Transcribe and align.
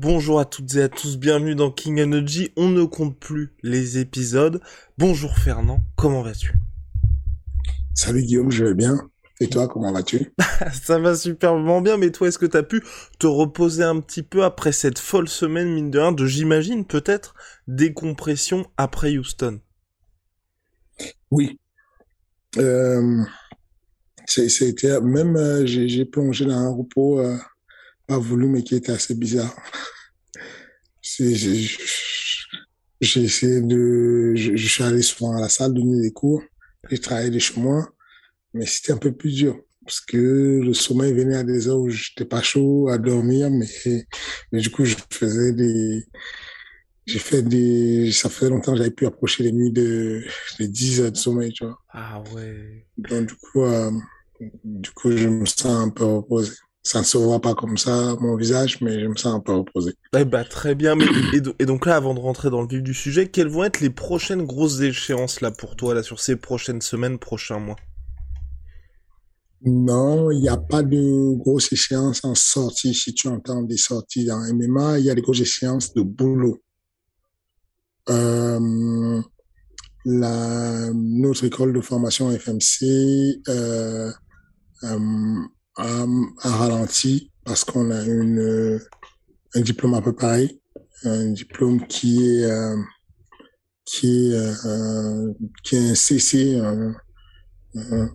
Bonjour 0.00 0.38
à 0.38 0.44
toutes 0.44 0.76
et 0.76 0.82
à 0.82 0.88
tous, 0.88 1.18
bienvenue 1.18 1.56
dans 1.56 1.72
King 1.72 2.00
Energy. 2.00 2.52
On 2.56 2.68
ne 2.68 2.84
compte 2.84 3.18
plus 3.18 3.52
les 3.64 3.98
épisodes. 3.98 4.60
Bonjour 4.96 5.36
Fernand, 5.36 5.80
comment 5.96 6.22
vas-tu? 6.22 6.52
Salut 7.94 8.22
Guillaume, 8.22 8.52
je 8.52 8.66
vais 8.66 8.74
bien. 8.74 9.10
Et 9.40 9.48
toi, 9.48 9.66
comment 9.66 9.90
vas-tu? 9.90 10.32
Ça 10.84 11.00
va 11.00 11.16
superbement 11.16 11.80
bien, 11.80 11.96
mais 11.96 12.12
toi, 12.12 12.28
est-ce 12.28 12.38
que 12.38 12.46
t'as 12.46 12.62
pu 12.62 12.84
te 13.18 13.26
reposer 13.26 13.82
un 13.82 13.98
petit 13.98 14.22
peu 14.22 14.44
après 14.44 14.70
cette 14.70 15.00
folle 15.00 15.28
semaine, 15.28 15.74
mine 15.74 15.90
de 15.90 15.98
rien, 15.98 16.12
de, 16.12 16.26
j'imagine, 16.26 16.84
peut-être, 16.84 17.34
décompression 17.66 18.70
après 18.76 19.18
Houston? 19.18 19.58
Oui. 21.32 21.58
Euh, 22.56 23.24
C'était 24.28 25.00
même, 25.00 25.34
euh, 25.34 25.66
j'ai 25.66 26.04
plongé 26.04 26.44
dans 26.44 26.54
un 26.54 26.70
repos 26.70 27.18
euh, 27.18 27.36
pas 28.08 28.18
voulu, 28.18 28.48
mais 28.48 28.62
qui 28.62 28.74
était 28.74 28.92
assez 28.92 29.14
bizarre. 29.14 29.54
J'ai 31.02 31.68
essayé 33.22 33.60
de... 33.60 34.32
Je, 34.34 34.56
je, 34.56 34.68
suis 34.68 34.82
allé 34.82 35.02
souvent 35.02 35.36
à 35.36 35.42
la 35.42 35.48
salle 35.48 35.74
donner 35.74 36.00
des 36.00 36.12
cours. 36.12 36.42
J'ai 36.90 36.98
travaillé 36.98 37.30
de 37.30 37.38
chez 37.38 37.60
moi, 37.60 37.88
mais 38.54 38.66
c'était 38.66 38.92
un 38.92 38.96
peu 38.96 39.12
plus 39.12 39.34
dur 39.34 39.60
parce 39.84 40.00
que 40.00 40.60
le 40.62 40.74
sommeil 40.74 41.14
venait 41.14 41.36
à 41.36 41.44
des 41.44 41.68
heures 41.68 41.78
où 41.78 41.88
j'étais 41.88 42.24
pas 42.24 42.42
chaud 42.42 42.88
à 42.88 42.98
dormir, 42.98 43.50
mais, 43.50 43.66
mais 44.52 44.60
du 44.60 44.70
coup, 44.70 44.84
je 44.84 44.96
faisais 45.10 45.52
des... 45.52 46.04
J'ai 47.06 47.18
fait 47.18 47.42
des... 47.42 48.12
Ça 48.12 48.28
fait 48.28 48.48
longtemps 48.48 48.72
que 48.72 48.78
j'avais 48.78 48.90
pu 48.90 49.06
approcher 49.06 49.44
les 49.44 49.52
nuits 49.52 49.72
de, 49.72 50.24
de 50.60 50.66
10 50.66 51.00
heures 51.00 51.12
de 51.12 51.16
sommeil, 51.16 51.52
tu 51.52 51.64
vois. 51.64 51.78
Ah 51.90 52.22
ouais. 52.34 52.86
Donc, 52.98 53.28
du 53.28 53.34
coup, 53.34 53.62
euh, 53.62 53.90
du 54.64 54.90
coup, 54.90 55.16
je 55.16 55.28
me 55.28 55.46
sens 55.46 55.66
un 55.66 55.90
peu 55.90 56.04
reposé 56.04 56.52
ça 56.88 57.00
ne 57.00 57.04
se 57.04 57.18
voit 57.18 57.40
pas 57.40 57.54
comme 57.54 57.76
ça 57.76 58.16
mon 58.18 58.34
visage, 58.34 58.80
mais 58.80 58.98
je 58.98 59.06
me 59.06 59.14
sens 59.14 59.34
un 59.34 59.40
peu 59.40 59.52
reposé. 59.52 59.92
Eh 60.16 60.24
bah 60.24 60.42
très 60.42 60.74
bien. 60.74 60.94
Mais, 60.94 61.04
et, 61.34 61.66
donc 61.66 61.84
là, 61.84 61.96
avant 61.96 62.14
de 62.14 62.18
rentrer 62.18 62.48
dans 62.48 62.62
le 62.62 62.66
vif 62.66 62.82
du 62.82 62.94
sujet, 62.94 63.28
quelles 63.28 63.48
vont 63.48 63.64
être 63.64 63.80
les 63.80 63.90
prochaines 63.90 64.46
grosses 64.46 64.80
échéances 64.80 65.42
là 65.42 65.50
pour 65.50 65.76
toi 65.76 65.92
là 65.92 66.02
sur 66.02 66.18
ces 66.18 66.36
prochaines 66.36 66.80
semaines, 66.80 67.18
prochains 67.18 67.58
mois? 67.58 67.76
Non, 69.66 70.30
il 70.30 70.40
n'y 70.40 70.48
a 70.48 70.56
pas 70.56 70.82
de 70.82 71.36
grosses 71.36 71.70
échéances 71.72 72.24
en 72.24 72.34
sortie. 72.34 72.94
Si 72.94 73.12
tu 73.12 73.28
entends 73.28 73.60
des 73.62 73.76
sorties 73.76 74.24
dans 74.24 74.40
MMA, 74.54 74.98
il 75.00 75.04
y 75.04 75.10
a 75.10 75.14
des 75.14 75.20
grosses 75.20 75.40
échéances 75.40 75.92
de 75.92 76.00
boulot. 76.00 76.62
Euh, 78.08 79.20
la 80.06 80.90
notre 80.94 81.44
école 81.44 81.74
de 81.74 81.82
formation 81.82 82.30
FMC. 82.30 83.42
Euh, 83.48 84.10
euh, 84.84 85.38
a 85.78 86.06
ralenti 86.50 87.30
parce 87.44 87.64
qu'on 87.64 87.90
a 87.90 88.04
une, 88.04 88.80
un 89.54 89.60
diplôme 89.60 89.94
un 89.94 90.02
peu 90.02 90.12
pareil, 90.14 90.60
un 91.04 91.30
diplôme 91.30 91.86
qui 91.86 92.26
est, 92.26 92.44
euh, 92.44 92.76
qui 93.84 94.30
est, 94.30 94.34
euh, 94.66 95.32
qui 95.62 95.76
est 95.76 95.90
un 95.90 95.94
CC, 95.94 96.58
un, 96.58 96.94
un, 97.76 98.10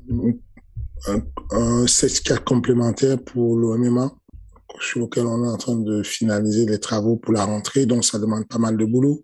un, 1.07 1.21
un 1.51 1.87
certificat 1.87 2.37
complémentaire 2.37 3.17
pour 3.23 3.57
l'OMMA 3.57 4.11
sur 4.79 5.01
lequel 5.01 5.25
on 5.25 5.43
est 5.45 5.49
en 5.49 5.57
train 5.57 5.75
de 5.75 6.03
finaliser 6.03 6.65
les 6.65 6.79
travaux 6.79 7.15
pour 7.15 7.33
la 7.33 7.45
rentrée, 7.45 7.85
donc 7.85 8.03
ça 8.05 8.19
demande 8.19 8.47
pas 8.47 8.57
mal 8.57 8.75
de 8.77 8.85
boulot. 8.85 9.23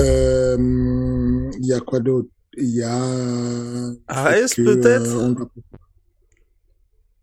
Euh, 0.00 1.50
il 1.58 1.66
y 1.66 1.72
a 1.72 1.80
quoi 1.80 2.00
d'autre? 2.00 2.28
Il 2.56 2.70
y 2.70 2.82
a... 2.82 3.90
AS 4.08 4.54
peut-être? 4.54 5.16
euh, 5.16 5.34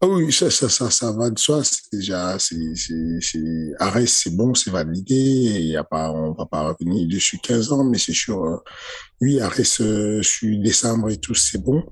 ah 0.02 0.08
oui, 0.08 0.32
ça, 0.32 0.50
ça, 0.50 0.70
ça, 0.70 0.90
ça 0.90 1.12
va 1.12 1.30
de 1.30 1.38
soi. 1.38 1.64
C'est 1.64 1.92
déjà, 1.92 2.40
c'est, 2.40 2.56
c'est, 2.76 4.06
c'est, 4.08 4.36
bon, 4.36 4.54
c'est 4.54 4.72
validé. 4.72 5.16
Il 5.16 5.68
y 5.68 5.76
a 5.76 5.84
pas, 5.84 6.12
on 6.12 6.32
va 6.34 6.46
pas 6.46 6.70
revenir 6.70 7.08
dessus 7.08 7.38
15 7.40 7.72
ans, 7.74 7.84
mais 7.84 7.98
c'est 7.98 8.14
sûr. 8.14 8.44
Euh, 8.44 8.58
oui, 9.22 9.42
arrêt 9.42 9.66
sur 9.66 10.24
décembre 10.62 11.10
et 11.10 11.18
tout, 11.18 11.36
c'est 11.36 11.62
bon. 11.62 11.84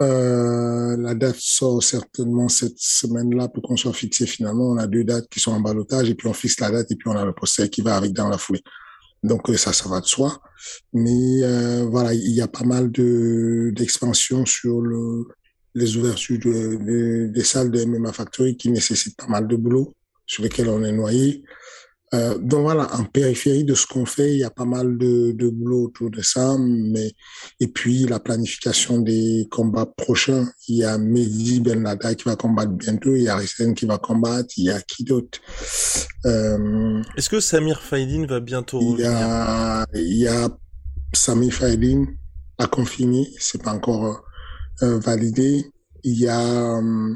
Euh, 0.00 0.96
la 0.96 1.14
date 1.14 1.38
sort 1.38 1.82
certainement 1.82 2.48
cette 2.48 2.78
semaine-là 2.78 3.48
pour 3.48 3.62
qu'on 3.64 3.76
soit 3.76 3.92
fixé 3.92 4.26
finalement. 4.26 4.70
On 4.70 4.76
a 4.76 4.86
deux 4.86 5.04
dates 5.04 5.28
qui 5.28 5.40
sont 5.40 5.52
en 5.52 5.60
balotage 5.60 6.08
et 6.08 6.14
puis 6.14 6.28
on 6.28 6.32
fixe 6.32 6.60
la 6.60 6.70
date 6.70 6.90
et 6.92 6.96
puis 6.96 7.08
on 7.08 7.16
a 7.16 7.24
le 7.24 7.32
procès 7.32 7.68
qui 7.68 7.80
va 7.80 7.96
avec 7.96 8.12
dans 8.12 8.28
la 8.28 8.38
foulée. 8.38 8.62
Donc 9.24 9.50
euh, 9.50 9.56
ça, 9.56 9.72
ça 9.72 9.88
va 9.88 10.00
de 10.00 10.06
soi. 10.06 10.40
Mais 10.92 11.42
euh, 11.42 11.86
voilà, 11.90 12.14
il 12.14 12.30
y 12.30 12.40
a 12.40 12.46
pas 12.46 12.64
mal 12.64 12.92
de 12.92 13.72
d'expansion 13.74 14.46
sur 14.46 14.80
le 14.80 15.24
les 15.74 15.96
ouvertures 15.96 16.38
de, 16.38 17.26
des 17.26 17.44
salles 17.44 17.70
de 17.70 17.84
MMA 17.84 18.12
Factory 18.12 18.56
qui 18.56 18.70
nécessitent 18.70 19.16
pas 19.16 19.28
mal 19.28 19.46
de 19.46 19.56
boulot, 19.56 19.94
sur 20.26 20.42
lesquels 20.42 20.68
on 20.68 20.82
est 20.84 20.92
noyé. 20.92 21.44
Euh, 22.14 22.38
donc 22.38 22.62
voilà, 22.62 22.94
en 22.94 23.04
périphérie 23.04 23.64
de 23.64 23.74
ce 23.74 23.86
qu'on 23.86 24.06
fait, 24.06 24.32
il 24.32 24.38
y 24.38 24.44
a 24.44 24.50
pas 24.50 24.64
mal 24.64 24.96
de, 24.96 25.32
de 25.32 25.48
boulot 25.50 25.84
autour 25.84 26.10
de 26.10 26.22
ça. 26.22 26.56
Mais 26.58 27.12
et 27.60 27.68
puis 27.68 28.06
la 28.06 28.18
planification 28.18 28.98
des 28.98 29.46
combats 29.50 29.86
prochains. 29.86 30.48
Il 30.68 30.76
y 30.76 30.84
a 30.84 30.96
Mehdi 30.96 31.60
Ben 31.60 31.82
Lada 31.82 32.14
qui 32.14 32.24
va 32.24 32.36
combattre 32.36 32.72
bientôt. 32.72 33.14
Il 33.14 33.22
y 33.22 33.28
a 33.28 33.36
Risen 33.36 33.74
qui 33.74 33.86
va 33.86 33.98
combattre. 33.98 34.48
Il 34.56 34.64
y 34.64 34.70
a 34.70 34.80
qui 34.80 35.04
d'autre? 35.04 35.38
Euh, 36.24 37.02
Est-ce 37.16 37.28
que 37.28 37.40
Samir 37.40 37.82
Faidin 37.82 38.26
va 38.26 38.40
bientôt 38.40 38.78
revenir 38.78 38.98
Il 38.98 39.02
y 39.02 39.06
a, 39.06 39.86
il 39.94 40.18
y 40.18 40.28
a 40.28 40.48
Samir 41.12 41.52
Faidin 41.52 42.06
à 42.56 42.66
confirmer. 42.66 43.28
C'est 43.38 43.62
pas 43.62 43.72
encore 43.72 44.06
euh, 44.06 44.14
validé. 44.80 45.64
Il 46.04 46.18
y 46.18 46.28
a, 46.28 46.78
euh, 46.78 47.14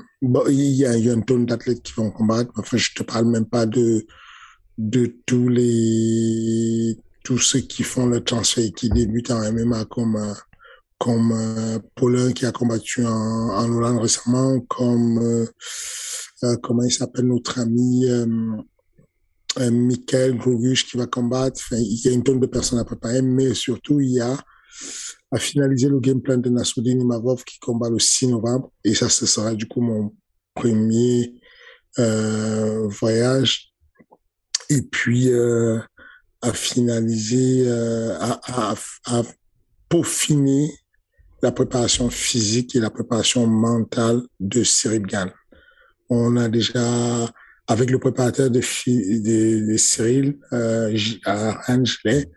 il 0.48 0.72
y 0.72 0.86
a, 0.86 0.96
il 0.96 1.06
y 1.06 1.10
une 1.10 1.24
tonne 1.24 1.46
d'athlètes 1.46 1.82
qui 1.82 1.92
vont 1.94 2.10
combattre. 2.10 2.50
Enfin, 2.56 2.76
je 2.76 2.90
te 2.94 3.02
parle 3.02 3.26
même 3.26 3.46
pas 3.46 3.66
de, 3.66 4.06
de 4.78 5.16
tous 5.26 5.48
les, 5.48 6.96
tous 7.24 7.38
ceux 7.38 7.60
qui 7.60 7.82
font 7.82 8.06
le 8.06 8.22
transfert 8.22 8.64
et 8.64 8.72
qui 8.72 8.88
débutent 8.90 9.30
en 9.30 9.52
MMA 9.52 9.84
comme, 9.86 10.16
euh, 10.16 10.34
comme 10.98 11.32
euh, 11.32 11.78
Paulin 11.94 12.32
qui 12.32 12.46
a 12.46 12.52
combattu 12.52 13.04
en, 13.04 13.10
en 13.10 13.70
Hollande 13.70 14.00
récemment, 14.00 14.60
comme, 14.60 15.18
euh, 15.18 15.46
euh, 16.44 16.56
comment 16.56 16.82
il 16.82 16.92
s'appelle 16.92 17.26
notre 17.26 17.60
ami, 17.60 18.06
euh, 18.08 18.26
Michael 19.70 20.36
Groguch 20.38 20.86
qui 20.86 20.96
va 20.96 21.06
combattre. 21.06 21.60
Enfin, 21.60 21.80
il 21.80 22.00
y 22.04 22.08
a 22.08 22.12
une 22.12 22.22
tonne 22.22 22.40
de 22.40 22.46
personnes 22.46 22.78
à 22.78 22.84
préparer, 22.84 23.22
mais 23.22 23.54
surtout, 23.54 24.00
il 24.00 24.12
y 24.12 24.20
a 24.20 24.36
à 25.32 25.38
finaliser 25.38 25.88
le 25.88 25.98
game 25.98 26.20
plan 26.20 26.36
de 26.36 26.50
Nassoudine 26.50 27.00
Imavov 27.00 27.42
qui 27.44 27.58
combat 27.58 27.90
le 27.90 27.98
6 27.98 28.28
novembre. 28.28 28.70
Et 28.84 28.94
ça, 28.94 29.08
ce 29.08 29.26
sera 29.26 29.54
du 29.54 29.66
coup 29.66 29.80
mon 29.80 30.14
premier 30.54 31.34
euh, 31.98 32.86
voyage. 32.88 33.72
Et 34.68 34.82
puis, 34.82 35.30
euh, 35.30 35.78
à 36.42 36.52
finaliser, 36.52 37.64
euh, 37.66 38.16
à, 38.20 38.40
à, 38.44 38.74
à 39.06 39.22
peaufiner 39.88 40.70
la 41.42 41.52
préparation 41.52 42.08
physique 42.08 42.76
et 42.76 42.80
la 42.80 42.90
préparation 42.90 43.46
mentale 43.46 44.22
de 44.38 44.62
Cyril 44.62 45.02
Gann. 45.02 45.30
On 46.08 46.36
a 46.36 46.48
déjà, 46.48 46.82
avec 47.66 47.90
le 47.90 47.98
préparateur 47.98 48.50
de, 48.50 48.60
Cyril, 48.60 50.38
euh, 50.52 50.96
Angelet, 51.68 52.30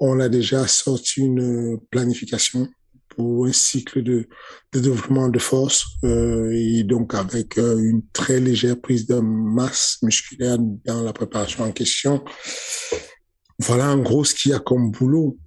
on 0.00 0.18
a 0.18 0.28
déjà 0.28 0.66
sorti 0.66 1.20
une 1.20 1.78
planification 1.90 2.68
pour 3.10 3.46
un 3.46 3.52
cycle 3.52 4.02
de, 4.02 4.28
de 4.72 4.80
développement 4.80 5.28
de 5.28 5.38
force 5.38 5.84
euh, 6.04 6.50
et 6.52 6.84
donc 6.84 7.14
avec 7.14 7.58
euh, 7.58 7.78
une 7.78 8.02
très 8.12 8.40
légère 8.40 8.80
prise 8.80 9.06
de 9.06 9.16
masse 9.16 9.98
musculaire 10.02 10.58
dans 10.58 11.02
la 11.02 11.12
préparation 11.12 11.64
en 11.64 11.72
question. 11.72 12.24
Voilà 13.58 13.90
en 13.90 13.98
gros 13.98 14.24
ce 14.24 14.34
qu'il 14.34 14.52
y 14.52 14.54
a 14.54 14.58
comme 14.58 14.90
boulot, 14.90 15.38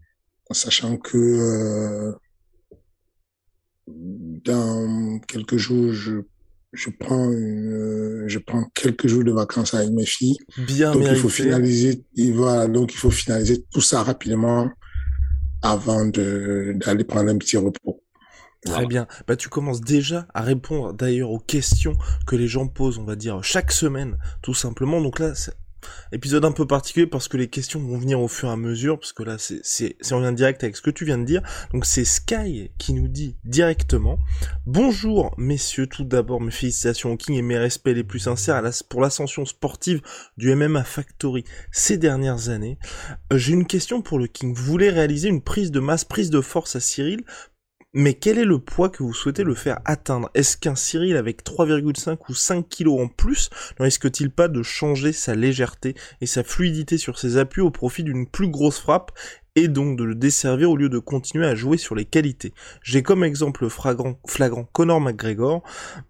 sachant 0.52 0.98
que 0.98 1.18
euh, 1.18 2.12
dans 3.88 5.20
quelques 5.28 5.58
jours, 5.58 5.94
je 5.94 6.22
je 6.74 6.90
prends 6.90 7.32
une, 7.32 8.26
je 8.28 8.40
prends 8.40 8.66
quelques 8.74 9.08
jours 9.08 9.24
de 9.24 9.32
vacances 9.32 9.74
avec 9.74 9.92
mes 9.92 10.06
filles. 10.06 10.38
Bien 10.58 10.92
donc 10.92 11.04
mérité. 11.04 11.18
il 11.18 11.22
faut 11.22 11.30
finaliser, 11.30 12.06
voilà, 12.34 12.68
donc 12.68 12.94
il 12.94 12.98
faut 12.98 13.12
finaliser 13.12 13.64
tout 13.72 13.82
ça 13.82 14.04
rapidement 14.04 14.70
avant 15.62 16.06
de 16.06 16.74
d'aller 16.76 17.04
prendre 17.04 17.30
un 17.30 17.38
petit 17.38 17.58
repos. 17.58 18.04
Très 18.66 18.86
bien. 18.86 19.08
Bah, 19.28 19.36
tu 19.36 19.50
commences 19.50 19.82
déjà 19.82 20.26
à 20.34 20.42
répondre 20.42 20.94
d'ailleurs 20.94 21.32
aux 21.32 21.40
questions 21.40 21.96
que 22.26 22.36
les 22.36 22.48
gens 22.48 22.68
posent, 22.68 22.98
on 22.98 23.04
va 23.04 23.16
dire, 23.16 23.44
chaque 23.44 23.72
semaine, 23.72 24.18
tout 24.42 24.54
simplement. 24.54 25.02
Donc 25.02 25.20
là, 25.20 25.36
c'est 25.36 25.54
épisode 26.12 26.46
un 26.46 26.52
peu 26.52 26.66
particulier 26.66 27.08
parce 27.08 27.28
que 27.28 27.38
les 27.38 27.48
questions 27.48 27.80
vont 27.80 27.98
venir 27.98 28.20
au 28.20 28.28
fur 28.28 28.50
et 28.50 28.52
à 28.52 28.56
mesure, 28.56 29.00
parce 29.00 29.14
que 29.14 29.24
là, 29.24 29.38
c'est, 29.38 29.96
en 30.12 30.20
lien 30.20 30.32
direct 30.32 30.64
avec 30.64 30.76
ce 30.76 30.82
que 30.82 30.90
tu 30.90 31.06
viens 31.06 31.18
de 31.18 31.26
dire. 31.26 31.42
Donc 31.74 31.86
c'est 31.86 32.06
Sky 32.06 32.72
qui 32.78 32.94
nous 32.94 33.08
dit 33.08 33.36
directement, 33.44 34.20
bonjour 34.66 35.34
messieurs, 35.38 35.88
tout 35.88 36.04
d'abord 36.04 36.42
mes 36.42 36.52
félicitations 36.52 37.12
au 37.12 37.18
King 37.18 37.36
et 37.36 37.42
mes 37.42 37.58
respects 37.58 37.88
les 37.88 38.04
plus 38.04 38.20
sincères 38.20 38.62
pour 38.90 39.02
l'ascension 39.02 39.46
sportive 39.46 40.02
du 40.38 40.54
MMA 40.56 40.84
Factory 40.84 41.44
ces 41.72 41.98
dernières 41.98 42.50
années. 42.50 42.78
Euh, 43.32 43.38
J'ai 43.38 43.54
une 43.54 43.68
question 43.68 44.02
pour 44.02 44.20
le 44.20 44.28
King. 44.28 44.54
Vous 44.54 44.64
voulez 44.64 44.90
réaliser 44.90 45.30
une 45.30 45.42
prise 45.42 45.72
de 45.72 45.80
masse, 45.80 46.06
prise 46.06 46.30
de 46.30 46.42
force 46.42 46.76
à 46.76 46.80
Cyril 46.80 47.24
mais 47.94 48.16
quel 48.16 48.40
est 48.40 48.46
le 48.46 48.58
poids 48.58 48.90
que 48.90 49.04
vous 49.04 49.14
souhaitez 49.14 49.44
le 49.44 49.54
faire 49.54 49.80
atteindre? 49.86 50.30
Est-ce 50.34 50.58
qu'un 50.58 50.76
Cyril 50.76 51.16
avec 51.16 51.44
3,5 51.44 52.18
ou 52.28 52.34
5 52.34 52.68
kilos 52.68 53.00
en 53.00 53.08
plus 53.08 53.52
ne 53.80 53.86
risque-t-il 53.86 54.32
pas 54.32 54.48
de 54.48 54.64
changer 54.64 55.14
sa 55.14 55.36
légèreté 55.36 55.96
et 56.20 56.26
sa 56.26 56.44
fluidité 56.44 56.98
sur 56.98 57.20
ses 57.20 57.38
appuis 57.38 57.62
au 57.62 57.70
profit 57.70 58.04
d'une 58.04 58.28
plus 58.28 58.48
grosse 58.48 58.80
frappe 58.80 59.12
et 59.56 59.68
donc 59.68 59.96
de 60.00 60.04
le 60.04 60.16
desservir 60.16 60.72
au 60.72 60.76
lieu 60.76 60.90
de 60.90 60.98
continuer 60.98 61.46
à 61.46 61.54
jouer 61.54 61.78
sur 61.78 61.94
les 61.94 62.06
qualités? 62.06 62.56
J'ai 62.82 63.04
comme 63.04 63.24
exemple 63.24 63.70
flagrant, 63.70 64.20
flagrant 64.26 64.68
Conor 64.74 65.00
McGregor, 65.00 65.62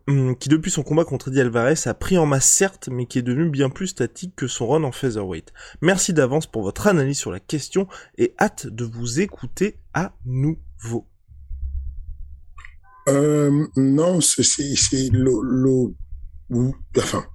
hum, 0.07 0.37
qui 0.37 0.47
depuis 0.47 0.71
son 0.71 0.83
combat 0.83 1.03
contre 1.03 1.27
Eddie 1.27 1.41
Alvarez 1.41 1.75
a 1.85 1.93
pris 1.93 2.17
en 2.17 2.25
masse 2.25 2.47
certes, 2.47 2.87
mais 2.89 3.07
qui 3.07 3.19
est 3.19 3.23
devenu 3.23 3.49
bien 3.49 3.69
plus 3.69 3.87
statique 3.87 4.37
que 4.37 4.47
son 4.47 4.67
run 4.67 4.83
en 4.83 4.93
featherweight. 4.93 5.51
Merci 5.81 6.13
d'avance 6.13 6.47
pour 6.47 6.63
votre 6.63 6.87
analyse 6.87 7.19
sur 7.19 7.31
la 7.31 7.41
question 7.41 7.89
et 8.17 8.33
hâte 8.39 8.67
de 8.67 8.85
vous 8.85 9.19
écouter 9.19 9.79
à 9.93 10.13
nouveau. 10.25 11.07
Euh, 13.09 13.67
non, 13.75 14.21
c'est 14.21 14.43
le 15.11 15.41
le 15.43 16.71
enfin 16.97 17.25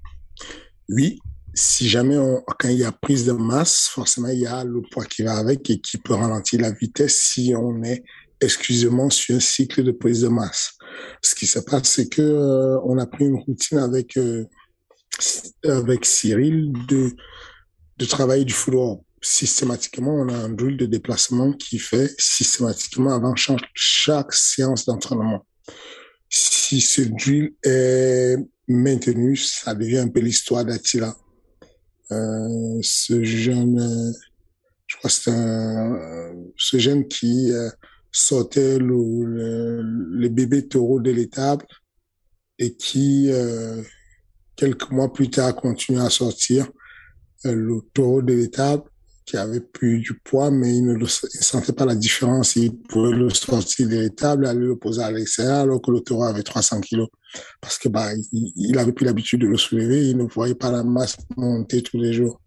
oui. 0.88 1.18
Si 1.54 1.88
jamais 1.88 2.16
on, 2.16 2.42
quand 2.58 2.68
il 2.68 2.78
y 2.78 2.84
a 2.84 2.92
prise 2.92 3.26
de 3.26 3.32
masse, 3.32 3.88
forcément 3.88 4.28
il 4.28 4.40
y 4.40 4.46
a 4.46 4.64
le 4.64 4.80
poids 4.92 5.04
qui 5.04 5.22
va 5.22 5.36
avec 5.36 5.68
et 5.70 5.80
qui 5.80 5.98
peut 5.98 6.14
ralentir 6.14 6.60
la 6.60 6.70
vitesse 6.70 7.18
si 7.20 7.52
on 7.56 7.82
est 7.82 8.04
exclusivement 8.40 9.10
sur 9.10 9.36
un 9.36 9.40
cycle 9.40 9.82
de 9.82 9.90
prise 9.90 10.20
de 10.22 10.28
masse. 10.28 10.74
Ce 11.20 11.34
qui 11.34 11.46
se 11.46 11.58
passe, 11.58 11.88
c'est 11.88 12.08
que 12.08 12.22
euh, 12.22 12.80
on 12.84 12.98
a 12.98 13.06
pris 13.06 13.24
une 13.26 13.40
routine 13.40 13.78
avec 13.78 14.16
euh, 14.16 14.44
avec 15.64 16.04
Cyril 16.04 16.72
de 16.86 17.10
de 17.98 18.04
travailler 18.04 18.44
du 18.44 18.52
footwork. 18.52 19.02
Systématiquement, 19.20 20.14
on 20.14 20.28
a 20.28 20.36
un 20.36 20.50
drill 20.50 20.76
de 20.76 20.86
déplacement 20.86 21.52
qui 21.52 21.80
fait 21.80 22.14
systématiquement 22.18 23.12
avant 23.12 23.34
chaque 23.74 24.32
séance 24.32 24.84
d'entraînement. 24.86 25.44
Si 26.28 26.80
ce 26.80 27.02
drill 27.02 27.54
est 27.62 28.36
maintenu, 28.66 29.36
ça 29.36 29.74
devient 29.74 29.98
un 29.98 30.08
peu 30.08 30.20
l'histoire 30.20 30.64
d'Attila. 30.64 31.16
Euh, 32.10 32.78
ce 32.82 33.22
jeune, 33.24 34.14
je 34.86 34.96
crois 34.96 35.10
c'est 35.10 35.30
un, 35.30 36.34
ce 36.56 36.78
jeune 36.78 37.06
qui 37.06 37.52
euh, 37.52 37.68
sortait 38.10 38.78
le, 38.78 39.24
le, 39.24 39.82
le 39.82 40.28
bébé 40.28 40.66
taureau 40.66 41.00
de 41.00 41.10
l'étable 41.10 41.66
et 42.58 42.74
qui, 42.74 43.30
euh, 43.30 43.82
quelques 44.56 44.90
mois 44.90 45.12
plus 45.12 45.30
tard, 45.30 45.54
continue 45.54 46.00
à 46.00 46.10
sortir 46.10 46.68
euh, 47.46 47.54
le 47.54 47.80
taureau 47.94 48.22
de 48.22 48.34
l'étable 48.34 48.84
qui 49.28 49.36
avait 49.36 49.60
plus 49.60 50.00
du 50.00 50.14
poids, 50.14 50.50
mais 50.50 50.74
il 50.74 50.86
ne 50.86 50.94
le, 50.94 51.06
sentait 51.06 51.72
pas 51.72 51.84
la 51.84 51.94
différence. 51.94 52.56
Il 52.56 52.76
pouvait 52.76 53.14
le 53.14 53.28
sortir 53.28 53.88
de 53.88 53.96
l'étable, 53.96 54.46
aller 54.46 54.66
le 54.66 54.76
poser 54.76 55.02
à 55.02 55.10
l'extérieur, 55.10 55.60
alors 55.60 55.82
que 55.82 55.90
le 55.90 56.00
taureau 56.00 56.24
avait 56.24 56.42
300 56.42 56.80
kilos. 56.80 57.08
Parce 57.60 57.78
que, 57.78 57.88
bah, 57.88 58.08
il, 58.32 58.52
il 58.56 58.78
avait 58.78 58.92
plus 58.92 59.04
l'habitude 59.04 59.42
de 59.42 59.46
le 59.46 59.58
soulever, 59.58 60.08
il 60.08 60.16
ne 60.16 60.24
voyait 60.24 60.54
pas 60.54 60.70
la 60.70 60.82
masse 60.82 61.16
monter 61.36 61.82
tous 61.82 61.98
les 61.98 62.14
jours. 62.14 62.40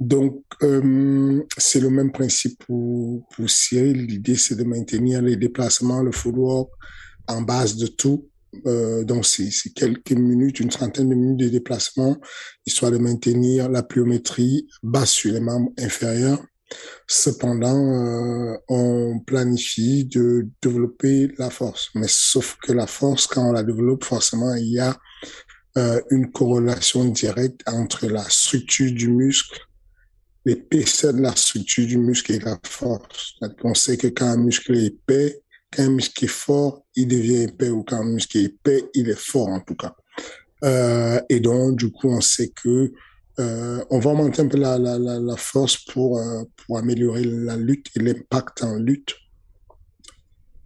Donc, 0.00 0.42
euh, 0.62 1.42
c'est 1.56 1.80
le 1.80 1.90
même 1.90 2.12
principe 2.12 2.64
pour, 2.64 3.26
pour 3.28 3.50
Cyril. 3.50 4.06
L'idée, 4.06 4.36
c'est 4.36 4.54
de 4.54 4.64
maintenir 4.64 5.20
les 5.20 5.36
déplacements, 5.36 6.02
le 6.02 6.12
footwork 6.12 6.70
en 7.26 7.42
base 7.42 7.76
de 7.76 7.86
tout. 7.86 8.28
Euh, 8.66 9.04
donc, 9.04 9.26
c'est 9.26 9.50
quelques 9.74 10.12
minutes, 10.12 10.60
une 10.60 10.68
trentaine 10.68 11.08
de 11.08 11.14
minutes 11.14 11.40
de 11.40 11.48
déplacement, 11.48 12.16
histoire 12.66 12.90
de 12.90 12.98
maintenir 12.98 13.68
la 13.68 13.82
pliométrie 13.82 14.66
basse 14.82 15.10
sur 15.10 15.32
les 15.32 15.40
membres 15.40 15.72
inférieurs. 15.78 16.42
Cependant, 17.06 17.76
euh, 17.76 18.56
on 18.68 19.20
planifie 19.20 20.04
de 20.04 20.48
développer 20.62 21.32
la 21.38 21.50
force. 21.50 21.88
Mais 21.94 22.08
sauf 22.08 22.56
que 22.62 22.72
la 22.72 22.86
force, 22.86 23.26
quand 23.26 23.48
on 23.48 23.52
la 23.52 23.62
développe, 23.62 24.04
forcément, 24.04 24.54
il 24.54 24.72
y 24.72 24.78
a 24.78 24.96
euh, 25.76 26.00
une 26.10 26.30
corrélation 26.30 27.04
directe 27.04 27.62
entre 27.66 28.06
la 28.06 28.24
structure 28.28 28.92
du 28.92 29.08
muscle, 29.08 29.60
l'épaisseur 30.44 31.14
de 31.14 31.20
la 31.20 31.34
structure 31.36 31.86
du 31.86 31.98
muscle 31.98 32.32
et 32.32 32.38
la 32.38 32.58
force. 32.64 33.34
On 33.64 33.74
sait 33.74 33.96
que 33.96 34.08
quand 34.08 34.26
un 34.26 34.36
muscle 34.38 34.76
est 34.76 34.86
épais, 34.86 35.42
quand 35.70 35.82
un 35.82 35.90
muscle 35.90 36.24
est 36.24 36.28
fort, 36.28 36.84
il 36.94 37.08
devient 37.08 37.42
épais, 37.42 37.70
ou 37.70 37.82
quand 37.82 37.96
un 37.96 38.04
muscle 38.04 38.38
est 38.38 38.44
épais, 38.44 38.84
il 38.94 39.08
est 39.08 39.18
fort 39.18 39.48
en 39.48 39.60
tout 39.60 39.74
cas. 39.74 39.94
Euh, 40.64 41.20
et 41.28 41.40
donc, 41.40 41.76
du 41.76 41.90
coup, 41.90 42.08
on 42.08 42.20
sait 42.20 42.48
que 42.48 42.92
euh, 43.38 43.84
on 43.90 44.00
va 44.00 44.10
augmenter 44.10 44.42
un 44.42 44.48
peu 44.48 44.58
la, 44.58 44.78
la, 44.78 44.98
la, 44.98 45.36
force 45.36 45.76
pour, 45.76 46.18
euh, 46.18 46.42
pour 46.56 46.78
améliorer 46.78 47.22
la 47.22 47.56
lutte 47.56 47.86
et 47.94 48.00
l'impact 48.00 48.64
en 48.64 48.76
lutte. 48.76 49.14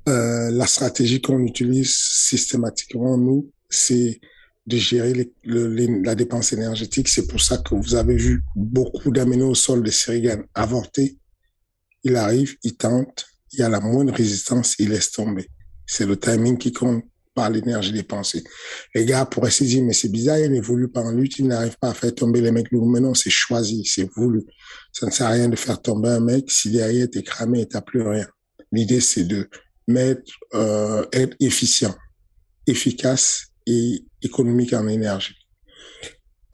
La 0.06 0.66
stratégie 0.66 1.20
qu'on 1.20 1.40
utilise 1.46 1.94
systématiquement, 1.94 3.16
nous, 3.16 3.52
c'est 3.70 4.20
de 4.66 4.76
gérer 4.76 5.32
le, 5.44 6.02
la 6.02 6.14
dépense 6.14 6.52
énergétique. 6.52 7.08
C'est 7.08 7.26
pour 7.26 7.40
ça 7.40 7.58
que 7.58 7.74
vous 7.74 7.94
avez 7.94 8.16
vu 8.16 8.42
beaucoup 8.56 9.10
d'amener 9.10 9.44
au 9.44 9.54
sol 9.54 9.82
de 9.82 9.90
Sirigan 9.90 10.42
avorter. 10.54 11.16
Il 12.02 12.16
arrive, 12.16 12.56
il 12.64 12.76
tente, 12.76 13.26
il 13.52 13.60
y 13.60 13.62
a 13.62 13.68
la 13.68 13.80
moindre 13.80 14.12
résistance, 14.12 14.76
il 14.78 14.90
laisse 14.90 15.12
tomber. 15.12 15.48
C'est 15.86 16.06
le 16.06 16.18
timing 16.18 16.56
qui 16.58 16.72
compte 16.72 17.04
par 17.34 17.50
l'énergie 17.50 17.92
dépensée. 17.92 18.44
Les 18.94 19.04
gars 19.04 19.24
pourraient 19.24 19.50
se 19.50 19.64
dire, 19.64 19.82
mais 19.82 19.92
c'est 19.92 20.10
bizarre, 20.10 20.38
il 20.38 20.50
n'évolue 20.50 20.88
pas 20.88 21.00
en 21.00 21.12
lutte, 21.12 21.38
il 21.38 21.46
n'arrive 21.46 21.76
pas 21.78 21.90
à 21.90 21.94
faire 21.94 22.14
tomber 22.14 22.40
les 22.40 22.52
mecs. 22.52 22.70
Mais 22.72 23.00
non, 23.00 23.14
c'est 23.14 23.30
choisi, 23.30 23.84
c'est 23.84 24.08
voulu. 24.14 24.44
Ça 24.92 25.06
ne 25.06 25.10
sert 25.10 25.26
à 25.26 25.30
rien 25.30 25.48
de 25.48 25.56
faire 25.56 25.80
tomber 25.80 26.10
un 26.10 26.20
mec 26.20 26.50
si 26.50 26.70
derrière 26.70 27.08
t'es 27.10 27.22
cramé 27.22 27.62
et 27.62 27.66
t'as 27.66 27.80
plus 27.80 28.02
rien. 28.02 28.26
L'idée, 28.70 29.00
c'est 29.00 29.24
de 29.24 29.48
mettre, 29.88 30.32
euh, 30.54 31.04
être 31.12 31.36
efficient, 31.40 31.94
efficace 32.66 33.46
et 33.66 34.04
économique 34.22 34.72
en 34.72 34.88
énergie. 34.88 35.36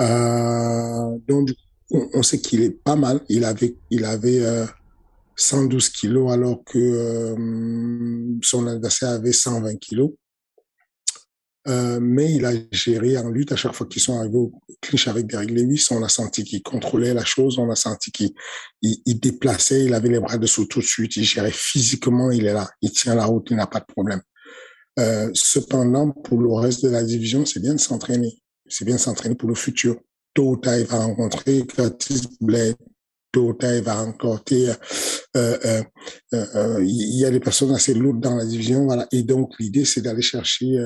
Euh, 0.00 1.18
donc, 1.28 1.50
on, 1.90 2.08
on 2.14 2.22
sait 2.22 2.40
qu'il 2.40 2.62
est 2.62 2.70
pas 2.70 2.96
mal. 2.96 3.20
Il 3.28 3.44
avait, 3.44 3.76
il 3.90 4.04
avait 4.04 4.44
euh, 4.44 4.66
112 5.38 5.88
kilos 5.90 6.32
alors 6.32 6.62
que 6.64 6.78
euh, 6.78 8.38
son 8.42 8.66
adversaire 8.66 9.10
avait 9.10 9.32
120 9.32 9.76
kilos. 9.76 10.10
Euh, 11.66 11.98
mais 12.00 12.32
il 12.32 12.46
a 12.46 12.52
géré 12.72 13.18
en 13.18 13.28
lutte 13.28 13.52
à 13.52 13.56
chaque 13.56 13.74
fois 13.74 13.86
qu'ils 13.86 14.00
sont 14.00 14.18
arrivés 14.18 14.38
au 14.38 14.52
clinch 14.80 15.06
avec 15.06 15.26
Derek 15.26 15.50
Lewis. 15.50 15.86
On 15.90 16.02
a 16.02 16.08
senti 16.08 16.42
qu'il 16.42 16.62
contrôlait 16.62 17.12
la 17.12 17.24
chose, 17.24 17.58
on 17.58 17.70
a 17.70 17.76
senti 17.76 18.10
qu'il 18.10 18.30
il, 18.80 19.02
il 19.04 19.20
déplaçait, 19.20 19.84
il 19.84 19.92
avait 19.92 20.08
les 20.08 20.18
bras 20.18 20.38
dessous 20.38 20.64
tout 20.64 20.80
de 20.80 20.84
suite, 20.84 21.16
il 21.16 21.24
gérait 21.24 21.52
physiquement, 21.52 22.30
il 22.30 22.46
est 22.46 22.54
là, 22.54 22.70
il 22.80 22.90
tient 22.90 23.14
la 23.14 23.26
route, 23.26 23.48
il 23.50 23.56
n'a 23.56 23.66
pas 23.66 23.80
de 23.80 23.84
problème. 23.86 24.22
Euh, 24.98 25.30
cependant, 25.34 26.10
pour 26.10 26.40
le 26.40 26.52
reste 26.52 26.84
de 26.84 26.90
la 26.90 27.04
division, 27.04 27.46
c'est 27.46 27.60
bien 27.60 27.74
de 27.74 27.80
s'entraîner. 27.80 28.42
C'est 28.66 28.84
bien 28.84 28.96
de 28.96 29.00
s'entraîner 29.00 29.34
pour 29.34 29.48
le 29.48 29.54
futur. 29.54 29.96
Tôt 30.34 30.60
va 30.64 30.98
rencontrer 30.98 31.66
Curtis 31.66 32.22
Blade. 32.40 32.76
Tôt 33.32 33.56
il 33.62 33.82
va 33.82 33.94
rencontrer... 33.94 34.68
Euh, 35.36 35.58
euh, 35.64 35.82
euh, 36.32 36.82
il 36.82 37.18
y 37.18 37.24
a 37.24 37.30
des 37.30 37.40
personnes 37.40 37.72
assez 37.74 37.94
lourdes 37.94 38.20
dans 38.20 38.34
la 38.34 38.44
division. 38.44 38.86
Voilà. 38.86 39.06
Et 39.12 39.22
donc, 39.22 39.52
l'idée, 39.58 39.84
c'est 39.84 40.00
d'aller 40.00 40.22
chercher 40.22 40.76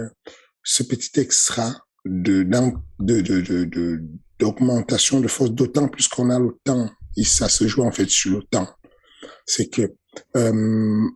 ce 0.63 0.83
petit 0.83 1.21
extra 1.21 1.73
de 2.05 2.43
de 2.43 3.21
de 3.21 3.65
de 3.65 4.03
d'augmentation 4.39 5.19
de, 5.19 5.25
de 5.25 5.29
force 5.29 5.53
d'autant 5.53 5.89
plus 5.89 6.09
qu'on 6.09 6.31
a 6.31 6.39
le 6.39 6.59
temps 6.65 6.91
et 7.17 7.25
ça 7.25 7.49
se 7.49 7.67
joue 7.69 7.83
en 7.83 7.93
fait 7.93 8.09
sur 8.09 8.33
le 8.33 8.43
temps 8.43 8.69
c'est 9.47 9.69
que 9.69 9.93
euh, 10.37 11.09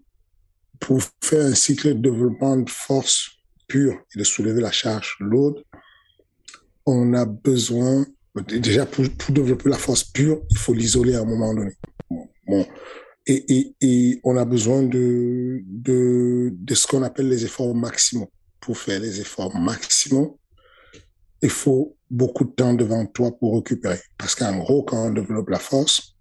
pour 0.79 1.01
faire 1.21 1.47
un 1.47 1.55
cycle 1.55 1.95
de 1.95 2.11
développement 2.11 2.57
de 2.57 2.71
force 2.71 3.31
pure 3.67 3.99
et 4.15 4.19
de 4.19 4.25
soulever 4.25 4.61
la 4.61 4.71
charge 4.71 5.17
lourde 5.19 5.63
on 6.87 7.15
a 7.15 7.25
besoin 7.25 8.07
déjà 8.43 8.87
pour, 8.87 9.05
pour 9.19 9.35
développer 9.35 9.71
la 9.71 9.79
force 9.79 10.05
pure 10.05 10.43
il 10.51 10.59
faut 10.59 10.75
l'isoler 10.75 11.15
à 11.15 11.21
un 11.21 11.25
moment 11.25 11.55
donné 11.55 11.73
bon 12.47 12.67
et, 13.27 13.45
et, 13.57 13.77
et 13.81 14.21
on 14.25 14.37
a 14.37 14.45
besoin 14.45 14.83
de, 14.83 15.61
de, 15.67 16.51
de 16.53 16.75
ce 16.75 16.87
qu'on 16.87 17.03
appelle 17.03 17.29
les 17.29 17.45
efforts 17.45 17.75
maximaux. 17.75 18.31
Pour 18.61 18.79
faire 18.79 19.01
les 19.01 19.21
efforts 19.21 19.55
maximaux, 19.57 20.39
il 21.43 21.51
faut 21.51 21.97
beaucoup 22.11 22.45
de 22.45 22.51
temps 22.51 22.75
devant 22.75 23.05
toi 23.07 23.37
pour 23.37 23.57
récupérer. 23.57 24.01
Parce 24.17 24.35
qu'en 24.35 24.57
gros, 24.59 24.83
quand 24.83 25.09
on 25.09 25.11
développe 25.11 25.51
la 25.51 25.59
force, 25.59 26.15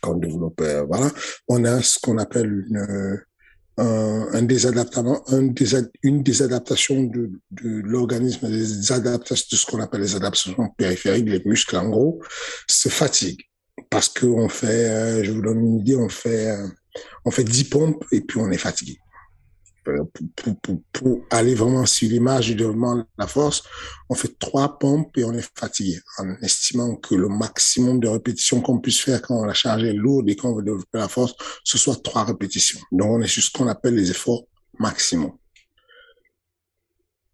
quand 0.00 0.14
on 0.14 0.18
développe, 0.18 0.60
euh, 0.60 0.84
voilà, 0.84 1.10
on 1.48 1.64
a 1.64 1.82
ce 1.82 1.98
qu'on 1.98 2.18
appelle 2.18 2.64
une, 2.68 3.20
un, 3.78 4.28
un 4.32 4.42
désadaptation, 4.42 5.22
un 5.28 5.52
une 6.02 6.22
désadaptation 6.22 7.04
de, 7.04 7.30
de 7.50 7.80
l'organisme, 7.84 8.48
des 8.48 8.92
adaptations, 8.92 9.46
de 9.52 9.56
ce 9.56 9.66
qu'on 9.66 9.80
appelle 9.80 10.00
les 10.00 10.16
adaptations 10.16 10.68
périphériques, 10.76 11.28
les 11.28 11.42
muscles 11.44 11.76
en 11.76 11.88
gros, 11.88 12.22
se 12.68 12.88
fatiguent 12.88 13.44
parce 13.90 14.08
qu'on 14.08 14.48
fait, 14.48 14.88
euh, 14.88 15.24
je 15.24 15.32
vous 15.32 15.42
donne 15.42 15.60
une 15.60 15.80
idée, 15.80 15.96
on 15.96 16.08
fait, 16.08 16.50
euh, 16.50 16.66
on 17.24 17.30
fait 17.30 17.44
10 17.44 17.64
pompes 17.64 18.04
et 18.12 18.20
puis 18.22 18.38
on 18.38 18.50
est 18.50 18.58
fatigué. 18.58 18.98
Euh, 19.88 20.04
pour, 20.92 21.20
aller 21.30 21.54
vraiment 21.54 21.86
sur 21.86 22.08
l'image 22.08 22.46
du 22.46 22.54
développement 22.54 22.96
de 22.96 23.04
la 23.18 23.26
force, 23.26 23.62
on 24.08 24.14
fait 24.14 24.38
trois 24.38 24.78
pompes 24.78 25.16
et 25.18 25.24
on 25.24 25.32
est 25.32 25.48
fatigué, 25.58 26.00
en 26.18 26.34
estimant 26.42 26.96
que 26.96 27.14
le 27.14 27.28
maximum 27.28 28.00
de 28.00 28.08
répétitions 28.08 28.60
qu'on 28.60 28.78
puisse 28.78 29.00
faire 29.00 29.22
quand 29.22 29.44
la 29.44 29.54
charge 29.54 29.84
est 29.84 29.92
lourde 29.92 30.28
et 30.28 30.36
qu'on 30.36 30.54
veut 30.54 30.62
développer 30.62 30.98
la 30.98 31.08
force, 31.08 31.34
ce 31.64 31.78
soit 31.78 32.02
trois 32.02 32.24
répétitions. 32.24 32.80
Donc 32.92 33.10
on 33.10 33.20
est 33.20 33.28
sur 33.28 33.42
ce 33.42 33.50
qu'on 33.50 33.68
appelle 33.68 33.94
les 33.94 34.10
efforts 34.10 34.44
maximaux. 34.78 35.38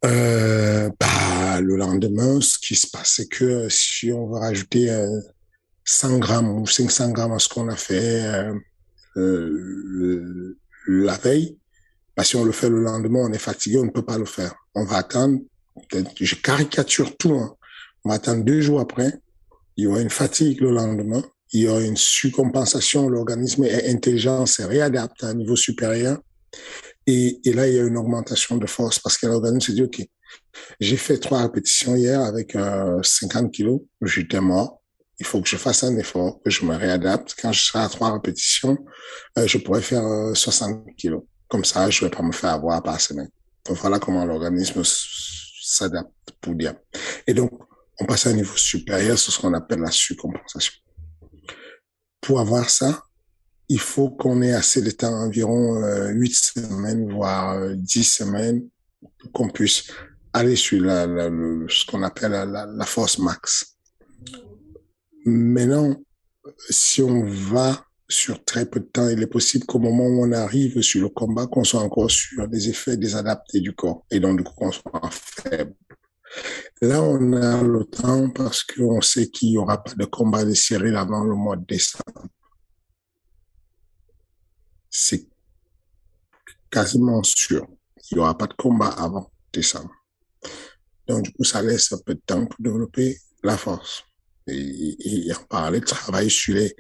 Euh, 0.05 0.91
bah, 0.99 1.61
le 1.61 1.77
lendemain, 1.77 2.41
ce 2.41 2.59
qui 2.59 2.75
se 2.75 2.89
passe, 2.89 3.15
c'est 3.17 3.29
que 3.29 3.69
si 3.69 4.13
on 4.13 4.27
veut 4.27 4.39
rajouter 4.39 4.91
100 5.85 6.19
grammes 6.19 6.51
ou 6.51 6.67
500 6.67 7.11
grammes 7.11 7.33
à 7.33 7.39
ce 7.39 7.49
qu'on 7.49 7.69
a 7.69 7.77
fait 7.77 8.25
euh, 8.25 8.55
euh, 9.17 10.59
la 10.87 11.17
veille, 11.19 11.59
bah, 12.17 12.25
si 12.25 12.37
on 12.37 12.45
le 12.45 12.53
fait 12.53 12.69
le 12.69 12.83
lendemain, 12.83 13.21
on 13.23 13.33
est 13.33 13.39
fatigué, 13.39 13.79
on 13.79 13.85
ne 13.85 13.91
peut 13.91 14.05
pas 14.05 14.19
le 14.19 14.25
faire. 14.25 14.55
On 14.75 14.85
va 14.85 14.99
attendre, 14.99 15.41
je 16.21 16.35
caricature 16.37 17.17
tout, 17.17 17.35
hein. 17.35 17.57
on 18.05 18.11
va 18.11 18.17
attendre 18.17 18.45
deux 18.45 18.61
jours 18.61 18.81
après, 18.81 19.13
il 19.77 19.85
y 19.85 19.87
aura 19.87 20.01
une 20.01 20.11
fatigue 20.11 20.61
le 20.61 20.71
lendemain, 20.71 21.23
il 21.53 21.63
y 21.63 21.69
aura 21.69 21.81
une 21.81 21.97
surcompensation, 21.97 23.09
l'organisme 23.09 23.65
est 23.65 23.91
intelligent, 23.91 24.47
c'est 24.47 24.65
réadapte 24.65 25.23
à 25.25 25.29
un 25.29 25.35
niveau 25.35 25.57
supérieur, 25.57 26.19
et, 27.07 27.41
là, 27.47 27.67
il 27.67 27.75
y 27.75 27.79
a 27.79 27.83
une 27.83 27.97
augmentation 27.97 28.59
de 28.59 28.67
force 28.67 29.01
parce 29.01 29.19
que 29.19 29.27
l'organisme 29.27 29.61
se 29.61 29.73
dit, 29.73 29.83
OK, 29.83 30.07
j'ai 30.79 30.97
fait 30.97 31.19
trois 31.19 31.43
répétitions 31.43 31.97
hier 31.97 32.21
avec 32.21 32.55
euh, 32.55 33.03
50 33.03 33.51
kilos, 33.51 33.81
j'étais 34.03 34.41
mort 34.41 34.83
il 35.23 35.25
faut 35.25 35.41
que 35.41 35.49
je 35.49 35.57
fasse 35.57 35.85
un 35.85 35.97
effort, 35.99 36.41
que 36.43 36.51
je 36.51 36.65
me 36.65 36.75
réadapte. 36.75 37.37
Quand 37.41 37.53
je 37.53 37.63
serai 37.63 37.79
à 37.79 37.89
trois 37.89 38.13
répétitions, 38.13 38.77
euh, 39.39 39.47
je 39.47 39.59
pourrais 39.59 39.81
faire 39.81 40.03
60 40.35 40.71
euh, 40.71 40.93
kilos. 40.97 41.23
Comme 41.53 41.67
ça, 41.67 41.91
je 41.91 42.03
vais 42.03 42.11
pas 42.11 42.23
me 42.23 42.33
faire 42.33 42.53
avoir 42.53 42.83
par 42.83 42.99
semaine. 42.99 43.29
Donc 43.67 43.77
voilà 43.77 43.99
comment 43.99 44.25
l'organisme 44.25 44.81
s'adapte 44.83 46.33
pour 46.41 46.55
dire. 46.55 46.73
Et 47.27 47.35
donc, 47.35 47.53
on 48.01 48.07
passe 48.07 48.27
à 48.27 48.31
un 48.31 48.33
niveau 48.33 48.57
supérieur, 48.57 49.19
c'est 49.19 49.31
ce 49.31 49.39
qu'on 49.39 49.53
appelle 49.53 49.81
la 49.81 49.91
surcompensation. 49.91 50.73
Pour 52.23 52.41
avoir 52.41 52.71
ça, 52.71 53.03
il 53.69 53.79
faut 53.79 54.09
qu'on 54.09 54.41
ait 54.41 54.55
assez 54.55 54.81
de 54.81 54.93
temps, 54.93 55.13
environ 55.13 55.77
euh, 55.85 56.09
8 56.13 56.35
semaines, 56.35 57.13
voire 57.13 57.77
10 57.77 57.99
euh, 57.99 58.03
semaines, 58.03 58.67
qu'on 59.35 59.51
puisse 59.51 59.93
aller 60.33 60.57
sur 60.57 60.81
la, 60.81 61.05
ce 61.05 61.85
qu'on 61.85 62.03
appelle 62.03 62.33
la, 62.33 62.65
la 62.65 62.87
force 62.87 63.19
max. 63.19 63.77
Maintenant, 65.27 66.03
si 66.71 67.03
on 67.03 67.27
va 67.27 67.85
sur 68.13 68.45
très 68.45 68.67
peu 68.67 68.81
de 68.81 68.85
temps, 68.85 69.09
il 69.09 69.23
est 69.23 69.27
possible 69.27 69.65
qu'au 69.67 69.79
moment 69.79 70.07
où 70.07 70.25
on 70.25 70.33
arrive 70.33 70.81
sur 70.83 71.01
le 71.01 71.09
combat, 71.09 71.47
qu'on 71.47 71.65
soit 71.65 71.81
encore 71.81 72.11
sur 72.11 72.47
des 72.47 72.69
effets 72.69 72.97
désadaptés 72.97 73.61
du 73.61 73.73
corps 73.75 74.05
et 74.11 74.21
donc 74.21 74.39
du 74.39 74.45
coup 74.45 74.55
qu'on 74.55 74.73
soit 74.73 75.11
faible. 75.11 75.75
Là, 76.81 77.03
on 77.03 77.33
a 77.35 77.63
le 77.63 77.85
temps 77.85 78.31
parce 78.31 78.65
qu'on 78.65 79.01
sait 79.01 79.29
qu'il 79.29 79.51
n'y 79.51 79.59
aura 79.59 79.83
pas 79.83 79.95
de 79.95 80.05
combat 80.05 80.45
de 80.45 80.55
Cyril 80.55 80.97
avant 80.97 81.25
le 81.25 81.35
mois 81.35 81.57
de 81.57 81.65
décembre. 81.65 82.27
C'est 84.91 85.27
quasiment 86.71 87.23
sûr. 87.23 87.67
Il 88.11 88.17
n'y 88.17 88.21
aura 88.21 88.37
pas 88.37 88.47
de 88.47 88.55
combat 88.55 88.89
avant 88.89 89.31
décembre. 89.53 89.93
Donc, 91.07 91.23
du 91.23 91.33
coup, 91.33 91.45
ça 91.45 91.63
laisse 91.63 91.93
un 91.93 91.99
peu 92.05 92.15
de 92.15 92.23
temps 92.25 92.47
pour 92.47 92.61
développer 92.61 93.19
la 93.43 93.57
force 93.57 94.05
et, 94.47 95.27
et 95.27 95.33
en 95.35 95.45
parler, 95.45 95.81
travailler 95.81 96.31
sur 96.31 96.55
les, 96.55 96.75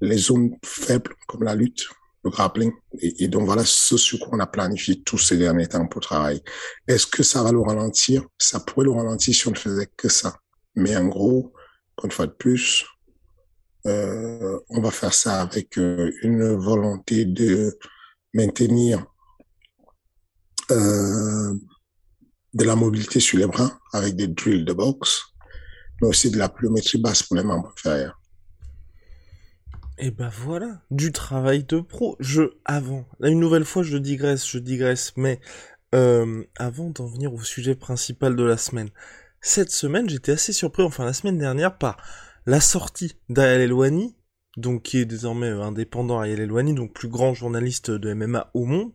les 0.00 0.18
zones 0.18 0.56
faibles 0.64 1.14
comme 1.26 1.44
la 1.44 1.54
lutte, 1.54 1.88
le 2.24 2.30
grappling. 2.30 2.72
Et, 2.98 3.24
et 3.24 3.28
donc 3.28 3.46
voilà 3.46 3.64
ce 3.64 3.96
sur 3.96 4.18
quoi 4.18 4.30
on 4.32 4.40
a 4.40 4.46
planifié 4.46 5.02
tous 5.02 5.18
ces 5.18 5.36
derniers 5.36 5.66
temps 5.66 5.86
pour 5.86 6.00
travailler. 6.00 6.42
Est-ce 6.86 7.06
que 7.06 7.22
ça 7.22 7.42
va 7.42 7.52
le 7.52 7.60
ralentir? 7.60 8.24
Ça 8.38 8.60
pourrait 8.60 8.84
le 8.84 8.92
ralentir 8.92 9.34
si 9.34 9.48
on 9.48 9.52
ne 9.52 9.56
faisait 9.56 9.88
que 9.96 10.08
ça. 10.08 10.36
Mais 10.74 10.96
en 10.96 11.06
gros, 11.06 11.52
une 12.02 12.10
fois 12.10 12.26
de 12.26 12.32
plus, 12.32 12.84
euh, 13.86 14.58
on 14.68 14.80
va 14.80 14.90
faire 14.90 15.14
ça 15.14 15.40
avec 15.40 15.78
euh, 15.78 16.12
une 16.22 16.54
volonté 16.54 17.24
de 17.24 17.78
maintenir 18.34 19.04
euh, 20.70 21.54
de 22.52 22.64
la 22.64 22.76
mobilité 22.76 23.20
sur 23.20 23.38
les 23.38 23.46
bras 23.46 23.78
avec 23.92 24.16
des 24.16 24.28
drills 24.28 24.64
de 24.64 24.72
boxe 24.72 25.30
mais 26.00 26.08
aussi 26.08 26.30
de 26.30 26.38
la 26.38 26.48
pliométrie 26.48 26.98
basse 26.98 27.22
pour 27.22 27.36
les 27.36 27.42
membres 27.42 27.72
inférieurs. 27.76 28.19
Et 30.02 30.10
ben 30.10 30.30
voilà, 30.30 30.80
du 30.90 31.12
travail 31.12 31.62
de 31.64 31.80
pro. 31.80 32.16
Je, 32.20 32.54
avant, 32.64 33.04
là 33.18 33.28
une 33.28 33.38
nouvelle 33.38 33.66
fois 33.66 33.82
je 33.82 33.98
digresse, 33.98 34.48
je 34.48 34.58
digresse, 34.58 35.12
mais 35.16 35.40
euh, 35.94 36.42
avant 36.56 36.88
d'en 36.88 37.06
venir 37.06 37.34
au 37.34 37.42
sujet 37.42 37.74
principal 37.74 38.34
de 38.34 38.42
la 38.42 38.56
semaine, 38.56 38.88
cette 39.42 39.70
semaine 39.70 40.08
j'étais 40.08 40.32
assez 40.32 40.54
surpris, 40.54 40.82
enfin 40.82 41.04
la 41.04 41.12
semaine 41.12 41.36
dernière, 41.36 41.76
par 41.76 41.98
la 42.46 42.60
sortie 42.62 43.14
d'Ael 43.28 43.60
Elouani, 43.60 44.16
donc 44.56 44.82
qui 44.82 44.98
est 44.98 45.04
désormais 45.04 45.48
euh, 45.48 45.62
indépendant 45.62 46.20
à 46.20 46.28
Elouani, 46.28 46.74
donc 46.74 46.92
plus 46.92 47.08
grand 47.08 47.34
journaliste 47.34 47.90
de 47.90 48.12
MMA 48.12 48.50
au 48.54 48.64
monde. 48.64 48.92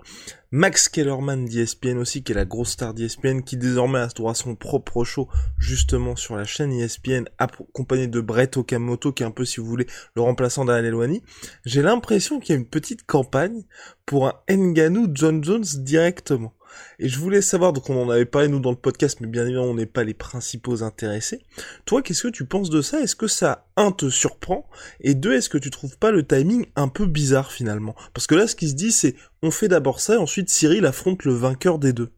Max 0.51 0.87
Kellerman 0.89 1.45
d'ESPN 1.45 1.97
aussi, 1.97 2.23
qui 2.23 2.31
est 2.31 2.35
la 2.35 2.45
grosse 2.45 2.71
star 2.71 2.93
d'ESPN, 2.93 3.41
qui 3.41 3.57
désormais 3.57 3.99
a 3.99 4.07
droit 4.07 4.33
son 4.33 4.55
propre 4.55 5.03
show, 5.03 5.27
justement 5.57 6.15
sur 6.15 6.35
la 6.35 6.45
chaîne 6.45 6.71
ESPN, 6.71 7.25
accompagné 7.37 8.07
de 8.07 8.21
Brett 8.21 8.57
Okamoto, 8.57 9.11
qui 9.11 9.23
est 9.23 9.25
un 9.25 9.31
peu, 9.31 9.45
si 9.45 9.59
vous 9.59 9.65
voulez, 9.65 9.87
le 10.15 10.21
remplaçant 10.21 10.65
d'Al 10.65 10.85
Elouani. 10.85 11.23
J'ai 11.65 11.81
l'impression 11.81 12.39
qu'il 12.39 12.53
y 12.53 12.57
a 12.57 12.59
une 12.59 12.67
petite 12.67 13.05
campagne 13.05 13.63
pour 14.05 14.27
un 14.27 14.33
Nganou 14.49 15.07
John 15.13 15.43
Jones 15.43 15.65
directement. 15.75 16.53
Et 16.99 17.09
je 17.09 17.19
voulais 17.19 17.41
savoir, 17.41 17.73
donc 17.73 17.89
on 17.89 18.03
en 18.03 18.09
avait 18.09 18.25
parlé 18.25 18.47
nous 18.47 18.59
dans 18.59 18.71
le 18.71 18.77
podcast, 18.77 19.19
mais 19.21 19.27
bien 19.27 19.43
évidemment 19.43 19.65
on 19.65 19.75
n'est 19.75 19.85
pas 19.85 20.03
les 20.03 20.13
principaux 20.13 20.83
intéressés. 20.83 21.41
Toi, 21.85 22.01
qu'est-ce 22.01 22.23
que 22.23 22.27
tu 22.27 22.45
penses 22.45 22.69
de 22.69 22.81
ça? 22.81 23.01
Est-ce 23.01 23.15
que 23.15 23.27
ça, 23.27 23.67
un, 23.75 23.91
te 23.91 24.09
surprend? 24.09 24.69
Et 24.99 25.13
deux, 25.13 25.33
est-ce 25.33 25.49
que 25.49 25.57
tu 25.57 25.69
trouves 25.69 25.97
pas 25.97 26.11
le 26.11 26.25
timing 26.25 26.65
un 26.75 26.87
peu 26.87 27.05
bizarre 27.05 27.51
finalement? 27.51 27.95
Parce 28.13 28.27
que 28.27 28.35
là, 28.35 28.47
ce 28.47 28.55
qui 28.55 28.69
se 28.69 28.75
dit, 28.75 28.91
c'est 28.91 29.15
on 29.41 29.51
fait 29.51 29.67
d'abord 29.67 29.99
ça, 29.99 30.15
et 30.15 30.17
ensuite 30.17 30.49
Cyril 30.49 30.85
affronte 30.85 31.25
le 31.25 31.33
vainqueur 31.33 31.79
des 31.79 31.93
deux. 31.93 32.11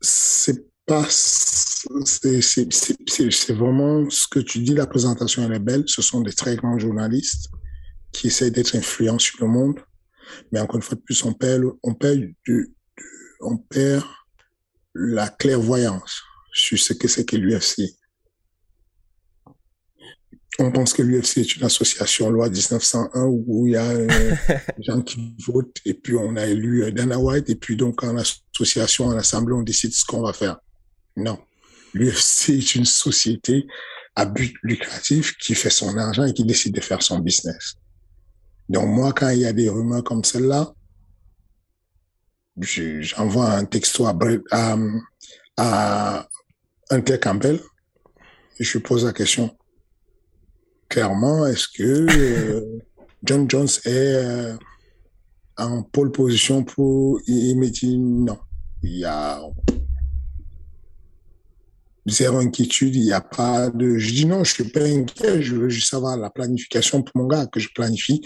C'est 0.00 0.66
pas... 0.86 1.06
C'est 1.08 3.54
vraiment 3.54 4.08
ce 4.08 4.28
que 4.28 4.38
tu 4.38 4.60
dis, 4.60 4.74
la 4.74 4.86
présentation 4.86 5.44
elle 5.44 5.54
est 5.54 5.58
belle. 5.58 5.84
Ce 5.86 6.02
sont 6.02 6.20
des 6.20 6.32
très 6.32 6.56
grands 6.56 6.78
journalistes 6.78 7.48
qui 8.12 8.28
essayent 8.28 8.52
d'être 8.52 8.76
influents 8.76 9.18
sur 9.18 9.38
le 9.40 9.48
monde 9.48 9.80
mais 10.50 10.60
encore 10.60 10.76
une 10.76 10.82
fois 10.82 10.96
de 10.96 11.02
plus, 11.02 11.24
on 11.24 11.32
perd, 11.32 11.64
on 11.82 11.94
perd, 11.94 12.20
du, 12.44 12.74
on 13.40 13.56
perd 13.56 14.04
la 14.94 15.28
clairvoyance 15.28 16.22
sur 16.52 16.78
ce 16.78 16.92
que 16.92 17.08
c'est 17.08 17.24
que 17.24 17.36
l'UFC. 17.36 17.82
On 20.58 20.70
pense 20.70 20.92
que 20.92 21.02
l'UFC 21.02 21.38
est 21.38 21.56
une 21.56 21.64
association 21.64 22.28
loi 22.28 22.50
1901 22.50 23.24
où 23.24 23.66
il 23.66 23.72
y 23.72 23.76
a 23.76 23.88
euh, 23.88 24.06
des 24.76 24.82
gens 24.82 25.00
qui 25.00 25.34
votent 25.46 25.78
et 25.86 25.94
puis 25.94 26.14
on 26.14 26.36
a 26.36 26.46
élu 26.46 26.84
euh, 26.84 26.90
Dana 26.90 27.18
White 27.18 27.48
et 27.48 27.56
puis 27.56 27.74
donc 27.74 28.04
en 28.04 28.18
association, 28.18 29.06
en 29.06 29.16
assemblée, 29.16 29.54
on 29.54 29.62
décide 29.62 29.94
ce 29.94 30.04
qu'on 30.04 30.20
va 30.20 30.34
faire. 30.34 30.58
Non. 31.16 31.38
L'UFC 31.94 32.50
est 32.50 32.74
une 32.74 32.84
société 32.84 33.66
à 34.14 34.26
but 34.26 34.54
lucratif 34.62 35.36
qui 35.38 35.54
fait 35.54 35.70
son 35.70 35.96
argent 35.96 36.24
et 36.24 36.34
qui 36.34 36.44
décide 36.44 36.74
de 36.74 36.80
faire 36.80 37.02
son 37.02 37.18
business. 37.18 37.76
Donc 38.72 38.88
moi, 38.88 39.12
quand 39.12 39.28
il 39.28 39.40
y 39.40 39.44
a 39.44 39.52
des 39.52 39.68
rumeurs 39.68 40.02
comme 40.02 40.24
celle-là, 40.24 40.72
j'envoie 42.58 43.50
un 43.50 43.66
texto 43.66 44.06
à, 44.06 44.16
à, 45.58 46.26
à 46.88 47.00
Campbell 47.18 47.60
et 48.58 48.64
je 48.64 48.78
pose 48.78 49.04
la 49.04 49.12
question. 49.12 49.54
Clairement, 50.88 51.46
est-ce 51.46 51.68
que 51.68 51.82
euh, 51.82 52.78
John 53.22 53.48
Jones 53.48 53.68
est 53.84 54.14
euh, 54.14 54.56
en 55.58 55.82
pole 55.82 56.10
position 56.10 56.64
pour... 56.64 57.20
Il 57.26 57.58
me 57.58 57.68
dit 57.68 57.98
non. 57.98 58.38
Il 58.82 59.04
a... 59.04 59.42
zéro 62.06 62.38
inquiétude, 62.38 62.94
il 62.96 63.04
n'y 63.04 63.12
a 63.12 63.20
pas 63.20 63.70
de... 63.70 63.96
Je 63.98 64.12
dis 64.12 64.26
non, 64.26 64.44
je 64.44 64.52
suis 64.52 64.64
pas 64.64 64.84
inquiet, 64.84 65.42
je 65.42 65.54
veux 65.54 65.68
juste 65.68 65.90
savoir 65.90 66.16
la 66.16 66.30
planification 66.30 67.02
pour 67.02 67.22
mon 67.22 67.28
gars, 67.28 67.46
que 67.46 67.60
je 67.60 67.68
planifie. 67.74 68.20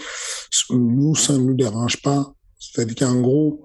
Nous, 0.71 1.15
ça 1.15 1.33
ne 1.33 1.39
nous 1.39 1.53
dérange 1.53 2.01
pas. 2.01 2.33
C'est-à-dire 2.59 2.95
qu'en 2.95 3.21
gros, 3.21 3.63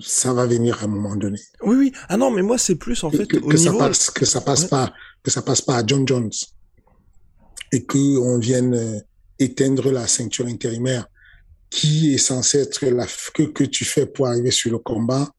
ça 0.00 0.32
va 0.32 0.46
venir 0.46 0.80
à 0.80 0.84
un 0.84 0.88
moment 0.88 1.16
donné. 1.16 1.40
Oui, 1.62 1.76
oui. 1.76 1.92
Ah 2.08 2.16
non, 2.16 2.30
mais 2.30 2.42
moi, 2.42 2.56
c'est 2.58 2.76
plus, 2.76 3.02
en 3.04 3.10
fait, 3.10 3.26
que, 3.26 3.36
au 3.36 3.48
que 3.48 3.56
niveau... 3.56 3.78
ça 3.78 3.86
passe, 3.86 4.10
que 4.10 4.24
ça 4.24 4.40
passe 4.40 4.64
pas, 4.66 4.92
que 5.22 5.30
ça 5.30 5.42
passe 5.42 5.60
pas 5.60 5.78
à 5.78 5.86
John 5.86 6.06
Jones. 6.06 6.30
Et 7.72 7.84
que 7.84 8.18
on 8.18 8.38
vienne 8.38 8.74
euh, 8.74 9.00
éteindre 9.38 9.90
la 9.90 10.06
ceinture 10.06 10.46
intérimaire 10.46 11.06
qui 11.70 12.14
est 12.14 12.18
censée 12.18 12.58
être 12.58 12.84
la, 12.84 13.06
que, 13.34 13.44
que 13.44 13.64
tu 13.64 13.84
fais 13.84 14.06
pour 14.06 14.26
arriver 14.26 14.50
sur 14.50 14.70
le 14.70 14.78
combat. 14.78 15.30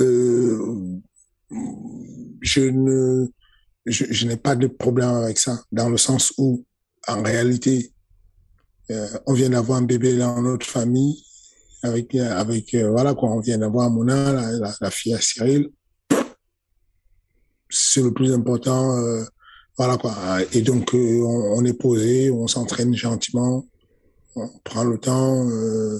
Euh, 0.00 0.87
je 1.50 2.60
ne, 2.60 3.26
je, 3.86 4.04
je 4.10 4.26
n'ai 4.26 4.36
pas 4.36 4.56
de 4.56 4.66
problème 4.66 5.08
avec 5.10 5.38
ça, 5.38 5.60
dans 5.72 5.88
le 5.88 5.96
sens 5.96 6.32
où, 6.38 6.64
en 7.06 7.22
réalité, 7.22 7.92
euh, 8.90 9.08
on 9.26 9.34
vient 9.34 9.50
d'avoir 9.50 9.78
un 9.78 9.82
bébé 9.82 10.16
dans 10.16 10.40
notre 10.42 10.66
famille, 10.66 11.22
avec, 11.82 12.14
avec 12.14 12.74
euh, 12.74 12.90
voilà 12.90 13.14
quoi, 13.14 13.30
on 13.30 13.40
vient 13.40 13.58
d'avoir 13.58 13.90
Mona, 13.90 14.32
la, 14.32 14.50
la, 14.52 14.74
la, 14.80 14.90
fille 14.90 15.14
à 15.14 15.20
Cyril. 15.20 15.70
C'est 17.70 18.02
le 18.02 18.12
plus 18.12 18.32
important, 18.32 18.96
euh, 18.98 19.24
voilà 19.76 19.96
quoi. 19.96 20.14
Et 20.52 20.62
donc, 20.62 20.94
euh, 20.94 21.22
on, 21.22 21.58
on, 21.58 21.64
est 21.64 21.74
posé, 21.74 22.30
on 22.30 22.46
s'entraîne 22.46 22.94
gentiment, 22.94 23.66
on 24.34 24.48
prend 24.64 24.84
le 24.84 24.98
temps. 24.98 25.48
euh, 25.48 25.98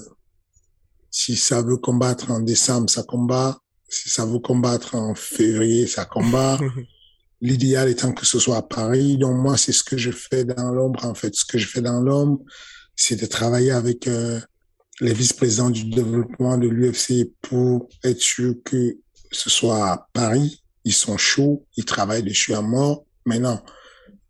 si 1.11 1.35
ça 1.35 1.61
veut 1.61 1.77
combattre 1.77 2.31
en 2.31 2.39
décembre, 2.39 2.89
ça 2.89 3.03
combat. 3.03 3.59
Si 3.89 4.09
ça 4.09 4.25
veut 4.25 4.39
combattre 4.39 4.95
en 4.95 5.15
février, 5.15 5.87
ça 5.87 6.05
combat. 6.05 6.59
L'idéal 7.41 7.89
étant 7.89 8.11
que 8.11 8.25
ce 8.25 8.37
soit 8.37 8.57
à 8.57 8.61
Paris. 8.61 9.17
Donc 9.17 9.37
moi, 9.37 9.57
c'est 9.57 9.71
ce 9.71 9.83
que 9.83 9.97
je 9.97 10.11
fais 10.11 10.43
dans 10.43 10.71
l'ombre. 10.71 11.05
En 11.05 11.13
fait, 11.13 11.33
ce 11.35 11.45
que 11.45 11.57
je 11.57 11.67
fais 11.67 11.81
dans 11.81 12.01
l'ombre, 12.01 12.41
c'est 12.95 13.15
de 13.15 13.25
travailler 13.25 13.71
avec 13.71 14.07
euh, 14.07 14.39
les 14.99 15.13
vice-présidents 15.13 15.69
du 15.69 15.85
développement 15.85 16.57
de 16.57 16.67
l'UFC 16.67 17.31
pour 17.41 17.87
être 18.03 18.19
sûr 18.19 18.55
que 18.65 18.97
ce 19.31 19.49
soit 19.49 19.85
à 19.85 20.07
Paris. 20.13 20.63
Ils 20.83 20.93
sont 20.93 21.17
chauds, 21.17 21.65
ils 21.77 21.85
travaillent 21.85 22.23
dessus 22.23 22.53
à 22.53 22.61
mort. 22.61 23.05
Maintenant, 23.25 23.63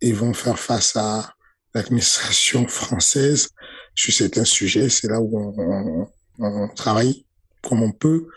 ils 0.02 0.16
vont 0.16 0.34
faire 0.34 0.60
face 0.60 0.96
à 0.96 1.34
l'administration 1.74 2.68
française 2.68 3.50
sur 3.96 4.14
certains 4.14 4.46
sujets. 4.46 4.90
C'est 4.90 5.08
là 5.08 5.20
où 5.20 5.38
on, 5.38 5.54
on, 5.58 6.08
on, 6.40 6.68
travaille 6.70 7.26
comme 7.62 7.84
on 7.84 7.92
peut. 7.92 8.28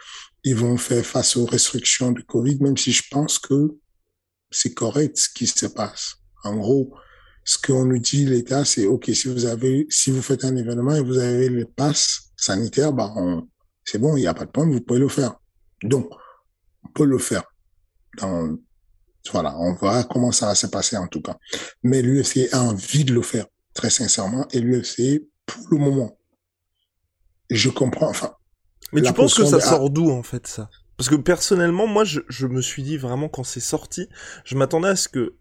Ils 0.45 0.57
vont 0.57 0.77
faire 0.77 1.05
face 1.05 1.37
aux 1.37 1.47
restrictions 1.47 2.13
de 2.13 2.23
Covid, 2.23 2.59
même 2.61 2.77
si 2.77 2.93
je 2.93 3.03
pense 3.11 3.39
que 3.39 3.77
c'est 4.51 4.75
correct 4.75 5.17
ce 5.17 5.29
qui 5.29 5.47
se 5.47 5.67
passe. 5.67 6.17
En 6.45 6.57
gros, 6.57 6.95
ce 7.45 7.59
qu'on 7.59 7.85
nous 7.85 7.99
dit 7.99 8.25
l'État, 8.25 8.65
c'est 8.65 8.87
OK, 8.87 9.11
si 9.15 9.29
vous 9.29 9.47
avez, 9.47 9.87
si 9.89 10.11
vous 10.11 10.23
faites 10.23 10.45
un 10.45 10.57
événement 10.57 10.95
et 10.95 11.03
vous 11.03 11.19
avez 11.19 11.49
le 11.49 11.65
pass 11.67 12.33
sanitaire, 12.37 12.93
bah, 12.93 13.13
c'est 13.85 13.99
bon, 13.99 14.17
il 14.17 14.21
n'y 14.21 14.27
a 14.27 14.35
pas 14.35 14.45
de 14.45 14.51
problème, 14.51 14.75
vous 14.75 14.81
pouvez 14.81 15.01
le 15.01 15.09
faire. 15.09 15.37
Donc, 15.83 16.09
on 16.85 16.89
peut 16.89 17.05
le 17.05 17.19
faire. 17.19 17.45
Dans, 18.19 18.57
voilà, 19.31 19.57
on 19.59 19.75
verra 19.75 20.05
comment 20.05 20.33
ça 20.33 20.47
va 20.47 20.55
se 20.55 20.67
passer 20.67 20.97
en 20.97 21.07
tout 21.07 21.23
cas. 21.23 21.37
Mais 21.83 22.03
l'UFC 22.03 22.49
a 22.53 22.63
envie 22.63 23.05
de 23.05 23.15
le 23.15 23.23
faire, 23.23 23.47
très 23.75 23.91
sincèrement, 23.91 24.47
et 24.51 24.61
l'UFC, 24.61 25.23
pour 25.47 25.67
le 25.71 25.79
moment, 25.79 26.19
je 27.51 27.69
comprends, 27.71 28.09
enfin. 28.09 28.35
Mais 28.93 29.03
tu 29.03 29.13
penses 29.13 29.35
que 29.35 29.45
ça 29.45 29.57
de... 29.57 29.63
sort 29.63 29.91
d'où, 29.91 30.11
en 30.11 30.23
fait, 30.23 30.47
ça? 30.47 30.71
Parce 30.97 31.09
que 31.09 31.15
personnellement, 31.15 31.87
moi, 31.87 32.05
je, 32.05 32.21
je 32.29 32.47
me 32.47 32.61
suis 32.61 32.83
dit 32.83 32.97
vraiment 32.97 33.29
quand 33.29 33.45
c'est 33.45 33.61
sorti, 33.61 34.09
je 34.45 34.57
m'attendais 34.57 34.89
à 34.89 34.97
ce 34.97 35.09
que 35.09 35.35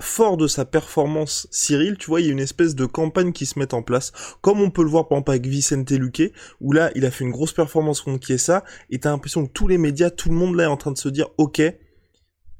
fort 0.00 0.36
de 0.36 0.46
sa 0.46 0.64
performance 0.64 1.46
Cyril, 1.50 1.96
tu 1.96 2.06
vois, 2.06 2.20
il 2.20 2.26
y 2.26 2.28
a 2.28 2.32
une 2.32 2.40
espèce 2.40 2.74
de 2.74 2.86
campagne 2.86 3.32
qui 3.32 3.46
se 3.46 3.58
met 3.58 3.74
en 3.74 3.82
place, 3.82 4.12
comme 4.40 4.60
on 4.60 4.70
peut 4.70 4.82
le 4.82 4.88
voir 4.88 5.08
par 5.08 5.16
exemple 5.16 5.30
avec 5.30 5.46
Vicente 5.46 5.90
Luque, 5.90 6.32
où 6.60 6.72
là, 6.72 6.90
il 6.94 7.04
a 7.04 7.10
fait 7.10 7.24
une 7.24 7.30
grosse 7.30 7.52
performance 7.52 8.00
contre 8.00 8.26
Chiesa, 8.26 8.64
et 8.90 8.98
t'as 8.98 9.10
l'impression 9.10 9.46
que 9.46 9.52
tous 9.52 9.68
les 9.68 9.78
médias, 9.78 10.10
tout 10.10 10.28
le 10.28 10.34
monde 10.34 10.56
là 10.56 10.64
est 10.64 10.68
en 10.68 10.76
train 10.76 10.92
de 10.92 10.98
se 10.98 11.08
dire, 11.08 11.28
ok, 11.38 11.62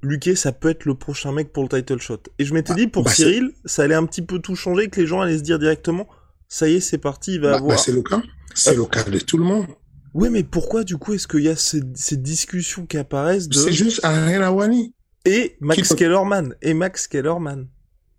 Luque, 0.02 0.36
ça 0.36 0.52
peut 0.52 0.70
être 0.70 0.84
le 0.84 0.94
prochain 0.94 1.32
mec 1.32 1.52
pour 1.52 1.62
le 1.62 1.68
title 1.68 2.00
shot. 2.00 2.22
Et 2.38 2.44
je 2.44 2.54
m'étais 2.54 2.72
ah, 2.72 2.76
dit, 2.76 2.86
pour 2.86 3.04
bah 3.04 3.10
Cyril, 3.10 3.52
ça 3.64 3.82
allait 3.82 3.94
un 3.94 4.04
petit 4.04 4.22
peu 4.22 4.38
tout 4.38 4.56
changer, 4.56 4.88
que 4.88 5.00
les 5.00 5.06
gens 5.06 5.20
allaient 5.20 5.38
se 5.38 5.42
dire 5.42 5.58
directement, 5.58 6.08
ça 6.48 6.68
y 6.68 6.76
est, 6.76 6.80
c'est 6.80 6.98
parti, 6.98 7.34
il 7.34 7.40
va 7.40 7.50
bah, 7.50 7.56
avoir... 7.56 7.76
Bah 7.76 7.82
c'est 7.82 7.92
le 7.92 8.02
cas, 8.02 8.22
c'est 8.54 8.70
euh... 8.70 8.76
le 8.76 8.84
cas 8.84 9.04
de 9.04 9.18
tout 9.18 9.38
le 9.38 9.44
monde. 9.44 9.66
Ouais, 10.14 10.30
mais 10.30 10.42
pourquoi 10.42 10.84
du 10.84 10.96
coup 10.96 11.14
est-ce 11.14 11.26
qu'il 11.26 11.40
y 11.42 11.48
a 11.48 11.56
ces, 11.56 11.82
ces 11.94 12.16
discussions 12.16 12.86
qui 12.86 12.98
apparaissent 12.98 13.48
de... 13.48 13.54
C'est 13.54 13.72
juste 13.72 14.04
Ariel 14.04 14.42
Awani. 14.42 14.94
Et 15.24 15.56
Max. 15.60 15.94
Kellerman. 15.94 16.54
Et 16.62 16.74
Max 16.74 17.06
Kellerman? 17.06 17.68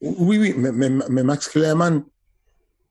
Oui, 0.01 0.37
oui, 0.37 0.53
mais, 0.57 0.71
mais, 0.71 0.89
mais 1.09 1.23
Max 1.23 1.47
Kellerman, 1.47 2.03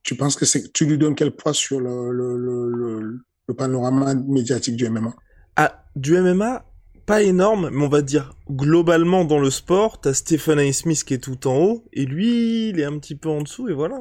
tu 0.03 0.17
penses 0.17 0.37
que 0.37 0.45
c'est 0.45 0.73
tu 0.73 0.87
lui 0.87 0.99
donnes 0.99 1.15
quel 1.15 1.35
poids 1.35 1.55
sur 1.55 1.81
le, 1.81 2.11
le, 2.13 2.37
le, 2.37 3.01
le, 3.47 3.55
panorama 3.55 4.15
médiatique 4.15 4.77
du 4.77 4.89
MMA 4.89 5.15
Ah, 5.57 5.85
du 5.95 6.19
MMA, 6.19 6.65
pas 7.05 7.23
énorme, 7.23 7.69
mais 7.71 7.85
on 7.85 7.89
va 7.89 8.01
dire 8.01 8.35
globalement 8.51 9.27
dans 9.27 9.39
le 9.39 9.51
sport, 9.51 10.01
t'as 10.01 10.15
Stephen 10.15 10.59
A. 10.59 10.73
Smith 10.73 11.05
qui 11.05 11.15
est 11.15 11.19
tout 11.19 11.47
en 11.47 11.57
haut, 11.57 11.85
et 11.93 12.07
lui, 12.07 12.71
il 12.71 12.81
est 12.81 12.85
un 12.85 12.99
petit 12.99 13.15
peu 13.15 13.29
en 13.29 13.43
dessous, 13.43 13.69
et 13.69 13.75
voilà. 13.75 13.99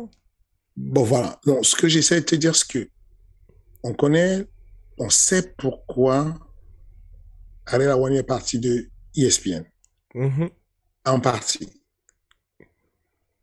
Bon, 0.77 1.03
voilà. 1.03 1.39
Donc, 1.45 1.65
ce 1.65 1.75
que 1.75 1.89
j'essaie 1.89 2.21
de 2.21 2.25
te 2.25 2.35
dire, 2.35 2.55
c'est 2.55 2.67
que 2.67 2.87
on 3.83 3.93
connaît, 3.93 4.47
on 5.01 5.09
sait 5.09 5.53
pourquoi 5.57 6.35
Ariel 7.65 7.89
Awani 7.89 8.17
est 8.17 8.23
parti 8.23 8.59
de 8.59 8.87
ESPN. 9.15 9.63
Mmh. 10.13 10.45
En 11.05 11.19
partie. 11.19 11.69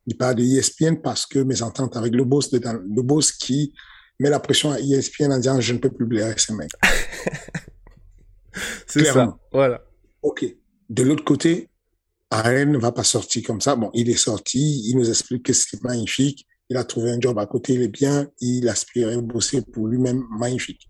Il 0.06 0.16
parle 0.16 0.36
de 0.36 0.44
ESPN 0.44 0.96
parce 1.02 1.26
que 1.26 1.40
mes 1.40 1.62
ententes 1.62 1.96
avec 1.96 2.14
le 2.14 2.24
boss, 2.24 2.50
de, 2.50 2.60
le 2.60 3.02
boss 3.02 3.32
qui 3.32 3.74
met 4.20 4.30
la 4.30 4.38
pression 4.38 4.70
à 4.70 4.78
ESPN 4.78 5.32
en 5.32 5.38
disant 5.38 5.60
je 5.60 5.72
ne 5.72 5.78
peux 5.78 5.90
plus 5.90 6.06
blairer 6.06 6.34
ces 6.36 6.54
mecs. 6.54 6.70
C'est 8.86 9.04
ça, 9.04 9.36
voilà. 9.52 9.84
Ok. 10.22 10.44
De 10.88 11.02
l'autre 11.02 11.24
côté, 11.24 11.68
Aren 12.30 12.70
ne 12.70 12.78
va 12.78 12.92
pas 12.92 13.04
sortir 13.04 13.42
comme 13.44 13.60
ça. 13.60 13.76
Bon, 13.76 13.90
il 13.94 14.08
est 14.08 14.16
sorti, 14.16 14.88
il 14.88 14.96
nous 14.96 15.08
explique 15.08 15.44
que 15.44 15.52
c'est 15.52 15.82
magnifique, 15.84 16.46
il 16.70 16.76
a 16.76 16.84
trouvé 16.84 17.10
un 17.10 17.20
job 17.20 17.38
à 17.38 17.46
côté, 17.46 17.74
il 17.74 17.82
est 17.82 17.88
bien, 17.88 18.28
il 18.40 18.68
aspirait 18.68 19.14
à 19.14 19.20
bosser 19.20 19.62
pour 19.62 19.86
lui-même, 19.86 20.24
magnifique. 20.30 20.87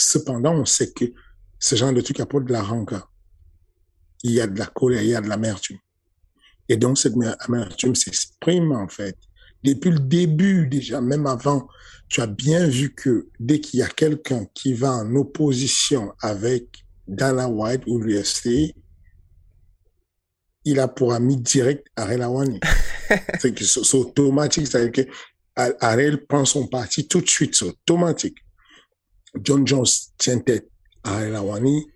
Cependant, 0.00 0.54
on 0.54 0.64
sait 0.64 0.92
que 0.92 1.04
ce 1.58 1.76
genre 1.76 1.92
de 1.92 2.00
truc 2.00 2.20
apporte 2.20 2.44
de 2.46 2.52
la 2.52 2.62
rancœur 2.62 3.10
il 4.22 4.32
y 4.32 4.40
a 4.40 4.46
de 4.46 4.58
la 4.58 4.66
colère, 4.66 5.02
il 5.02 5.08
y 5.08 5.14
a 5.14 5.20
de 5.20 5.28
l'amertume. 5.28 5.78
Et 6.68 6.76
donc, 6.76 6.98
cette 6.98 7.14
amertume 7.40 7.94
s'exprime, 7.94 8.72
en 8.72 8.88
fait. 8.88 9.16
Depuis 9.62 9.90
le 9.90 9.98
début, 9.98 10.66
déjà, 10.66 11.00
même 11.00 11.26
avant, 11.26 11.68
tu 12.08 12.20
as 12.20 12.26
bien 12.26 12.66
vu 12.66 12.94
que 12.94 13.28
dès 13.38 13.60
qu'il 13.60 13.80
y 13.80 13.82
a 13.82 13.88
quelqu'un 13.88 14.46
qui 14.54 14.74
va 14.74 14.92
en 14.92 15.14
opposition 15.16 16.12
avec 16.20 16.84
Dana 17.06 17.48
White 17.48 17.82
ou 17.86 17.98
l'UFC, 17.98 18.74
il 20.64 20.78
a 20.78 20.88
pour 20.88 21.12
ami 21.12 21.36
direct 21.36 21.86
Ariel 21.96 22.22
Awani. 22.22 22.60
c'est 23.40 23.54
que 23.54 23.64
c'est 23.64 23.94
automatique, 23.94 24.66
c'est-à-dire 24.66 24.92
que 24.92 25.10
Ariel 25.56 26.26
prend 26.26 26.44
son 26.44 26.66
parti 26.66 27.06
tout 27.06 27.20
de 27.20 27.28
suite, 27.28 27.54
c'est 27.54 27.66
automatique. 27.66 28.38
John 29.42 29.66
Jones 29.66 29.86
tient 30.18 30.38
tête 30.38 30.68
à 31.04 31.18
Awani, 31.18 31.86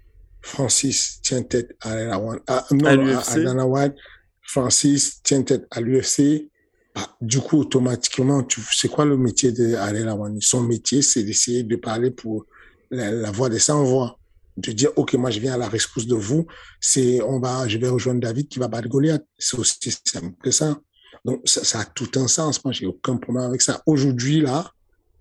Francis 0.43 1.21
tient 1.23 1.43
tête 1.43 1.77
à, 1.81 1.93
à, 1.93 2.17
à, 2.47 2.67
non, 2.73 2.87
à, 2.87 3.63
à 3.63 3.67
White, 3.67 3.95
Francis 4.43 5.23
tient 5.23 5.43
tête 5.43 5.67
à 5.71 5.81
l'UFC. 5.81 6.51
Bah, 6.95 7.17
du 7.21 7.41
coup, 7.41 7.59
automatiquement, 7.59 8.45
tu, 8.45 8.61
c'est 8.73 8.89
quoi 8.89 9.05
le 9.05 9.17
métier 9.17 9.51
de 9.53 9.75
Awani? 9.75 10.41
Son 10.41 10.63
métier, 10.63 11.03
c'est 11.03 11.25
d'essayer 11.25 11.65
de 11.65 11.77
parler 11.77 12.11
pour 12.11 12.47
la, 12.91 13.11
la 13.11 13.31
voix 13.31 13.49
des 13.49 13.59
sans-voix. 13.59 14.19
De 14.57 14.71
dire, 14.71 14.91
OK, 14.95 15.15
moi, 15.15 15.31
je 15.31 15.41
viens 15.41 15.55
à 15.55 15.59
la 15.59 15.69
rescousse 15.69 16.07
de 16.07 16.15
vous. 16.15 16.47
C'est, 16.81 17.21
on 17.23 17.41
va, 17.41 17.67
je 17.67 17.77
vais 17.79 17.89
rejoindre 17.89 18.21
David 18.21 18.47
qui 18.47 18.61
va 18.61 18.69
battre 18.69 18.89
Goliath. 18.89 19.25
C'est 19.37 19.59
aussi 19.59 19.77
simple 20.05 20.35
que 20.41 20.53
ça. 20.53 20.79
Donc, 21.25 21.41
ça, 21.45 21.65
ça 21.65 21.81
a 21.81 21.85
tout 21.85 22.11
un 22.15 22.29
sens. 22.29 22.65
Moi, 22.65 22.73
j'ai 22.73 22.87
aucun 22.87 23.17
problème 23.17 23.47
avec 23.47 23.63
ça. 23.63 23.83
Aujourd'hui, 23.87 24.43
là, 24.43 24.71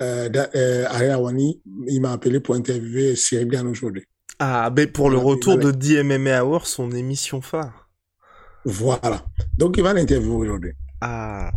euh, 0.02 0.30
euh, 0.56 0.86
Ariel 0.90 1.12
Awani, 1.12 1.62
il 1.88 2.02
m'a 2.02 2.12
appelé 2.12 2.40
pour 2.40 2.56
interviewer 2.56 3.16
Cyril 3.16 3.48
Gann 3.48 3.68
aujourd'hui. 3.68 4.04
Ah, 4.40 4.72
mais 4.76 4.88
pour 4.88 5.10
le 5.10 5.18
retour 5.18 5.58
de 5.58 5.72
DMMA 5.72 6.44
Hour, 6.44 6.68
son 6.68 6.92
émission 6.92 7.42
phare. 7.42 7.90
Voilà. 8.66 9.24
Donc, 9.58 9.78
il 9.78 9.84
va 9.84 9.94
l'interviewer 9.94 10.36
aujourd'hui. 10.36 10.72
Ah. 11.02 11.52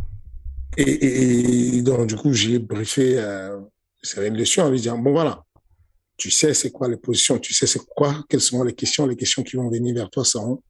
Et, 0.77 0.83
et, 0.83 1.77
et, 1.77 1.83
donc, 1.83 2.07
du 2.07 2.17
coup, 2.17 2.33
j'ai 2.33 2.59
briefé 2.59 3.19
euh, 3.19 3.59
Cyril 4.03 4.35
dessus 4.35 4.61
en 4.61 4.71
lui 4.71 4.79
disant, 4.79 4.99
bon, 4.99 5.13
voilà, 5.13 5.43
tu 6.17 6.31
sais 6.31 6.55
c'est 6.55 6.71
quoi 6.71 6.89
les 6.89 6.97
positions, 6.97 7.39
tu 7.39 7.55
sais 7.55 7.67
c'est 7.67 7.85
quoi, 7.85 8.25
quelles 8.29 8.41
sont 8.41 8.63
les 8.63 8.75
questions, 8.75 9.07
les 9.07 9.17
questions 9.17 9.43
qui 9.43 9.57
vont 9.57 9.69
venir 9.69 9.95
vers 9.95 10.11
toi 10.11 10.25
seront 10.25 10.63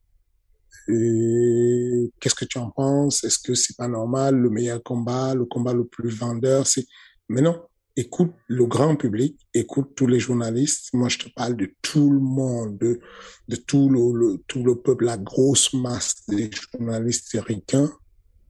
euh, 0.89 2.09
qu'est-ce 2.21 2.35
que 2.35 2.45
tu 2.45 2.59
en 2.59 2.71
penses? 2.71 3.25
Est-ce 3.25 3.39
que 3.39 3.55
c'est 3.55 3.77
pas 3.77 3.89
normal? 3.89 4.37
Le 4.37 4.51
meilleur 4.51 4.83
combat, 4.83 5.35
le 5.35 5.45
combat 5.45 5.73
le 5.73 5.85
plus 5.85 6.11
vendeur, 6.11 6.67
c'est. 6.67 6.87
Mais 7.29 7.43
non, 7.43 7.61
écoute 7.97 8.35
le 8.47 8.67
grand 8.67 8.95
public, 8.97 9.39
écoute 9.55 9.93
tous 9.97 10.07
les 10.07 10.21
journalistes. 10.21 10.93
Moi, 10.93 11.09
je 11.09 11.19
te 11.19 11.29
parle 11.31 11.57
de 11.57 11.75
tout 11.83 12.11
le 12.11 12.21
monde, 12.21 12.79
de, 12.79 13.01
de 13.49 13.57
tout 13.57 13.89
le, 13.89 14.37
tout 14.47 14.63
le 14.63 14.77
peuple, 14.81 15.07
la 15.07 15.19
grosse 15.19 15.73
masse 15.73 16.23
des 16.29 16.51
journalistes 16.53 17.37
ricains. 17.47 17.91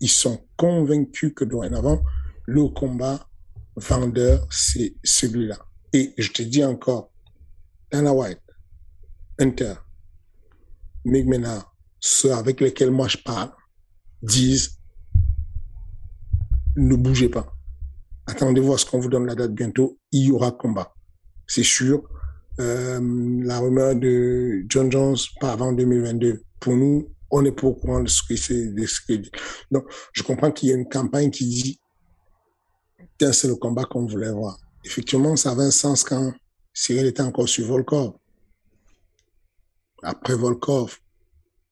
Ils 0.01 0.11
sont 0.11 0.47
convaincus 0.57 1.33
que 1.35 1.45
dorénavant, 1.45 2.03
le 2.47 2.69
combat 2.69 3.27
vendeur, 3.77 4.47
c'est 4.51 4.95
celui-là. 5.03 5.59
Et 5.93 6.13
je 6.19 6.31
te 6.31 6.43
dis 6.43 6.65
encore, 6.65 7.11
Dana 7.91 8.13
White, 8.13 8.43
Hunter, 9.39 9.75
Mick 11.05 11.27
ceux 12.01 12.33
avec 12.33 12.61
lesquels 12.61 12.91
moi 12.91 13.09
je 13.09 13.19
parle, 13.19 13.53
disent, 14.23 14.79
ne 16.77 16.95
bougez 16.95 17.29
pas 17.29 17.56
attendez 18.27 18.61
voir 18.61 18.79
ce 18.79 18.87
qu'on 18.87 18.99
vous 18.99 19.09
donne 19.09 19.27
la 19.27 19.35
date 19.35 19.53
bientôt, 19.53 19.99
il 20.13 20.27
y 20.27 20.31
aura 20.31 20.53
combat. 20.53 20.95
C'est 21.47 21.63
sûr. 21.63 22.03
Euh, 22.59 23.01
la 23.45 23.61
rumeur 23.61 23.95
de 23.95 24.65
John 24.69 24.91
Jones 24.91 25.17
pas 25.41 25.53
avant 25.53 25.73
2022. 25.73 26.43
Pour 26.61 26.77
nous, 26.77 27.13
on 27.31 27.45
est 27.45 27.53
pour 27.53 27.79
courant 27.79 28.03
de 28.03 28.09
ce 28.09 28.23
de 28.33 28.87
ce 28.87 29.13
dit. 29.13 29.31
Donc, 29.71 29.85
je 30.13 30.23
comprends 30.23 30.51
qu'il 30.51 30.71
y 30.71 30.73
a 30.73 30.77
une 30.77 30.89
campagne 30.89 31.31
qui 31.31 31.47
dit, 31.47 31.81
c'est 33.21 33.49
le 33.49 33.57
combat 33.57 33.85
qu'on 33.85 34.07
voulait 34.07 34.31
voir. 34.31 34.59
Effectivement, 34.85 35.37
ça 35.37 35.53
avait 35.53 35.65
un 35.65 35.71
sens 35.71 36.05
quand 36.05 36.33
Cyril 36.73 37.07
était 37.07 37.23
encore 37.23 37.49
sur 37.49 37.67
Volkov. 37.67 38.13
Après 40.03 40.35
Volkov. 40.35 40.99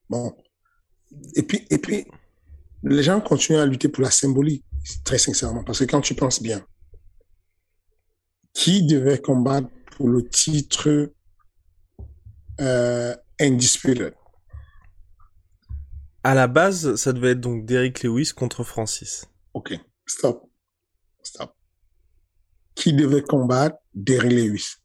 Bon. 0.08 0.34
Et 1.34 1.42
puis, 1.42 1.66
et 1.70 1.78
puis, 1.78 2.06
les 2.82 3.02
gens 3.02 3.20
continuent 3.20 3.58
à 3.58 3.66
lutter 3.66 3.88
pour 3.88 4.02
la 4.02 4.10
symbolique 4.10 4.64
très 5.04 5.18
sincèrement, 5.18 5.64
parce 5.64 5.78
que 5.80 5.84
quand 5.84 6.00
tu 6.00 6.14
penses 6.14 6.42
bien, 6.42 6.64
qui 8.52 8.86
devait 8.86 9.20
combattre 9.20 9.68
pour 9.96 10.08
le 10.08 10.26
titre 10.28 11.12
euh, 12.60 13.16
Undisputed 13.40 14.14
À 16.22 16.34
la 16.34 16.46
base, 16.46 16.94
ça 16.96 17.12
devait 17.12 17.32
être 17.32 17.40
donc 17.40 17.64
Derrick 17.64 18.02
Lewis 18.02 18.32
contre 18.34 18.62
Francis. 18.62 19.26
Ok, 19.54 19.74
stop. 20.06 20.48
Stop. 21.22 21.54
Qui 22.74 22.92
devait 22.92 23.22
combattre 23.22 23.76
Derrick 23.94 24.32
Lewis? 24.32 24.76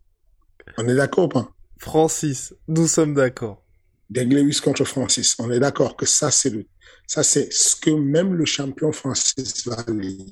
On 0.77 0.87
est 0.87 0.95
d'accord 0.95 1.25
ou 1.25 1.29
pas? 1.29 1.49
Francis, 1.77 2.53
nous 2.67 2.87
sommes 2.87 3.13
d'accord. 3.13 3.65
Derrick 4.09 4.33
Lewis 4.33 4.59
contre 4.63 4.83
Francis, 4.85 5.35
on 5.39 5.51
est 5.51 5.59
d'accord 5.59 5.95
que 5.95 6.05
ça, 6.05 6.31
c'est 6.31 6.49
le 6.49 6.65
ça, 7.09 7.23
c'est 7.23 7.51
ce 7.51 7.75
que 7.75 7.89
même 7.89 8.35
le 8.35 8.45
champion 8.45 8.91
Francis 8.91 9.67
valide. 9.67 10.29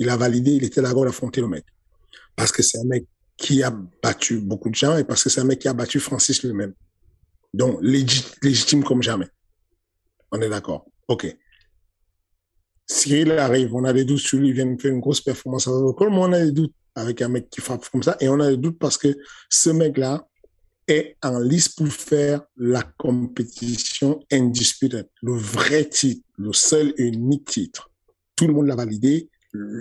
Il 0.00 0.10
a 0.10 0.16
validé, 0.16 0.50
il 0.50 0.64
était 0.64 0.82
d'accord 0.82 1.04
d'affronter 1.04 1.40
le 1.40 1.46
mec. 1.46 1.64
Parce 2.34 2.50
que 2.50 2.60
c'est 2.60 2.78
un 2.78 2.84
mec 2.84 3.06
qui 3.36 3.62
a 3.62 3.70
battu 4.02 4.40
beaucoup 4.40 4.68
de 4.68 4.74
gens 4.74 4.96
et 4.96 5.04
parce 5.04 5.22
que 5.22 5.30
c'est 5.30 5.40
un 5.40 5.44
mec 5.44 5.60
qui 5.60 5.68
a 5.68 5.74
battu 5.74 6.00
Francis 6.00 6.42
lui-même. 6.42 6.74
Donc, 7.54 7.78
légitime 7.82 8.82
comme 8.82 9.00
jamais. 9.00 9.28
On 10.32 10.40
est 10.40 10.48
d'accord. 10.48 10.86
OK. 11.06 11.24
S'il 12.88 13.30
arrive, 13.30 13.72
on 13.72 13.84
a 13.84 13.92
des 13.92 14.04
doutes 14.04 14.18
sur 14.18 14.40
lui, 14.40 14.48
il 14.48 14.54
vient 14.54 14.66
de 14.66 14.80
faire 14.82 14.90
une 14.90 14.98
grosse 14.98 15.20
performance 15.20 15.68
avec 15.68 16.00
mais 16.00 16.18
on 16.18 16.32
a 16.32 16.44
des 16.44 16.50
doutes 16.50 16.74
avec 16.96 17.22
un 17.22 17.28
mec 17.28 17.48
qui 17.48 17.60
frappe 17.60 17.88
comme 17.90 18.02
ça. 18.02 18.16
Et 18.18 18.28
on 18.28 18.40
a 18.40 18.50
des 18.50 18.56
doutes 18.56 18.80
parce 18.80 18.98
que 18.98 19.16
ce 19.48 19.70
mec-là, 19.70 20.26
est 20.88 21.16
en 21.22 21.38
lice 21.38 21.68
pour 21.68 21.88
faire 21.88 22.42
la 22.56 22.82
compétition 22.82 24.20
indiscutable, 24.30 25.08
le 25.22 25.36
vrai 25.36 25.88
titre, 25.88 26.24
le 26.36 26.52
seul 26.52 26.94
et 26.96 27.04
unique 27.04 27.46
titre. 27.46 27.90
Tout 28.36 28.46
le 28.46 28.54
monde 28.54 28.66
l'a 28.66 28.76
validé. 28.76 29.30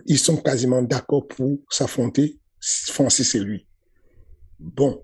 Ils 0.05 0.19
sont 0.19 0.37
quasiment 0.37 0.81
d'accord 0.81 1.27
pour 1.27 1.59
s'affronter. 1.69 2.39
Francis 2.61 3.35
et 3.35 3.39
lui. 3.39 3.67
Bon. 4.59 5.03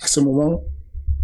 À 0.00 0.06
ce 0.06 0.20
moment, 0.20 0.62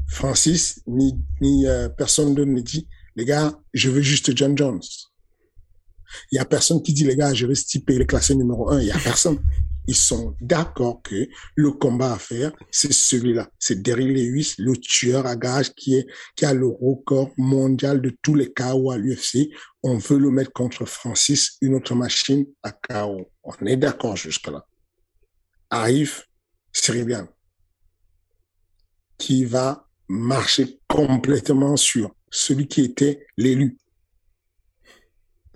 Francis, 0.09 0.81
ni, 0.87 1.15
ni 1.41 1.67
euh, 1.67 1.89
personne 1.89 2.35
d'autre 2.35 2.51
ne 2.51 2.61
dit, 2.61 2.87
les 3.17 3.25
gars, 3.25 3.59
je 3.75 3.91
veux 3.91 4.01
juste 4.01 4.35
John 4.37 4.57
Jones. 4.57 4.81
Il 6.33 6.37
y 6.37 6.39
a 6.39 6.45
personne 6.45 6.83
qui 6.83 6.95
dit, 6.95 7.05
les 7.05 7.17
gars, 7.17 7.35
je 7.35 7.47
veux 7.47 7.55
stiper 7.55 7.99
le 7.99 8.05
classé 8.05 8.35
numéro 8.35 8.71
un. 8.71 8.81
Il 8.81 8.87
y 8.87 8.93
a 8.93 8.99
personne 8.99 9.39
ils 9.89 9.97
sont 9.97 10.37
d'accord 10.43 11.01
que 11.03 11.29
le 11.57 11.73
combat 11.73 12.13
à 12.13 12.19
faire, 12.19 12.53
c'est 12.71 12.93
celui-là. 12.93 13.49
C'est 13.59 13.81
Derrick 13.81 14.09
Lewis, 14.09 14.55
le 14.59 14.77
tueur 14.77 15.27
à 15.27 15.35
gage 15.35 15.73
qui 15.73 15.97
est, 15.97 16.07
qui 16.37 16.45
a 16.45 16.53
le 16.53 16.67
record 16.67 17.33
mondial 17.39 18.03
de 18.03 18.11
tous 18.21 18.35
les 18.35 18.53
KO 18.53 18.91
à 18.91 18.99
l'UFC. 18.99 19.49
On 19.83 19.97
veut 19.97 20.19
le 20.19 20.31
mettre 20.31 20.53
contre 20.53 20.85
Francis, 20.85 21.57
une 21.63 21.75
autre 21.75 21.95
machine 21.95 22.45
à 22.63 22.71
KO. 22.71 23.31
On 23.43 23.67
est 23.67 23.79
d'accord 23.79 24.15
jusque-là. 24.15 24.67
Arrive 25.71 26.23
Cyrilian, 26.71 27.27
qui 29.17 29.47
va 29.47 29.89
marcher 30.07 30.81
complètement 30.87 31.79
sur 31.79 32.15
celui 32.31 32.69
qui 32.69 32.83
était 32.83 33.27
l'élu. 33.39 33.79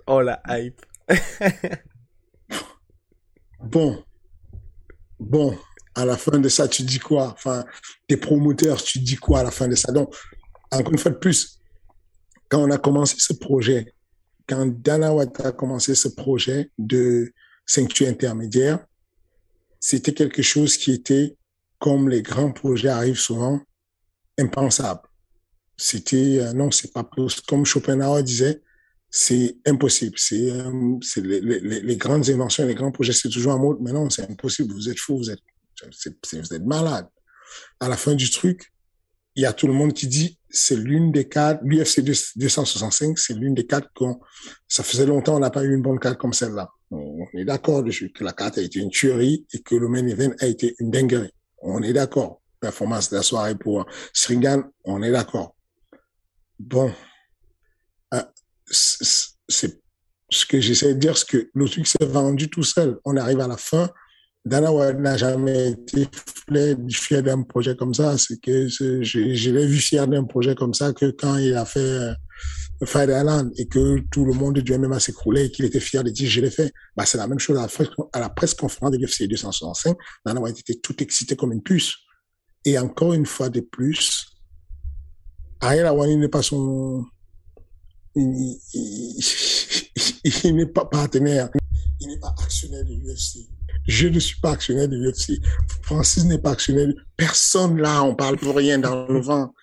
Oh 0.07 0.21
la 0.21 0.41
hype. 0.49 0.83
bon, 3.59 4.03
bon, 5.23 5.57
à 5.95 6.05
la 6.05 6.17
fin 6.17 6.39
de 6.39 6.49
ça, 6.49 6.67
tu 6.67 6.83
dis 6.83 6.99
quoi? 6.99 7.33
Enfin, 7.33 7.65
tes 8.07 8.17
promoteurs, 8.17 8.81
tu 8.81 8.99
dis 8.99 9.15
quoi 9.15 9.39
à 9.39 9.43
la 9.43 9.51
fin 9.51 9.67
de 9.67 9.75
ça? 9.75 9.91
Donc, 9.91 10.13
encore 10.71 10.91
une 10.91 10.99
fois 10.99 11.11
de 11.11 11.17
plus, 11.17 11.59
quand 12.49 12.59
on 12.59 12.71
a 12.71 12.77
commencé 12.77 13.15
ce 13.17 13.33
projet, 13.33 13.93
quand 14.47 14.67
Dana 14.81 15.13
White 15.13 15.39
a 15.41 15.51
commencé 15.51 15.95
ce 15.95 16.09
projet 16.09 16.71
de 16.77 17.31
sanctuaire 17.65 18.11
intermédiaire, 18.11 18.85
c'était 19.79 20.13
quelque 20.13 20.41
chose 20.41 20.77
qui 20.77 20.91
était, 20.91 21.37
comme 21.79 22.09
les 22.09 22.21
grands 22.21 22.51
projets 22.51 22.89
arrivent 22.89 23.19
souvent, 23.19 23.59
impensable. 24.37 25.01
C'était, 25.77 26.39
euh, 26.39 26.53
non, 26.53 26.71
c'est 26.71 26.93
pas 26.93 27.07
comme 27.47 27.65
Schopenhauer 27.65 28.23
disait, 28.23 28.61
c'est 29.15 29.57
impossible. 29.67 30.17
C'est 30.17 30.49
euh, 30.49 30.97
les, 31.17 31.39
les, 31.39 31.81
les, 31.81 31.97
grandes 31.97 32.27
inventions, 32.31 32.65
les 32.65 32.73
grands 32.73 32.91
projets, 32.91 33.13
c'est 33.13 33.29
toujours 33.29 33.53
un 33.53 33.59
mot. 33.59 33.77
Mais 33.79 33.91
non, 33.91 34.09
c'est 34.09 34.27
impossible. 34.27 34.73
Vous 34.73 34.89
êtes 34.89 34.97
fou, 34.97 35.17
vous 35.17 35.29
êtes, 35.29 35.39
vous 35.83 36.53
êtes 36.55 36.65
malade. 36.65 37.07
À 37.79 37.87
la 37.89 37.95
fin 37.95 38.15
du 38.15 38.31
truc, 38.31 38.73
il 39.35 39.43
y 39.43 39.45
a 39.45 39.53
tout 39.53 39.67
le 39.67 39.73
monde 39.73 39.93
qui 39.93 40.07
dit 40.07 40.39
c'est 40.49 40.75
l'une 40.75 41.11
des 41.11 41.29
cartes, 41.29 41.59
l'UFC 41.63 42.01
265, 42.01 43.19
c'est 43.19 43.35
l'une 43.35 43.53
des 43.53 43.67
cartes 43.67 43.87
qu'on, 43.93 44.19
ça 44.67 44.81
faisait 44.81 45.05
longtemps 45.05 45.35
on 45.35 45.39
n'a 45.39 45.51
pas 45.51 45.63
eu 45.63 45.75
une 45.75 45.83
bonne 45.83 45.99
carte 45.99 46.17
comme 46.17 46.33
celle-là. 46.33 46.71
On 46.89 47.27
est 47.35 47.45
d'accord 47.45 47.83
que 47.83 48.23
la 48.23 48.33
carte 48.33 48.57
a 48.57 48.61
été 48.61 48.79
une 48.79 48.89
tuerie 48.89 49.45
et 49.53 49.61
que 49.61 49.75
le 49.75 49.89
main 49.89 50.05
event 50.07 50.33
a 50.39 50.47
été 50.47 50.75
une 50.79 50.89
dinguerie. 50.89 51.33
On 51.59 51.83
est 51.83 51.93
d'accord. 51.93 52.41
Performance 52.59 53.11
de 53.11 53.17
la 53.17 53.23
soirée 53.23 53.55
pour 53.55 53.85
Sringan, 54.11 54.63
on 54.85 55.03
est 55.03 55.11
d'accord. 55.11 55.55
Bon, 56.59 56.91
c'est 58.73 59.83
ce 60.29 60.45
que 60.45 60.59
j'essaie 60.59 60.93
de 60.95 60.99
dire, 60.99 61.17
c'est 61.17 61.27
que 61.27 61.49
le 61.53 61.69
truc 61.69 61.87
s'est 61.87 62.05
vendu 62.05 62.49
tout 62.49 62.63
seul. 62.63 62.99
On 63.05 63.15
arrive 63.17 63.39
à 63.39 63.47
la 63.47 63.57
fin. 63.57 63.89
Dana 64.45 64.93
n'a 64.93 65.15
jamais 65.15 65.71
été 65.71 66.07
fier 66.89 67.23
d'un 67.23 67.43
projet 67.43 67.75
comme 67.75 67.93
ça. 67.93 68.17
C'est 68.17 68.41
que 68.41 68.67
je, 68.67 69.49
l'ai 69.49 69.65
vu 69.65 69.77
fier 69.77 70.07
d'un 70.07 70.25
projet 70.25 70.55
comme 70.55 70.73
ça 70.73 70.91
que 70.91 71.11
quand 71.11 71.37
il 71.37 71.53
a 71.53 71.65
fait 71.65 71.79
euh, 71.79 72.13
Fight 72.85 73.09
Island 73.09 73.51
et 73.57 73.67
que 73.67 73.99
tout 74.11 74.25
le 74.25 74.33
monde 74.33 74.57
du 74.57 74.77
MMA 74.77 74.99
s'écroulait 74.99 75.45
et 75.45 75.51
qu'il 75.51 75.63
était 75.65 75.79
fier 75.79 76.03
de 76.03 76.09
dire 76.09 76.29
je 76.29 76.41
l'ai 76.41 76.49
fait. 76.49 76.73
Bah, 76.97 77.05
c'est 77.05 77.17
la 77.17 77.27
même 77.27 77.39
chose 77.39 77.57
à 77.57 77.67
la, 77.67 77.89
à 78.11 78.19
la 78.19 78.29
presse 78.29 78.53
conférence 78.53 78.91
de 78.91 78.97
l'UFC 78.97 79.29
265. 79.29 79.95
Dana 80.25 80.41
White 80.41 80.59
était 80.59 80.79
tout 80.79 81.01
excité 81.01 81.35
comme 81.35 81.53
une 81.53 81.63
puce. 81.63 81.95
Et 82.65 82.77
encore 82.77 83.13
une 83.13 83.25
fois 83.25 83.49
de 83.49 83.61
plus, 83.61 84.25
Ariel 85.61 85.85
Awani 85.85 86.17
n'est 86.17 86.27
pas 86.27 86.41
son, 86.41 87.05
il, 88.15 88.59
n'est 90.55 90.65
pas 90.65 90.85
partenaire, 90.85 91.49
il 91.99 92.07
n'est 92.07 92.19
pas 92.19 92.33
actionnaire 92.39 92.85
de 92.85 92.93
l'UFC. 92.93 93.47
Je 93.87 94.07
ne 94.07 94.19
suis 94.19 94.39
pas 94.39 94.51
actionnaire 94.51 94.87
de 94.87 94.95
l'UFC. 94.95 95.41
Francis 95.81 96.23
n'est 96.25 96.37
pas 96.37 96.51
actionnaire. 96.51 96.87
De... 96.87 96.95
Personne 97.17 97.77
là, 97.79 98.03
on 98.03 98.15
parle 98.15 98.37
pour 98.37 98.55
rien 98.55 98.77
dans 98.79 99.07
le 99.07 99.19
vent. 99.19 99.53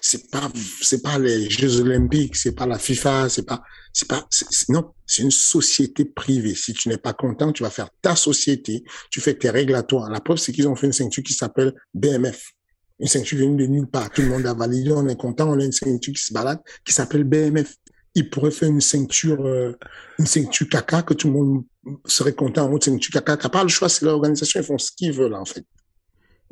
C'est 0.00 0.28
pas, 0.30 0.50
c'est 0.82 1.02
pas 1.02 1.16
les 1.18 1.48
Jeux 1.48 1.80
Olympiques, 1.80 2.34
c'est 2.34 2.50
pas 2.52 2.66
la 2.66 2.80
FIFA, 2.80 3.28
c'est 3.28 3.44
pas, 3.44 3.62
c'est 3.92 4.08
pas, 4.08 4.26
non, 4.68 4.92
c'est 5.06 5.22
une 5.22 5.30
société 5.30 6.04
privée. 6.04 6.56
Si 6.56 6.72
tu 6.72 6.88
n'es 6.88 6.96
pas 6.96 7.12
content, 7.12 7.52
tu 7.52 7.62
vas 7.62 7.70
faire 7.70 7.90
ta 8.02 8.16
société, 8.16 8.82
tu 9.08 9.20
fais 9.20 9.34
tes 9.34 9.50
règles 9.50 9.76
à 9.76 9.84
toi. 9.84 10.08
La 10.10 10.20
preuve, 10.20 10.38
c'est 10.38 10.50
qu'ils 10.50 10.66
ont 10.66 10.74
fait 10.74 10.88
une 10.88 10.92
ceinture 10.92 11.22
qui 11.22 11.34
s'appelle 11.34 11.72
BMF 11.94 12.54
une 13.00 13.08
ceinture 13.08 13.38
venue 13.38 13.56
de 13.56 13.66
nulle 13.66 13.86
part. 13.86 14.10
Tout 14.10 14.22
le 14.22 14.28
monde 14.28 14.46
a 14.46 14.54
validé, 14.54 14.92
on 14.92 15.08
est 15.08 15.16
content, 15.16 15.50
on 15.50 15.58
a 15.58 15.64
une 15.64 15.72
ceinture 15.72 16.14
qui 16.14 16.22
se 16.22 16.32
balade, 16.32 16.60
qui 16.84 16.92
s'appelle 16.92 17.24
BMF. 17.24 17.74
Il 18.14 18.28
pourrait 18.28 18.50
faire 18.50 18.68
une 18.68 18.80
ceinture, 18.80 19.44
euh, 19.46 19.72
une 20.18 20.26
ceinture 20.26 20.68
caca 20.68 21.02
que 21.02 21.14
tout 21.14 21.28
le 21.28 21.34
monde 21.34 21.64
serait 22.06 22.34
content. 22.34 22.70
Une 22.70 22.80
ceinture 22.80 23.12
caca, 23.12 23.36
qui 23.36 23.48
pas 23.48 23.62
le 23.62 23.68
choix, 23.68 23.88
c'est 23.88 24.04
l'organisation, 24.04 24.60
ils 24.60 24.66
font 24.66 24.78
ce 24.78 24.90
qu'ils 24.92 25.12
veulent, 25.12 25.34
en 25.34 25.44
fait. 25.44 25.64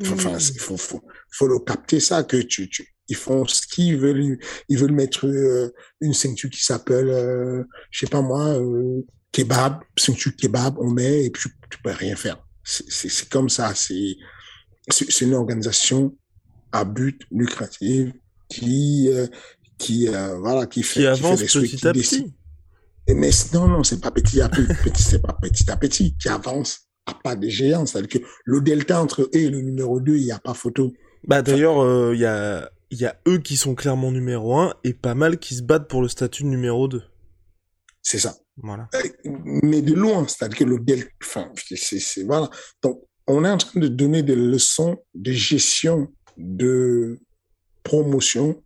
Enfin, 0.02 0.36
mm. 0.36 0.40
il 0.54 0.60
faut, 0.60 0.76
faut, 0.76 1.02
faut 1.30 1.48
le 1.48 1.58
capter 1.58 2.00
ça, 2.00 2.22
que 2.22 2.36
tu, 2.36 2.68
tu, 2.68 2.94
ils 3.08 3.16
font 3.16 3.46
ce 3.46 3.66
qu'ils 3.66 3.96
veulent. 3.96 4.38
Ils 4.68 4.78
veulent 4.78 4.92
mettre 4.92 5.26
euh, 5.26 5.72
une 6.00 6.14
ceinture 6.14 6.50
qui 6.50 6.62
s'appelle, 6.62 7.08
euh, 7.08 7.64
je 7.90 8.00
sais 8.00 8.06
pas 8.06 8.20
moi, 8.20 8.44
euh, 8.60 9.02
kebab, 9.32 9.80
ceinture 9.96 10.32
kebab, 10.36 10.76
on 10.78 10.90
met 10.90 11.24
et 11.24 11.30
puis 11.30 11.50
tu 11.70 11.78
peux 11.82 11.90
rien 11.90 12.16
faire. 12.16 12.42
C'est 12.62 13.28
comme 13.30 13.48
ça. 13.48 13.72
C'est 13.74 14.16
une 15.22 15.34
organisation 15.34 16.14
à 16.72 16.84
but 16.84 17.22
lucratif 17.30 18.12
qui 18.48 19.08
euh, 19.10 19.26
qui 19.78 20.08
euh, 20.08 20.36
voilà 20.38 20.66
qui 20.66 20.82
fait 20.82 21.00
qui 21.00 21.06
avance 21.06 21.40
petit 21.40 21.86
à 21.86 21.92
petit. 21.92 22.34
Mais 23.08 23.30
non 23.54 23.68
non 23.68 23.84
c'est 23.84 24.00
pas 24.00 24.10
petit 24.10 24.40
à 24.40 24.48
petit 24.84 25.02
c'est 25.02 25.22
pas 25.22 25.36
petit 25.40 25.70
à 25.70 25.76
petit 25.76 26.16
qui 26.16 26.28
avance 26.28 26.88
à 27.06 27.14
pas 27.14 27.36
de 27.36 27.48
géants. 27.48 27.86
C'est-à-dire 27.86 28.20
que 28.20 28.26
le 28.44 28.60
delta 28.60 29.00
entre 29.00 29.22
eux 29.22 29.30
et 29.32 29.48
le 29.48 29.60
numéro 29.60 30.00
2, 30.00 30.16
il 30.16 30.24
n'y 30.24 30.32
a 30.32 30.38
pas 30.38 30.54
photo. 30.54 30.92
Bah 31.26 31.42
d'ailleurs, 31.42 31.80
euh, 31.80 32.14
il 32.14 32.20
y 32.20 32.26
a 32.26 32.70
il 32.90 32.98
y 32.98 33.06
a 33.06 33.16
eux 33.26 33.38
qui 33.38 33.56
sont 33.56 33.74
clairement 33.74 34.10
numéro 34.10 34.56
1 34.56 34.74
et 34.84 34.94
pas 34.94 35.14
mal 35.14 35.38
qui 35.38 35.54
se 35.54 35.62
battent 35.62 35.88
pour 35.88 36.02
le 36.02 36.08
statut 36.08 36.42
de 36.42 36.48
numéro 36.48 36.88
2. 36.88 37.02
C'est 38.02 38.18
ça. 38.18 38.36
Voilà. 38.56 38.88
Mais 39.24 39.82
de 39.82 39.94
loin, 39.94 40.26
c'est-à-dire 40.26 40.58
que 40.58 40.64
le 40.64 40.78
delta, 40.78 41.10
enfin, 41.22 41.50
c'est, 41.54 42.22
voilà. 42.24 42.50
Donc, 42.82 43.02
on 43.26 43.44
est 43.44 43.50
en 43.50 43.58
train 43.58 43.78
de 43.78 43.88
donner 43.88 44.22
des 44.22 44.34
leçons 44.34 44.96
de 45.14 45.32
gestion 45.32 46.08
de 46.38 47.18
promotion 47.82 48.62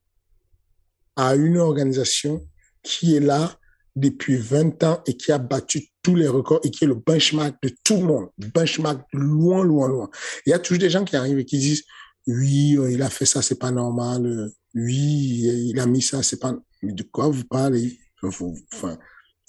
à 1.16 1.34
une 1.34 1.58
organisation 1.58 2.46
qui 2.82 3.16
est 3.16 3.20
là 3.20 3.58
depuis 3.94 4.36
20 4.36 4.82
ans 4.84 5.02
et 5.06 5.16
qui 5.16 5.32
a 5.32 5.38
battu 5.38 5.88
tous 6.02 6.14
les 6.14 6.28
records 6.28 6.60
et 6.64 6.70
qui 6.70 6.84
est 6.84 6.86
le 6.86 6.94
benchmark 6.94 7.56
de 7.62 7.70
tout 7.84 7.96
le 7.96 8.04
monde. 8.04 8.28
Benchmark 8.38 9.06
loin, 9.12 9.64
loin, 9.64 9.88
loin. 9.88 10.10
Il 10.46 10.50
y 10.50 10.52
a 10.52 10.58
toujours 10.58 10.80
des 10.80 10.90
gens 10.90 11.04
qui 11.04 11.16
arrivent 11.16 11.38
et 11.38 11.44
qui 11.44 11.58
disent, 11.58 11.84
oui, 12.26 12.76
euh, 12.78 12.90
il 12.90 13.02
a 13.02 13.10
fait 13.10 13.26
ça, 13.26 13.42
c'est 13.42 13.58
pas 13.58 13.70
normal. 13.70 14.50
Oui, 14.74 15.70
il 15.70 15.78
a 15.78 15.86
mis 15.86 16.02
ça, 16.02 16.22
c'est 16.22 16.40
pas, 16.40 16.56
mais 16.82 16.92
de 16.92 17.02
quoi 17.02 17.28
vous 17.28 17.44
parlez? 17.44 17.98
Enfin, 18.22 18.98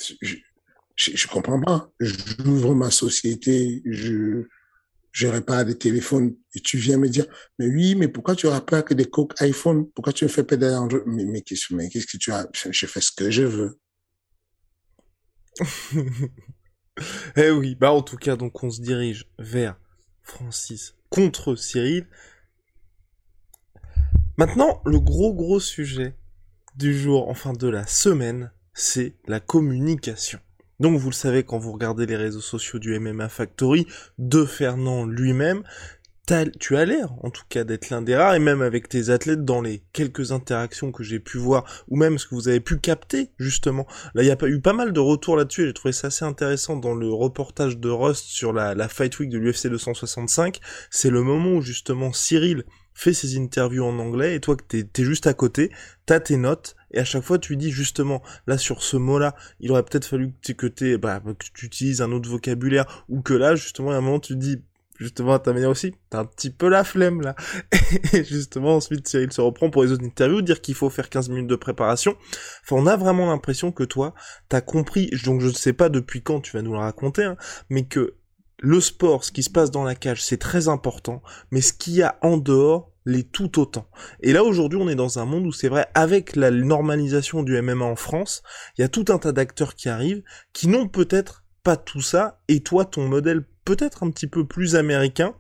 je, 0.02 0.36
je, 0.96 1.16
je 1.16 1.28
comprends 1.28 1.62
pas. 1.62 1.90
J'ouvre 2.00 2.76
ma 2.76 2.92
société, 2.92 3.82
je, 3.86 4.46
je 5.13 5.28
répare 5.28 5.63
des 5.63 5.78
téléphones 5.78 6.36
et 6.56 6.60
tu 6.60 6.78
viens 6.78 6.97
me 6.97 7.08
dire, 7.08 7.28
mais 7.60 7.67
oui, 7.67 7.95
mais 7.95 8.08
pourquoi 8.08 8.36
tu 8.36 8.47
répares 8.47 8.84
que 8.84 8.95
des 8.95 9.06
coques 9.06 9.39
iPhone? 9.41 9.88
Pourquoi 9.91 10.12
tu 10.12 10.26
me 10.26 10.30
fais 10.30 10.43
pédaler 10.43 10.76
Android? 10.76 11.04
Mais, 11.06 11.23
mais 11.23 11.41
qu'est-ce 11.43 11.67
que 12.08 12.17
tu 12.17 12.32
as? 12.32 12.49
Je 12.52 12.86
fais 12.88 12.99
ce 12.99 13.12
que 13.12 13.30
je 13.30 13.43
veux. 13.43 13.80
eh 17.38 17.52
oui, 17.52 17.76
bah 17.76 17.91
en 17.91 18.02
tout 18.02 18.17
cas, 18.17 18.36
donc 18.36 18.63
on 18.63 18.71
se 18.71 18.82
dirige 18.82 19.30
vers 19.38 19.80
Francis 20.23 20.95
contre 21.10 21.56
Cyril. 21.56 22.08
Maintenant, 24.38 24.82
le 24.84 24.99
gros 24.99 25.36
gros 25.36 25.60
sujet 25.60 26.15
du 26.76 26.97
jour, 26.97 27.30
enfin 27.30 27.54
de 27.54 27.67
la 27.67 27.86
semaine, 27.86 28.52
c'est 28.73 29.15
la 29.28 29.39
communication. 29.39 30.39
Donc 30.80 30.98
vous 30.98 31.10
le 31.10 31.16
savez 31.16 31.44
quand 31.44 31.58
vous 31.58 31.72
regardez 31.72 32.06
les 32.06 32.16
réseaux 32.16 32.42
sociaux 32.42 32.80
du 32.80 32.98
MMA 33.00 33.30
Factory, 33.30 33.88
de 34.18 34.46
Fernand 34.46 35.06
lui-même, 35.06 35.64
tu 36.60 36.78
as 36.78 36.86
l'air, 36.86 37.14
en 37.22 37.30
tout 37.30 37.44
cas, 37.50 37.66
d'être 37.66 37.90
l'un 37.90 38.02
des 38.02 38.16
rares, 38.16 38.36
et 38.36 38.40
même 38.40 38.62
avec 38.62 38.88
tes 38.88 39.10
athlètes, 39.10 39.44
dans 39.44 39.62
les 39.62 39.84
quelques 39.92 40.32
interactions 40.32 40.92
que 40.92 41.04
j'ai 41.04 41.20
pu 41.20 41.38
voir, 41.38 41.66
ou 41.90 41.98
même 41.98 42.18
ce 42.18 42.26
que 42.26 42.36
vous 42.36 42.48
avez 42.48 42.62
pu 42.62 42.78
capter, 42.80 43.32
justement. 43.38 43.86
Là, 44.14 44.24
il 44.24 44.28
y 44.28 44.32
a 44.32 44.38
eu 44.48 44.62
pas 44.62 44.74
mal 44.74 44.94
de 44.94 45.00
retours 45.02 45.36
là-dessus, 45.36 45.64
et 45.64 45.68
j'ai 45.68 45.74
trouvé 45.74 45.92
ça 45.92 46.08
assez 46.08 46.24
intéressant 46.24 46.78
dans 46.78 46.96
le 46.96 47.12
reportage 47.12 47.78
de 47.78 47.90
Rust 47.90 48.26
sur 48.26 48.54
la, 48.54 48.74
la 48.74 48.88
Fight 48.88 49.20
Week 49.20 49.30
de 49.30 49.38
l'UFC 49.38 49.68
265. 49.68 50.60
C'est 50.90 51.10
le 51.10 51.22
moment 51.22 51.56
où, 51.56 51.62
justement, 51.62 52.14
Cyril 52.14 52.64
fait 52.94 53.14
ses 53.14 53.38
interviews 53.38 53.84
en 53.84 53.98
anglais, 54.00 54.36
et 54.36 54.40
toi, 54.40 54.56
que 54.56 54.64
t'es 54.64 55.02
es 55.02 55.06
juste 55.06 55.28
à 55.28 55.34
côté, 55.34 55.72
t'as 56.06 56.20
tes 56.20 56.38
notes, 56.38 56.76
et 56.92 57.00
à 57.00 57.06
chaque 57.06 57.24
fois, 57.24 57.40
tu 57.40 57.56
dis, 57.58 57.72
justement, 57.72 58.22
là, 58.48 58.58
sur 58.58 58.84
ce 58.84 58.98
mot-là, 58.98 59.36
il 59.60 59.72
aurait 59.72 59.84
peut-être 59.84 60.06
fallu 60.06 60.34
que, 60.44 60.54
que, 60.54 60.96
bah, 60.98 61.22
que 61.22 61.46
tu 61.54 61.66
utilises 61.66 62.02
un 62.02 62.12
autre 62.12 62.30
vocabulaire, 62.30 63.06
ou 63.10 63.22
que 63.22 63.34
là, 63.34 63.56
justement, 63.56 63.92
à 63.92 63.96
un 63.96 64.02
moment, 64.02 64.20
tu 64.20 64.36
dis, 64.36 64.62
justement 65.00 65.34
à 65.34 65.40
ta 65.40 65.54
manière 65.54 65.70
aussi, 65.70 65.96
t'as 66.10 66.20
un 66.20 66.26
petit 66.26 66.50
peu 66.50 66.70
la 66.70 66.84
flemme 66.84 67.22
là. 67.22 67.36
Et 68.14 68.24
justement 68.24 68.76
ensuite 68.76 69.08
Cyril 69.08 69.32
se 69.32 69.42
reprend 69.42 69.70
pour 69.70 69.84
les 69.84 69.92
autres 69.92 70.06
interviews, 70.06 70.42
dire 70.42 70.62
qu'il 70.62 70.76
faut 70.76 70.90
faire 70.90 71.10
15 71.10 71.30
minutes 71.30 71.48
de 71.48 71.56
préparation. 71.56 72.16
Enfin 72.64 72.76
on 72.78 72.88
a 72.88 72.96
vraiment 72.96 73.28
l'impression 73.28 73.72
que 73.72 73.84
toi, 73.84 74.14
t'as 74.50 74.62
compris, 74.62 75.10
donc 75.26 75.42
je 75.42 75.48
ne 75.48 75.54
sais 75.54 75.74
pas 75.74 75.90
depuis 75.90 76.22
quand 76.22 76.42
tu 76.42 76.56
vas 76.56 76.62
nous 76.62 76.74
le 76.74 76.80
raconter, 76.80 77.24
hein, 77.24 77.38
mais 77.70 77.86
que 77.86 78.16
le 78.65 78.80
sport, 78.80 79.26
ce 79.26 79.34
qui 79.34 79.43
se 79.43 79.49
passe 79.49 79.71
dans 79.71 79.84
la 79.84 79.93
cage, 79.93 80.23
c'est 80.23 80.38
très 80.38 80.69
important, 80.69 81.21
mais 81.52 81.60
ce 81.60 81.73
qu'il 81.73 81.95
y 81.95 82.02
a 82.02 82.17
en 82.21 82.38
dehors, 82.38 82.93
l'est 83.06 83.30
tout 83.30 83.60
autant. 83.60 83.89
Et 84.21 84.32
là 84.32 84.45
aujourd'hui 84.45 84.80
on 84.82 84.88
est 84.88 84.95
dans 84.95 85.19
un 85.19 85.26
monde 85.26 85.45
où 85.45 85.52
c'est 85.52 85.67
vrai, 85.67 85.88
avec 85.95 86.38
la 86.38 86.49
normalisation 86.49 87.43
du 87.43 87.62
MMA 87.62 87.84
en 87.84 87.97
France, 87.97 88.41
il 88.78 88.82
y 88.82 88.86
a 88.86 88.88
tout 88.88 89.04
un 89.10 89.17
tas 89.17 89.34
d'acteurs 89.34 89.76
qui 89.76 89.89
arrivent, 89.89 90.23
qui 90.54 90.69
n'ont 90.69 90.88
peut-être 90.88 91.43
pas 91.62 91.76
tout 91.76 91.99
ça, 91.99 92.39
et 92.47 92.62
toi 92.62 92.86
ton 92.86 93.06
modèle 93.06 93.43
peut-être 93.65 94.02
un 94.02 94.12
petit 94.12 94.28
peu 94.28 94.47
plus 94.47 94.78
américain, 94.78 95.36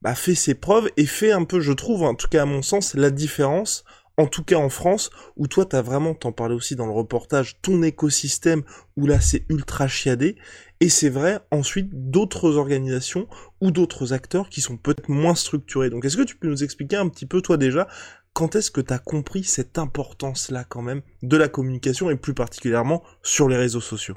bah, 0.00 0.14
fait 0.14 0.36
ses 0.36 0.54
preuves 0.54 0.88
et 0.96 1.06
fait 1.06 1.32
un 1.32 1.42
peu, 1.42 1.58
je 1.58 1.72
trouve, 1.72 2.04
en 2.04 2.14
tout 2.14 2.28
cas 2.28 2.42
à 2.42 2.46
mon 2.46 2.62
sens, 2.62 2.94
la 2.94 3.10
différence, 3.10 3.84
en 4.18 4.26
tout 4.26 4.44
cas 4.44 4.56
en 4.56 4.68
France, 4.68 5.10
où 5.36 5.46
toi 5.48 5.64
t'as 5.64 5.82
vraiment, 5.82 6.14
t'en 6.14 6.32
parlais 6.32 6.54
aussi 6.54 6.76
dans 6.76 6.86
le 6.86 6.92
reportage, 6.92 7.60
ton 7.60 7.82
écosystème, 7.82 8.62
où 8.96 9.06
là 9.06 9.20
c'est 9.20 9.44
ultra 9.48 9.88
chiadé, 9.88 10.36
et 10.82 10.88
c'est 10.88 11.10
vrai, 11.10 11.38
ensuite, 11.52 11.90
d'autres 11.92 12.56
organisations 12.56 13.28
ou 13.60 13.70
d'autres 13.70 14.12
acteurs 14.12 14.48
qui 14.48 14.60
sont 14.60 14.76
peut-être 14.76 15.08
moins 15.08 15.36
structurés. 15.36 15.90
Donc 15.90 16.04
est-ce 16.04 16.16
que 16.16 16.24
tu 16.24 16.34
peux 16.34 16.48
nous 16.48 16.64
expliquer 16.64 16.96
un 16.96 17.08
petit 17.08 17.24
peu, 17.24 17.40
toi 17.40 17.56
déjà, 17.56 17.86
quand 18.32 18.56
est-ce 18.56 18.72
que 18.72 18.80
tu 18.80 18.92
as 18.92 18.98
compris 18.98 19.44
cette 19.44 19.78
importance-là 19.78 20.64
quand 20.64 20.82
même 20.82 21.02
de 21.22 21.36
la 21.36 21.48
communication 21.48 22.10
et 22.10 22.16
plus 22.16 22.34
particulièrement 22.34 23.04
sur 23.22 23.48
les 23.48 23.56
réseaux 23.56 23.80
sociaux? 23.80 24.16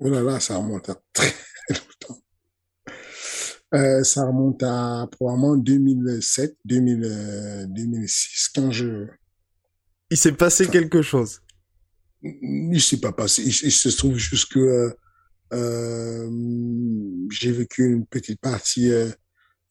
Oh 0.00 0.10
là 0.10 0.20
là, 0.20 0.40
ça 0.40 0.56
remonte 0.56 0.88
à 0.88 1.00
très 1.12 1.32
longtemps. 1.70 2.20
Euh, 3.74 4.02
ça 4.02 4.26
remonte 4.26 4.64
à 4.64 5.06
probablement 5.12 5.56
2007, 5.56 6.56
2000, 6.64 7.68
2006, 7.68 8.48
quand 8.52 8.72
je... 8.72 9.06
Il 10.10 10.16
s'est 10.16 10.32
passé 10.32 10.66
quelque 10.66 11.02
chose. 11.02 11.40
Il 12.24 12.82
s'est 12.82 12.98
pas 12.98 13.12
passé. 13.12 13.44
Il, 13.44 13.52
se 13.52 13.96
trouve 13.96 14.16
juste 14.16 14.52
que 14.52 14.58
euh, 14.58 14.90
euh, 14.90 14.94
j'ai 17.30 17.52
vécu 17.52 17.86
une 17.86 18.06
petite 18.06 18.40
partie 18.40 18.90
euh, 18.90 19.10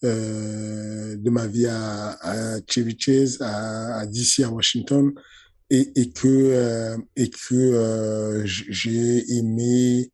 euh 0.03 1.15
de 1.17 1.29
ma 1.29 1.47
vie 1.47 1.67
à, 1.67 2.11
à 2.21 2.59
Chevy 2.69 2.97
à, 3.41 3.99
à 3.99 4.05
DC, 4.05 4.41
à 4.43 4.49
Washington, 4.49 5.13
et, 5.69 5.91
et 5.99 6.11
que 6.11 6.27
euh, 6.27 6.97
et 7.15 7.29
que 7.29 8.43
j'ai 8.45 9.31
aimé 9.37 10.11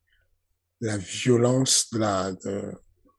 la 0.82 0.98
violence 0.98 1.90
de 1.92 2.00
la 2.00 2.32
de, 2.32 2.74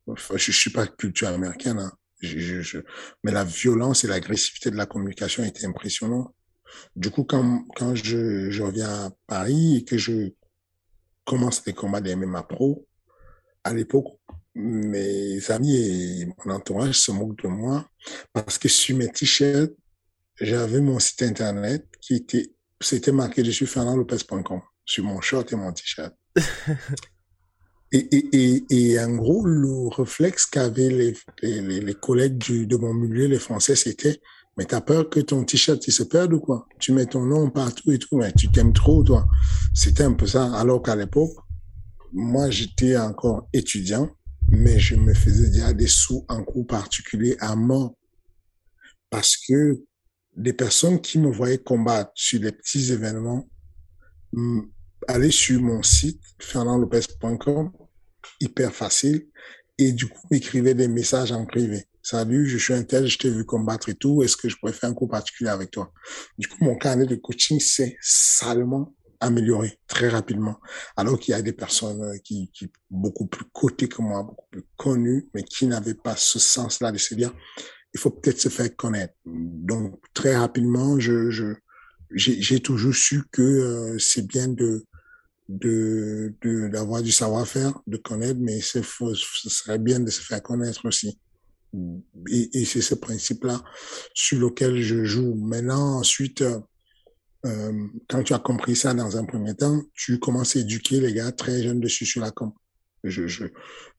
Enfin, 0.06 0.36
je, 0.36 0.52
suis 0.52 0.70
pas 0.70 0.86
culture 0.86 1.28
américaine, 1.28 1.78
hein. 1.78 1.92
je, 2.20 2.60
je, 2.60 2.78
mais 3.22 3.32
la 3.32 3.44
violence 3.44 4.04
et 4.04 4.06
l'agressivité 4.06 4.70
de 4.70 4.76
la 4.76 4.86
communication 4.86 5.44
étaient 5.44 5.64
impressionnantes. 5.64 6.34
Du 6.94 7.10
coup, 7.10 7.24
quand, 7.24 7.64
quand 7.76 7.94
je, 7.94 8.50
je 8.50 8.62
reviens 8.62 9.06
à 9.06 9.10
Paris 9.26 9.76
et 9.78 9.84
que 9.84 9.96
je 9.96 10.30
commence 11.24 11.64
les 11.66 11.72
combats 11.72 12.00
des 12.00 12.14
MMA 12.16 12.42
Pro, 12.44 12.86
à 13.62 13.72
l'époque, 13.72 14.18
mes 14.54 15.50
amis 15.50 15.76
et 15.76 16.26
mon 16.44 16.54
entourage 16.54 17.00
se 17.00 17.10
moquent 17.10 17.42
de 17.42 17.48
moi 17.48 17.88
parce 18.32 18.58
que 18.58 18.68
sur 18.68 18.96
mes 18.96 19.08
t-shirts, 19.08 19.72
j'avais 20.40 20.80
mon 20.80 20.98
site 20.98 21.22
internet 21.22 21.86
qui 22.00 22.14
était, 22.16 22.52
c'était 22.80 23.12
marqué 23.12 23.42
dessus 23.42 23.66
fernandlopez.com 23.66 24.60
sur 24.84 25.04
mon 25.04 25.20
short 25.20 25.52
et 25.52 25.56
mon 25.56 25.72
t-shirt. 25.72 26.14
Et, 27.92 28.08
et, 28.10 28.28
et, 28.32 28.64
et, 28.70 29.00
en 29.00 29.14
gros, 29.14 29.44
le 29.46 29.86
réflexe 29.86 30.46
qu'avaient 30.46 30.88
les, 30.88 31.16
les, 31.42 31.80
les, 31.80 31.94
collègues 31.94 32.38
du, 32.38 32.66
de 32.66 32.76
mon 32.76 32.92
milieu, 32.92 33.26
les 33.26 33.38
Français, 33.38 33.76
c'était 33.76 34.20
mais 34.56 34.64
t'as 34.64 34.80
peur 34.80 35.10
que 35.10 35.20
ton 35.20 35.44
t-shirt 35.44 35.86
il 35.86 35.92
se 35.92 36.04
perde 36.04 36.32
ou 36.32 36.40
quoi? 36.40 36.66
Tu 36.78 36.92
mets 36.92 37.06
ton 37.06 37.24
nom 37.24 37.50
partout 37.50 37.90
et 37.90 37.98
tout, 37.98 38.16
mais 38.16 38.32
tu 38.32 38.50
t'aimes 38.50 38.72
trop, 38.72 39.02
toi. 39.02 39.26
C'était 39.74 40.04
un 40.04 40.12
peu 40.12 40.26
ça. 40.26 40.52
Alors 40.54 40.82
qu'à 40.82 40.94
l'époque, 40.94 41.34
moi, 42.12 42.50
j'étais 42.50 42.96
encore 42.96 43.48
étudiant, 43.52 44.08
mais 44.50 44.78
je 44.78 44.94
me 44.94 45.12
faisais 45.12 45.50
déjà 45.50 45.72
des 45.72 45.88
sous 45.88 46.24
en 46.28 46.44
cours 46.44 46.66
particulier 46.66 47.36
à 47.40 47.56
mort. 47.56 47.96
Parce 49.10 49.36
que 49.36 49.82
les 50.36 50.52
personnes 50.52 51.00
qui 51.00 51.18
me 51.18 51.30
voyaient 51.32 51.58
combattre 51.58 52.12
sur 52.14 52.40
les 52.40 52.52
petits 52.52 52.92
événements 52.92 53.48
allaient 55.08 55.30
sur 55.30 55.60
mon 55.60 55.82
site, 55.82 56.20
fernandlopez.com, 56.38 57.72
hyper 58.40 58.72
facile. 58.72 59.26
Et 59.76 59.90
du 59.90 60.06
coup, 60.06 60.28
m'écrivait 60.30 60.74
des 60.74 60.86
messages 60.86 61.32
en 61.32 61.44
privé. 61.46 61.88
Salut, 62.06 62.46
je 62.46 62.58
suis 62.58 62.74
un 62.74 62.82
tel, 62.82 63.06
je 63.06 63.16
t'ai 63.16 63.30
vu 63.30 63.46
combattre 63.46 63.88
et 63.88 63.94
tout. 63.94 64.22
Est-ce 64.22 64.36
que 64.36 64.50
je 64.50 64.56
pourrais 64.58 64.74
faire 64.74 64.90
un 64.90 64.92
cours 64.92 65.08
particulier 65.08 65.48
avec 65.48 65.70
toi? 65.70 65.90
Du 66.36 66.46
coup, 66.46 66.62
mon 66.62 66.76
carnet 66.76 67.06
de 67.06 67.16
coaching 67.16 67.58
s'est 67.58 67.96
salement 68.02 68.94
amélioré 69.20 69.78
très 69.86 70.10
rapidement. 70.10 70.60
Alors 70.98 71.18
qu'il 71.18 71.32
y 71.32 71.34
a 71.34 71.40
des 71.40 71.54
personnes 71.54 72.02
euh, 72.02 72.18
qui, 72.22 72.50
qui 72.52 72.70
beaucoup 72.90 73.26
plus 73.26 73.46
cotées 73.54 73.88
que 73.88 74.02
moi, 74.02 74.22
beaucoup 74.22 74.44
plus 74.50 74.64
connues, 74.76 75.30
mais 75.32 75.44
qui 75.44 75.66
n'avaient 75.66 75.94
pas 75.94 76.14
ce 76.14 76.38
sens-là 76.38 76.92
de 76.92 76.98
se 76.98 77.14
dire, 77.14 77.32
il 77.94 77.98
faut 77.98 78.10
peut-être 78.10 78.38
se 78.38 78.50
faire 78.50 78.76
connaître. 78.76 79.14
Donc, 79.24 79.98
très 80.12 80.36
rapidement, 80.36 81.00
je, 81.00 81.30
je, 81.30 81.54
j'ai 82.10 82.60
toujours 82.60 82.94
su 82.94 83.22
que 83.32 83.40
euh, 83.40 83.98
c'est 83.98 84.26
bien 84.26 84.48
de 84.48 84.84
de 85.48 86.34
d'avoir 86.68 87.02
du 87.02 87.12
savoir-faire, 87.12 87.80
de 87.86 87.96
connaître, 87.96 88.40
mais 88.40 88.60
c'est 88.60 88.84
ce 88.84 89.48
serait 89.48 89.78
bien 89.78 90.00
de 90.00 90.10
se 90.10 90.20
faire 90.20 90.42
connaître 90.42 90.84
aussi. 90.86 91.18
Et, 92.30 92.60
et 92.60 92.64
c'est 92.64 92.80
ce 92.80 92.94
principe-là 92.94 93.62
sur 94.14 94.38
lequel 94.38 94.80
je 94.80 95.04
joue. 95.04 95.34
Maintenant, 95.34 95.98
ensuite, 95.98 96.42
euh, 97.46 97.88
quand 98.08 98.22
tu 98.22 98.32
as 98.32 98.38
compris 98.38 98.76
ça 98.76 98.94
dans 98.94 99.16
un 99.16 99.24
premier 99.24 99.54
temps, 99.54 99.82
tu 99.94 100.18
commences 100.18 100.56
à 100.56 100.60
éduquer 100.60 101.00
les 101.00 101.12
gars 101.12 101.32
très 101.32 101.62
jeunes 101.62 101.80
dessus 101.80 102.06
sur 102.06 102.20
la 102.20 102.30
com. 102.30 102.52
Je, 103.06 103.26
je, 103.26 103.44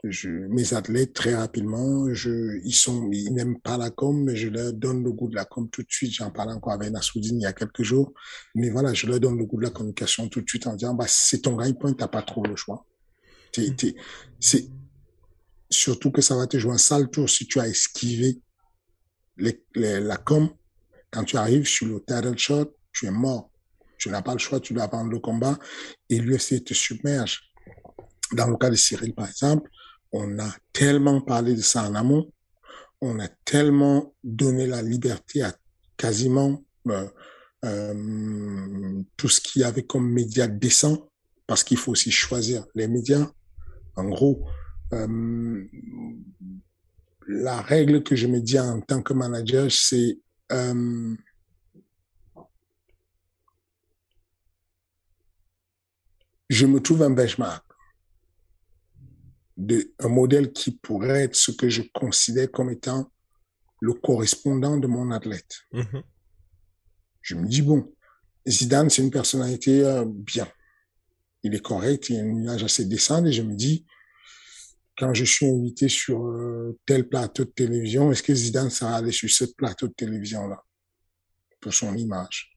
je, 0.03 0.29
mes 0.29 0.73
athlètes, 0.73 1.13
très 1.13 1.35
rapidement, 1.35 2.11
je, 2.11 2.59
ils 2.63 2.73
sont, 2.73 3.07
ils 3.11 3.31
n'aiment 3.31 3.59
pas 3.59 3.77
la 3.77 3.91
com, 3.91 4.23
mais 4.23 4.35
je 4.35 4.49
leur 4.49 4.73
donne 4.73 5.03
le 5.03 5.11
goût 5.11 5.29
de 5.29 5.35
la 5.35 5.45
com 5.45 5.69
tout 5.69 5.83
de 5.83 5.91
suite. 5.91 6.11
J'en 6.11 6.31
parlais 6.31 6.53
encore 6.53 6.73
avec 6.73 6.91
Nassoudine 6.91 7.39
il 7.39 7.43
y 7.43 7.45
a 7.45 7.53
quelques 7.53 7.83
jours. 7.83 8.13
Mais 8.55 8.71
voilà, 8.71 8.95
je 8.95 9.05
leur 9.05 9.19
donne 9.19 9.37
le 9.37 9.45
goût 9.45 9.57
de 9.57 9.63
la 9.63 9.69
communication 9.69 10.27
tout 10.27 10.41
de 10.41 10.49
suite 10.49 10.65
en 10.65 10.73
disant, 10.73 10.95
bah, 10.95 11.05
c'est 11.07 11.43
ton 11.43 11.55
gagne 11.55 11.75
point, 11.75 11.93
t'as 11.93 12.07
pas 12.07 12.23
trop 12.23 12.43
le 12.43 12.55
choix. 12.55 12.87
c'est, 14.39 14.69
surtout 15.75 16.11
que 16.11 16.21
ça 16.21 16.35
va 16.35 16.47
te 16.47 16.57
jouer 16.57 16.73
un 16.73 16.77
sale 16.77 17.09
tour 17.09 17.29
si 17.29 17.45
tu 17.47 17.59
as 17.59 17.67
esquivé 17.67 18.39
la 19.37 20.17
com. 20.17 20.49
Quand 21.11 21.23
tu 21.23 21.37
arrives 21.37 21.67
sur 21.67 21.87
le 21.87 21.99
title 21.99 22.37
shot, 22.37 22.75
tu 22.91 23.05
es 23.05 23.11
mort. 23.11 23.49
Tu 23.97 24.09
n'as 24.09 24.21
pas 24.21 24.33
le 24.33 24.39
choix, 24.39 24.59
tu 24.59 24.73
dois 24.73 24.87
prendre 24.87 25.11
le 25.11 25.19
combat 25.19 25.57
et 26.09 26.19
l'UFC 26.19 26.63
te 26.63 26.73
submerge. 26.73 27.51
Dans 28.33 28.47
le 28.47 28.57
cas 28.57 28.69
de 28.69 28.75
Cyril, 28.75 29.13
par 29.13 29.27
exemple, 29.27 29.69
on 30.11 30.39
a 30.39 30.49
tellement 30.73 31.21
parlé 31.21 31.55
de 31.55 31.61
ça 31.61 31.83
en 31.83 31.95
amont, 31.95 32.31
on 33.01 33.19
a 33.19 33.27
tellement 33.45 34.13
donné 34.23 34.67
la 34.67 34.81
liberté 34.81 35.41
à 35.41 35.53
quasiment 35.97 36.63
euh, 36.87 37.07
euh, 37.63 39.01
tout 39.17 39.29
ce 39.29 39.41
qu'il 39.41 39.61
y 39.61 39.65
avait 39.65 39.85
comme 39.85 40.09
médias 40.09 40.47
décents, 40.47 41.09
parce 41.47 41.63
qu'il 41.63 41.77
faut 41.77 41.91
aussi 41.91 42.11
choisir 42.11 42.65
les 42.75 42.87
médias. 42.87 43.29
En 43.95 44.05
gros, 44.05 44.45
euh, 44.93 45.63
la 47.27 47.61
règle 47.61 48.03
que 48.03 48.15
je 48.15 48.27
me 48.27 48.39
dis 48.39 48.59
en 48.59 48.81
tant 48.81 49.01
que 49.01 49.13
manager, 49.13 49.71
c'est 49.71 50.19
je 56.49 56.65
me 56.65 56.79
trouve 56.79 57.01
un 57.03 57.09
benchmark 57.09 57.65
de 59.57 59.93
un 59.99 60.09
modèle 60.09 60.51
qui 60.51 60.71
pourrait 60.71 61.23
être 61.23 61.35
ce 61.35 61.51
que 61.51 61.69
je 61.69 61.81
considère 61.93 62.51
comme 62.51 62.69
étant 62.69 63.11
le 63.79 63.93
correspondant 63.93 64.77
de 64.77 64.87
mon 64.87 65.11
athlète. 65.11 65.61
Mm-hmm. 65.73 66.03
Je 67.21 67.35
me 67.35 67.47
dis, 67.47 67.61
bon, 67.61 67.93
Zidane, 68.47 68.89
c'est 68.89 69.01
une 69.01 69.11
personnalité 69.11 69.83
euh, 69.83 70.05
bien. 70.05 70.47
Il 71.43 71.55
est 71.55 71.61
correct, 71.61 72.09
il 72.09 72.17
a 72.17 72.21
une 72.21 72.43
image 72.43 72.63
assez 72.63 72.85
décente 72.85 73.27
et 73.27 73.31
je 73.31 73.41
me 73.41 73.55
dis, 73.55 73.85
quand 74.97 75.13
je 75.13 75.25
suis 75.25 75.45
invité 75.45 75.89
sur 75.89 76.25
euh, 76.25 76.77
tel 76.85 77.07
plateau 77.07 77.43
de 77.43 77.49
télévision, 77.49 78.11
est-ce 78.11 78.23
que 78.23 78.33
Zidane 78.33 78.69
sera 78.69 78.95
allé 78.95 79.11
sur 79.11 79.29
ce 79.29 79.45
plateau 79.45 79.87
de 79.87 79.93
télévision-là 79.93 80.63
pour 81.59 81.73
son 81.73 81.95
image? 81.95 82.51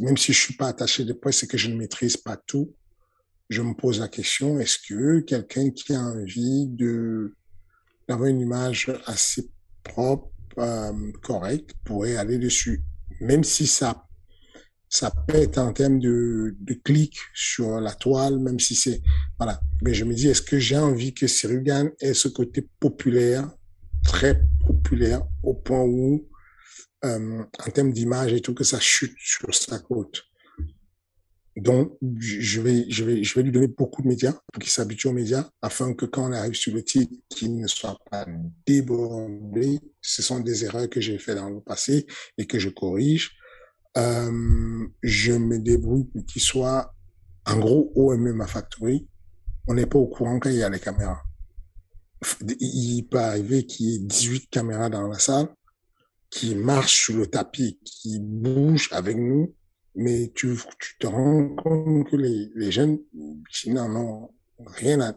Même 0.00 0.16
si 0.16 0.32
je 0.32 0.40
suis 0.40 0.54
pas 0.54 0.68
attaché 0.68 1.04
de 1.04 1.12
près, 1.12 1.32
c'est 1.32 1.46
que 1.46 1.58
je 1.58 1.68
ne 1.68 1.76
maîtrise 1.76 2.16
pas 2.16 2.36
tout. 2.36 2.74
Je 3.50 3.60
me 3.60 3.74
pose 3.74 4.00
la 4.00 4.08
question, 4.08 4.58
est-ce 4.58 4.78
que 4.78 5.20
quelqu'un 5.20 5.70
qui 5.70 5.94
a 5.94 6.00
envie 6.00 6.66
d'avoir 8.08 8.28
une 8.28 8.40
image 8.40 8.90
assez 9.04 9.50
propre, 9.84 10.32
euh, 10.58 11.12
correcte, 11.22 11.74
pourrait 11.84 12.16
aller 12.16 12.38
dessus, 12.38 12.82
même 13.20 13.44
si 13.44 13.66
ça 13.66 14.06
ça 14.96 15.10
pète 15.10 15.58
en 15.58 15.74
termes 15.74 15.98
de, 15.98 16.56
clics 16.82 17.18
sur 17.34 17.80
la 17.80 17.92
toile, 17.92 18.38
même 18.38 18.58
si 18.58 18.74
c'est 18.74 19.02
voilà. 19.38 19.60
Mais 19.82 19.92
je 19.92 20.04
me 20.04 20.14
dis, 20.14 20.28
est-ce 20.28 20.40
que 20.40 20.58
j'ai 20.58 20.78
envie 20.78 21.12
que 21.12 21.26
Sirugan 21.26 21.90
ait 22.00 22.14
ce 22.14 22.28
côté 22.28 22.66
populaire, 22.80 23.46
très 24.04 24.40
populaire, 24.66 25.22
au 25.42 25.52
point 25.52 25.82
où 25.82 26.26
euh, 27.04 27.42
en 27.42 27.70
termes 27.70 27.92
d'image 27.92 28.32
et 28.32 28.40
tout, 28.40 28.54
que 28.54 28.64
ça 28.64 28.80
chute 28.80 29.14
sur 29.18 29.54
sa 29.54 29.78
côte? 29.78 30.22
Donc, 31.56 31.98
je 32.18 32.60
vais, 32.62 32.86
je 32.88 33.04
vais, 33.04 33.22
je 33.22 33.34
vais 33.34 33.42
lui 33.42 33.52
donner 33.52 33.68
beaucoup 33.68 34.00
de 34.02 34.08
médias 34.08 34.32
pour 34.32 34.62
qu'il 34.62 34.70
s'habitue 34.70 35.08
aux 35.08 35.12
médias 35.12 35.48
afin 35.60 35.92
que 35.92 36.06
quand 36.06 36.28
on 36.28 36.32
arrive 36.32 36.54
sur 36.54 36.74
le 36.74 36.82
titre, 36.82 37.12
qu'il 37.28 37.56
ne 37.56 37.66
soit 37.66 37.98
pas 38.10 38.26
débordé. 38.66 39.78
Ce 40.00 40.22
sont 40.22 40.40
des 40.40 40.64
erreurs 40.64 40.88
que 40.88 41.00
j'ai 41.02 41.18
fait 41.18 41.34
dans 41.34 41.50
le 41.50 41.60
passé 41.60 42.06
et 42.38 42.46
que 42.46 42.58
je 42.58 42.70
corrige. 42.70 43.36
Euh, 43.96 44.86
je 45.02 45.32
me 45.32 45.58
débrouille 45.58 46.04
pour 46.04 46.24
qu'il 46.26 46.42
soit, 46.42 46.94
en 47.46 47.58
gros, 47.58 47.92
OMM 47.94 48.40
à 48.40 48.46
Factory. 48.46 49.08
On 49.66 49.74
n'est 49.74 49.86
pas 49.86 49.98
au 49.98 50.06
courant 50.06 50.38
quand 50.38 50.50
il 50.50 50.56
y 50.56 50.62
a 50.62 50.68
les 50.68 50.80
caméras. 50.80 51.22
Il 52.60 53.06
peut 53.10 53.18
arriver 53.18 53.66
qu'il 53.66 53.86
y 53.86 53.96
ait 53.96 53.98
18 54.00 54.48
caméras 54.50 54.90
dans 54.90 55.06
la 55.06 55.18
salle 55.18 55.48
qui 56.30 56.54
marche 56.54 57.04
sur 57.04 57.16
le 57.16 57.26
tapis, 57.26 57.78
qui 57.84 58.18
bouge 58.20 58.88
avec 58.92 59.16
nous, 59.16 59.54
mais 59.94 60.32
tu, 60.34 60.58
tu 60.78 60.98
te 60.98 61.06
rends 61.06 61.48
compte 61.54 62.10
que 62.10 62.16
les, 62.16 62.50
les 62.54 62.70
jeunes, 62.70 62.98
n'en 63.66 63.96
ont 63.96 64.30
rien 64.58 65.00
à, 65.00 65.14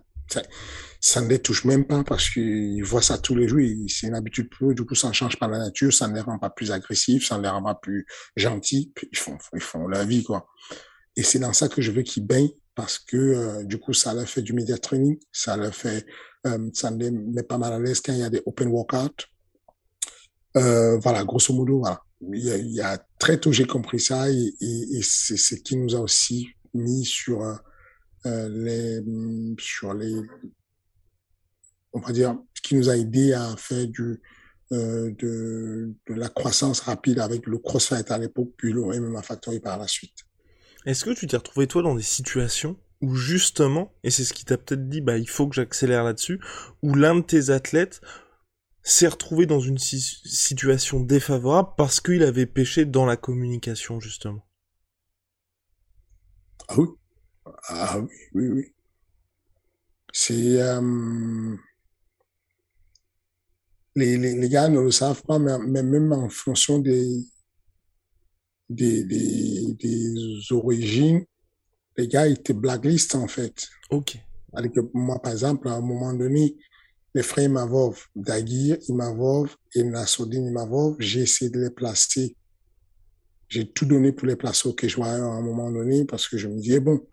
ça, 0.99 1.21
ne 1.21 1.27
les 1.27 1.39
touche 1.39 1.65
même 1.65 1.85
pas 1.85 2.03
parce 2.03 2.29
qu'ils 2.29 2.83
voient 2.83 3.01
ça 3.01 3.17
tous 3.17 3.35
les 3.35 3.47
jours, 3.47 3.59
c'est 3.87 4.07
une 4.07 4.15
habitude 4.15 4.49
pour 4.49 4.71
eux, 4.71 4.73
du 4.73 4.85
coup 4.85 4.95
ça 4.95 5.09
ne 5.09 5.13
change 5.13 5.37
pas 5.37 5.47
la 5.47 5.59
nature, 5.59 5.93
ça 5.93 6.07
ne 6.07 6.15
les 6.15 6.21
rend 6.21 6.39
pas 6.39 6.49
plus 6.49 6.71
agressifs, 6.71 7.27
ça 7.27 7.37
ne 7.37 7.43
les 7.43 7.49
rend 7.49 7.63
pas 7.63 7.75
plus 7.75 8.05
gentils, 8.35 8.93
ils 9.11 9.17
font, 9.17 9.37
ils 9.53 9.89
leur 9.89 10.05
vie, 10.05 10.23
quoi. 10.23 10.47
Et 11.15 11.23
c'est 11.23 11.39
dans 11.39 11.53
ça 11.53 11.67
que 11.67 11.81
je 11.81 11.91
veux 11.91 12.03
qu'ils 12.03 12.25
baignent 12.25 12.51
parce 12.75 12.99
que 12.99 13.17
euh, 13.17 13.63
du 13.65 13.77
coup 13.77 13.93
ça 13.93 14.13
leur 14.13 14.27
fait 14.27 14.41
du 14.41 14.53
media 14.53 14.77
training, 14.77 15.17
ça 15.31 15.57
leur 15.57 15.75
fait, 15.75 16.05
euh, 16.47 16.69
ça 16.73 16.91
les 16.91 17.11
met 17.11 17.43
pas 17.43 17.57
mal 17.57 17.73
à 17.73 17.79
l'aise 17.79 17.99
quand 17.99 18.13
il 18.13 18.19
y 18.19 18.23
a 18.23 18.29
des 18.29 18.41
open 18.45 18.69
workouts, 18.69 19.25
euh, 20.57 20.97
voilà, 20.99 21.23
grosso 21.23 21.53
modo, 21.53 21.79
voilà. 21.79 22.01
Il 22.21 22.71
y 22.73 22.81
a, 22.81 22.97
très 23.17 23.39
tôt 23.39 23.51
j'ai 23.51 23.65
compris 23.65 23.99
ça. 23.99 24.29
Et, 24.29 24.53
et, 24.61 25.01
c'est 25.03 25.37
ce 25.37 25.55
qui 25.55 25.77
nous 25.77 25.95
a 25.95 25.99
aussi 25.99 26.49
mis 26.73 27.05
sur 27.05 27.41
les 28.25 29.01
sur 29.59 29.93
les 29.93 30.21
on 31.93 31.99
va 31.99 32.11
dire 32.11 32.37
ce 32.53 32.61
qui 32.61 32.75
nous 32.75 32.89
a 32.89 32.97
aidé 32.97 33.33
à 33.33 33.55
faire 33.57 33.87
du 33.87 34.21
euh, 34.71 35.11
de, 35.17 35.95
de 36.07 36.13
la 36.13 36.29
croissance 36.29 36.81
rapide 36.81 37.19
avec 37.19 37.47
le 37.47 37.57
CrossFit 37.57 38.03
à 38.09 38.17
l'époque 38.19 38.51
puis 38.55 38.71
le 38.71 38.83
MMA 38.83 39.23
Factory 39.23 39.59
par 39.59 39.79
la 39.79 39.87
suite. 39.87 40.25
Est-ce 40.85 41.05
que 41.05 41.09
tu 41.09 41.25
t'es 41.25 41.37
retrouvé 41.37 41.65
toi 41.65 41.81
dans 41.81 41.95
des 41.95 42.03
situations 42.03 42.77
où 43.01 43.15
justement, 43.15 43.93
et 44.03 44.11
c'est 44.11 44.23
ce 44.23 44.33
qui 44.33 44.45
t'a 44.45 44.57
peut-être 44.57 44.87
dit, 44.87 45.01
bah 45.01 45.17
il 45.17 45.27
faut 45.29 45.47
que 45.47 45.55
j'accélère 45.55 46.03
là-dessus, 46.03 46.39
où 46.83 46.93
l'un 46.93 47.15
de 47.15 47.21
tes 47.21 47.49
athlètes 47.49 48.01
s'est 48.83 49.07
retrouvé 49.07 49.45
dans 49.45 49.59
une 49.59 49.77
situation 49.77 50.99
défavorable 50.99 51.69
parce 51.77 51.99
qu'il 51.99 52.23
avait 52.23 52.45
péché 52.45 52.85
dans 52.85 53.05
la 53.05 53.17
communication, 53.17 53.99
justement? 53.99 54.45
Ah 56.67 56.75
oui. 56.77 56.87
Ah 57.67 57.99
oui, 57.99 58.07
oui, 58.33 58.47
oui. 58.49 58.73
C'est... 60.13 60.61
Euh... 60.61 61.55
Les, 63.95 64.17
les, 64.17 64.35
les, 64.35 64.49
gars 64.49 64.69
ne 64.69 64.79
le 64.79 64.91
savent 64.91 65.23
pas, 65.23 65.39
mais, 65.39 65.83
même 65.83 66.11
en 66.13 66.29
fonction 66.29 66.79
des, 66.79 67.21
des, 68.69 69.03
des, 69.03 69.73
des 69.73 70.51
origines, 70.51 71.25
les 71.97 72.07
gars 72.07 72.27
étaient 72.27 72.53
blacklist 72.53 73.15
en 73.15 73.27
fait. 73.27 73.67
Ok. 73.89 74.17
Avec 74.53 74.73
moi, 74.93 75.21
par 75.21 75.33
exemple, 75.33 75.67
à 75.67 75.73
un 75.73 75.81
moment 75.81 76.13
donné, 76.13 76.55
les 77.13 77.23
frères 77.23 77.45
Imavov, 77.45 78.05
Dagir 78.15 78.77
Imavov 78.87 79.55
et 79.75 79.83
Nassoudine 79.83 80.47
Imavov, 80.47 80.95
j'ai 80.99 81.21
essayé 81.21 81.51
de 81.51 81.59
les 81.59 81.69
placer. 81.69 82.35
J'ai 83.47 83.71
tout 83.71 83.85
donné 83.85 84.11
pour 84.11 84.27
les 84.27 84.35
placer 84.35 84.69
au 84.69 84.73
Kejwaya 84.73 85.15
à 85.15 85.27
un 85.27 85.41
moment 85.41 85.71
donné 85.71 86.05
parce 86.05 86.27
que 86.27 86.37
je 86.37 86.47
me 86.47 86.59
disais, 86.59 86.79
bon, 86.79 87.05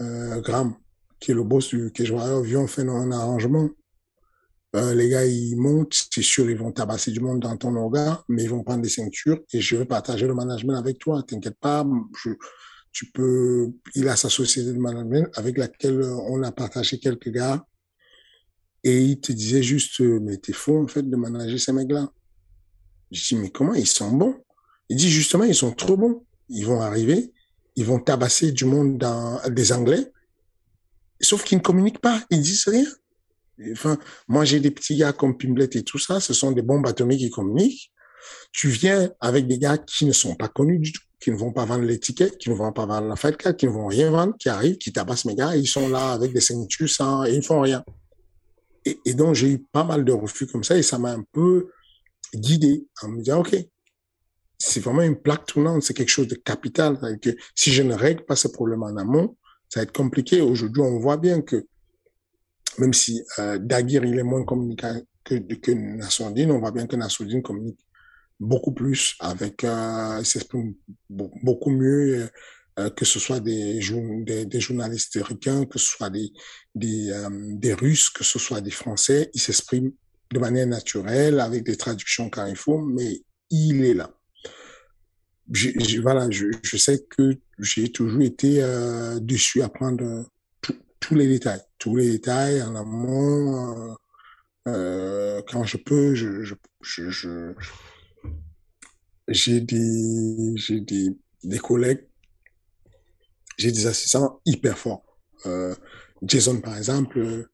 euh, 0.00 0.40
Graham, 0.40 0.74
qui 1.20 1.30
est 1.30 1.34
le 1.34 1.44
boss 1.44 1.68
du 1.68 1.90
Kejwaya, 1.92 2.40
viens, 2.42 2.60
on 2.60 2.66
fait 2.66 2.82
un 2.82 3.12
arrangement. 3.12 3.68
Euh, 4.74 4.94
les 4.94 5.10
gars, 5.10 5.26
ils 5.26 5.56
montent, 5.56 5.94
c'est 6.10 6.22
sûr, 6.22 6.50
ils 6.50 6.56
vont 6.56 6.72
tabasser 6.72 7.10
du 7.10 7.20
monde 7.20 7.40
dans 7.40 7.56
ton 7.56 7.72
regard, 7.84 8.24
mais 8.28 8.44
ils 8.44 8.50
vont 8.50 8.62
prendre 8.62 8.82
des 8.82 8.88
ceintures 8.88 9.38
et 9.52 9.60
je 9.60 9.76
vais 9.76 9.84
partager 9.84 10.26
le 10.26 10.34
management 10.34 10.76
avec 10.76 10.98
toi. 10.98 11.22
T'inquiète 11.22 11.58
pas, 11.60 11.86
tu 12.90 13.10
peux, 13.12 13.70
il 13.94 14.08
a 14.08 14.16
sa 14.16 14.30
société 14.30 14.72
de 14.72 14.78
management 14.78 15.28
avec 15.34 15.58
laquelle 15.58 16.02
on 16.02 16.42
a 16.42 16.52
partagé 16.52 16.98
quelques 16.98 17.30
gars 17.30 17.66
et 18.84 19.00
il 19.02 19.20
te 19.20 19.32
disait 19.32 19.62
juste, 19.62 20.00
euh, 20.00 20.18
mais 20.20 20.38
t'es 20.38 20.52
fou 20.52 20.76
en 20.76 20.88
fait 20.88 21.08
de 21.08 21.16
manager 21.16 21.58
ces 21.58 21.72
mecs-là. 21.72 22.10
Je 23.10 23.28
dis, 23.28 23.36
mais 23.36 23.50
comment 23.50 23.74
ils 23.74 23.86
sont 23.86 24.10
bons? 24.10 24.36
Il 24.88 24.96
dit 24.96 25.10
justement, 25.10 25.44
ils 25.44 25.54
sont 25.54 25.72
trop 25.72 25.96
bons. 25.96 26.24
Ils 26.48 26.66
vont 26.66 26.80
arriver, 26.80 27.32
ils 27.76 27.84
vont 27.84 27.98
tabasser 27.98 28.52
du 28.52 28.64
monde 28.64 28.98
dans 28.98 29.40
des 29.48 29.72
Anglais, 29.72 30.12
sauf 31.20 31.44
qu'ils 31.44 31.58
ne 31.58 31.62
communiquent 31.62 32.00
pas, 32.00 32.22
ils 32.30 32.42
disent 32.42 32.68
rien. 32.68 32.86
Enfin, 33.72 33.98
moi 34.28 34.44
j'ai 34.44 34.60
des 34.60 34.70
petits 34.70 34.96
gars 34.96 35.12
comme 35.12 35.36
Pimblet 35.36 35.68
et 35.72 35.82
tout 35.82 35.98
ça, 35.98 36.20
ce 36.20 36.32
sont 36.34 36.52
des 36.52 36.62
bombes 36.62 36.86
atomiques 36.86 37.20
qui 37.20 37.30
communiquent. 37.30 37.92
Tu 38.52 38.68
viens 38.68 39.10
avec 39.20 39.46
des 39.46 39.58
gars 39.58 39.78
qui 39.78 40.04
ne 40.04 40.12
sont 40.12 40.34
pas 40.34 40.48
connus 40.48 40.78
du 40.78 40.92
tout. 40.92 41.02
qui 41.22 41.30
ne 41.30 41.36
vont 41.36 41.52
pas 41.52 41.64
vendre 41.64 41.84
les 41.84 42.00
tickets, 42.00 42.36
qui 42.38 42.50
ne 42.50 42.54
vont 42.54 42.72
pas 42.72 42.84
vendre 42.84 43.06
la 43.06 43.16
fête 43.16 43.56
qui 43.56 43.66
ne 43.66 43.70
vont 43.70 43.86
rien 43.86 44.10
vendre, 44.10 44.34
qui 44.38 44.48
arrivent, 44.48 44.76
qui 44.78 44.92
tabassent 44.92 45.24
mes 45.24 45.36
gars, 45.36 45.54
ils 45.54 45.68
sont 45.68 45.88
là 45.88 46.12
avec 46.12 46.32
des 46.32 46.40
ceintures 46.40 46.90
sans, 46.90 47.24
et 47.24 47.34
ils 47.34 47.44
font 47.44 47.60
rien. 47.60 47.84
Et, 48.84 48.98
et 49.04 49.14
donc, 49.14 49.36
j'ai 49.36 49.52
eu 49.52 49.58
pas 49.58 49.84
mal 49.84 50.04
de 50.04 50.12
refus 50.12 50.48
comme 50.48 50.64
ça 50.64 50.76
et 50.76 50.82
ça 50.82 50.98
m'a 50.98 51.12
un 51.12 51.24
peu 51.32 51.68
guidé 52.34 52.88
en 53.02 53.08
me 53.08 53.22
disant, 53.22 53.40
OK, 53.40 53.54
c'est 54.62 54.80
vraiment 54.80 55.02
une 55.02 55.20
plaque 55.20 55.46
tournante, 55.46 55.82
c'est 55.82 55.94
quelque 55.94 56.08
chose 56.08 56.28
de 56.28 56.34
capital. 56.34 56.98
Que 57.20 57.30
si 57.54 57.72
je 57.72 57.82
ne 57.82 57.94
règle 57.94 58.24
pas 58.24 58.36
ce 58.36 58.48
problème 58.48 58.82
en 58.82 58.96
amont, 58.96 59.36
ça 59.68 59.80
va 59.80 59.84
être 59.84 59.92
compliqué. 59.92 60.40
Aujourd'hui, 60.40 60.82
on 60.82 60.98
voit 60.98 61.16
bien 61.16 61.42
que 61.42 61.66
même 62.78 62.94
si 62.94 63.22
euh, 63.38 63.58
Daguerre, 63.58 64.04
il 64.04 64.18
est 64.18 64.22
moins 64.22 64.44
communicant 64.44 65.00
que, 65.24 65.34
que 65.34 66.50
on 66.50 66.58
voit 66.58 66.70
bien 66.70 66.86
que 66.86 66.96
Nassoudine 66.96 67.42
communique 67.42 67.80
beaucoup 68.40 68.72
plus 68.72 69.14
avec, 69.20 69.64
euh, 69.64 70.22
s'exprime 70.24 70.74
beaucoup 71.08 71.70
mieux, 71.70 72.28
euh, 72.78 72.90
que 72.90 73.04
ce 73.04 73.18
soit 73.18 73.40
des, 73.40 73.80
journalistes 73.80 75.18
ricains, 75.22 75.64
que 75.66 75.78
ce 75.78 75.86
soit 75.86 76.10
des, 76.10 76.32
euh, 77.10 77.28
des 77.30 77.74
Russes, 77.74 78.10
que 78.10 78.24
ce 78.24 78.38
soit 78.38 78.60
des 78.60 78.70
Français, 78.70 79.30
il 79.34 79.40
s'exprime 79.40 79.92
de 80.32 80.38
manière 80.38 80.66
naturelle, 80.66 81.40
avec 81.40 81.64
des 81.64 81.76
traductions 81.76 82.30
quand 82.30 82.46
il 82.46 82.56
faut, 82.56 82.78
mais 82.78 83.22
il 83.50 83.84
est 83.84 83.94
là. 83.94 84.10
Je, 85.50 86.00
voilà, 86.00 86.30
je, 86.30 86.46
je, 86.62 86.76
sais 86.76 87.04
que 87.10 87.36
j'ai 87.58 87.90
toujours 87.90 88.22
été 88.22 88.62
euh, 88.62 89.18
dessus 89.20 89.62
à 89.62 89.68
prendre 89.68 90.24
tous 91.00 91.14
les 91.14 91.26
détails, 91.26 91.60
tous 91.78 91.96
les 91.96 92.12
détails 92.12 92.62
en 92.62 92.74
amont. 92.74 93.88
Euh, 93.88 93.94
euh 94.68 95.42
quand 95.48 95.64
je 95.64 95.76
peux, 95.76 96.14
je, 96.14 96.44
je, 96.44 96.54
je, 96.80 97.52
j'ai 99.28 99.60
des, 99.60 100.52
j'ai 100.56 100.80
des, 100.80 101.16
des 101.42 101.58
collègues, 101.58 102.06
j'ai 103.58 103.72
des 103.72 103.86
assistants 103.86 104.40
hyper 104.46 104.78
forts. 104.78 105.04
Euh, 105.46 105.74
Jason, 106.22 106.60
par 106.60 106.76
exemple, 106.76 107.48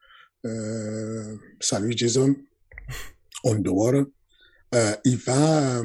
euh, 0.44 1.36
salut 1.60 1.94
Jason, 1.96 2.36
on 3.44 3.60
the 3.62 4.06
euh, 4.74 4.94
il 5.04 5.16
va, 5.16 5.82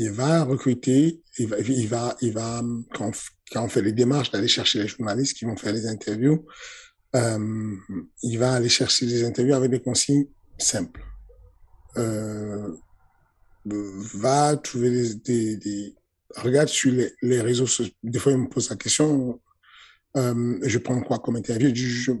il 0.00 0.12
va 0.12 0.44
recruter, 0.44 1.20
il 1.38 1.48
va, 1.48 1.58
il 1.58 1.88
va, 1.88 2.16
il 2.20 2.32
va 2.32 2.62
quand, 2.94 3.10
quand 3.50 3.64
on 3.64 3.68
fait 3.68 3.82
les 3.82 3.92
démarches 3.92 4.30
d'aller 4.30 4.46
chercher 4.46 4.78
les 4.82 4.86
journalistes 4.86 5.36
qui 5.36 5.44
vont 5.44 5.56
faire 5.56 5.72
les 5.72 5.86
interviews, 5.88 6.46
euh, 7.16 7.74
il 8.22 8.38
va 8.38 8.52
aller 8.52 8.68
chercher 8.68 9.06
des 9.06 9.24
interviews 9.24 9.54
avec 9.54 9.72
des 9.72 9.80
consignes 9.80 10.26
simples. 10.56 11.02
Euh, 11.96 12.68
va 13.64 14.56
trouver 14.56 14.90
des, 14.90 15.14
des, 15.16 15.56
des, 15.56 15.94
regarde 16.36 16.68
sur 16.68 16.92
les, 16.92 17.12
les, 17.22 17.40
réseaux 17.40 17.66
sociaux. 17.66 17.92
Des 18.04 18.20
fois, 18.20 18.30
il 18.30 18.38
me 18.38 18.48
pose 18.48 18.70
la 18.70 18.76
question, 18.76 19.40
euh, 20.16 20.58
je 20.62 20.78
prends 20.78 21.00
quoi 21.00 21.18
comme 21.18 21.36
interview? 21.36 21.74
Je, 21.74 21.88
je 21.88 22.12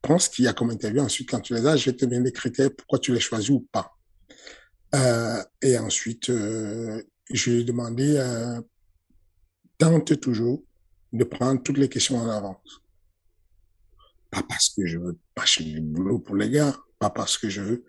pense 0.00 0.30
qu'il 0.30 0.46
y 0.46 0.48
a 0.48 0.54
comme 0.54 0.70
interview. 0.70 1.02
Ensuite, 1.02 1.28
quand 1.28 1.40
tu 1.40 1.52
les 1.52 1.66
as, 1.66 1.76
je 1.76 1.90
vais 1.90 1.96
te 1.96 2.06
donner 2.06 2.24
les 2.24 2.32
critères, 2.32 2.70
pourquoi 2.74 2.98
tu 2.98 3.12
les 3.12 3.20
choisis 3.20 3.50
ou 3.50 3.68
pas. 3.70 3.92
Euh, 4.94 5.42
et 5.60 5.76
ensuite, 5.76 6.30
euh, 6.30 7.02
je 7.30 7.50
lui 7.50 7.60
ai 7.60 7.64
demandé, 7.64 8.16
euh, 8.16 8.60
tente 9.78 10.20
toujours 10.20 10.62
de 11.12 11.24
prendre 11.24 11.62
toutes 11.62 11.78
les 11.78 11.88
questions 11.88 12.16
en 12.18 12.28
avance. 12.28 12.82
Pas 14.30 14.42
parce 14.42 14.70
que 14.70 14.86
je 14.86 14.98
veux 14.98 15.18
passer 15.34 15.64
du 15.64 15.80
boulot 15.80 16.18
pour 16.18 16.36
les 16.36 16.50
gars, 16.50 16.76
pas 16.98 17.10
parce 17.10 17.38
que 17.38 17.48
je 17.48 17.62
veux, 17.62 17.84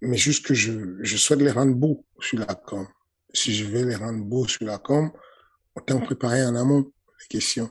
mais 0.00 0.16
juste 0.16 0.44
que 0.44 0.54
je, 0.54 0.98
je 1.02 1.16
souhaite 1.16 1.40
les 1.40 1.50
rendre 1.50 1.74
beaux 1.74 2.04
sur 2.20 2.38
la 2.38 2.54
com. 2.54 2.86
Si 3.32 3.54
je 3.54 3.64
veux 3.64 3.84
les 3.84 3.96
rendre 3.96 4.24
beaux 4.24 4.46
sur 4.46 4.66
la 4.66 4.78
com, 4.78 5.10
autant 5.74 6.00
préparer 6.00 6.44
en 6.44 6.56
amont 6.56 6.82
les 7.20 7.26
questions. 7.28 7.70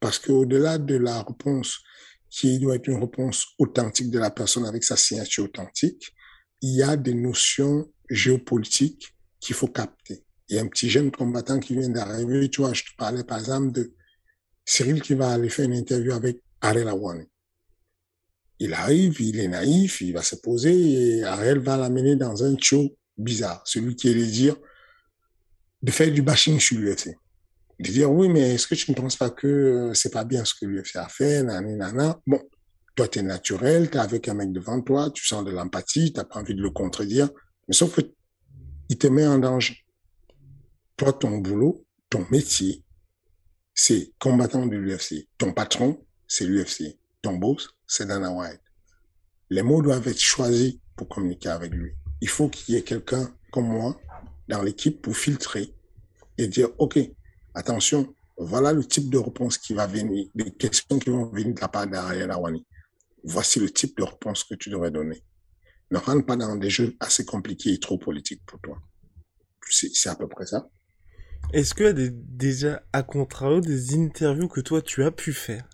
Parce 0.00 0.18
qu'au-delà 0.18 0.78
de 0.78 0.96
la 0.96 1.22
réponse 1.22 1.80
qui 2.28 2.58
doit 2.58 2.76
être 2.76 2.88
une 2.88 3.00
réponse 3.00 3.46
authentique 3.58 4.10
de 4.10 4.18
la 4.18 4.30
personne 4.30 4.64
avec 4.64 4.82
sa 4.82 4.96
signature 4.96 5.44
authentique, 5.44 6.12
il 6.62 6.76
y 6.76 6.82
a 6.82 6.96
des 6.96 7.14
notions 7.14 7.92
géopolitiques 8.08 9.14
qu'il 9.38 9.54
faut 9.54 9.68
capter. 9.68 10.24
Il 10.52 10.56
y 10.56 10.58
a 10.58 10.62
un 10.62 10.66
petit 10.66 10.90
jeune 10.90 11.10
combattant 11.10 11.58
qui 11.58 11.72
vient 11.72 11.88
d'arriver, 11.88 12.50
tu 12.50 12.60
vois, 12.60 12.74
je 12.74 12.82
te 12.82 12.94
parlais 12.98 13.24
par 13.24 13.38
exemple 13.38 13.72
de 13.72 13.94
Cyril 14.66 15.00
qui 15.00 15.14
va 15.14 15.32
aller 15.32 15.48
faire 15.48 15.64
une 15.64 15.72
interview 15.72 16.12
avec 16.12 16.42
Ariel 16.60 16.88
Awani. 16.88 17.24
Il 18.58 18.74
arrive, 18.74 19.18
il 19.22 19.40
est 19.40 19.48
naïf, 19.48 20.02
il 20.02 20.12
va 20.12 20.20
se 20.20 20.36
poser 20.36 20.74
et 20.74 21.24
Ariel 21.24 21.58
va 21.58 21.78
l'amener 21.78 22.16
dans 22.16 22.44
un 22.44 22.54
show 22.58 22.94
bizarre, 23.16 23.62
celui 23.64 23.96
qui 23.96 24.10
allait 24.10 24.26
dire 24.26 24.54
de 25.80 25.90
faire 25.90 26.12
du 26.12 26.20
bashing 26.20 26.60
sur 26.60 26.78
l'UFC. 26.78 27.16
De 27.80 27.90
dire 27.90 28.12
oui, 28.12 28.28
mais 28.28 28.52
est-ce 28.52 28.66
que 28.66 28.74
tu 28.74 28.90
ne 28.90 28.94
penses 28.94 29.16
pas 29.16 29.30
que 29.30 29.46
euh, 29.46 29.94
c'est 29.94 30.12
pas 30.12 30.24
bien 30.24 30.44
ce 30.44 30.52
que 30.54 30.66
l'UFC 30.66 30.96
a 30.96 31.08
fait, 31.08 31.42
nanana. 31.42 32.20
Bon, 32.26 32.42
toi, 32.94 33.08
tu 33.08 33.20
es 33.20 33.22
naturel, 33.22 33.88
tu 33.88 33.96
es 33.96 34.00
avec 34.00 34.28
un 34.28 34.34
mec 34.34 34.52
devant 34.52 34.82
toi, 34.82 35.10
tu 35.12 35.24
sens 35.24 35.46
de 35.46 35.50
l'empathie, 35.50 36.12
tu 36.12 36.18
n'as 36.18 36.24
pas 36.24 36.40
envie 36.40 36.54
de 36.54 36.60
le 36.60 36.68
contredire, 36.68 37.30
mais 37.68 37.74
sauf 37.74 37.96
que 37.96 38.02
il 38.90 38.98
te 38.98 39.06
met 39.06 39.26
en 39.26 39.38
danger. 39.38 39.81
Toi, 41.02 41.12
ton 41.14 41.38
boulot, 41.38 41.84
ton 42.10 42.24
métier, 42.30 42.84
c'est 43.74 44.12
combattant 44.20 44.66
de 44.66 44.76
l'UFC. 44.76 45.26
Ton 45.36 45.52
patron, 45.52 46.06
c'est 46.28 46.44
l'UFC. 46.44 46.96
Ton 47.22 47.38
boss, 47.38 47.70
c'est 47.88 48.06
Dana 48.06 48.30
White. 48.30 48.60
Les 49.50 49.62
mots 49.62 49.82
doivent 49.82 50.06
être 50.06 50.20
choisis 50.20 50.76
pour 50.94 51.08
communiquer 51.08 51.48
avec 51.48 51.72
lui. 51.72 51.90
Il 52.20 52.28
faut 52.28 52.48
qu'il 52.48 52.76
y 52.76 52.78
ait 52.78 52.84
quelqu'un 52.84 53.34
comme 53.50 53.66
moi 53.66 54.00
dans 54.46 54.62
l'équipe 54.62 55.02
pour 55.02 55.16
filtrer 55.16 55.74
et 56.38 56.46
dire, 56.46 56.68
OK, 56.78 57.00
attention, 57.52 58.14
voilà 58.36 58.72
le 58.72 58.84
type 58.84 59.10
de 59.10 59.18
réponse 59.18 59.58
qui 59.58 59.74
va 59.74 59.88
venir, 59.88 60.28
des 60.36 60.52
questions 60.52 61.00
qui 61.00 61.10
vont 61.10 61.26
venir 61.32 61.52
de 61.52 61.60
la 61.60 61.66
part 61.66 61.88
d'Ariel 61.88 62.30
Awani. 62.30 62.64
Voici 63.24 63.58
le 63.58 63.70
type 63.70 63.98
de 63.98 64.04
réponse 64.04 64.44
que 64.44 64.54
tu 64.54 64.70
devrais 64.70 64.92
donner. 64.92 65.24
Ne 65.90 65.98
rentre 65.98 66.24
pas 66.24 66.36
dans 66.36 66.54
des 66.54 66.70
jeux 66.70 66.94
assez 67.00 67.24
compliqués 67.24 67.72
et 67.72 67.80
trop 67.80 67.98
politiques 67.98 68.46
pour 68.46 68.60
toi. 68.60 68.80
C'est 69.68 70.08
à 70.08 70.14
peu 70.14 70.28
près 70.28 70.46
ça. 70.46 70.68
Est-ce 71.52 71.74
qu'il 71.74 71.84
y 71.84 71.88
a 71.88 71.92
déjà, 71.92 72.82
à 72.92 73.02
contrario, 73.02 73.60
des 73.60 73.94
interviews 73.94 74.48
que 74.48 74.60
toi 74.60 74.80
tu 74.80 75.04
as 75.04 75.10
pu 75.10 75.32
faire? 75.32 75.68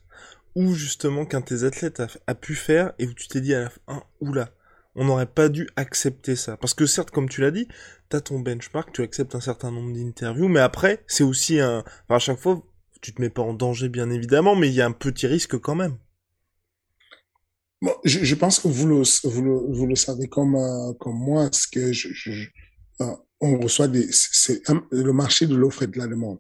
Ou 0.54 0.74
justement 0.74 1.24
qu'un 1.24 1.40
de 1.40 1.44
tes 1.44 1.64
athlètes 1.64 2.02
a, 2.26 2.34
pu 2.34 2.54
faire 2.54 2.92
et 2.98 3.06
où 3.06 3.14
tu 3.14 3.28
t'es 3.28 3.40
dit 3.40 3.54
à 3.54 3.60
la 3.60 3.70
fin, 3.70 4.02
oula, 4.20 4.50
on 4.96 5.04
n'aurait 5.04 5.26
pas 5.26 5.48
dû 5.48 5.68
accepter 5.76 6.34
ça. 6.34 6.56
Parce 6.56 6.74
que 6.74 6.86
certes, 6.86 7.12
comme 7.12 7.28
tu 7.28 7.40
l'as 7.40 7.52
dit, 7.52 7.68
t'as 8.08 8.20
ton 8.20 8.40
benchmark, 8.40 8.92
tu 8.92 9.02
acceptes 9.02 9.36
un 9.36 9.40
certain 9.40 9.70
nombre 9.70 9.92
d'interviews, 9.92 10.48
mais 10.48 10.60
après, 10.60 11.04
c'est 11.06 11.22
aussi 11.22 11.60
un... 11.60 11.84
Enfin, 12.04 12.16
à 12.16 12.18
chaque 12.18 12.40
fois, 12.40 12.62
tu 13.00 13.14
te 13.14 13.20
mets 13.20 13.30
pas 13.30 13.42
en 13.42 13.54
danger, 13.54 13.88
bien 13.88 14.10
évidemment, 14.10 14.56
mais 14.56 14.68
il 14.68 14.74
y 14.74 14.80
a 14.80 14.86
un 14.86 14.92
petit 14.92 15.28
risque 15.28 15.58
quand 15.58 15.76
même. 15.76 15.96
Je, 18.04 18.34
pense 18.34 18.58
que 18.58 18.66
vous 18.66 18.88
le, 18.88 19.94
savez 19.94 20.26
comme, 20.26 20.56
euh, 20.56 20.92
comme 20.94 21.16
moi, 21.16 21.48
ce 21.52 21.68
que 21.68 21.92
je, 21.92 22.48
on 23.40 23.60
reçoit 23.60 23.88
des, 23.88 24.08
c'est 24.10 24.62
le 24.90 25.12
marché 25.12 25.46
de 25.46 25.54
l'offre 25.54 25.82
et 25.82 25.86
de 25.86 25.98
la 25.98 26.06
demande. 26.06 26.38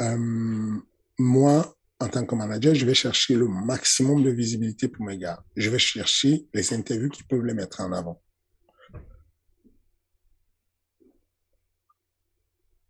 Euh, 0.00 0.76
moi, 1.18 1.76
en 2.00 2.08
tant 2.08 2.24
que 2.24 2.34
manager, 2.34 2.74
je 2.74 2.86
vais 2.86 2.94
chercher 2.94 3.36
le 3.36 3.46
maximum 3.46 4.22
de 4.22 4.30
visibilité 4.30 4.88
pour 4.88 5.04
mes 5.04 5.18
gars. 5.18 5.44
Je 5.54 5.68
vais 5.68 5.78
chercher 5.78 6.46
les 6.54 6.72
interviews 6.72 7.10
qui 7.10 7.22
peuvent 7.22 7.44
les 7.44 7.54
mettre 7.54 7.82
en 7.82 7.92
avant. 7.92 8.20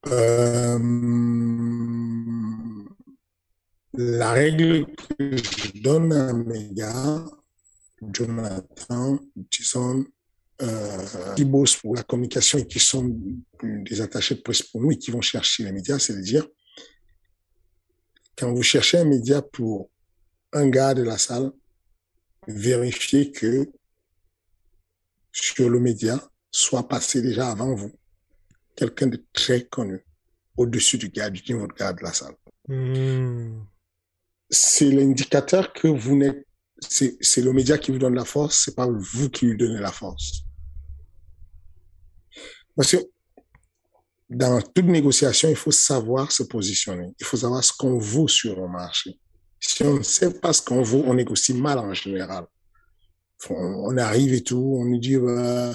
Euh, 0.06 0.78
la 3.94 4.32
règle 4.32 4.86
que 5.18 5.36
je 5.36 5.82
donne 5.82 6.12
à 6.12 6.32
mes 6.32 6.68
gars, 6.72 7.24
Jonathan, 8.12 9.18
Jason, 9.50 10.06
euh, 10.62 11.34
qui 11.36 11.44
bossent 11.44 11.76
pour 11.76 11.94
la 11.94 12.02
communication 12.02 12.58
et 12.58 12.66
qui 12.66 12.78
sont 12.78 13.16
des 13.62 14.00
attachés 14.00 14.34
de 14.34 14.40
presse 14.40 14.62
pour 14.62 14.80
nous 14.80 14.92
et 14.92 14.98
qui 14.98 15.10
vont 15.10 15.20
chercher 15.20 15.64
les 15.64 15.72
médias, 15.72 15.98
c'est 15.98 16.14
de 16.14 16.20
dire, 16.20 16.46
quand 18.36 18.52
vous 18.52 18.62
cherchez 18.62 18.98
un 18.98 19.04
média 19.04 19.42
pour 19.42 19.90
un 20.52 20.68
gars 20.68 20.94
de 20.94 21.02
la 21.02 21.18
salle, 21.18 21.50
vérifiez 22.46 23.32
que 23.32 23.70
sur 25.32 25.70
le 25.70 25.80
média 25.80 26.20
soit 26.50 26.88
passé 26.88 27.22
déjà 27.22 27.50
avant 27.50 27.74
vous 27.74 27.92
quelqu'un 28.76 29.06
de 29.06 29.24
très 29.32 29.64
connu 29.64 30.04
au-dessus 30.56 30.98
du 30.98 31.08
gars, 31.08 31.30
du 31.30 31.42
niveau 31.52 31.66
de 31.66 31.72
gars 31.72 31.92
de 31.92 32.02
la 32.02 32.12
salle. 32.12 32.34
Hmm. 32.68 33.62
C'est 34.48 34.90
l'indicateur 34.90 35.72
que 35.72 35.88
vous 35.88 36.16
n'êtes, 36.16 36.46
c'est 36.80 37.42
le 37.42 37.52
média 37.52 37.78
qui 37.78 37.92
vous 37.92 37.98
donne 37.98 38.14
la 38.14 38.24
force, 38.24 38.64
c'est 38.64 38.74
pas 38.74 38.88
vous 38.88 39.30
qui 39.30 39.46
lui 39.46 39.56
donnez 39.56 39.80
la 39.80 39.92
force. 39.92 40.44
Parce 42.76 42.92
que 42.92 42.98
dans 44.28 44.62
toute 44.62 44.86
négociation, 44.86 45.48
il 45.48 45.56
faut 45.56 45.72
savoir 45.72 46.30
se 46.30 46.44
positionner. 46.44 47.12
Il 47.18 47.26
faut 47.26 47.36
savoir 47.36 47.64
ce 47.64 47.72
qu'on 47.72 47.98
vaut 47.98 48.28
sur 48.28 48.62
un 48.62 48.68
marché. 48.68 49.18
Si 49.58 49.82
on 49.82 49.98
ne 49.98 50.02
sait 50.02 50.32
pas 50.32 50.52
ce 50.52 50.62
qu'on 50.62 50.82
vaut, 50.82 51.02
on 51.06 51.14
négocie 51.14 51.52
mal 51.52 51.78
en 51.78 51.92
général. 51.92 52.46
On, 53.48 53.96
arrive 53.96 54.34
et 54.34 54.42
tout, 54.42 54.76
on 54.78 54.84
nous 54.84 54.98
dit, 54.98 55.16
bah, 55.16 55.74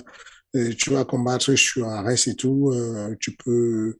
euh, 0.56 0.74
tu 0.78 0.92
vas 0.92 1.04
combattre 1.04 1.56
sur 1.56 1.88
un 1.88 2.02
reste 2.02 2.28
et 2.28 2.36
tout, 2.36 2.72
euh, 2.72 3.16
tu 3.20 3.36
peux 3.36 3.98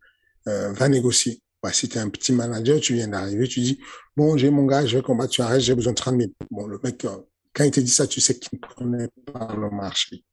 euh, 0.48 0.72
va 0.74 0.88
négocier. 0.88 1.42
Bah, 1.62 1.74
si 1.74 1.90
tu 1.90 1.98
es 1.98 2.02
un 2.02 2.10
petit 2.10 2.32
manager, 2.32 2.80
tu 2.80 2.94
viens 2.94 3.08
d'arriver, 3.08 3.48
tu 3.48 3.60
dis, 3.60 3.80
bon, 4.16 4.38
j'ai 4.38 4.52
mon 4.52 4.66
gars, 4.66 4.86
je 4.86 4.98
vais 4.98 5.04
combattre, 5.04 5.32
tu 5.32 5.42
arrêtes, 5.42 5.62
j'ai 5.62 5.76
besoin 5.76 5.94
de 5.94 5.98
30 5.98 6.20
000. 6.20 6.32
Bon, 6.52 6.68
le 6.68 6.80
mec, 6.84 7.06
quand 7.54 7.64
il 7.64 7.72
te 7.72 7.80
dit 7.80 7.90
ça, 7.90 8.08
tu 8.08 8.22
sais 8.22 8.38
qu'il 8.38 8.60
ne 8.62 8.76
connaît 8.76 9.10
pas 9.34 9.54
le 9.56 9.70
marché. 9.72 10.24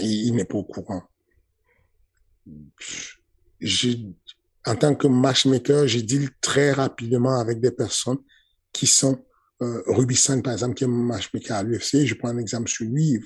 Il 0.00 0.32
n'est 0.32 0.44
pas 0.44 0.58
au 0.58 0.64
courant. 0.64 1.02
En 4.66 4.76
tant 4.76 4.94
que 4.94 5.06
matchmaker, 5.06 5.86
j'ai 5.86 6.02
deal 6.02 6.30
très 6.40 6.72
rapidement 6.72 7.38
avec 7.38 7.60
des 7.60 7.70
personnes 7.70 8.18
qui 8.72 8.86
sont 8.86 9.24
euh, 9.62 9.82
par 10.42 10.52
exemple, 10.52 10.74
qui 10.74 10.84
est 10.84 10.88
matchmaker 10.88 11.56
à 11.56 11.62
l'UFC. 11.62 12.04
Je 12.04 12.14
prends 12.14 12.28
un 12.28 12.38
exemple 12.38 12.68
sur 12.68 12.86
lui, 12.86 13.20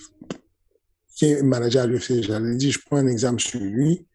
qui 1.16 1.26
est 1.26 1.42
manager 1.42 1.84
à 1.84 1.86
l'UFC. 1.86 2.22
J'allais 2.22 2.56
dire, 2.56 2.72
je 2.72 2.78
prends 2.84 2.98
un 2.98 3.06
exemple 3.06 3.40
sur 3.40 3.60
lui. 3.60 4.06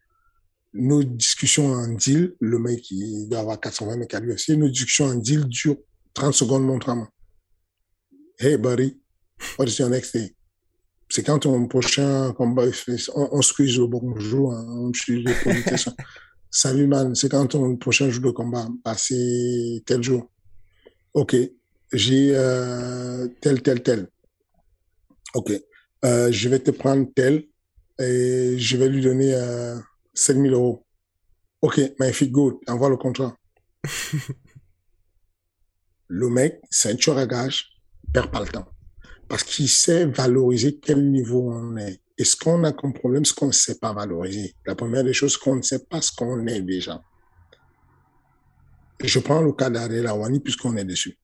Nos 0.72 1.04
discussions 1.04 1.72
en 1.72 1.88
deal, 1.88 2.34
le 2.40 2.58
mec, 2.58 2.90
il 2.90 3.28
doit 3.28 3.40
avoir 3.40 3.60
420 3.60 3.96
mecs 3.96 4.14
à 4.14 4.20
l'UFC. 4.20 4.50
Nos 4.50 4.68
discussions 4.68 5.06
en 5.06 5.14
deal 5.14 5.44
durent 5.44 5.76
30 6.14 6.34
secondes 6.34 6.64
montre 6.64 6.94
Hey, 8.38 8.56
buddy, 8.56 8.98
what 9.56 9.66
is 9.66 9.78
your 9.78 9.88
next 9.88 10.12
day? 10.12 10.34
C'est 11.08 11.22
quand 11.22 11.38
ton 11.40 11.66
prochain 11.66 12.32
combat, 12.32 12.64
on, 13.14 13.28
on 13.32 13.42
squeeze 13.42 13.78
le 13.78 13.86
bonjour, 13.86 14.52
hein, 14.52 14.66
on 14.68 14.92
suit 14.92 15.22
les 15.22 15.34
Salut 16.50 16.86
man, 16.86 17.16
c'est 17.16 17.28
quand 17.28 17.48
ton 17.48 17.76
prochain 17.76 18.08
jour 18.10 18.22
de 18.22 18.30
combat? 18.30 18.68
Bah, 18.84 18.94
c'est 18.96 19.82
tel 19.86 20.02
jour? 20.02 20.30
OK, 21.12 21.34
j'ai 21.92 22.30
euh, 22.36 23.26
tel, 23.40 23.60
tel, 23.60 23.82
tel. 23.82 24.08
OK, 25.34 25.52
euh, 26.04 26.30
je 26.30 26.48
vais 26.48 26.60
te 26.60 26.70
prendre 26.70 27.08
tel 27.12 27.44
et 27.98 28.56
je 28.56 28.76
vais 28.76 28.88
lui 28.88 29.02
donner 29.02 29.34
euh, 29.34 29.76
7000 30.14 30.52
euros. 30.52 30.86
OK, 31.60 31.80
magnifique, 31.98 32.30
good, 32.30 32.54
envoie 32.68 32.88
le 32.88 32.96
contrat. 32.96 33.36
le 36.08 36.28
mec, 36.28 36.60
ceinture 36.70 37.18
à 37.18 37.26
gage, 37.26 37.80
perd 38.12 38.30
pas 38.30 38.40
le 38.40 38.46
temps. 38.46 38.73
Parce 39.34 39.42
qu'il 39.42 39.68
sait 39.68 40.06
valoriser 40.06 40.78
quel 40.78 41.10
niveau 41.10 41.50
on 41.50 41.76
est. 41.76 42.00
Ce 42.22 42.36
qu'on 42.36 42.62
a 42.62 42.70
comme 42.70 42.92
problème, 42.92 43.24
qu'on 43.36 43.48
ne 43.48 43.52
sait 43.52 43.80
pas 43.80 43.92
valoriser. 43.92 44.54
La 44.64 44.76
première 44.76 45.02
des 45.02 45.12
choses, 45.12 45.36
qu'on 45.36 45.56
ne 45.56 45.62
sait 45.62 45.84
pas 45.86 46.00
ce 46.00 46.12
qu'on 46.14 46.46
est 46.46 46.60
déjà. 46.60 47.02
Je 49.02 49.18
prends 49.18 49.40
le 49.40 49.50
cas 49.52 49.70
d'Ariel 49.70 50.06
Awani 50.06 50.38
puisqu'on 50.38 50.76
est 50.76 50.84
dessus. 50.84 51.18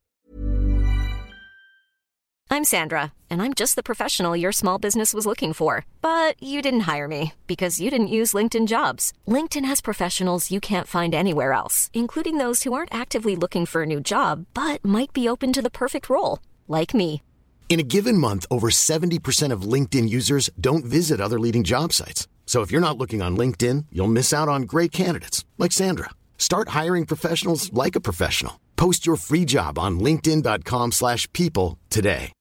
I'm 2.51 2.65
Sandra, 2.65 3.13
and 3.31 3.41
I'm 3.41 3.55
just 3.55 3.77
the 3.77 3.85
professional 3.85 4.37
your 4.37 4.51
small 4.51 4.81
business 4.81 5.15
was 5.15 5.25
looking 5.25 5.53
for. 5.53 5.87
But 6.03 6.35
you 6.43 6.63
didn't 6.63 6.93
hire 6.93 7.07
me 7.07 7.35
because 7.47 7.81
you 7.81 7.93
didn't 7.93 8.09
use 8.09 8.33
LinkedIn 8.33 8.67
jobs. 8.67 9.13
LinkedIn 9.29 9.65
has 9.67 9.81
professionals 9.81 10.51
you 10.51 10.59
can't 10.59 10.89
find 10.89 11.15
anywhere 11.15 11.53
else, 11.53 11.91
including 11.95 12.39
those 12.39 12.65
who 12.65 12.73
aren't 12.73 12.93
actively 12.93 13.37
looking 13.37 13.67
for 13.67 13.83
a 13.83 13.87
new 13.87 14.01
job 14.01 14.47
but 14.53 14.85
might 14.85 15.13
be 15.13 15.29
open 15.29 15.53
to 15.53 15.63
the 15.63 15.71
perfect 15.71 16.11
role, 16.11 16.41
like 16.67 16.93
me. 16.93 17.23
In 17.71 17.79
a 17.79 17.85
given 17.85 18.19
month, 18.19 18.47
over 18.51 18.69
70% 18.69 19.53
of 19.53 19.63
LinkedIn 19.63 20.09
users 20.09 20.51
don't 20.61 20.85
visit 20.85 21.21
other 21.21 21.39
leading 21.39 21.63
job 21.63 21.93
sites. 21.93 22.27
So 22.45 22.63
if 22.63 22.73
you're 22.73 22.81
not 22.81 22.99
looking 22.99 23.23
on 23.23 23.37
LinkedIn, 23.37 23.87
you'll 23.93 24.09
miss 24.09 24.33
out 24.33 24.49
on 24.49 24.63
great 24.63 24.91
candidates 24.91 25.45
like 25.57 25.71
Sandra. 25.71 26.11
Start 26.37 26.71
hiring 26.71 27.07
professionals 27.07 27.73
like 27.73 27.95
a 27.95 28.01
professional. 28.01 28.59
Post 28.75 29.07
your 29.07 29.15
free 29.15 29.45
job 29.45 29.79
on 29.79 30.01
linkedin.com/people 30.01 31.79
today. 31.91 32.33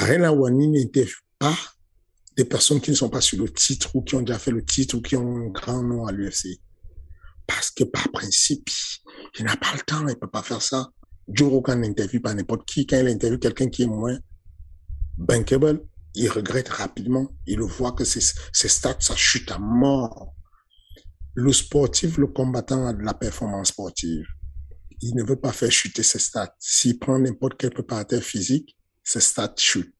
Arena 0.00 0.32
Wani 0.32 0.68
n'interviewe 0.68 1.22
pas 1.38 1.56
des 2.36 2.46
personnes 2.46 2.80
qui 2.80 2.90
ne 2.90 2.96
sont 2.96 3.10
pas 3.10 3.20
sur 3.20 3.38
le 3.38 3.48
titre 3.48 3.94
ou 3.94 4.02
qui 4.02 4.16
ont 4.16 4.22
déjà 4.22 4.40
fait 4.40 4.50
le 4.50 4.64
titre 4.64 4.96
ou 4.96 5.00
qui 5.00 5.14
ont 5.14 5.36
un 5.36 5.50
grand 5.50 5.84
nom 5.84 6.04
à 6.06 6.10
l'UFC. 6.10 6.58
Parce 7.46 7.70
que 7.70 7.84
par 7.84 8.10
principe, 8.10 8.70
il 9.38 9.44
n'a 9.44 9.56
pas 9.56 9.72
le 9.74 9.82
temps, 9.82 10.08
il 10.08 10.16
peut 10.16 10.26
pas 10.26 10.42
faire 10.42 10.62
ça. 10.62 10.90
Joe 11.28 11.50
Rogan 11.50 11.80
n'interviewe 11.80 12.20
pas 12.20 12.34
n'importe 12.34 12.66
qui. 12.66 12.86
Quand 12.86 12.98
il 12.98 13.08
interviewe 13.08 13.38
quelqu'un 13.38 13.68
qui 13.68 13.82
est 13.82 13.86
moins 13.86 14.18
bankable, 15.16 15.84
il 16.14 16.28
regrette 16.28 16.68
rapidement. 16.68 17.32
Il 17.46 17.60
voit 17.60 17.92
que 17.92 18.04
ses, 18.04 18.20
stats, 18.68 19.00
ça 19.00 19.16
chute 19.16 19.50
à 19.50 19.58
mort. 19.58 20.34
Le 21.34 21.52
sportif, 21.52 22.18
le 22.18 22.26
combattant 22.26 22.86
a 22.86 22.92
de 22.92 23.02
la 23.02 23.14
performance 23.14 23.68
sportive. 23.68 24.26
Il 25.00 25.16
ne 25.16 25.24
veut 25.24 25.40
pas 25.40 25.52
faire 25.52 25.72
chuter 25.72 26.02
ses 26.02 26.18
stats. 26.18 26.54
S'il 26.58 26.98
prend 26.98 27.18
n'importe 27.18 27.54
quel 27.58 27.70
préparateur 27.70 28.22
physique, 28.22 28.76
ses 29.02 29.20
stats 29.20 29.54
chutent. 29.56 29.94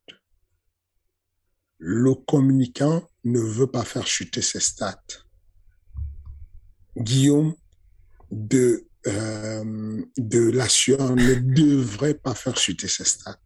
Le 1.78 2.14
communicant 2.14 3.08
ne 3.24 3.40
veut 3.40 3.66
pas 3.66 3.84
faire 3.84 4.06
chuter 4.06 4.42
ses 4.42 4.60
stats. 4.60 5.02
Guillaume 6.96 7.54
de 8.30 8.86
euh, 9.06 10.02
de 10.16 10.50
l'assurance 10.50 11.10
ne 11.10 11.34
devrait 11.34 12.14
pas 12.14 12.34
faire 12.34 12.56
chuter 12.56 12.88
ses 12.88 13.04
stats. 13.04 13.38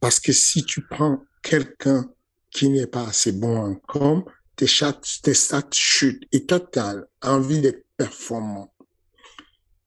Parce 0.00 0.20
que 0.20 0.32
si 0.32 0.64
tu 0.64 0.82
prends 0.82 1.24
quelqu'un 1.42 2.10
qui 2.50 2.68
n'est 2.68 2.86
pas 2.86 3.08
assez 3.08 3.32
bon 3.32 3.56
en 3.56 3.74
com, 3.74 4.24
tes, 4.56 4.66
tes 5.22 5.34
stats 5.34 5.68
chutent 5.72 6.24
et 6.32 6.46
as 6.50 6.96
envie 7.22 7.60
d'être 7.60 7.84
performant. 7.96 8.72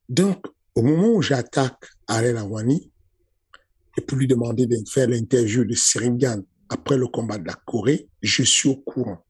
Donc, 0.09 0.45
au 0.75 0.81
moment 0.81 1.09
où 1.09 1.21
j'attaque 1.21 1.89
Arel 2.07 2.37
Awani, 2.37 2.91
et 3.97 4.01
pour 4.01 4.17
lui 4.17 4.27
demander 4.27 4.67
de 4.67 4.77
faire 4.89 5.07
l'interview 5.07 5.65
de 5.65 5.73
Seringan 5.73 6.43
après 6.69 6.97
le 6.97 7.07
combat 7.07 7.37
de 7.37 7.47
la 7.47 7.53
Corée, 7.53 8.09
je 8.21 8.43
suis 8.43 8.69
au 8.69 8.77
courant. 8.77 9.25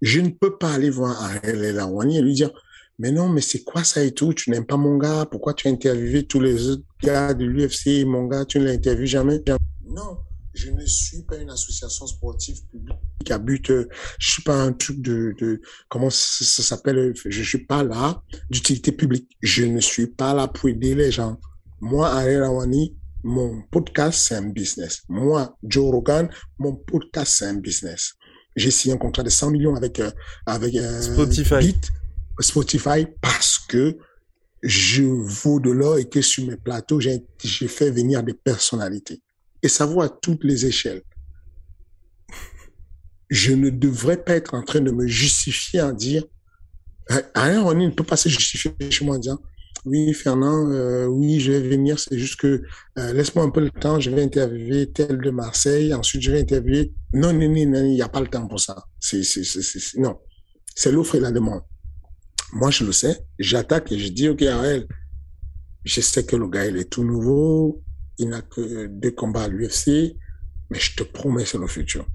Je 0.00 0.20
ne 0.20 0.30
peux 0.30 0.58
pas 0.58 0.74
aller 0.74 0.90
voir 0.90 1.20
Arel 1.22 1.78
Awani 1.78 2.18
et 2.18 2.22
lui 2.22 2.34
dire, 2.34 2.52
mais 2.98 3.12
non, 3.12 3.28
mais 3.28 3.40
c'est 3.40 3.62
quoi 3.62 3.84
ça 3.84 4.02
et 4.02 4.12
tout? 4.12 4.34
Tu 4.34 4.50
n'aimes 4.50 4.66
pas 4.66 4.76
mon 4.76 4.96
gars 4.96 5.26
Pourquoi 5.30 5.54
tu 5.54 5.68
as 5.68 5.70
interviewé 5.70 6.26
tous 6.26 6.40
les 6.40 6.68
autres 6.68 6.82
gars 7.02 7.32
de 7.32 7.44
l'UFC 7.44 8.04
Mon 8.04 8.26
gars, 8.26 8.44
tu 8.44 8.58
ne 8.58 8.64
l'as 8.64 8.72
interviewé 8.72 9.06
jamais? 9.06 9.40
Non, 9.86 10.18
je 10.52 10.70
ne 10.70 10.84
suis 10.84 11.22
pas 11.22 11.36
une 11.36 11.50
association 11.50 12.06
sportive 12.06 12.64
publique 12.66 13.30
à 13.30 13.38
but. 13.38 13.70
Euh, 13.70 13.88
je 14.18 14.32
suis 14.32 14.42
pas 14.42 14.60
un 14.60 14.72
truc 14.72 15.00
de, 15.00 15.34
de 15.38 15.60
comment 15.88 16.10
ça, 16.10 16.62
s'appelle? 16.62 17.14
Je 17.24 17.42
suis 17.42 17.64
pas 17.64 17.84
là 17.84 18.22
d'utilité 18.50 18.90
publique. 18.90 19.28
Je 19.40 19.64
ne 19.64 19.80
suis 19.80 20.08
pas 20.08 20.34
là 20.34 20.48
pour 20.48 20.68
aider 20.68 20.96
les 20.96 21.12
gens. 21.12 21.38
Moi, 21.80 22.08
Ariel 22.08 22.42
Rawani, 22.42 22.96
mon 23.22 23.62
podcast, 23.70 24.18
c'est 24.26 24.34
un 24.34 24.48
business. 24.48 25.02
Moi, 25.08 25.56
Joe 25.62 25.92
Rogan, 25.92 26.28
mon 26.58 26.74
podcast, 26.74 27.36
c'est 27.38 27.46
un 27.46 27.54
business. 27.54 28.14
J'ai 28.56 28.72
signé 28.72 28.94
un 28.94 28.98
contrat 28.98 29.22
de 29.22 29.30
100 29.30 29.52
millions 29.52 29.76
avec 29.76 30.00
euh, 30.00 30.10
avec 30.46 30.74
euh, 30.74 31.00
Spotify. 31.00 31.76
Spotify 32.40 33.06
parce 33.20 33.58
que 33.58 33.98
je 34.62 35.02
vaux 35.02 35.60
de 35.60 35.70
l'or 35.70 35.98
et 35.98 36.08
que 36.08 36.20
sur 36.20 36.44
mes 36.46 36.56
plateaux, 36.56 37.00
j'ai 37.00 37.68
fait 37.68 37.90
venir 37.90 38.22
des 38.22 38.34
personnalités. 38.34 39.22
Et 39.62 39.68
ça 39.68 39.86
vaut 39.86 40.02
à 40.02 40.08
toutes 40.08 40.44
les 40.44 40.66
échelles. 40.66 41.02
Je 43.30 43.52
ne 43.52 43.70
devrais 43.70 44.22
pas 44.22 44.34
être 44.34 44.54
en 44.54 44.62
train 44.62 44.80
de 44.80 44.90
me 44.90 45.06
justifier 45.06 45.82
en 45.82 45.92
dire, 45.92 46.24
rien, 47.34 47.62
on 47.62 47.74
ne 47.74 47.90
peut 47.90 48.04
pas 48.04 48.16
se 48.16 48.28
justifier 48.28 48.72
chez 48.90 49.04
moi 49.04 49.16
en 49.16 49.18
disant, 49.18 49.38
oui, 49.84 50.12
Fernand, 50.12 50.70
euh, 50.72 51.06
oui, 51.06 51.40
je 51.40 51.52
vais 51.52 51.60
venir, 51.60 51.98
c'est 51.98 52.18
juste 52.18 52.36
que 52.36 52.62
euh, 52.98 53.12
laisse-moi 53.12 53.44
un 53.44 53.50
peu 53.50 53.60
le 53.60 53.70
temps, 53.70 54.00
je 54.00 54.10
vais 54.10 54.22
interviewer 54.22 54.90
tel 54.90 55.18
de 55.18 55.30
Marseille, 55.30 55.94
ensuite 55.94 56.22
je 56.22 56.30
vais 56.30 56.40
interviewer. 56.40 56.92
Non, 57.12 57.32
non, 57.32 57.48
non, 57.48 57.66
non, 57.66 57.84
il 57.84 57.94
n'y 57.94 58.02
a 58.02 58.08
pas 58.08 58.20
le 58.20 58.26
temps 58.26 58.46
pour 58.48 58.60
ça. 58.60 58.84
C'est, 58.98 59.22
c'est, 59.22 59.44
c'est, 59.44 59.98
non. 59.98 60.18
C'est 60.74 60.92
l'offre 60.92 61.14
et 61.14 61.20
la 61.20 61.32
demande. 61.32 61.62
Moi, 62.52 62.70
je 62.70 62.84
le 62.84 62.92
sais. 62.92 63.24
J'attaque 63.38 63.92
et 63.92 63.98
je 63.98 64.08
dis, 64.08 64.28
OK, 64.28 64.42
Ariel, 64.42 64.86
je 65.84 66.00
sais 66.00 66.24
que 66.24 66.36
le 66.36 66.48
gars, 66.48 66.66
il 66.66 66.76
est 66.76 66.90
tout 66.90 67.04
nouveau. 67.04 67.82
Il 68.18 68.30
n'a 68.30 68.42
que 68.42 68.86
deux 68.86 69.10
combats 69.10 69.44
à 69.44 69.48
l'UFC. 69.48 70.16
Mais 70.70 70.78
je 70.78 70.96
te 70.96 71.02
promets, 71.02 71.44
c'est 71.44 71.58
le 71.58 71.66
futur. 71.66 72.06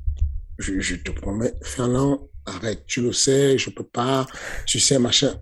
Je, 0.59 0.95
te 0.95 1.11
promets. 1.11 1.53
Fernand, 1.63 2.29
arrête. 2.45 2.85
Tu 2.85 3.01
le 3.01 3.13
sais, 3.13 3.57
je 3.57 3.69
peux 3.69 3.83
pas. 3.85 4.27
Tu 4.65 4.79
sais, 4.79 4.99
machin. 4.99 5.35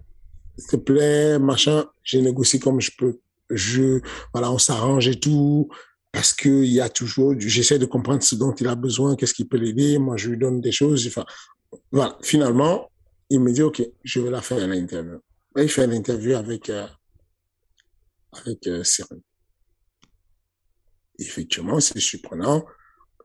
S'il 0.57 0.69
te 0.69 0.75
plaît, 0.77 1.39
machin. 1.39 1.85
Je 2.03 2.19
négocie 2.19 2.59
comme 2.59 2.79
je 2.79 2.91
peux. 2.97 3.19
Je, 3.49 3.99
voilà, 4.33 4.51
on 4.51 4.57
s'arrange 4.57 5.07
et 5.07 5.19
tout. 5.19 5.69
Parce 6.11 6.33
que 6.33 6.49
il 6.49 6.71
y 6.71 6.81
a 6.81 6.89
toujours, 6.89 7.33
j'essaie 7.37 7.79
de 7.79 7.85
comprendre 7.85 8.21
ce 8.21 8.35
dont 8.35 8.53
il 8.53 8.67
a 8.67 8.75
besoin, 8.75 9.15
qu'est-ce 9.15 9.33
qui 9.33 9.45
peut 9.45 9.57
l'aider. 9.57 9.97
Moi, 9.97 10.17
je 10.17 10.29
lui 10.29 10.37
donne 10.37 10.59
des 10.61 10.71
choses. 10.71 11.07
Enfin, 11.07 11.25
voilà. 11.91 12.17
Finalement, 12.21 12.90
il 13.31 13.39
me 13.39 13.53
dit, 13.53 13.61
OK, 13.61 13.81
je 14.03 14.19
vais 14.19 14.29
la 14.29 14.41
faire 14.41 14.67
l'interview. 14.67 15.19
Il 15.55 15.69
fait 15.69 15.87
l'interview 15.87 16.35
avec, 16.35 16.69
euh, 16.69 16.85
avec 18.33 18.67
euh, 18.67 18.83
Effectivement, 21.17 21.79
c'est 21.79 21.99
surprenant. 21.99 22.65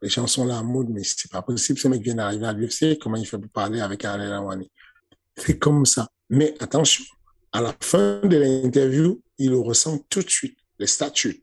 Les 0.01 0.09
gens 0.09 0.29
sont 0.29 0.45
là 0.45 0.61
en 0.61 0.65
mode, 0.65 0.91
mais 0.91 1.03
c'est 1.03 1.31
pas 1.31 1.43
possible, 1.43 1.79
ce 1.79 1.89
mec 1.89 2.03
vient 2.03 2.15
d'arriver 2.15 2.47
à 2.47 2.53
l'UFC, 2.53 2.99
comment 3.01 3.17
il 3.17 3.27
fait 3.27 3.39
pour 3.39 3.51
parler 3.51 3.81
avec 3.81 4.05
Alain 4.05 4.31
Lawani? 4.31 4.71
C'est 5.37 5.59
comme 5.59 5.85
ça. 5.85 6.09
Mais 6.31 6.55
attention, 6.61 7.05
à 7.53 7.61
la 7.61 7.75
fin 7.81 8.21
de 8.23 8.37
l'interview, 8.37 9.21
il 9.39 9.55
ressent 9.55 9.99
tout 10.09 10.23
de 10.23 10.31
suite, 10.31 10.57
les 10.79 10.87
statuts. 10.87 11.43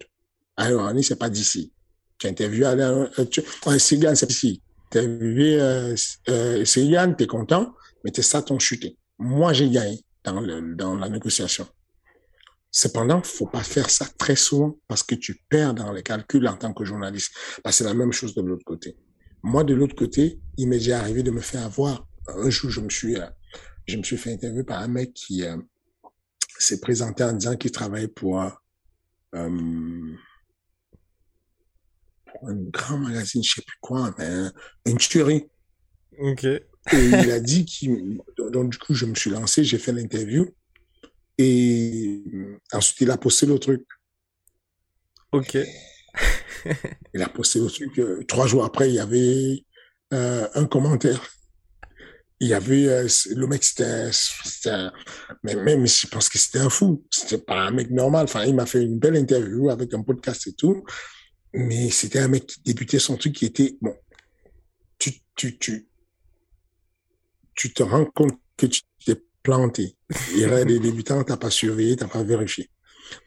Alain 0.56 0.78
Lawani, 0.78 1.04
c'est 1.04 1.18
pas 1.18 1.30
d'ici. 1.30 1.74
Tu 2.18 2.28
as 2.28 2.30
interviewé 2.30 2.66
Alain, 2.66 3.10
euh, 3.20 3.26
tu, 3.26 3.42
bien, 3.98 4.16
c'est 4.16 4.32
ici. 4.32 4.62
interviewé 4.86 5.60
euh, 5.60 5.96
euh, 6.30 6.64
Yann, 6.78 7.16
t'es 7.18 7.28
content, 7.28 7.74
mais 8.04 8.12
t'es 8.12 8.22
ça 8.22 8.42
ton 8.42 8.60
chuté. 8.60 8.98
Moi, 9.20 9.54
j'ai 9.54 9.70
gagné 9.70 10.04
dans, 10.24 10.40
le, 10.42 10.76
dans 10.76 10.96
la 10.96 11.10
négociation. 11.10 11.68
Cependant, 12.72 13.22
faut 13.22 13.46
pas 13.46 13.64
faire 13.64 13.90
ça 13.90 14.08
très 14.18 14.36
souvent 14.36 14.80
parce 14.88 15.04
que 15.04 15.16
tu 15.16 15.44
perds 15.48 15.76
dans 15.76 15.92
les 15.92 16.02
calculs 16.02 16.48
en 16.48 16.58
tant 16.58 16.74
que 16.74 16.84
journaliste. 16.84 17.32
Parce 17.64 17.78
c'est 17.78 17.84
la 17.84 17.94
même 17.94 18.12
chose 18.12 18.34
de 18.34 18.42
l'autre 18.42 18.66
côté. 18.66 18.98
Moi, 19.44 19.64
de 19.64 19.74
l'autre 19.74 19.96
côté, 19.96 20.40
il 20.58 20.70
m'est 20.70 20.80
déjà 20.80 21.00
arrivé 21.00 21.22
de 21.22 21.30
me 21.30 21.42
faire 21.42 21.64
avoir. 21.64 22.08
Un 22.28 22.50
jour, 22.50 22.72
je 22.72 22.82
me 22.82 22.90
suis, 22.90 23.18
euh, 23.18 23.28
je 23.86 23.98
me 23.98 24.04
suis 24.04 24.18
fait 24.18 24.34
interviewer 24.34 24.64
par 24.64 24.82
un 24.82 24.88
mec 24.88 25.14
qui 25.14 25.44
euh, 25.44 25.58
s'est 26.58 26.80
présenté 26.80 27.24
en 27.24 27.34
disant 27.34 27.56
qu'il 27.58 27.72
travaillait 27.72 28.08
pour, 28.08 28.42
euh, 28.42 28.50
un 32.42 32.56
grand 32.56 32.98
magazine, 32.98 33.44
je 33.44 33.56
sais 33.56 33.62
plus 33.62 33.78
quoi, 33.82 34.14
mais 34.18 34.50
une 34.86 34.98
tuerie. 34.98 35.48
Ok. 36.18 36.48
Et 36.92 37.06
il 37.06 37.32
a 37.32 37.40
dit 37.40 37.66
qu'il, 37.66 38.20
donc 38.52 38.72
du 38.72 38.78
coup, 38.78 38.94
je 38.94 39.06
me 39.06 39.16
suis 39.16 39.30
lancé, 39.30 39.64
j'ai 39.64 39.78
fait 39.78 39.94
l'interview. 39.94 40.54
Et 41.38 42.24
ensuite, 42.72 43.02
il 43.02 43.12
a 43.12 43.18
posté 43.18 43.46
le 43.46 43.58
truc. 43.58 43.84
Ok. 45.32 45.58
il 47.14 47.22
a 47.22 47.30
posté 47.30 47.60
le 47.60 47.68
truc. 47.68 48.28
trois 48.28 48.48
jours 48.48 48.66
après, 48.66 48.90
il 48.90 48.96
y 48.96 49.00
avait 49.00 49.66
euh, 50.14 50.48
un 50.54 50.66
commentaire. 50.66 51.28
Il 52.40 52.50
y 52.50 52.54
avait 52.54 52.88
euh, 52.88 53.08
le 53.36 53.48
mec, 53.48 53.64
c'était, 53.64 54.10
mais 55.44 55.56
même 55.56 55.88
je 55.88 56.08
pense 56.08 56.28
que 56.28 56.38
c'était 56.38 56.60
un 56.60 56.70
fou. 56.70 57.06
C'était 57.10 57.38
pas 57.38 57.62
un 57.62 57.72
mec 57.72 57.90
normal. 57.90 58.26
Enfin, 58.26 58.44
il 58.44 58.54
m'a 58.54 58.66
fait 58.66 58.84
une 58.84 59.00
belle 59.00 59.16
interview 59.16 59.70
avec 59.70 59.94
un 59.94 60.04
podcast 60.04 60.46
et 60.48 60.54
tout. 60.54 60.84
Mais 61.54 61.90
c'était 61.90 62.20
un 62.20 62.28
mec 62.28 62.48
qui 62.48 62.62
débutait 62.62 63.00
son 63.00 63.16
truc 63.16 63.34
qui 63.34 63.46
était 63.46 63.78
bon. 63.82 63.96
Tu, 65.00 65.14
tu, 65.36 65.58
tu, 65.58 65.88
tu 67.56 67.74
te 67.74 67.84
rends 67.84 68.06
compte 68.06 68.40
que 68.58 68.66
tu 68.66 68.82
t'es 69.06 69.22
planté. 69.42 69.96
Il 70.32 70.40
y 70.40 70.46
a 70.46 70.66
des 70.66 70.80
débutants, 70.80 71.24
t'as 71.24 71.38
pas 71.38 71.50
surveillé, 71.50 71.96
t'as 71.96 72.08
pas 72.08 72.24
vérifié. 72.24 72.70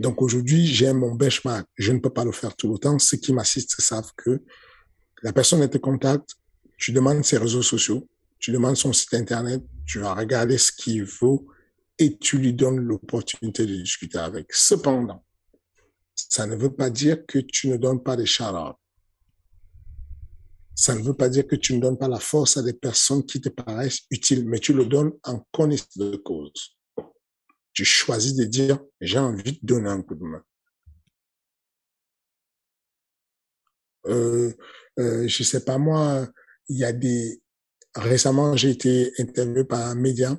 Donc 0.00 0.22
aujourd'hui, 0.22 0.66
j'ai 0.66 0.92
mon 0.92 1.14
benchmark. 1.14 1.66
Je 1.76 1.92
ne 1.92 1.98
peux 1.98 2.10
pas 2.10 2.24
le 2.24 2.32
faire 2.32 2.56
tout 2.56 2.72
le 2.72 2.78
temps. 2.78 2.98
Ceux 2.98 3.18
qui 3.18 3.32
m'assistent 3.32 3.80
savent 3.80 4.12
que 4.16 4.42
la 5.22 5.32
personne 5.32 5.68
te 5.68 5.78
contacte, 5.78 6.30
tu 6.78 6.92
demandes 6.92 7.24
ses 7.24 7.38
réseaux 7.38 7.62
sociaux, 7.62 8.08
tu 8.38 8.52
demandes 8.52 8.76
son 8.76 8.92
site 8.92 9.14
internet, 9.14 9.62
tu 9.86 9.98
vas 9.98 10.14
regarder 10.14 10.58
ce 10.58 10.72
qu'il 10.72 11.04
vaut 11.04 11.46
et 11.98 12.16
tu 12.18 12.38
lui 12.38 12.52
donnes 12.52 12.78
l'opportunité 12.78 13.66
de 13.66 13.76
discuter 13.76 14.18
avec. 14.18 14.52
Cependant, 14.52 15.24
ça 16.14 16.46
ne 16.46 16.56
veut 16.56 16.74
pas 16.74 16.90
dire 16.90 17.24
que 17.26 17.38
tu 17.38 17.68
ne 17.68 17.76
donnes 17.76 18.02
pas 18.02 18.16
des 18.16 18.26
shout 18.26 18.44
Ça 20.76 20.94
ne 20.94 21.02
veut 21.02 21.14
pas 21.14 21.28
dire 21.28 21.46
que 21.46 21.56
tu 21.56 21.74
ne 21.74 21.80
donnes 21.80 21.98
pas 21.98 22.06
la 22.06 22.20
force 22.20 22.56
à 22.56 22.62
des 22.62 22.74
personnes 22.74 23.24
qui 23.24 23.40
te 23.40 23.48
paraissent 23.48 24.02
utiles, 24.10 24.46
mais 24.46 24.60
tu 24.60 24.72
le 24.72 24.84
donnes 24.84 25.12
en 25.24 25.44
connaissance 25.50 25.96
de 25.96 26.16
cause 26.16 26.76
tu 27.76 27.84
choisis 27.84 28.34
de 28.34 28.44
dire, 28.44 28.78
j'ai 29.02 29.18
envie 29.18 29.52
de 29.52 29.58
donner 29.62 29.90
un 29.90 30.00
coup 30.00 30.14
de 30.14 30.24
main. 30.24 30.42
Euh, 34.06 34.50
euh, 34.98 35.28
je 35.28 35.42
sais 35.42 35.62
pas 35.62 35.76
moi, 35.76 36.26
il 36.70 36.78
y 36.78 36.84
a 36.84 36.92
des 36.94 37.42
récemment 37.94 38.56
j'ai 38.56 38.70
été 38.70 39.12
interviewé 39.18 39.64
par 39.64 39.80
un 39.80 39.94
média, 39.94 40.38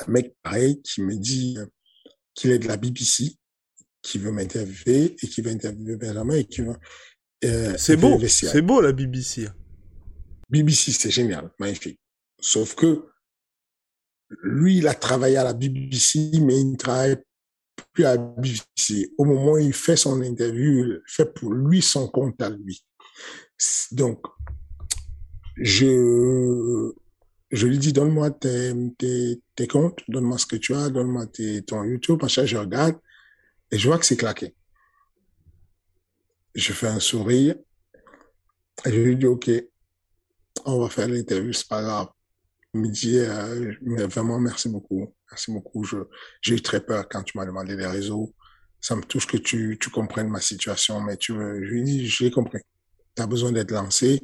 un 0.00 0.10
mec 0.10 0.36
pareil 0.42 0.82
qui 0.82 1.00
me 1.00 1.16
dit 1.16 1.56
qu'il 2.34 2.50
est 2.50 2.58
de 2.58 2.68
la 2.68 2.76
BBC, 2.76 3.38
qui 4.02 4.18
veut 4.18 4.32
m'interviewer 4.32 5.16
et 5.22 5.26
qui 5.26 5.40
veut 5.40 5.50
interviewer 5.50 5.96
Benjamin 5.96 6.34
et 6.34 6.44
qui 6.44 6.60
veut. 6.60 6.76
Euh, 7.44 7.74
c'est 7.78 7.96
beau, 7.96 8.20
c'est 8.26 8.62
beau 8.62 8.80
la 8.80 8.92
BBC. 8.92 9.48
BBC, 10.48 10.92
c'est 10.92 11.10
génial, 11.10 11.50
magnifique. 11.58 12.00
Sauf 12.40 12.74
que 12.74 13.06
lui, 14.42 14.78
il 14.78 14.88
a 14.88 14.94
travaillé 14.94 15.36
à 15.36 15.44
la 15.44 15.54
BBC, 15.54 16.30
mais 16.40 16.60
il 16.60 16.72
ne 16.72 16.76
travaille 16.76 17.16
plus 17.92 18.04
à 18.04 18.16
la 18.16 18.18
BBC. 18.18 19.12
Au 19.16 19.24
moment 19.24 19.52
où 19.52 19.58
il 19.58 19.72
fait 19.72 19.96
son 19.96 20.20
interview, 20.22 20.84
il 20.84 21.00
fait 21.06 21.32
pour 21.32 21.52
lui 21.52 21.82
son 21.82 22.08
compte 22.08 22.40
à 22.42 22.50
lui. 22.50 22.84
Donc, 23.92 24.20
je, 25.56 26.92
je 27.50 27.66
lui 27.66 27.78
dis, 27.78 27.92
donne-moi 27.92 28.30
tes, 28.30 28.72
tes, 28.98 29.42
tes, 29.54 29.66
comptes, 29.66 30.00
donne-moi 30.08 30.38
ce 30.38 30.46
que 30.46 30.56
tu 30.56 30.74
as, 30.74 30.88
donne-moi 30.88 31.26
ton 31.66 31.84
YouTube, 31.84 32.20
machin, 32.22 32.46
je 32.46 32.56
regarde, 32.56 32.96
et 33.70 33.78
je 33.78 33.86
vois 33.86 33.98
que 33.98 34.06
c'est 34.06 34.16
claqué. 34.16 34.54
Je 36.54 36.72
fais 36.72 36.88
un 36.88 37.00
sourire, 37.00 37.54
je 38.84 38.90
lui 38.90 39.16
dis, 39.16 39.26
OK, 39.26 39.50
on 40.64 40.80
va 40.80 40.88
faire 40.88 41.08
l'interview, 41.08 41.52
c'est 41.52 41.68
pas 41.68 41.82
grave 41.82 42.08
me 42.74 42.88
dit 42.88 43.18
euh, 43.18 43.74
vraiment 44.06 44.38
merci 44.38 44.68
beaucoup, 44.68 45.12
merci 45.30 45.52
beaucoup. 45.52 45.84
J'ai 46.42 46.54
eu 46.54 46.62
très 46.62 46.80
peur 46.80 47.08
quand 47.08 47.22
tu 47.22 47.36
m'as 47.36 47.46
demandé 47.46 47.76
les 47.76 47.86
réseaux. 47.86 48.34
Ça 48.80 48.96
me 48.96 49.02
touche 49.02 49.26
que 49.26 49.36
tu, 49.36 49.76
tu 49.80 49.90
comprennes 49.90 50.28
ma 50.28 50.40
situation, 50.40 51.00
mais 51.00 51.16
tu, 51.16 51.34
je 51.34 51.70
lui 51.70 51.82
dis, 51.82 52.06
je 52.06 52.24
l'ai 52.24 52.30
compris. 52.30 52.60
Tu 53.14 53.22
as 53.22 53.26
besoin 53.26 53.52
d'être 53.52 53.72
lancé. 53.72 54.20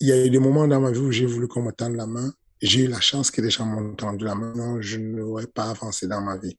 Il 0.00 0.08
y 0.08 0.12
a 0.12 0.24
eu 0.24 0.30
des 0.30 0.38
moments 0.38 0.66
dans 0.66 0.80
ma 0.80 0.90
vie 0.90 1.00
où 1.00 1.12
j'ai 1.12 1.26
voulu 1.26 1.46
qu'on 1.46 1.62
me 1.62 1.72
tende 1.72 1.96
la 1.96 2.06
main. 2.06 2.32
J'ai 2.62 2.84
eu 2.84 2.86
la 2.86 3.00
chance 3.00 3.30
que 3.30 3.42
les 3.42 3.50
gens 3.50 3.66
m'ont 3.66 3.94
tendu 3.94 4.24
la 4.24 4.34
main. 4.34 4.54
Non, 4.54 4.80
je 4.80 4.98
n'aurais 4.98 5.46
pas 5.46 5.70
avancé 5.70 6.06
dans 6.06 6.22
ma 6.22 6.38
vie. 6.38 6.58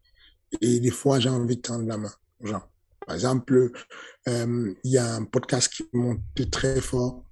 Et 0.60 0.80
des 0.80 0.92
fois, 0.92 1.20
j'ai 1.20 1.30
envie 1.30 1.56
de 1.56 1.62
tendre 1.62 1.88
la 1.88 1.98
main 1.98 2.12
aux 2.40 2.48
gens. 2.48 2.64
Par 3.06 3.16
exemple, 3.16 3.72
euh, 4.28 4.74
il 4.84 4.92
y 4.92 4.98
a 4.98 5.16
un 5.16 5.26
podcast 5.26 5.72
qui 5.74 5.84
monte 5.94 6.22
très 6.52 6.82
fort 6.82 7.26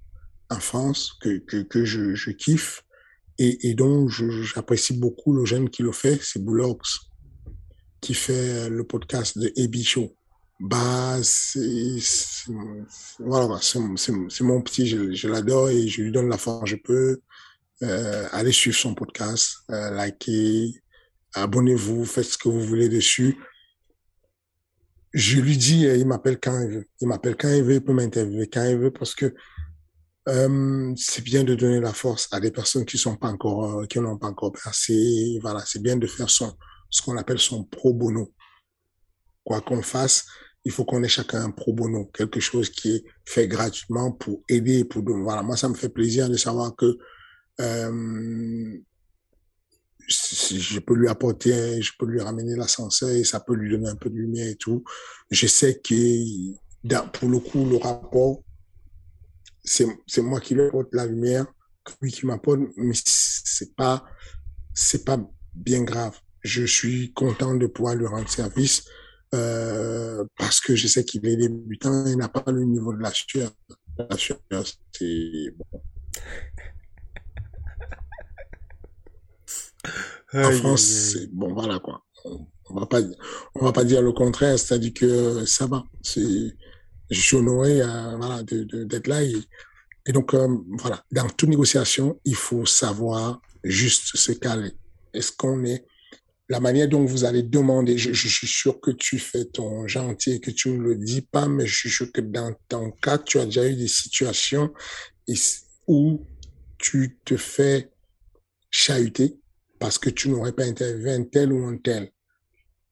en 0.50 0.60
France 0.60 1.12
que, 1.20 1.38
que, 1.38 1.62
que 1.62 1.84
je, 1.84 2.14
je 2.14 2.30
kiffe 2.30 2.82
et, 3.38 3.70
et 3.70 3.74
donc 3.74 4.10
j'apprécie 4.10 4.98
beaucoup 4.98 5.32
le 5.32 5.46
jeune 5.46 5.70
qui 5.70 5.82
le 5.82 5.92
fait, 5.92 6.20
c'est 6.22 6.44
Bullocks, 6.44 6.86
qui 8.02 8.12
fait 8.12 8.68
le 8.68 8.84
podcast 8.84 9.38
de 9.38 9.50
Ebi 9.56 9.82
Show. 9.82 10.14
Bah, 10.60 11.16
c'est 11.22 11.96
voilà, 13.18 13.58
c'est 13.62 14.42
mon 14.42 14.60
petit, 14.60 14.86
je, 14.86 15.26
l'adore 15.26 15.70
et 15.70 15.88
je 15.88 16.02
lui 16.02 16.12
donne 16.12 16.28
la 16.28 16.36
force. 16.36 16.68
Je 16.68 16.76
peux 16.76 17.20
euh, 17.82 18.28
aller 18.32 18.52
suivre 18.52 18.76
son 18.76 18.94
podcast, 18.94 19.60
euh, 19.70 19.90
liker, 19.92 20.74
abonnez-vous, 21.32 22.04
faites 22.04 22.26
ce 22.26 22.36
que 22.36 22.50
vous 22.50 22.60
voulez 22.60 22.90
dessus. 22.90 23.38
Je 25.12 25.40
lui 25.40 25.56
dis, 25.56 25.82
il 25.82 26.06
m'appelle 26.06 26.38
quand 26.38 26.60
il 26.60 26.68
veut. 26.68 26.86
Il 27.00 27.08
m'appelle 27.08 27.36
quand 27.36 27.48
il 27.48 27.64
veut, 27.64 27.74
il 27.74 27.84
peut 27.84 27.92
m'interviewer 27.92 28.48
quand 28.48 28.64
il 28.64 28.78
veut 28.78 28.92
parce 28.92 29.14
que 29.14 29.34
euh, 30.28 30.92
c'est 30.96 31.24
bien 31.24 31.44
de 31.44 31.54
donner 31.54 31.80
la 31.80 31.92
force 31.92 32.28
à 32.30 32.40
des 32.40 32.50
personnes 32.50 32.84
qui 32.84 32.98
sont 32.98 33.16
pas 33.16 33.28
encore, 33.28 33.80
euh, 33.80 33.86
qui 33.86 33.98
n'ont 33.98 34.18
pas 34.18 34.28
encore 34.28 34.52
percé. 34.52 35.38
Voilà, 35.42 35.62
c'est 35.66 35.82
bien 35.82 35.96
de 35.96 36.06
faire 36.06 36.30
son, 36.30 36.52
ce 36.90 37.02
qu'on 37.02 37.16
appelle 37.16 37.38
son 37.38 37.64
pro 37.64 37.94
bono. 37.94 38.32
Quoi 39.42 39.60
qu'on 39.62 39.82
fasse, 39.82 40.26
il 40.64 40.72
faut 40.72 40.84
qu'on 40.84 41.02
ait 41.02 41.08
chacun 41.08 41.44
un 41.44 41.50
pro 41.50 41.72
bono, 41.72 42.06
quelque 42.06 42.38
chose 42.38 42.68
qui 42.68 42.96
est 42.96 43.04
fait 43.26 43.48
gratuitement 43.48 44.12
pour 44.12 44.42
aider, 44.48 44.84
pour 44.84 45.02
voilà. 45.02 45.42
Moi, 45.42 45.56
ça 45.56 45.68
me 45.68 45.74
fait 45.74 45.88
plaisir 45.88 46.28
de 46.28 46.36
savoir 46.36 46.76
que 46.76 46.98
euh, 47.60 48.78
je 50.08 50.78
peux 50.80 50.94
lui 50.94 51.08
apporter, 51.08 51.80
je 51.80 51.92
peux 51.98 52.06
lui 52.06 52.20
ramener 52.20 52.56
l'ascenseur 52.56 53.10
et 53.10 53.24
ça 53.24 53.40
peut 53.40 53.54
lui 53.54 53.70
donner 53.70 53.88
un 53.88 53.96
peu 53.96 54.10
de 54.10 54.16
lumière 54.16 54.48
et 54.48 54.56
tout. 54.56 54.84
Je 55.30 55.46
sais 55.46 55.80
que 55.80 56.52
pour 57.18 57.28
le 57.28 57.38
coup, 57.38 57.64
le 57.68 57.76
rapport 57.76 58.42
c'est 59.64 60.22
moi 60.22 60.40
qui 60.40 60.54
lui 60.54 60.62
apporte 60.62 60.88
la 60.92 61.06
lumière, 61.06 61.46
lui 62.00 62.10
qui 62.10 62.26
m'apporte, 62.26 62.60
mais 62.76 62.94
c'est 62.94 63.74
pas, 63.74 64.04
c'est 64.74 65.04
pas 65.04 65.18
bien 65.54 65.82
grave. 65.82 66.18
Je 66.42 66.64
suis 66.64 67.12
content 67.12 67.54
de 67.54 67.66
pouvoir 67.66 67.94
lui 67.94 68.06
rendre 68.06 68.28
service 68.28 68.84
euh, 69.34 70.24
parce 70.38 70.60
que 70.60 70.74
je 70.74 70.88
sais 70.88 71.04
qu'il 71.04 71.26
est 71.26 71.36
débutant 71.36 72.06
et 72.06 72.16
n'a 72.16 72.28
pas 72.28 72.50
le 72.50 72.64
niveau 72.64 72.92
de 72.94 73.02
la 73.02 73.12
sueur. 73.12 73.52
La 73.98 74.16
sueur, 74.16 74.38
c'est 74.92 75.54
bon. 75.56 75.82
En 80.34 80.52
France, 80.52 80.82
c'est 80.82 81.32
bon, 81.32 81.52
voilà 81.52 81.78
quoi. 81.78 82.04
On 82.24 82.78
va 82.78 82.86
pas, 82.86 83.00
on 83.54 83.64
va 83.64 83.72
pas 83.72 83.84
dire 83.84 84.02
le 84.02 84.12
contraire, 84.12 84.58
c'est-à-dire 84.58 84.92
que 84.94 85.44
ça 85.44 85.66
va. 85.66 85.84
C'est, 86.02 86.54
je 87.10 87.20
suis 87.20 87.36
honoré 87.36 87.82
euh, 87.82 88.16
voilà, 88.16 88.42
d'être 88.44 89.08
là. 89.08 89.22
Et, 89.22 89.34
et 90.06 90.12
donc, 90.12 90.34
euh, 90.34 90.48
voilà, 90.78 91.04
dans 91.10 91.28
toute 91.28 91.48
négociation, 91.48 92.20
il 92.24 92.36
faut 92.36 92.66
savoir 92.66 93.40
juste 93.64 94.16
se 94.16 94.32
caler. 94.32 94.72
Est-ce 95.12 95.32
qu'on 95.32 95.64
est 95.64 95.84
la 96.48 96.60
manière 96.60 96.88
dont 96.88 97.04
vous 97.04 97.24
allez 97.24 97.42
demander, 97.42 97.96
je, 97.96 98.12
je, 98.12 98.28
suis 98.28 98.46
sûr 98.46 98.80
que 98.80 98.90
tu 98.90 99.18
fais 99.18 99.44
ton 99.44 99.86
gentil 99.86 100.32
et 100.32 100.40
que 100.40 100.50
tu 100.50 100.70
ne 100.70 100.82
le 100.82 100.96
dis 100.96 101.22
pas, 101.22 101.46
mais 101.46 101.64
je 101.64 101.76
suis 101.76 101.90
sûr 101.90 102.10
que 102.10 102.20
dans 102.20 102.52
ton 102.68 102.90
cas, 102.90 103.18
tu 103.18 103.38
as 103.38 103.44
déjà 103.44 103.68
eu 103.68 103.76
des 103.76 103.88
situations 103.88 104.72
où 105.86 106.26
tu 106.76 107.18
te 107.24 107.36
fais 107.36 107.90
chahuter 108.70 109.38
parce 109.80 109.98
que 109.98 110.10
tu 110.10 110.28
n'aurais 110.28 110.52
pas 110.52 110.64
interviewé 110.64 111.12
un 111.12 111.24
tel 111.24 111.52
ou 111.52 111.66
un 111.66 111.78
tel. 111.78 112.12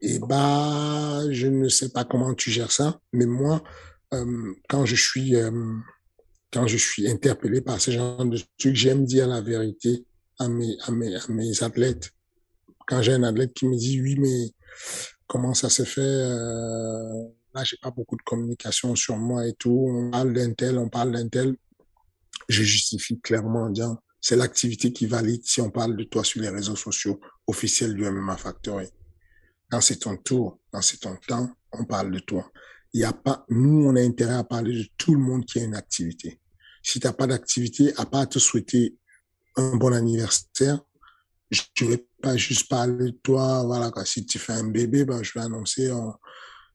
Et 0.00 0.18
bah, 0.18 1.20
je 1.30 1.46
ne 1.46 1.68
sais 1.68 1.90
pas 1.90 2.04
comment 2.04 2.34
tu 2.34 2.50
gères 2.50 2.72
ça, 2.72 3.00
mais 3.12 3.26
moi, 3.26 3.62
euh, 4.14 4.54
quand 4.68 4.86
je 4.86 4.96
suis 4.96 5.36
euh, 5.36 5.50
quand 6.52 6.66
je 6.66 6.78
suis 6.78 7.08
interpellé 7.08 7.60
par 7.60 7.80
ce 7.80 7.90
genre 7.90 8.24
de 8.24 8.38
trucs, 8.58 8.74
j'aime 8.74 9.04
dire 9.04 9.28
la 9.28 9.42
vérité 9.42 10.06
à 10.38 10.48
mes, 10.48 10.76
à 10.82 10.90
mes, 10.90 11.14
à 11.14 11.28
mes 11.28 11.62
athlètes. 11.62 12.10
Quand 12.86 13.02
j'ai 13.02 13.12
un 13.12 13.22
athlète 13.22 13.52
qui 13.52 13.66
me 13.66 13.76
dit, 13.76 14.00
oui, 14.00 14.16
mais 14.18 14.54
comment 15.26 15.52
ça 15.52 15.68
se 15.68 15.82
fait, 15.82 16.00
euh, 16.00 17.24
là, 17.54 17.64
j'ai 17.64 17.76
pas 17.82 17.90
beaucoup 17.90 18.16
de 18.16 18.22
communication 18.22 18.94
sur 18.94 19.18
moi 19.18 19.46
et 19.46 19.52
tout, 19.52 19.88
on 19.90 20.10
parle 20.10 20.32
d'un 20.32 20.54
tel, 20.54 20.78
on 20.78 20.88
parle 20.88 21.12
d'un 21.12 21.28
tel. 21.28 21.54
Je 22.48 22.62
justifie 22.62 23.20
clairement 23.20 23.64
en 23.64 23.70
disant, 23.70 23.98
c'est 24.20 24.36
l'activité 24.36 24.92
qui 24.92 25.06
valide 25.06 25.44
si 25.44 25.60
on 25.60 25.70
parle 25.70 25.96
de 25.96 26.04
toi 26.04 26.24
sur 26.24 26.40
les 26.40 26.48
réseaux 26.48 26.76
sociaux 26.76 27.20
officiels 27.46 27.94
du 27.94 28.04
MMA 28.04 28.36
Factory. 28.36 28.88
Quand 29.70 29.80
c'est 29.80 29.96
ton 29.96 30.16
tour, 30.16 30.58
quand 30.72 30.82
c'est 30.82 30.98
ton 30.98 31.16
temps, 31.26 31.50
on 31.72 31.84
parle 31.84 32.10
de 32.10 32.18
toi. 32.18 32.50
Il 32.92 33.00
y 33.00 33.04
a 33.04 33.12
pas, 33.12 33.44
nous, 33.48 33.86
on 33.86 33.96
a 33.96 34.00
intérêt 34.00 34.34
à 34.34 34.44
parler 34.44 34.74
de 34.82 34.88
tout 34.96 35.14
le 35.14 35.20
monde 35.20 35.44
qui 35.44 35.60
a 35.60 35.64
une 35.64 35.74
activité. 35.74 36.40
Si 36.82 37.00
tu 37.00 37.06
n'as 37.06 37.12
pas 37.12 37.26
d'activité, 37.26 37.92
à 37.96 38.06
part 38.06 38.28
te 38.28 38.38
souhaiter 38.38 38.96
un 39.56 39.76
bon 39.76 39.92
anniversaire, 39.92 40.80
je 41.50 41.84
vais 41.84 42.06
pas 42.22 42.36
juste 42.36 42.68
parler 42.68 43.12
de 43.12 43.18
toi, 43.22 43.62
voilà, 43.64 43.90
si 44.04 44.24
tu 44.26 44.38
fais 44.38 44.52
un 44.52 44.68
bébé, 44.68 45.04
ben, 45.04 45.22
je 45.22 45.32
vais 45.34 45.40
annoncer, 45.40 45.90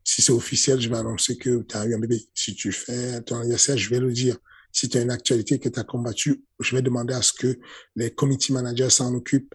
si 0.04 0.22
c'est 0.22 0.32
officiel, 0.32 0.80
je 0.82 0.90
vais 0.90 0.98
annoncer 0.98 1.38
que 1.38 1.62
tu 1.64 1.78
as 1.78 1.86
eu 1.86 1.96
un 1.96 2.00
bébé. 2.00 2.22
Si 2.34 2.56
tu 2.56 2.72
fais 2.72 3.22
ton 3.22 3.38
anniversaire, 3.38 3.78
je 3.78 3.90
vais 3.90 4.00
le 4.00 4.12
dire. 4.12 4.38
Si 4.74 4.90
tu 4.90 4.98
as 4.98 5.02
une 5.02 5.12
actualité 5.12 5.60
que 5.60 5.70
tu 5.70 5.80
as 5.80 5.84
combattue, 5.84 6.44
je 6.60 6.76
vais 6.76 6.82
demander 6.82 7.14
à 7.14 7.22
ce 7.22 7.32
que 7.32 7.60
les 7.96 8.14
committee 8.14 8.52
managers 8.52 8.90
s'en 8.90 9.14
occupent. 9.14 9.54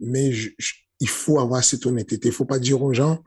Mais 0.00 0.32
il 1.00 1.08
faut 1.08 1.40
avoir 1.40 1.62
cette 1.62 1.84
honnêteté. 1.84 2.28
Il 2.28 2.32
faut 2.32 2.44
pas 2.44 2.60
dire 2.60 2.80
aux 2.80 2.94
gens, 2.94 3.22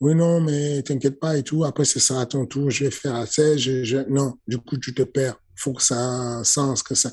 oui, 0.00 0.14
non, 0.14 0.40
mais 0.40 0.82
t'inquiète 0.82 1.20
pas 1.20 1.36
et 1.36 1.42
tout. 1.42 1.64
Après, 1.64 1.84
ce 1.84 2.00
sera 2.00 2.22
à 2.22 2.26
ton 2.26 2.46
tour. 2.46 2.70
Je 2.70 2.84
vais 2.84 2.90
faire 2.90 3.14
à 3.14 3.26
16. 3.26 3.58
Je, 3.58 4.08
Non, 4.08 4.38
du 4.46 4.56
coup, 4.58 4.78
tu 4.78 4.94
te 4.94 5.02
perds. 5.02 5.38
faut 5.54 5.74
que 5.74 5.82
ça 5.82 5.96
ait 5.96 6.38
un 6.40 6.44
sens, 6.44 6.82
que 6.82 6.94
ça... 6.94 7.12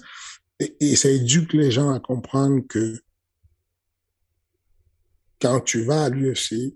Et, 0.60 0.96
ça 0.96 1.10
éduque 1.10 1.54
les 1.54 1.70
gens 1.70 1.92
à 1.92 2.00
comprendre 2.00 2.66
que 2.68 3.00
quand 5.40 5.60
tu 5.60 5.84
vas 5.84 6.06
à 6.06 6.10
l'UFC, 6.10 6.74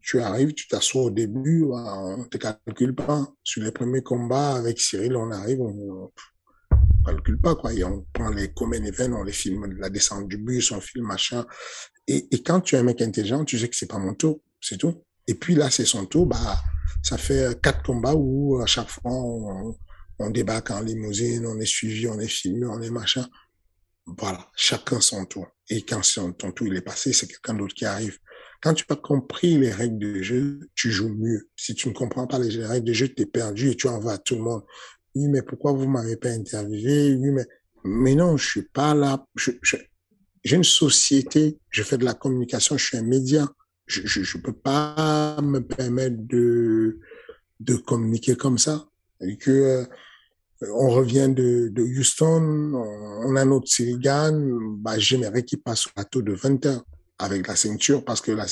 tu 0.00 0.20
arrives, 0.20 0.52
tu 0.52 0.68
t'assois 0.68 1.04
au 1.04 1.10
début, 1.10 1.64
on 1.64 2.24
te 2.30 2.36
calcule 2.36 2.94
pas. 2.94 3.26
Sur 3.42 3.62
les 3.62 3.72
premiers 3.72 4.02
combats 4.02 4.54
avec 4.54 4.78
Cyril, 4.78 5.16
on 5.16 5.32
arrive, 5.32 5.62
calcule 7.04 7.40
pas, 7.40 7.54
quoi. 7.54 7.72
Et 7.72 7.84
on 7.84 8.06
prend 8.12 8.30
les 8.30 8.52
common 8.52 8.84
events, 8.84 9.14
on 9.14 9.24
les 9.24 9.32
filme 9.32 9.66
la 9.78 9.90
descente 9.90 10.28
du 10.28 10.38
bus, 10.38 10.72
on 10.72 10.80
filme 10.80 11.06
machin. 11.06 11.44
Et, 12.06 12.26
et 12.30 12.42
quand 12.42 12.60
tu 12.60 12.74
es 12.74 12.78
un 12.78 12.82
mec 12.82 13.00
intelligent, 13.02 13.44
tu 13.44 13.58
sais 13.58 13.68
que 13.68 13.76
c'est 13.76 13.90
pas 13.90 13.98
mon 13.98 14.14
tour, 14.14 14.40
c'est 14.60 14.78
tout. 14.78 15.04
Et 15.26 15.34
puis 15.34 15.54
là, 15.54 15.70
c'est 15.70 15.84
son 15.84 16.06
tour, 16.06 16.26
bah, 16.26 16.58
ça 17.02 17.16
fait 17.16 17.60
quatre 17.62 17.82
combats 17.82 18.14
où 18.14 18.60
à 18.60 18.66
chaque 18.66 18.88
fois, 18.88 19.12
on, 19.12 19.74
on 20.18 20.30
débarque 20.30 20.70
en 20.70 20.80
limousine, 20.80 21.46
on 21.46 21.58
est 21.58 21.66
suivi, 21.66 22.06
on 22.08 22.18
est 22.20 22.28
filmé, 22.28 22.66
on 22.66 22.80
est 22.80 22.90
machin. 22.90 23.26
Voilà, 24.06 24.50
chacun 24.54 25.00
son 25.00 25.24
tour. 25.24 25.46
Et 25.70 25.82
quand 25.82 26.02
ton 26.36 26.52
tour 26.52 26.66
il 26.66 26.76
est 26.76 26.82
passé, 26.82 27.12
c'est 27.12 27.26
quelqu'un 27.26 27.54
d'autre 27.54 27.74
qui 27.74 27.86
arrive. 27.86 28.18
Quand 28.62 28.74
tu 28.74 28.84
n'as 28.88 28.96
pas 28.96 29.00
compris 29.00 29.58
les 29.58 29.70
règles 29.70 29.98
du 29.98 30.22
jeu, 30.22 30.60
tu 30.74 30.90
joues 30.90 31.14
mieux. 31.14 31.48
Si 31.56 31.74
tu 31.74 31.88
ne 31.88 31.94
comprends 31.94 32.26
pas 32.26 32.38
les 32.38 32.64
règles 32.64 32.86
du 32.86 32.94
jeu, 32.94 33.08
tu 33.08 33.22
es 33.22 33.26
perdu 33.26 33.70
et 33.70 33.76
tu 33.76 33.88
en 33.88 33.98
vas 33.98 34.12
à 34.12 34.18
tout 34.18 34.36
le 34.36 34.42
monde. 34.42 34.62
Oui, 35.14 35.28
mais 35.28 35.42
pourquoi 35.42 35.72
vous 35.72 35.88
m'avez 35.88 36.16
pas 36.16 36.30
interviewé? 36.30 37.14
Oui, 37.14 37.30
mais, 37.30 37.46
mais 37.84 38.14
non, 38.14 38.36
je 38.36 38.46
suis 38.48 38.62
pas 38.62 38.94
là. 38.94 39.24
J'ai 39.36 40.56
une 40.56 40.64
société, 40.64 41.58
je 41.70 41.82
fais 41.82 41.98
de 41.98 42.04
la 42.04 42.14
communication, 42.14 42.76
je 42.76 42.84
suis 42.84 42.96
un 42.96 43.02
média. 43.02 43.48
Je, 43.86 44.00
je, 44.04 44.22
je 44.22 44.38
peux 44.38 44.52
pas 44.52 45.40
me 45.42 45.60
permettre 45.60 46.16
de, 46.18 46.98
de 47.60 47.76
communiquer 47.76 48.34
comme 48.36 48.58
ça. 48.58 48.86
Que, 49.40 49.50
euh, 49.50 49.84
on 50.72 50.90
revient 50.90 51.28
de, 51.28 51.68
de 51.68 51.82
Houston, 51.82 52.72
on 52.74 53.36
a 53.36 53.44
notre 53.44 53.68
Sirigan, 53.68 54.32
bah, 54.78 54.98
j'aimerais 54.98 55.42
qu'il 55.42 55.60
passe 55.60 55.86
au 55.86 55.90
plateau 55.90 56.22
de 56.22 56.32
20 56.32 56.66
heures 56.66 56.84
avec 57.18 57.46
la 57.46 57.56
ceinture 57.56 58.04
parce 58.04 58.20
que 58.20 58.32
le, 58.32 58.46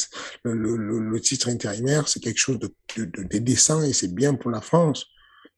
le, 0.77 0.99
le, 1.01 1.21
titre 1.21 1.49
intérimaire, 1.49 2.09
c'est 2.09 2.21
quelque 2.21 2.39
chose 2.39 2.59
de, 2.59 2.73
de, 2.97 3.05
de 3.05 3.39
décent 3.39 3.83
et 3.83 3.93
c'est 3.93 4.15
bien 4.15 4.35
pour 4.35 4.51
la 4.51 4.61
France. 4.61 5.07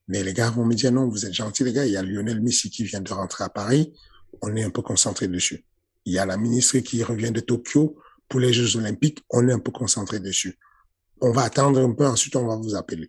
Mais 0.08 0.22
les 0.22 0.34
gars 0.34 0.50
vont 0.50 0.64
me 0.64 0.74
dire 0.74 0.92
non, 0.92 1.08
vous 1.08 1.26
êtes 1.26 1.32
gentils 1.32 1.64
les 1.64 1.72
gars, 1.72 1.86
il 1.86 1.92
y 1.92 1.96
a 1.96 2.02
Lionel 2.02 2.40
Messi 2.40 2.70
qui 2.70 2.84
vient 2.84 3.00
de 3.00 3.12
rentrer 3.12 3.44
à 3.44 3.48
Paris, 3.48 3.92
on 4.42 4.54
est 4.56 4.64
un 4.64 4.70
peu 4.70 4.82
concentré 4.82 5.28
dessus. 5.28 5.64
Il 6.04 6.12
y 6.12 6.18
a 6.18 6.26
la 6.26 6.36
ministre 6.36 6.78
qui 6.78 7.02
revient 7.02 7.30
de 7.30 7.40
Tokyo 7.40 7.96
pour 8.28 8.40
les 8.40 8.52
Jeux 8.52 8.76
Olympiques, 8.76 9.20
on 9.30 9.48
est 9.48 9.52
un 9.52 9.58
peu 9.58 9.70
concentré 9.70 10.20
dessus. 10.20 10.58
On 11.20 11.32
va 11.32 11.42
attendre 11.42 11.80
un 11.80 11.92
peu, 11.92 12.06
ensuite 12.06 12.36
on 12.36 12.46
va 12.46 12.56
vous 12.56 12.74
appeler 12.74 13.08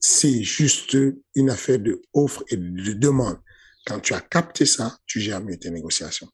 c'est 0.00 0.42
juste 0.42 0.96
une 1.34 1.50
affaire 1.50 1.78
de 1.78 2.00
offre 2.12 2.44
et 2.48 2.56
de 2.56 2.92
demande. 2.92 3.38
Quand 3.86 4.00
tu 4.00 4.14
as 4.14 4.20
capté 4.20 4.66
ça, 4.66 4.98
tu 5.06 5.20
gères 5.20 5.42
mieux 5.42 5.56
tes 5.56 5.70
négociations. 5.70 6.28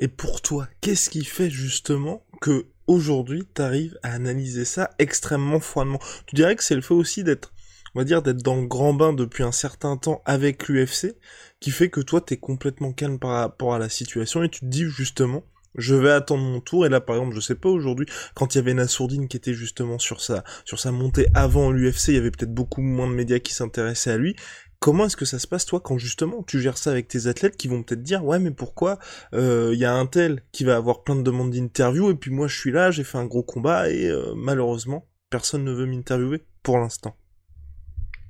Et 0.00 0.08
pour 0.08 0.42
toi, 0.42 0.68
qu'est-ce 0.80 1.10
qui 1.10 1.24
fait 1.24 1.50
justement 1.50 2.26
que 2.40 2.66
aujourd'hui 2.86 3.46
tu 3.54 3.62
arrives 3.62 3.98
à 4.02 4.12
analyser 4.12 4.64
ça 4.64 4.90
extrêmement 4.98 5.60
froidement? 5.60 6.00
Tu 6.26 6.34
dirais 6.34 6.56
que 6.56 6.64
c'est 6.64 6.74
le 6.74 6.82
fait 6.82 6.94
aussi 6.94 7.24
d'être 7.24 7.52
on 7.96 8.00
va 8.00 8.04
dire 8.04 8.20
d'être 8.20 8.42
dans 8.42 8.56
le 8.56 8.66
grand 8.66 8.92
bain 8.92 9.14
depuis 9.14 9.42
un 9.42 9.52
certain 9.52 9.96
temps 9.96 10.20
avec 10.26 10.68
l'UFC 10.68 11.16
qui 11.60 11.70
fait 11.70 11.88
que 11.88 12.02
toi 12.02 12.20
t'es 12.20 12.36
complètement 12.36 12.92
calme 12.92 13.18
par 13.18 13.30
rapport 13.30 13.72
à 13.72 13.78
la 13.78 13.88
situation 13.88 14.42
et 14.42 14.50
tu 14.50 14.60
te 14.60 14.66
dis 14.66 14.84
justement 14.84 15.44
je 15.76 15.94
vais 15.94 16.10
attendre 16.10 16.42
mon 16.42 16.60
tour. 16.60 16.84
Et 16.84 16.90
là 16.90 17.00
par 17.00 17.16
exemple 17.16 17.34
je 17.34 17.40
sais 17.40 17.54
pas 17.54 17.70
aujourd'hui 17.70 18.04
quand 18.34 18.54
il 18.54 18.58
y 18.58 18.60
avait 18.60 18.74
Nassourdine 18.74 19.28
qui 19.28 19.38
était 19.38 19.54
justement 19.54 19.98
sur 19.98 20.20
sa 20.20 20.44
sur 20.66 20.78
sa 20.78 20.92
montée 20.92 21.28
avant 21.32 21.70
l'UFC 21.70 22.08
il 22.08 22.14
y 22.16 22.18
avait 22.18 22.30
peut-être 22.30 22.52
beaucoup 22.52 22.82
moins 22.82 23.08
de 23.08 23.14
médias 23.14 23.38
qui 23.38 23.54
s'intéressaient 23.54 24.10
à 24.10 24.18
lui. 24.18 24.36
Comment 24.78 25.06
est-ce 25.06 25.16
que 25.16 25.24
ça 25.24 25.38
se 25.38 25.46
passe 25.46 25.64
toi 25.64 25.80
quand 25.80 25.96
justement 25.96 26.42
tu 26.42 26.60
gères 26.60 26.76
ça 26.76 26.90
avec 26.90 27.08
tes 27.08 27.28
athlètes 27.28 27.56
qui 27.56 27.66
vont 27.66 27.82
peut-être 27.82 28.02
dire 28.02 28.22
ouais 28.26 28.38
mais 28.38 28.50
pourquoi 28.50 28.98
euh, 29.32 29.70
il 29.72 29.78
y 29.78 29.86
a 29.86 29.94
un 29.94 30.04
tel 30.04 30.42
qui 30.52 30.64
va 30.64 30.76
avoir 30.76 31.02
plein 31.02 31.16
de 31.16 31.22
demandes 31.22 31.50
d'interview 31.50 32.10
et 32.10 32.14
puis 32.14 32.30
moi 32.30 32.46
je 32.46 32.60
suis 32.60 32.72
là 32.72 32.90
j'ai 32.90 33.04
fait 33.04 33.16
un 33.16 33.24
gros 33.24 33.42
combat 33.42 33.88
et 33.88 34.06
euh, 34.10 34.34
malheureusement 34.36 35.08
personne 35.30 35.64
ne 35.64 35.72
veut 35.72 35.86
m'interviewer 35.86 36.44
pour 36.62 36.76
l'instant 36.76 37.16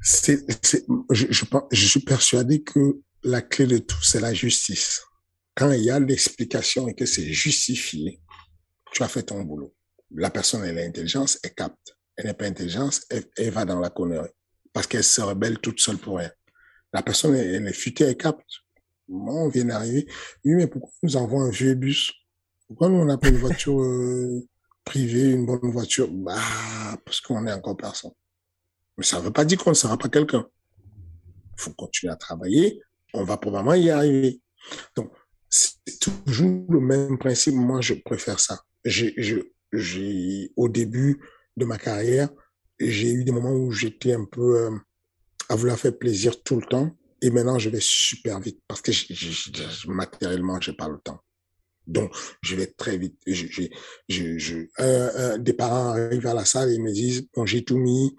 je, 0.01 1.86
suis 1.86 2.01
persuadé 2.01 2.62
que 2.62 3.01
la 3.22 3.42
clé 3.42 3.66
de 3.66 3.78
tout 3.78 4.03
c'est 4.03 4.20
la 4.20 4.34
justice 4.34 5.03
quand 5.57 5.72
il 5.72 5.82
y 5.82 5.90
a 5.90 5.99
l'explication 5.99 6.86
et 6.86 6.94
que 6.94 7.07
c'est 7.07 7.24
justifié, 7.32 8.20
tu 8.92 9.03
as 9.03 9.09
fait 9.09 9.24
ton 9.24 9.42
boulot. 9.42 9.74
La 10.14 10.30
personne, 10.30 10.64
elle 10.64 10.78
a 10.78 10.82
l'intelligence, 10.82 11.40
elle 11.42 11.55
capte. 11.55 11.97
Elle 12.16 12.26
n'a 12.26 12.34
pas 12.34 12.47
intelligence, 12.47 13.05
elle, 13.11 13.51
va 13.51 13.64
dans 13.64 13.80
la 13.80 13.90
connerie. 13.90 14.28
Parce 14.72 14.86
qu'elle 14.86 15.05
se 15.05 15.20
rebelle 15.20 15.59
toute 15.59 15.80
seule 15.80 15.99
pour 15.99 16.20
elle. 16.20 16.34
La 16.92 17.03
personne, 17.03 17.34
elle, 17.34 17.66
est 17.66 17.72
futée, 17.72 18.05
elle 18.05 18.16
capte. 18.16 18.47
Moi, 19.09 19.34
on 19.34 19.49
vient 19.49 19.64
d'arriver. 19.64 20.07
Oui, 20.44 20.55
mais 20.55 20.66
pourquoi 20.66 20.90
nous 21.03 21.16
avons 21.16 21.40
un 21.40 21.51
vieux 21.51 21.74
bus? 21.74 22.12
Pourquoi 22.68 22.88
nous, 22.88 22.97
on 22.97 23.05
n'a 23.07 23.18
pas 23.18 23.28
une 23.28 23.38
voiture 23.38 23.80
euh, 23.80 24.47
privée, 24.84 25.30
une 25.30 25.47
bonne 25.47 25.70
voiture? 25.70 26.09
Bah, 26.11 26.40
parce 27.05 27.20
qu'on 27.20 27.47
est 27.47 27.53
encore 27.53 27.76
personne. 27.76 28.12
Mais 28.97 29.05
ça 29.05 29.18
ne 29.18 29.24
veut 29.24 29.32
pas 29.32 29.44
dire 29.44 29.59
qu'on 29.59 29.70
ne 29.70 29.74
sera 29.74 29.97
pas 29.99 30.09
quelqu'un. 30.09 30.47
Il 31.59 31.62
faut 31.62 31.72
continuer 31.72 32.12
à 32.12 32.16
travailler. 32.16 32.80
On 33.14 33.24
va 33.24 33.36
probablement 33.36 33.74
y 33.74 33.90
arriver. 33.90 34.40
Donc, 34.94 35.12
c'est 35.49 35.99
toujours 36.01 36.66
le 36.70 36.80
même 36.80 37.18
principe. 37.18 37.55
Moi, 37.55 37.80
je 37.80 37.94
préfère 37.94 38.40
ça. 38.40 38.61
J'ai, 38.84 39.14
j'ai, 39.72 40.53
au 40.57 40.68
début 40.68 41.20
de 41.57 41.64
ma 41.64 41.78
carrière, 41.78 42.28
j'ai 42.78 43.11
eu 43.11 43.24
des 43.24 43.32
moments 43.32 43.55
où 43.55 43.72
j'étais 43.72 44.12
un 44.12 44.24
peu 44.24 44.59
euh, 44.61 44.70
à 45.49 45.57
vouloir 45.57 45.78
faire 45.78 45.97
plaisir 45.97 46.42
tout 46.42 46.57
le 46.61 46.66
temps. 46.66 46.97
Et 47.22 47.30
maintenant, 47.30 47.59
je 47.59 47.70
vais 47.70 47.80
super 47.80 48.40
vite 48.40 48.61
parce 48.68 48.82
que 48.82 48.92
je, 48.92 49.88
matériellement, 49.88 50.61
j'ai 50.61 50.74
pas 50.74 50.88
le 50.88 50.99
temps. 50.99 51.20
Donc, 51.86 52.14
je 52.42 52.57
vais 52.57 52.66
très 52.66 52.99
vite. 52.99 53.18
Je, 53.26 53.47
je, 54.09 54.38
je, 54.38 54.66
euh, 54.80 55.38
des 55.38 55.53
parents 55.53 55.90
arrivent 55.90 56.26
à 56.26 56.34
la 56.34 56.44
salle 56.44 56.72
et 56.72 56.78
me 56.78 56.92
disent, 56.92 57.28
bon, 57.32 57.47
j'ai 57.47 57.64
tout 57.64 57.78
mis, 57.78 58.14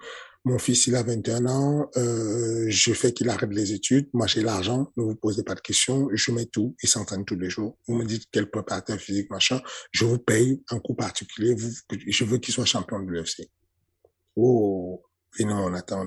mon 0.48 0.58
fils, 0.60 0.88
il 0.88 0.96
a 0.96 1.04
21 1.04 1.46
ans. 1.48 1.90
Euh, 1.98 2.66
je 2.70 2.94
fais 2.94 3.14
qu'il 3.14 3.30
arrête 3.30 3.52
les 3.52 3.74
études. 3.74 4.10
Moi, 4.14 4.28
j'ai 4.28 4.42
l'argent. 4.42 4.92
Ne 4.96 5.04
vous 5.04 5.16
posez 5.16 5.44
pas 5.44 5.56
de 5.56 5.60
questions. 5.60 6.10
Je 6.14 6.32
mets 6.32 6.46
tout. 6.46 6.76
Il 6.82 6.88
s'entraîne 6.88 7.26
tous 7.26 7.36
les 7.36 7.50
jours. 7.50 7.78
Vous 7.88 7.96
me 7.96 8.06
dites 8.06 8.24
quel 8.32 8.50
préparateur 8.50 8.98
physique, 8.98 9.30
machin. 9.30 9.62
Je 9.92 10.06
vous 10.06 10.18
paye 10.18 10.64
un 10.70 10.80
coup 10.80 10.96
particulier. 10.96 11.56
Je 12.08 12.24
veux 12.24 12.38
qu'il 12.38 12.54
soit 12.54 12.66
champion 12.66 13.02
de 13.02 13.12
l'UFC. 13.12 13.50
Oh, 14.38 15.04
et 15.38 15.44
non, 15.44 15.66
on 15.66 15.74
attend. 15.74 16.06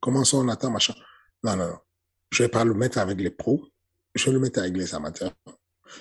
Comment 0.00 0.24
ça, 0.24 0.38
on 0.38 0.48
attend, 0.48 0.70
machin? 0.70 0.94
Non, 1.44 1.56
non, 1.56 1.68
non. 1.68 1.78
Je 2.32 2.42
vais 2.42 2.48
pas 2.48 2.64
le 2.64 2.74
mettre 2.74 2.98
avec 2.98 3.20
les 3.20 3.30
pros. 3.30 3.64
Je 4.14 4.26
vais 4.26 4.32
le 4.32 4.40
mettre 4.40 4.58
avec 4.58 4.76
les 4.76 4.94
amateurs. 4.94 5.32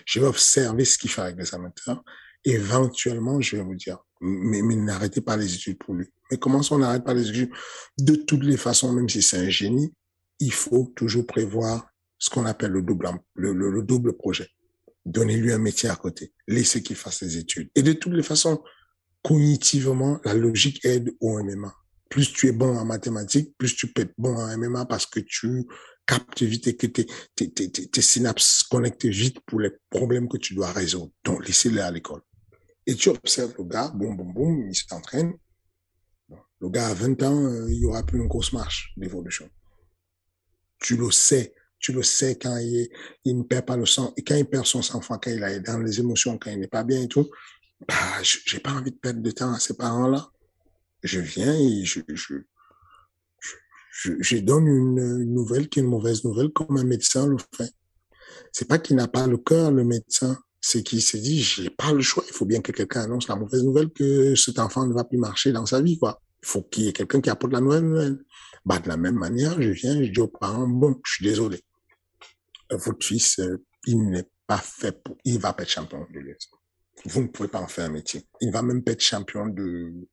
Je 0.06 0.20
vais 0.20 0.28
observer 0.28 0.84
ce 0.84 0.98
qu'il 0.98 1.12
fait 1.12 1.22
avec 1.22 1.38
les 1.38 1.54
amateurs. 1.54 2.04
Éventuellement, 2.44 3.40
je 3.40 3.58
vais 3.58 3.64
vous 3.64 3.76
dire, 3.76 4.00
mais, 4.22 4.62
mais 4.62 4.76
n'arrêtez 4.76 5.22
pas 5.22 5.38
les 5.38 5.54
études 5.54 5.78
pour 5.78 5.94
lui. 5.94 6.08
Mais 6.32 6.38
comment 6.38 6.62
ça, 6.62 6.76
on 6.76 6.80
n'arrête 6.80 7.04
pas 7.04 7.14
les 7.14 7.30
études? 7.30 7.52
De 7.98 8.16
toutes 8.16 8.44
les 8.44 8.58
façons, 8.58 8.92
même 8.92 9.10
si 9.10 9.22
c'est 9.22 9.38
un 9.38 9.50
génie, 9.50 9.94
il 10.40 10.54
faut 10.54 10.92
toujours 10.96 11.26
prévoir 11.26 11.88
ce 12.18 12.30
qu'on 12.30 12.46
appelle 12.46 12.72
le 12.72 12.82
double, 12.82 13.10
le, 13.36 13.54
le, 13.54 13.82
double 13.82 14.14
projet. 14.14 14.50
Donnez-lui 15.06 15.54
un 15.54 15.58
métier 15.58 15.90
à 15.90 15.96
côté. 15.96 16.34
Laissez 16.48 16.84
qu'il 16.84 16.96
fasse 16.96 17.20
ses 17.20 17.38
études. 17.38 17.70
Et 17.76 17.82
de 17.82 17.94
toutes 17.94 18.14
les 18.14 18.24
façons, 18.24 18.62
cognitivement, 19.24 20.20
la 20.26 20.34
logique 20.34 20.84
aide 20.86 21.12
au 21.22 21.42
MMA. 21.42 21.74
Plus 22.10 22.32
tu 22.34 22.48
es 22.48 22.52
bon 22.52 22.76
en 22.76 22.86
mathématiques, 22.86 23.56
plus 23.58 23.76
tu 23.76 23.88
peux 23.88 24.02
être 24.02 24.14
bon 24.18 24.36
en 24.36 24.58
MMA 24.58 24.86
parce 24.86 25.06
que 25.06 25.20
tu 25.20 25.66
capte 26.06 26.42
vite 26.42 26.68
et 26.68 26.76
que 26.76 26.88
tes, 26.88 27.06
tes, 27.36 27.52
tes, 27.52 27.70
tes 27.70 28.02
synapses 28.02 28.64
connectent 28.64 29.06
vite 29.06 29.40
pour 29.46 29.60
les 29.60 29.72
problèmes 29.92 30.28
que 30.28 30.38
tu 30.38 30.56
dois 30.56 30.72
résoudre. 30.72 31.12
Donc, 31.24 31.46
laissez-les 31.46 31.82
à 31.82 31.92
l'école. 31.92 32.22
Et 32.90 32.96
tu 32.96 33.10
observes 33.10 33.54
le 33.56 33.66
gars, 33.66 33.90
boum, 33.90 34.18
boum, 34.18 34.34
boum, 34.34 34.68
il 34.68 34.76
s'entraîne. 34.76 35.34
Le 36.60 36.70
gars, 36.70 36.88
à 36.88 36.94
20 36.96 37.22
ans, 37.22 37.46
euh, 37.46 37.72
il 37.72 37.82
y 37.82 37.86
aura 37.86 38.02
plus 38.02 38.18
une 38.18 38.28
grosse 38.28 38.52
marche 38.52 38.94
d'évolution. 38.98 39.48
Tu 40.80 40.98
le 40.98 41.12
sais. 41.12 41.54
Tu 41.78 41.94
le 41.94 42.02
sais 42.02 42.40
quand 42.40 42.58
il, 42.58 42.90
ne 43.26 43.44
perd 43.44 43.68
pas 43.68 43.78
le 43.78 43.86
sang. 43.86 44.12
Et 44.18 44.24
quand 44.24 44.34
il 44.34 44.50
perd 44.50 44.66
son 44.66 44.82
sang, 44.82 45.02
quand 45.02 45.28
il 45.28 45.44
est 45.44 45.60
dans 45.60 45.78
les 45.78 46.00
émotions, 46.00 46.40
quand 46.40 46.50
il 46.50 46.60
n'est 46.60 46.68
pas 46.68 46.84
bien 46.84 47.04
et 47.04 47.08
tout, 47.08 47.30
bah, 47.88 48.24
j'ai 48.24 48.60
pas 48.60 48.72
envie 48.72 48.90
de 48.90 48.98
perdre 48.98 49.22
de 49.22 49.30
temps 49.30 49.54
à 49.54 49.60
ces 49.60 49.78
parents-là. 49.78 50.28
Je 51.04 51.20
viens 51.20 51.54
et 51.54 51.86
je, 51.86 52.00
je, 52.08 52.38
je, 54.20 54.38
donne 54.38 54.66
une, 54.66 54.98
une, 54.98 55.34
nouvelle 55.36 55.70
qui 55.70 55.78
est 55.78 55.84
une 55.84 55.90
mauvaise 55.90 56.24
nouvelle, 56.24 56.50
comme 56.50 56.76
un 56.76 56.86
médecin 56.86 57.28
le 57.28 57.38
fait. 57.56 57.72
C'est 58.52 58.68
pas 58.68 58.80
qu'il 58.80 58.96
n'a 58.96 59.08
pas 59.08 59.28
le 59.28 59.38
cœur, 59.38 59.70
le 59.72 59.84
médecin. 59.84 60.42
C'est 60.62 60.84
qu'il 60.84 61.02
s'est 61.02 61.20
dit, 61.20 61.42
j'ai 61.42 61.70
pas 61.70 61.94
le 61.94 62.02
choix. 62.02 62.24
Il 62.28 62.34
faut 62.34 62.46
bien 62.46 62.62
que 62.62 62.72
quelqu'un 62.72 63.02
annonce 63.02 63.28
la 63.28 63.36
mauvaise 63.36 63.64
nouvelle 63.64 63.90
que 63.92 64.36
cet 64.36 64.60
enfant 64.60 64.86
ne 64.86 64.94
va 64.94 65.04
plus 65.04 65.18
marcher 65.18 65.52
dans 65.52 65.66
sa 65.66 65.82
vie, 65.82 65.98
quoi. 65.98 66.22
Il 66.44 66.48
faut 66.48 66.64
qu'il 66.64 66.84
y 66.84 66.88
ait 66.88 66.94
quelqu'un 66.94 67.22
qui 67.22 67.30
apporte 67.30 67.54
la 67.54 67.62
nouvelle 67.62 67.84
nouvelle. 67.84 68.20
Bah, 68.66 68.80
de 68.80 68.88
la 68.88 68.98
même 68.98 69.16
manière, 69.16 69.62
je 69.62 69.70
viens, 69.70 70.04
je 70.04 70.10
dis 70.12 70.20
aux 70.20 70.28
parents, 70.28 70.68
bon, 70.68 71.00
je 71.06 71.14
suis 71.14 71.26
désolé. 71.26 71.62
Votre 72.72 73.06
fils, 73.06 73.40
euh, 73.40 73.64
il 73.86 74.10
n'est 74.10 74.30
pas 74.48 74.58
fait 74.58 75.02
pour, 75.04 75.18
il 75.24 75.40
va 75.40 75.54
pas 75.54 75.64
être 75.64 75.70
champion 75.70 76.06
de 76.12 76.20
l'US. 76.20 76.50
Vous 77.06 77.22
ne 77.22 77.28
pouvez 77.28 77.48
pas 77.50 77.62
en 77.62 77.68
faire 77.68 77.86
un 77.86 77.90
métier. 77.90 78.28
Il 78.42 78.52
va 78.52 78.62
même 78.62 78.84
pas 78.84 78.92
être 78.92 79.02
champion 79.02 79.48
de, 79.48 80.08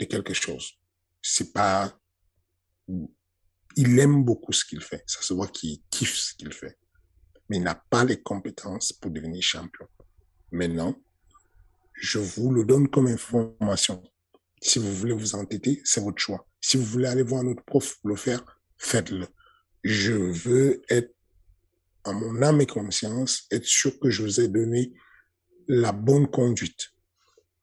de 0.00 0.04
quelque 0.06 0.32
chose. 0.32 0.72
C'est 1.20 1.52
pas, 1.52 1.92
il 3.76 3.98
aime 3.98 4.24
beaucoup 4.24 4.52
ce 4.52 4.64
qu'il 4.64 4.80
fait. 4.80 5.04
Ça 5.06 5.20
se 5.22 5.34
voit 5.34 5.48
qu'il 5.48 5.82
kiffe 5.90 6.16
ce 6.16 6.34
qu'il 6.34 6.52
fait. 6.52 6.78
Mais 7.52 7.58
il 7.58 7.64
n'a 7.64 7.74
pas 7.74 8.02
les 8.02 8.16
compétences 8.22 8.94
pour 8.94 9.10
devenir 9.10 9.42
champion. 9.42 9.86
Maintenant, 10.52 10.96
je 11.92 12.18
vous 12.18 12.50
le 12.50 12.64
donne 12.64 12.88
comme 12.88 13.08
information. 13.08 14.02
Si 14.62 14.78
vous 14.78 14.90
voulez 14.90 15.12
vous 15.12 15.34
entêter, 15.34 15.82
c'est 15.84 16.00
votre 16.00 16.16
choix. 16.18 16.46
Si 16.62 16.78
vous 16.78 16.84
voulez 16.84 17.08
aller 17.08 17.22
voir 17.22 17.44
notre 17.44 17.62
prof 17.62 17.98
pour 18.00 18.08
le 18.08 18.16
faire, 18.16 18.42
faites-le. 18.78 19.26
Je 19.84 20.14
veux 20.14 20.80
être, 20.88 21.14
à 22.04 22.12
mon 22.14 22.40
âme 22.40 22.62
et 22.62 22.66
conscience, 22.66 23.46
être 23.50 23.66
sûr 23.66 24.00
que 24.00 24.08
je 24.08 24.22
vous 24.22 24.40
ai 24.40 24.48
donné 24.48 24.94
la 25.68 25.92
bonne 25.92 26.30
conduite. 26.30 26.88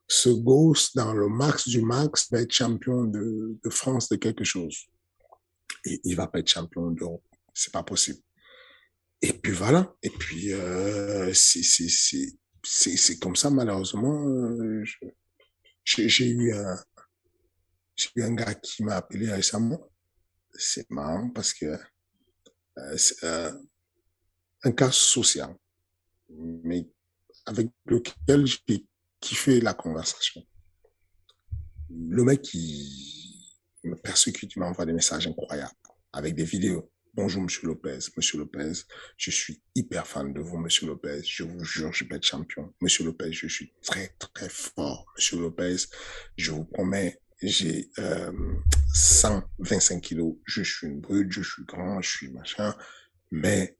Ce 0.07 0.29
gosse, 0.29 0.93
dans 0.93 1.13
le 1.13 1.29
max 1.29 1.67
du 1.67 1.81
max, 1.81 2.31
va 2.31 2.41
être 2.41 2.53
champion 2.53 3.05
de, 3.05 3.57
de 3.63 3.69
France 3.71 4.07
de 4.07 4.17
quelque 4.17 4.43
chose. 4.43 4.85
Et 5.83 5.99
il 6.03 6.15
va 6.15 6.27
pas 6.27 6.41
être 6.41 6.51
champion 6.51 6.91
d'Europe. 6.91 7.23
C'est 7.55 7.73
pas 7.73 7.81
possible. 7.81 8.19
Et 9.21 9.33
puis 9.33 9.51
voilà. 9.51 9.93
Et 10.01 10.09
puis, 10.09 10.53
euh, 10.53 11.33
c'est, 11.33 11.63
c'est, 11.63 11.89
c'est, 11.89 12.97
c'est, 12.97 13.19
comme 13.19 13.35
ça, 13.35 13.49
malheureusement. 13.49 14.27
Euh, 14.27 14.83
j'ai 15.83 16.27
eu 16.27 16.53
un, 16.53 16.77
j'ai 17.95 18.09
eu 18.15 18.23
un 18.23 18.33
gars 18.33 18.53
qui 18.53 18.83
m'a 18.83 18.95
appelé 18.95 19.31
récemment. 19.31 19.79
C'est 20.53 20.89
marrant 20.89 21.29
parce 21.29 21.53
que 21.53 21.65
euh, 21.65 22.97
c'est 22.97 23.23
euh, 23.23 23.51
un 24.63 24.71
cas 24.71 24.91
social, 24.91 25.55
mais 26.29 26.87
avec 27.45 27.69
lequel 27.85 28.45
j'ai 28.45 28.85
kiffé 29.19 29.59
la 29.59 29.73
conversation. 29.73 30.45
Le 31.89 32.23
mec, 32.23 32.53
il 32.53 33.49
me 33.83 33.95
persécute, 33.95 34.55
il 34.55 34.59
m'envoie 34.59 34.85
des 34.85 34.93
messages 34.93 35.27
incroyables 35.27 35.73
avec 36.13 36.35
des 36.35 36.43
vidéos. 36.43 36.91
Bonjour, 37.15 37.41
Monsieur 37.41 37.67
Lopez. 37.67 37.99
Monsieur 38.15 38.37
Lopez, 38.37 38.71
je 39.17 39.31
suis 39.31 39.61
hyper 39.75 40.05
fan 40.05 40.31
de 40.31 40.39
vous, 40.41 40.57
Monsieur 40.57 40.87
Lopez. 40.87 41.21
Je 41.23 41.43
vous 41.43 41.63
jure, 41.63 41.91
je 41.91 42.05
vais 42.05 42.15
être 42.15 42.25
champion. 42.25 42.73
Monsieur 42.81 43.03
Lopez, 43.03 43.33
je 43.33 43.47
suis 43.47 43.73
très, 43.81 44.15
très 44.19 44.47
fort. 44.47 45.05
Monsieur 45.17 45.39
Lopez, 45.39 45.75
je 46.37 46.51
vous 46.51 46.65
promets, 46.65 47.19
j'ai 47.41 47.89
euh, 47.97 48.31
125 48.93 50.01
kilos. 50.01 50.35
Je 50.45 50.61
suis 50.61 50.87
une 50.87 50.99
brute, 50.99 51.31
je 51.31 51.41
suis 51.41 51.63
grand, 51.65 51.99
je 52.01 52.09
suis 52.09 52.29
machin. 52.31 52.75
Mais 53.31 53.77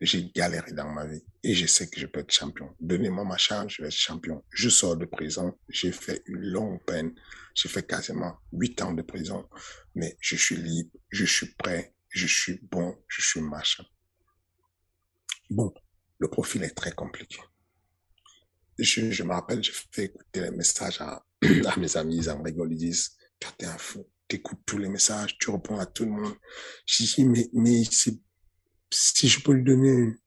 j'ai 0.00 0.30
galéré 0.30 0.72
dans 0.72 0.90
ma 0.90 1.06
vie 1.06 1.24
et 1.42 1.54
je 1.54 1.66
sais 1.66 1.88
que 1.88 1.98
je 1.98 2.06
peux 2.06 2.20
être 2.20 2.32
champion. 2.32 2.74
Donnez-moi 2.80 3.24
ma 3.24 3.36
chance, 3.36 3.72
je 3.72 3.82
vais 3.82 3.88
être 3.88 3.94
champion. 3.94 4.44
Je 4.50 4.68
sors 4.68 4.96
de 4.96 5.06
prison, 5.06 5.56
j'ai 5.68 5.92
fait 5.92 6.22
une 6.26 6.40
longue 6.40 6.84
peine, 6.84 7.14
j'ai 7.54 7.68
fait 7.68 7.86
quasiment 7.86 8.36
huit 8.52 8.82
ans 8.82 8.92
de 8.92 9.02
prison, 9.02 9.48
mais 9.94 10.16
je 10.20 10.36
suis 10.36 10.56
libre, 10.56 10.90
je 11.10 11.24
suis 11.24 11.54
prêt, 11.54 11.95
je 12.16 12.26
suis 12.26 12.58
bon, 12.70 12.96
je 13.08 13.20
suis 13.20 13.40
machin. 13.40 13.84
Bon, 15.50 15.72
le 16.18 16.28
profil 16.28 16.62
est 16.62 16.74
très 16.74 16.92
compliqué. 16.92 17.38
Je, 18.78 19.10
je 19.10 19.22
me 19.22 19.32
rappelle, 19.32 19.62
j'ai 19.62 19.72
fait 19.72 20.04
écouter 20.04 20.40
les 20.40 20.50
messages 20.50 21.00
à, 21.00 21.24
à 21.66 21.76
mes 21.78 21.96
amis, 21.96 22.16
ils 22.16 22.30
en 22.30 22.42
rigolent, 22.42 22.72
ils 22.72 22.78
disent, 22.78 23.16
t'es 23.58 23.66
un 23.66 23.76
fou, 23.76 24.08
t'écoutes 24.28 24.60
tous 24.64 24.78
les 24.78 24.88
messages, 24.88 25.36
tu 25.38 25.50
réponds 25.50 25.78
à 25.78 25.84
tout 25.84 26.04
le 26.06 26.12
monde. 26.12 26.34
Je 26.86 27.04
dis, 27.04 27.24
mais, 27.24 27.50
mais 27.52 27.82
si 27.84 29.28
je 29.28 29.42
peux 29.42 29.52
lui 29.52 29.64
donner 29.64 29.90
une 29.90 30.18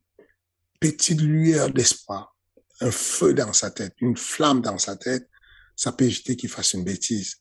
petite 0.80 1.22
lueur 1.22 1.72
d'espoir, 1.72 2.38
un 2.82 2.92
feu 2.92 3.34
dans 3.34 3.52
sa 3.52 3.72
tête, 3.72 3.96
une 4.00 4.16
flamme 4.16 4.62
dans 4.62 4.78
sa 4.78 4.96
tête, 4.96 5.28
ça 5.76 5.92
peut 5.92 6.06
éviter 6.06 6.36
qu'il 6.36 6.50
fasse 6.50 6.74
une 6.74 6.84
bêtise. 6.84 7.38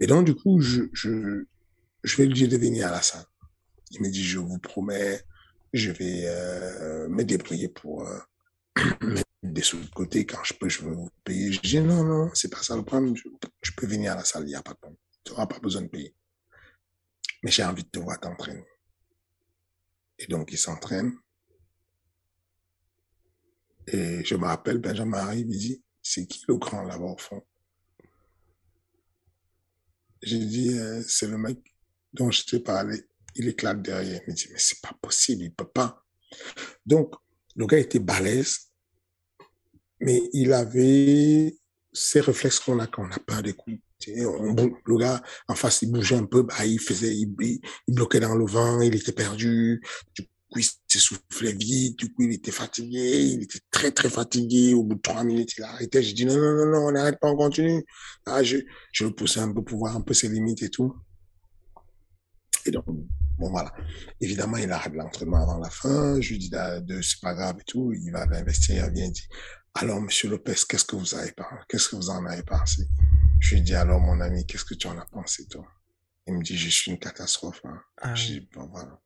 Et 0.00 0.06
donc, 0.06 0.24
du 0.24 0.34
coup, 0.34 0.60
je, 0.60 0.84
je, 0.94 1.44
je 2.02 2.16
vais 2.16 2.24
lui 2.24 2.34
dire 2.34 2.48
de 2.48 2.56
venir 2.56 2.88
à 2.88 2.90
la 2.90 3.02
salle. 3.02 3.26
Il 3.90 4.02
me 4.02 4.08
dit, 4.08 4.24
je 4.24 4.38
vous 4.38 4.58
promets, 4.58 5.22
je 5.72 5.90
vais 5.90 6.24
euh, 6.26 7.08
me 7.08 7.24
débrouiller 7.24 7.68
pour 7.68 8.06
euh, 8.06 8.18
mettre 9.02 9.24
des 9.42 9.62
sous 9.62 9.78
de 9.78 9.90
côté. 9.90 10.26
Quand 10.26 10.42
je 10.44 10.54
peux, 10.54 10.68
je 10.68 10.82
veux 10.82 10.94
vous 10.94 11.10
payer. 11.24 11.52
Je 11.52 11.60
dis, 11.60 11.80
non, 11.80 12.04
non, 12.04 12.30
c'est 12.34 12.50
pas 12.50 12.62
ça 12.62 12.76
le 12.76 12.84
problème. 12.84 13.14
Je 13.62 13.72
peux 13.76 13.86
venir 13.86 14.12
à 14.12 14.16
la 14.16 14.24
salle, 14.24 14.44
il 14.44 14.48
n'y 14.48 14.54
a 14.54 14.62
pas 14.62 14.72
de 14.72 14.78
problème. 14.78 14.98
Tu 15.24 15.32
n'auras 15.32 15.46
pas 15.46 15.58
besoin 15.58 15.82
de 15.82 15.88
payer. 15.88 16.14
Mais 17.42 17.50
j'ai 17.50 17.64
envie 17.64 17.84
de 17.84 17.88
te 17.88 17.98
voir 17.98 18.20
t'entraîner. 18.20 18.64
Et 20.18 20.26
donc, 20.26 20.52
il 20.52 20.58
s'entraîne. 20.58 21.14
Et 23.86 24.24
je 24.24 24.34
me 24.36 24.44
rappelle, 24.44 24.78
Benjamin 24.78 25.18
arrive, 25.18 25.46
il 25.48 25.58
dit, 25.58 25.82
c'est 26.02 26.26
qui 26.26 26.44
le 26.48 26.56
grand 26.56 26.82
là-bas 26.84 27.04
au 27.04 27.18
fond? 27.18 27.42
J'ai 30.22 30.38
dit, 30.38 30.78
euh, 30.78 31.02
c'est 31.08 31.26
le 31.26 31.38
mec 31.38 31.58
dont 32.12 32.30
je 32.30 32.44
t'ai 32.44 32.60
parlé. 32.60 33.04
Il 33.36 33.48
éclate 33.48 33.82
derrière. 33.82 34.20
Il 34.26 34.30
me 34.30 34.36
dit, 34.36 34.46
mais 34.50 34.58
c'est 34.58 34.80
pas 34.80 34.96
possible, 35.00 35.44
il 35.44 35.52
peut 35.52 35.68
pas. 35.68 36.02
Donc, 36.86 37.14
le 37.56 37.66
gars 37.66 37.78
était 37.78 37.98
balèze, 37.98 38.70
mais 40.00 40.22
il 40.32 40.52
avait 40.52 41.54
ces 41.92 42.20
réflexes 42.20 42.60
qu'on 42.60 42.78
a 42.78 42.86
quand 42.86 43.04
on 43.06 43.10
a 43.10 43.18
peur 43.18 43.42
des 43.42 43.52
coups. 43.52 43.78
On, 44.08 44.54
le 44.86 44.96
gars 44.96 45.22
en 45.46 45.54
face, 45.54 45.82
il 45.82 45.92
bougeait 45.92 46.16
un 46.16 46.24
peu, 46.24 46.42
bah, 46.42 46.64
il 46.64 46.80
faisait, 46.80 47.14
il, 47.14 47.60
bloquait 47.86 48.20
dans 48.20 48.34
le 48.34 48.46
vent, 48.46 48.80
il 48.80 48.94
était 48.94 49.12
perdu. 49.12 49.82
Du 50.14 50.22
coup, 50.22 50.58
il 50.58 50.66
s'essoufflait 50.88 51.52
vite. 51.52 51.98
Du 51.98 52.10
coup, 52.10 52.22
il 52.22 52.32
était 52.32 52.50
fatigué. 52.50 53.20
Il 53.20 53.42
était 53.42 53.60
très, 53.70 53.90
très 53.90 54.08
fatigué. 54.08 54.72
Au 54.72 54.84
bout 54.84 54.94
de 54.94 55.02
trois 55.02 55.22
minutes, 55.22 55.52
il 55.58 55.64
a 55.64 55.70
arrêté. 55.72 56.02
J'ai 56.02 56.14
dit, 56.14 56.24
non, 56.24 56.36
non, 56.36 56.54
non, 56.54 56.66
non, 56.66 56.86
on 56.86 56.92
n'arrête 56.92 57.20
pas, 57.20 57.28
on 57.28 57.36
continue. 57.36 57.84
Ah, 58.24 58.42
je, 58.42 58.56
je 58.92 59.04
le 59.04 59.10
poussais 59.14 59.40
un 59.40 59.52
peu 59.52 59.62
pour 59.62 59.78
voir 59.78 59.94
un 59.94 60.00
peu 60.00 60.14
ses 60.14 60.28
limites 60.28 60.62
et 60.62 60.70
tout. 60.70 60.94
Et 62.64 62.70
donc, 62.70 62.84
bon, 63.40 63.50
voilà. 63.50 63.72
Évidemment, 64.20 64.58
il 64.58 64.70
arrête 64.70 64.94
l'entraînement 64.94 65.42
avant 65.42 65.58
la 65.58 65.70
fin. 65.70 66.20
Je 66.20 66.30
lui 66.30 66.38
dis, 66.38 66.50
de, 66.50 67.00
c'est 67.00 67.20
pas 67.20 67.34
grave 67.34 67.56
et 67.58 67.64
tout. 67.64 67.92
Il 67.92 68.12
va 68.12 68.22
investir, 68.22 68.86
il 68.86 68.92
vient, 68.92 69.08
dit, 69.08 69.26
alors, 69.74 70.00
monsieur 70.00 70.28
Lopez, 70.28 70.54
qu'est-ce 70.68 70.84
que 70.84 70.96
vous 70.96 71.14
avez 71.14 71.32
pensé? 71.32 71.54
Qu'est-ce 71.68 71.88
que 71.88 71.96
vous 71.96 72.10
en 72.10 72.24
avez 72.26 72.42
pensé? 72.42 72.86
Je 73.40 73.54
lui 73.54 73.62
dis, 73.62 73.74
alors, 73.74 74.00
mon 74.00 74.20
ami, 74.20 74.46
qu'est-ce 74.46 74.64
que 74.64 74.74
tu 74.74 74.86
en 74.86 74.98
as 74.98 75.06
pensé, 75.06 75.46
toi? 75.46 75.66
Il 76.26 76.34
me 76.34 76.42
dit, 76.42 76.56
je 76.56 76.68
suis 76.68 76.90
une 76.90 76.98
catastrophe. 76.98 77.60
Hein. 77.64 77.80
Ah, 77.96 78.14
je 78.14 78.26
dis, 78.26 78.48
bon, 78.52 78.68
voilà. 78.68 79.00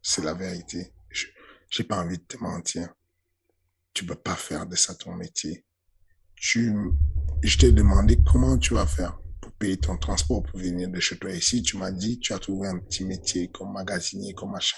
C'est 0.00 0.22
la 0.22 0.34
vérité. 0.34 0.94
Je, 1.10 1.26
j'ai 1.68 1.84
pas 1.84 1.98
envie 1.98 2.18
de 2.18 2.24
te 2.24 2.38
mentir. 2.38 2.88
Tu 3.92 4.06
peux 4.06 4.14
pas 4.14 4.36
faire 4.36 4.66
de 4.66 4.76
ça 4.76 4.94
ton 4.94 5.14
métier. 5.14 5.66
Tu, 6.36 6.72
je 7.42 7.58
t'ai 7.58 7.72
demandé 7.72 8.18
comment 8.24 8.56
tu 8.56 8.74
vas 8.74 8.86
faire 8.86 9.19
pour 9.40 9.52
payer 9.52 9.76
ton 9.76 9.96
transport 9.96 10.42
pour 10.42 10.58
venir 10.58 10.88
de 10.88 11.00
chez 11.00 11.18
toi 11.18 11.30
ici. 11.30 11.62
Tu 11.62 11.76
m'as 11.76 11.90
dit, 11.90 12.18
tu 12.18 12.32
as 12.32 12.38
trouvé 12.38 12.68
un 12.68 12.78
petit 12.78 13.04
métier 13.04 13.48
comme 13.48 13.72
magasinier, 13.72 14.34
comme 14.34 14.52
machin. 14.52 14.76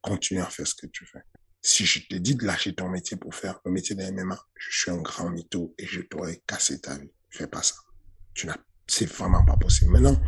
Continue 0.00 0.40
à 0.40 0.46
faire 0.46 0.66
ce 0.66 0.74
que 0.74 0.86
tu 0.86 1.04
fais. 1.06 1.22
Si 1.60 1.84
je 1.84 2.06
te 2.06 2.14
dis 2.14 2.36
de 2.36 2.44
lâcher 2.44 2.74
ton 2.74 2.88
métier 2.88 3.16
pour 3.16 3.34
faire 3.34 3.60
le 3.64 3.72
métier 3.72 3.96
de 3.96 4.02
MMA, 4.02 4.38
je 4.56 4.78
suis 4.80 4.90
un 4.90 4.98
grand 5.02 5.28
mytho 5.28 5.74
et 5.76 5.86
je 5.86 6.00
t'aurais 6.02 6.42
cassé 6.46 6.80
ta 6.80 6.96
vie. 6.96 7.10
Fais 7.30 7.48
pas 7.48 7.62
ça. 7.62 7.74
Tu 8.34 8.46
n'as, 8.46 8.56
c'est 8.86 9.06
vraiment 9.06 9.44
pas 9.44 9.56
possible. 9.56 9.90
Maintenant, 9.90 10.20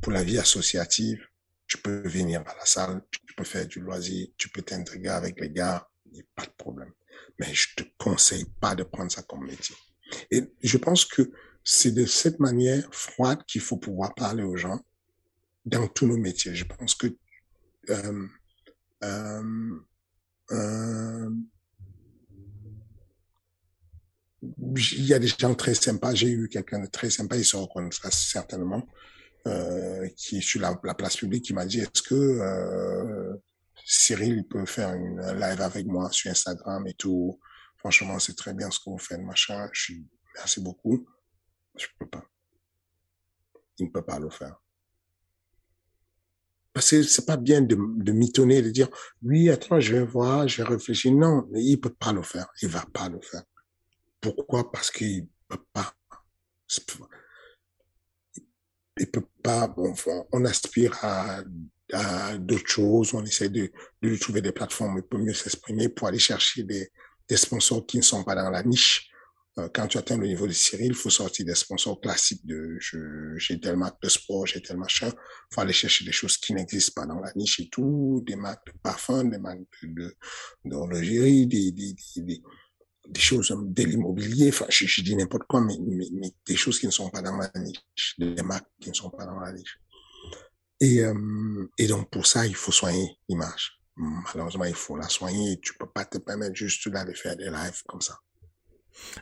pour 0.00 0.12
la 0.12 0.24
vie 0.24 0.38
associative, 0.38 1.24
tu 1.66 1.78
peux 1.78 2.06
venir 2.06 2.40
à 2.40 2.56
la 2.56 2.66
salle, 2.66 3.00
tu 3.10 3.34
peux 3.34 3.44
faire 3.44 3.66
du 3.66 3.80
loisir, 3.80 4.28
tu 4.36 4.48
peux 4.50 4.62
t'intégrer 4.62 5.08
avec 5.08 5.40
les 5.40 5.50
gars, 5.50 5.88
il 6.06 6.12
n'y 6.12 6.20
a 6.20 6.24
pas 6.34 6.44
de 6.44 6.52
problème. 6.58 6.92
Mais 7.38 7.54
je 7.54 7.68
te 7.76 7.84
conseille 7.96 8.44
pas 8.60 8.74
de 8.74 8.82
prendre 8.82 9.10
ça 9.10 9.22
comme 9.22 9.46
métier. 9.46 9.76
Et 10.30 10.42
je 10.62 10.76
pense 10.76 11.04
que 11.04 11.30
c'est 11.64 11.92
de 11.92 12.06
cette 12.06 12.40
manière 12.40 12.88
froide 12.92 13.44
qu'il 13.46 13.60
faut 13.60 13.76
pouvoir 13.76 14.14
parler 14.14 14.42
aux 14.42 14.56
gens 14.56 14.80
dans 15.64 15.86
tous 15.88 16.06
nos 16.06 16.16
métiers. 16.16 16.54
Je 16.54 16.64
pense 16.64 16.94
que 16.94 17.06
euh, 17.90 18.28
Euh, 19.04 19.80
euh, 20.52 21.30
il 24.42 25.04
y 25.04 25.14
a 25.14 25.18
des 25.18 25.28
gens 25.28 25.54
très 25.54 25.74
sympas. 25.74 26.14
J'ai 26.14 26.30
eu 26.30 26.48
quelqu'un 26.48 26.80
de 26.80 26.86
très 26.86 27.10
sympa, 27.10 27.36
il 27.36 27.44
se 27.44 27.56
reconnaîtra 27.56 28.10
certainement, 28.10 28.86
qui 30.16 30.38
est 30.38 30.40
sur 30.40 30.60
la, 30.60 30.78
la, 30.82 30.94
place 30.94 31.16
publique, 31.16 31.44
qui 31.44 31.54
m'a 31.54 31.64
dit 31.64 31.80
est-ce 31.80 32.02
que 32.02 33.40
Cyril 33.84 34.44
peut 34.48 34.66
faire 34.66 34.94
une 34.94 35.20
live 35.38 35.60
avec 35.60 35.86
moi 35.86 36.10
sur 36.10 36.30
Instagram 36.30 36.86
et 36.88 36.94
tout? 36.94 37.38
Franchement, 37.76 38.18
c'est 38.18 38.36
très 38.36 38.54
bien 38.54 38.70
ce 38.70 38.78
que 38.80 38.90
vous 38.90 38.98
faites, 38.98 39.20
machin. 39.20 39.68
Je 39.72 39.94
merci 40.34 40.60
beaucoup. 40.60 41.06
Je 41.76 41.86
peux 41.98 42.06
pas. 42.06 42.24
Il 43.78 43.86
ne 43.86 43.90
peut 43.90 44.02
pas 44.02 44.18
le 44.18 44.30
faire. 44.30 44.56
Parce 46.72 46.90
que 46.90 47.02
c'est 47.02 47.26
pas 47.26 47.36
bien 47.36 47.60
de, 47.60 47.76
de 47.76 48.12
mitonner, 48.12 48.62
de 48.62 48.70
dire, 48.70 48.88
oui, 49.22 49.50
attends, 49.50 49.78
je 49.80 49.96
vais 49.96 50.04
voir, 50.04 50.48
je 50.48 50.62
vais 50.62 50.68
réfléchir. 50.68 51.12
Non, 51.12 51.48
il 51.54 51.80
peut 51.80 51.92
pas 51.92 52.12
le 52.12 52.22
faire. 52.22 52.48
Il 52.62 52.68
va 52.68 52.84
pas 52.92 53.08
le 53.08 53.20
faire. 53.20 53.42
Pourquoi? 54.20 54.70
Parce 54.70 54.90
qu'il 54.90 55.28
peut 55.48 55.64
pas. 55.72 55.92
Il 58.98 59.10
peut 59.10 59.26
pas, 59.42 59.68
bon, 59.68 59.94
on 60.32 60.44
aspire 60.44 60.96
à, 61.02 61.42
d'autres 62.38 62.68
choses, 62.68 63.12
on 63.12 63.22
essaie 63.24 63.50
de, 63.50 63.70
de 64.00 64.16
trouver 64.16 64.40
des 64.40 64.52
plateformes 64.52 65.02
pour 65.02 65.18
mieux 65.18 65.34
s'exprimer, 65.34 65.90
pour 65.90 66.08
aller 66.08 66.18
chercher 66.18 66.62
des 66.62 66.90
sponsors 67.36 67.84
qui 67.84 67.98
ne 67.98 68.02
sont 68.02 68.24
pas 68.24 68.34
dans 68.34 68.48
la 68.48 68.62
niche. 68.62 69.11
Euh, 69.58 69.68
quand 69.72 69.86
tu 69.86 69.98
atteins 69.98 70.16
le 70.16 70.26
niveau 70.26 70.46
de 70.46 70.52
Cyril, 70.52 70.88
il 70.88 70.94
faut 70.94 71.10
sortir 71.10 71.44
des 71.44 71.54
sponsors 71.54 72.00
classiques 72.00 72.44
de 72.46 72.78
j'ai 73.36 73.60
tel 73.60 73.76
marque 73.76 74.00
de 74.02 74.08
sport, 74.08 74.46
j'ai 74.46 74.62
tel 74.62 74.78
machin. 74.78 75.08
Il 75.08 75.54
faut 75.54 75.60
aller 75.60 75.74
chercher 75.74 76.06
des 76.06 76.12
choses 76.12 76.38
qui 76.38 76.54
n'existent 76.54 77.02
pas 77.02 77.06
dans 77.06 77.20
la 77.20 77.30
niche 77.36 77.60
et 77.60 77.68
tout, 77.68 78.22
des 78.26 78.36
marques 78.36 78.66
de 78.66 78.72
parfum, 78.82 79.24
des 79.24 79.38
marques 79.38 79.60
de 79.82 80.16
d'horlogerie, 80.64 81.46
des, 81.46 81.70
des, 81.70 81.94
des, 82.16 82.42
des, 83.08 83.20
choses 83.20 83.54
de 83.54 83.82
l'immobilier. 83.82 84.48
Enfin, 84.48 84.64
je, 84.70 84.86
je, 84.86 85.02
dis 85.02 85.14
n'importe 85.14 85.44
quoi, 85.46 85.60
mais, 85.60 85.76
mais, 85.82 86.08
mais, 86.14 86.32
des 86.46 86.56
choses 86.56 86.80
qui 86.80 86.86
ne 86.86 86.92
sont 86.92 87.10
pas 87.10 87.20
dans 87.20 87.36
la 87.36 87.50
niche, 87.56 88.14
des 88.18 88.42
marques 88.42 88.70
qui 88.80 88.88
ne 88.88 88.94
sont 88.94 89.10
pas 89.10 89.26
dans 89.26 89.38
la 89.38 89.52
niche. 89.52 89.78
Et, 90.80 91.00
euh, 91.00 91.68
et 91.76 91.86
donc 91.86 92.10
pour 92.10 92.26
ça, 92.26 92.46
il 92.46 92.56
faut 92.56 92.72
soigner 92.72 93.18
l'image. 93.28 93.82
Malheureusement, 93.96 94.64
il 94.64 94.74
faut 94.74 94.96
la 94.96 95.08
soigner. 95.10 95.60
Tu 95.60 95.74
peux 95.74 95.86
pas 95.86 96.06
te 96.06 96.16
permettre 96.16 96.54
juste 96.54 96.88
d'aller 96.88 97.14
faire 97.14 97.36
des 97.36 97.50
lives 97.50 97.82
comme 97.86 98.00
ça. 98.00 98.18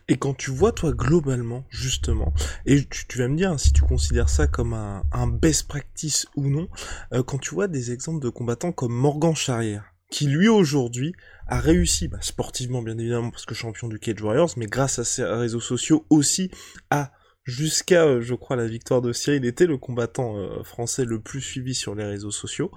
Et 0.08 0.16
quand 0.16 0.34
tu 0.34 0.50
vois 0.50 0.72
toi 0.72 0.92
globalement 0.92 1.64
justement, 1.70 2.32
et 2.66 2.84
tu, 2.84 3.18
vas 3.18 3.28
me 3.28 3.36
dire 3.36 3.52
hein, 3.52 3.58
si 3.58 3.72
tu 3.72 3.82
considères 3.82 4.28
ça 4.28 4.46
comme 4.46 4.74
un, 4.74 5.26
best 5.26 5.68
practice 5.68 6.26
ou 6.36 6.48
non, 6.48 6.68
euh, 7.12 7.22
quand 7.22 7.38
tu 7.38 7.54
vois 7.54 7.68
des 7.68 7.92
exemples 7.92 8.22
de 8.22 8.28
combattants 8.28 8.72
comme 8.72 8.92
Morgan 8.92 9.34
Charrière, 9.34 9.84
qui 10.10 10.26
lui 10.26 10.48
aujourd'hui 10.48 11.14
a 11.46 11.60
réussi, 11.60 12.08
bah, 12.08 12.18
sportivement 12.20 12.82
bien 12.82 12.98
évidemment 12.98 13.30
parce 13.30 13.46
que 13.46 13.54
champion 13.54 13.88
du 13.88 13.98
Cage 13.98 14.20
Warriors, 14.20 14.50
mais 14.56 14.66
grâce 14.66 14.98
à 14.98 15.04
ses 15.04 15.24
réseaux 15.24 15.60
sociaux 15.60 16.06
aussi 16.10 16.50
à 16.90 17.12
jusqu'à, 17.44 18.04
euh, 18.04 18.20
je 18.20 18.34
crois, 18.34 18.56
la 18.56 18.66
victoire 18.66 19.02
de 19.02 19.12
Cyril, 19.12 19.44
était 19.44 19.66
le 19.66 19.78
combattant 19.78 20.36
euh, 20.36 20.62
français 20.62 21.04
le 21.04 21.20
plus 21.20 21.40
suivi 21.40 21.74
sur 21.74 21.94
les 21.94 22.04
réseaux 22.04 22.30
sociaux. 22.30 22.70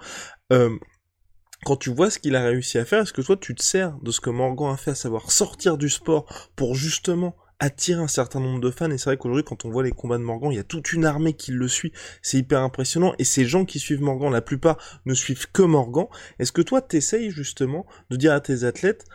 Quand 1.64 1.78
tu 1.78 1.94
vois 1.94 2.10
ce 2.10 2.20
qu'il 2.20 2.36
a 2.36 2.44
réussi 2.44 2.78
à 2.78 2.86
faire, 2.86 3.02
est-ce 3.02 3.14
que 3.14 3.22
toi 3.22 3.38
tu 3.38 3.56
te 3.56 3.64
sers 3.64 3.98
de 4.02 4.12
ce 4.12 4.22
que 4.22 4.30
Morgan 4.30 4.74
a 4.74 4.78
fait, 4.78 4.92
à 4.92 4.96
savoir 4.96 5.32
sortir 5.32 5.78
du 5.78 5.90
sport 5.90 6.26
pour 6.56 6.76
justement 6.76 7.36
attirer 7.60 8.02
un 8.02 8.08
certain 8.08 8.40
nombre 8.40 8.60
de 8.60 8.72
fans? 8.72 8.92
Et 8.92 8.98
c'est 8.98 9.06
vrai 9.06 9.18
qu'aujourd'hui 9.18 9.44
quand 9.44 9.66
on 9.66 9.70
voit 9.70 9.84
les 9.84 9.92
combats 9.92 10.18
de 10.18 10.24
Morgan 10.24 10.52
il 10.52 10.56
y 10.56 10.60
a 10.60 10.64
toute 10.64 10.94
une 10.94 11.06
armée 11.06 11.34
qui 11.34 11.52
le 11.52 11.68
suit. 11.68 11.94
C'est 12.22 12.38
hyper 12.38 12.62
impressionnant. 12.62 13.14
Et 13.20 13.24
ces 13.24 13.46
gens 13.46 13.66
qui 13.66 13.80
suivent 13.80 14.02
Morgan 14.02 14.32
la 14.32 14.42
plupart 14.42 14.78
ne 15.06 15.14
suivent 15.14 15.52
que 15.52 15.64
Morgan. 15.64 16.06
Est-ce 16.40 16.52
que 16.52 16.62
toi 16.62 16.82
t'essayes 16.82 17.32
justement 17.32 17.86
de 18.10 18.18
dire 18.18 18.34
à 18.34 18.42
tes 18.42 18.64
athlètes 18.64 19.06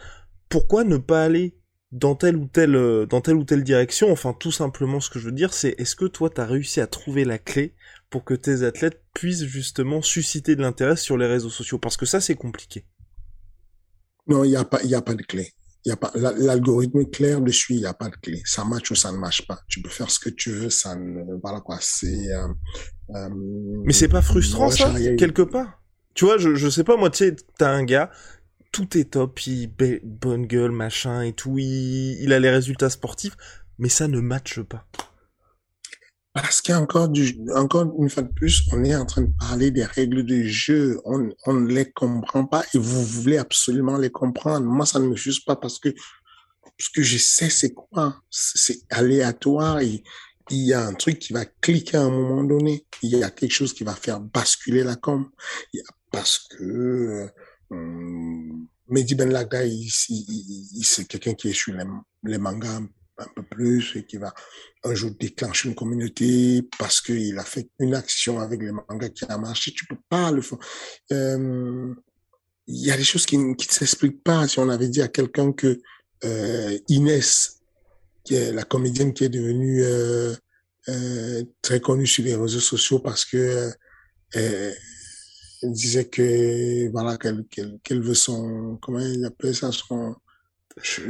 pourquoi 0.48 0.84
ne 0.84 0.96
pas 0.96 1.24
aller 1.24 1.54
dans 1.92 2.14
telle 2.14 2.36
ou 2.36 2.46
telle 2.46 3.06
dans 3.08 3.20
telle 3.20 3.36
ou 3.36 3.44
telle 3.44 3.64
direction? 3.64 4.10
Enfin 4.10 4.34
tout 4.38 4.52
simplement 4.52 5.00
ce 5.00 5.10
que 5.10 5.18
je 5.18 5.26
veux 5.26 5.32
dire 5.32 5.52
c'est 5.52 5.74
est-ce 5.78 5.96
que 5.96 6.06
toi 6.06 6.30
t'as 6.30 6.46
réussi 6.46 6.80
à 6.80 6.86
trouver 6.86 7.24
la 7.24 7.38
clé 7.38 7.74
pour 8.10 8.24
que 8.24 8.34
tes 8.34 8.62
athlètes 8.62 9.02
puissent 9.14 9.44
justement 9.44 10.02
susciter 10.02 10.56
de 10.56 10.62
l'intérêt 10.62 10.96
sur 10.96 11.16
les 11.16 11.26
réseaux 11.26 11.50
sociaux 11.50 11.78
Parce 11.78 11.96
que 11.96 12.06
ça, 12.06 12.20
c'est 12.20 12.34
compliqué. 12.34 12.86
Non, 14.26 14.44
il 14.44 14.50
n'y 14.50 14.56
a, 14.56 14.64
pas, 14.64 14.82
y 14.82 14.94
a 14.94 15.02
pas 15.02 15.14
de 15.14 15.22
clé. 15.22 15.52
Y 15.84 15.90
a 15.92 15.96
pas 15.96 16.12
L'algorithme 16.14 17.00
est 17.00 17.10
clair 17.10 17.40
dessus, 17.40 17.74
il 17.74 17.80
n'y 17.80 17.86
a 17.86 17.94
pas 17.94 18.08
de 18.08 18.16
clé. 18.16 18.42
Ça 18.44 18.64
marche 18.64 18.90
ou 18.90 18.94
ça 18.94 19.12
ne 19.12 19.16
marche 19.16 19.46
pas. 19.46 19.60
Tu 19.68 19.80
peux 19.80 19.88
faire 19.88 20.10
ce 20.10 20.18
que 20.18 20.28
tu 20.28 20.50
veux, 20.50 20.70
ça 20.70 20.96
ne... 20.96 21.40
Voilà 21.42 21.60
quoi, 21.60 21.78
c'est... 21.80 22.32
Euh, 22.32 22.48
euh, 23.14 23.28
Mais 23.84 23.92
c'est 23.92 24.08
pas 24.08 24.22
frustrant, 24.22 24.70
ça, 24.70 24.92
quelque 25.16 25.42
part 25.42 25.82
Tu 26.14 26.24
vois, 26.24 26.36
je, 26.36 26.54
je 26.54 26.68
sais 26.68 26.84
pas, 26.84 26.96
moi, 26.96 27.10
tu 27.10 27.18
sais, 27.18 27.36
t'as 27.56 27.70
un 27.70 27.84
gars, 27.84 28.10
tout 28.72 28.98
est 28.98 29.12
top, 29.12 29.46
il 29.46 29.72
bonne 30.04 30.46
gueule, 30.46 30.72
machin 30.72 31.22
et 31.22 31.32
tout, 31.32 31.58
il, 31.58 32.20
il 32.20 32.32
a 32.32 32.38
les 32.38 32.50
résultats 32.50 32.90
sportifs, 32.90 33.36
mais 33.78 33.88
ça 33.88 34.08
ne 34.08 34.20
matche 34.20 34.60
pas. 34.60 34.86
Parce 36.40 36.62
qu'encore 36.62 37.10
encore 37.56 37.92
une 37.98 38.08
fois 38.08 38.22
de 38.22 38.32
plus, 38.32 38.62
on 38.72 38.84
est 38.84 38.94
en 38.94 39.06
train 39.06 39.22
de 39.22 39.32
parler 39.40 39.72
des 39.72 39.84
règles 39.84 40.22
du 40.22 40.48
jeu. 40.48 41.00
On, 41.04 41.18
ne 41.52 41.66
les 41.66 41.90
comprend 41.90 42.46
pas 42.46 42.64
et 42.74 42.78
vous 42.78 43.04
voulez 43.04 43.38
absolument 43.38 43.96
les 43.96 44.10
comprendre. 44.10 44.64
Moi, 44.64 44.86
ça 44.86 45.00
ne 45.00 45.08
me 45.08 45.16
juste 45.16 45.44
pas 45.44 45.56
parce 45.56 45.80
que, 45.80 45.92
ce 46.78 46.90
que 46.90 47.02
je 47.02 47.18
sais 47.18 47.50
c'est 47.50 47.74
quoi. 47.74 48.22
C'est 48.30 48.78
aléatoire 48.88 49.80
et 49.80 50.04
il 50.50 50.64
y 50.64 50.72
a 50.72 50.86
un 50.86 50.94
truc 50.94 51.18
qui 51.18 51.32
va 51.32 51.44
cliquer 51.44 51.96
à 51.96 52.02
un 52.02 52.10
moment 52.10 52.44
donné. 52.44 52.86
Il 53.02 53.10
y 53.10 53.24
a 53.24 53.30
quelque 53.30 53.52
chose 53.52 53.74
qui 53.74 53.82
va 53.82 53.94
faire 53.96 54.20
basculer 54.20 54.84
la 54.84 54.94
com. 54.94 55.28
Parce 56.12 56.38
que, 56.38 57.28
euh, 57.72 58.52
Mehdi 58.86 59.16
Ben 59.16 59.30
Laga, 59.30 59.64
il, 59.64 59.90
il, 60.08 60.84
c'est 60.84 61.04
quelqu'un 61.04 61.34
qui 61.34 61.48
est 61.48 61.52
sur 61.52 61.74
les, 61.74 61.84
les 62.22 62.38
mangas 62.38 62.80
un 63.18 63.26
peu 63.34 63.42
plus 63.42 63.96
et 63.96 64.04
qui 64.04 64.16
va 64.16 64.32
un 64.84 64.94
jour 64.94 65.10
déclencher 65.18 65.68
une 65.68 65.74
communauté 65.74 66.62
parce 66.78 67.00
qu'il 67.00 67.38
a 67.38 67.44
fait 67.44 67.68
une 67.78 67.94
action 67.94 68.40
avec 68.40 68.62
les 68.62 68.72
mangas 68.72 69.10
qui 69.10 69.24
a 69.28 69.38
marché. 69.38 69.72
Tu 69.72 69.86
peux 69.86 69.98
pas 70.08 70.30
le 70.30 70.42
faire. 70.42 70.58
Euh, 71.12 71.94
il 72.66 72.86
y 72.86 72.90
a 72.90 72.96
des 72.96 73.04
choses 73.04 73.26
qui 73.26 73.38
ne 73.38 73.54
s'expliquent 73.58 74.22
pas. 74.22 74.46
Si 74.46 74.58
on 74.58 74.68
avait 74.68 74.88
dit 74.88 75.02
à 75.02 75.08
quelqu'un 75.08 75.52
que 75.52 75.80
euh, 76.24 76.78
Inès, 76.88 77.60
qui 78.24 78.34
est 78.34 78.52
la 78.52 78.64
comédienne 78.64 79.14
qui 79.14 79.24
est 79.24 79.28
devenue 79.28 79.82
euh, 80.88 81.44
très 81.60 81.80
connue 81.80 82.06
sur 82.06 82.24
les 82.24 82.34
réseaux 82.34 82.60
sociaux 82.60 82.98
parce 82.98 83.26
que 83.26 83.70
euh, 84.36 84.72
elle 85.62 85.72
disait 85.72 86.06
que 86.06 86.88
voilà 86.90 87.18
qu'elle 87.18 87.44
qu'elle 87.50 87.78
qu'elle 87.82 88.00
veut 88.00 88.14
son 88.14 88.78
comment 88.80 89.00
il 89.00 89.22
appelle 89.24 89.54
ça 89.54 89.70
son 89.70 90.16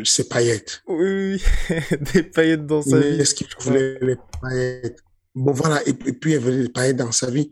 c'est 0.04 0.28
paillettes. 0.28 0.82
Oui, 0.86 1.42
des 2.12 2.22
paillettes 2.22 2.66
dans 2.66 2.82
sa 2.82 2.98
vie. 2.98 3.20
Est-ce 3.20 3.34
qu'il 3.34 3.46
voulait 3.60 3.98
les 4.00 4.16
paillettes? 4.40 5.00
Bon, 5.34 5.52
voilà, 5.52 5.86
et, 5.86 5.92
puis 5.94 6.32
il 6.32 6.38
voulait 6.38 6.62
des 6.64 6.68
paillettes 6.68 6.96
dans 6.96 7.12
sa 7.12 7.30
vie. 7.30 7.50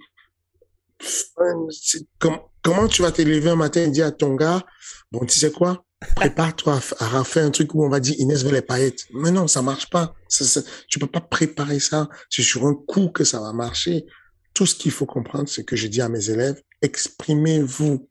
Comment, 2.19 2.51
comment 2.62 2.89
tu 2.89 3.03
vas 3.03 3.12
te 3.12 3.23
lever 3.23 3.51
un 3.51 3.57
matin 3.57 3.83
et 3.83 3.91
dire 3.91 4.07
à 4.07 4.12
ton 4.12 4.35
gars, 4.35 4.64
bon, 5.12 5.25
tu 5.25 5.39
sais 5.39 5.53
quoi? 5.53 5.85
Prépare-toi 6.14 6.81
à, 6.99 7.25
faire 7.25 7.47
un 7.47 7.51
truc 7.51 7.75
où 7.75 7.85
on 7.85 7.89
va 7.89 8.01
dire 8.01 8.14
Inès 8.19 8.45
veut 8.45 8.53
les 8.53 8.62
paillettes. 8.62 9.07
Mais 9.12 9.31
non, 9.31 9.47
ça 9.47 9.62
marche 9.62 9.89
pas. 9.89 10.14
Ça, 10.29 10.45
ça, 10.45 10.61
tu 10.89 10.99
peux 10.99 11.07
pas 11.07 11.21
préparer 11.21 11.81
ça. 11.81 12.09
C'est 12.29 12.43
sur 12.43 12.67
un 12.67 12.75
coup 12.75 13.09
que 13.09 13.25
ça 13.25 13.41
va 13.41 13.53
marcher. 13.53 14.05
Tout 14.53 14.67
ce 14.67 14.75
qu'il 14.75 14.91
faut 14.91 15.07
comprendre, 15.07 15.49
c'est 15.49 15.64
que 15.64 15.77
je 15.77 15.87
dis 15.87 16.03
à 16.03 16.09
mes 16.09 16.31
élèves, 16.31 16.61
exprimez-vous. 16.83 18.09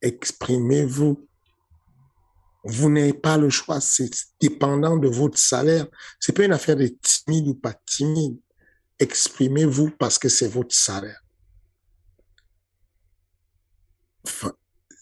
Exprimez-vous. 0.00 1.28
Vous 2.64 2.90
n'avez 2.90 3.12
pas 3.12 3.38
le 3.38 3.50
choix, 3.50 3.80
c'est 3.80 4.10
dépendant 4.40 4.96
de 4.96 5.08
votre 5.08 5.38
salaire. 5.38 5.86
C'est 6.20 6.32
pas 6.32 6.44
une 6.44 6.52
affaire 6.52 6.76
de 6.76 6.86
timide 6.86 7.48
ou 7.48 7.54
pas 7.54 7.74
timide. 7.86 8.38
Exprimez-vous 8.98 9.90
parce 9.98 10.18
que 10.18 10.28
c'est 10.28 10.48
votre 10.48 10.74
salaire. 10.74 11.20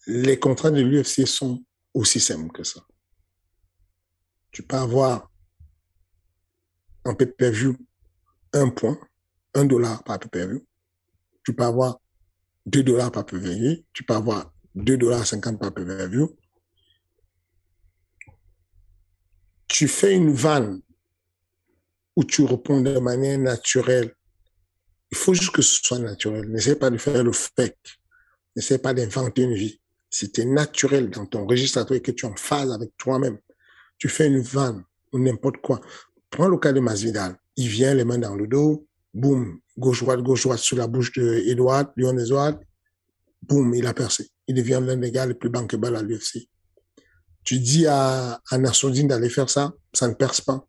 Les 0.07 0.39
contrats 0.39 0.71
de 0.71 0.81
l'UFC 0.81 1.27
sont 1.27 1.63
aussi 1.93 2.19
simples 2.19 2.51
que 2.53 2.65
ça. 2.65 2.81
Tu 4.51 4.63
peux 4.63 4.77
avoir 4.77 5.31
un 7.05 7.15
pay-per-view 7.15 7.77
un 8.53 8.71
point, 8.71 8.99
un 9.55 9.65
dollar 9.65 10.03
par 10.03 10.19
pay-per-view. 10.19 10.67
Tu 11.45 11.55
peux 11.55 11.65
avoir 11.65 12.01
deux 12.67 12.83
dollars 12.83 13.13
par 13.13 13.25
pay-per-view. 13.27 13.85
Tu 13.93 14.05
peux 14.05 14.15
avoir 14.15 14.53
deux 14.75 14.97
dollars 14.97 15.27
cinquante 15.27 15.59
par 15.59 15.73
pay-per-view. 15.73 16.37
Tu 19.71 19.87
fais 19.87 20.15
une 20.15 20.33
vanne 20.33 20.83
où 22.17 22.25
tu 22.25 22.45
réponds 22.45 22.81
de 22.81 22.99
manière 22.99 23.39
naturelle. 23.39 24.13
Il 25.13 25.17
faut 25.17 25.33
juste 25.33 25.53
que 25.53 25.63
ce 25.63 25.81
soit 25.83 26.01
naturel. 26.01 26.51
N'essaie 26.51 26.77
pas 26.77 26.91
de 26.91 26.99
faire 26.99 27.23
le 27.23 27.33
fake. 27.33 27.79
N'essaie 28.57 28.79
pas 28.79 28.93
d'inventer 28.93 29.43
une 29.43 29.55
vie. 29.55 29.81
Si 30.11 30.29
naturel 30.45 31.09
dans 31.09 31.25
ton 31.25 31.47
registre 31.47 31.95
et 31.95 32.03
que 32.03 32.11
tu 32.11 32.27
en 32.27 32.35
phase 32.35 32.73
avec 32.73 32.91
toi-même, 32.99 33.39
tu 33.97 34.09
fais 34.09 34.27
une 34.27 34.41
vanne 34.41 34.83
ou 35.13 35.21
n'importe 35.21 35.59
quoi. 35.59 35.81
Prends 36.31 36.49
le 36.49 36.59
cas 36.59 36.73
de 36.73 36.81
Masvidal. 36.81 37.37
Il 37.57 37.69
vient 37.69 37.95
les 37.95 38.05
mains 38.05 38.19
dans 38.19 38.35
le 38.35 38.49
dos, 38.49 38.89
boum, 39.15 39.61
gauche-droite, 39.79 40.21
gauche-droite 40.21 40.59
sur 40.59 40.79
la 40.79 40.89
bouche 40.89 41.13
de 41.13 41.45
Edouard, 41.47 41.93
Lyon 41.97 42.19
Edouard, 42.19 42.59
boum, 43.43 43.73
il 43.75 43.87
a 43.87 43.95
percé. 43.95 44.29
il 44.49 44.57
devient 44.57 44.81
l'un 44.83 44.97
des 44.97 45.13
gars 45.13 45.27
les 45.27 45.35
plus 45.35 45.49
bankable 45.49 45.95
à 45.95 46.03
l'UFC. 46.03 46.49
Tu 47.45 47.59
dis 47.59 47.87
à, 47.87 48.41
à 48.51 48.59
Nassoudine 48.59 49.09
d'aller 49.09 49.31
faire 49.31 49.51
ça, 49.51 49.73
ça 49.93 50.09
ne 50.09 50.15
perce 50.15 50.41
pas. 50.41 50.67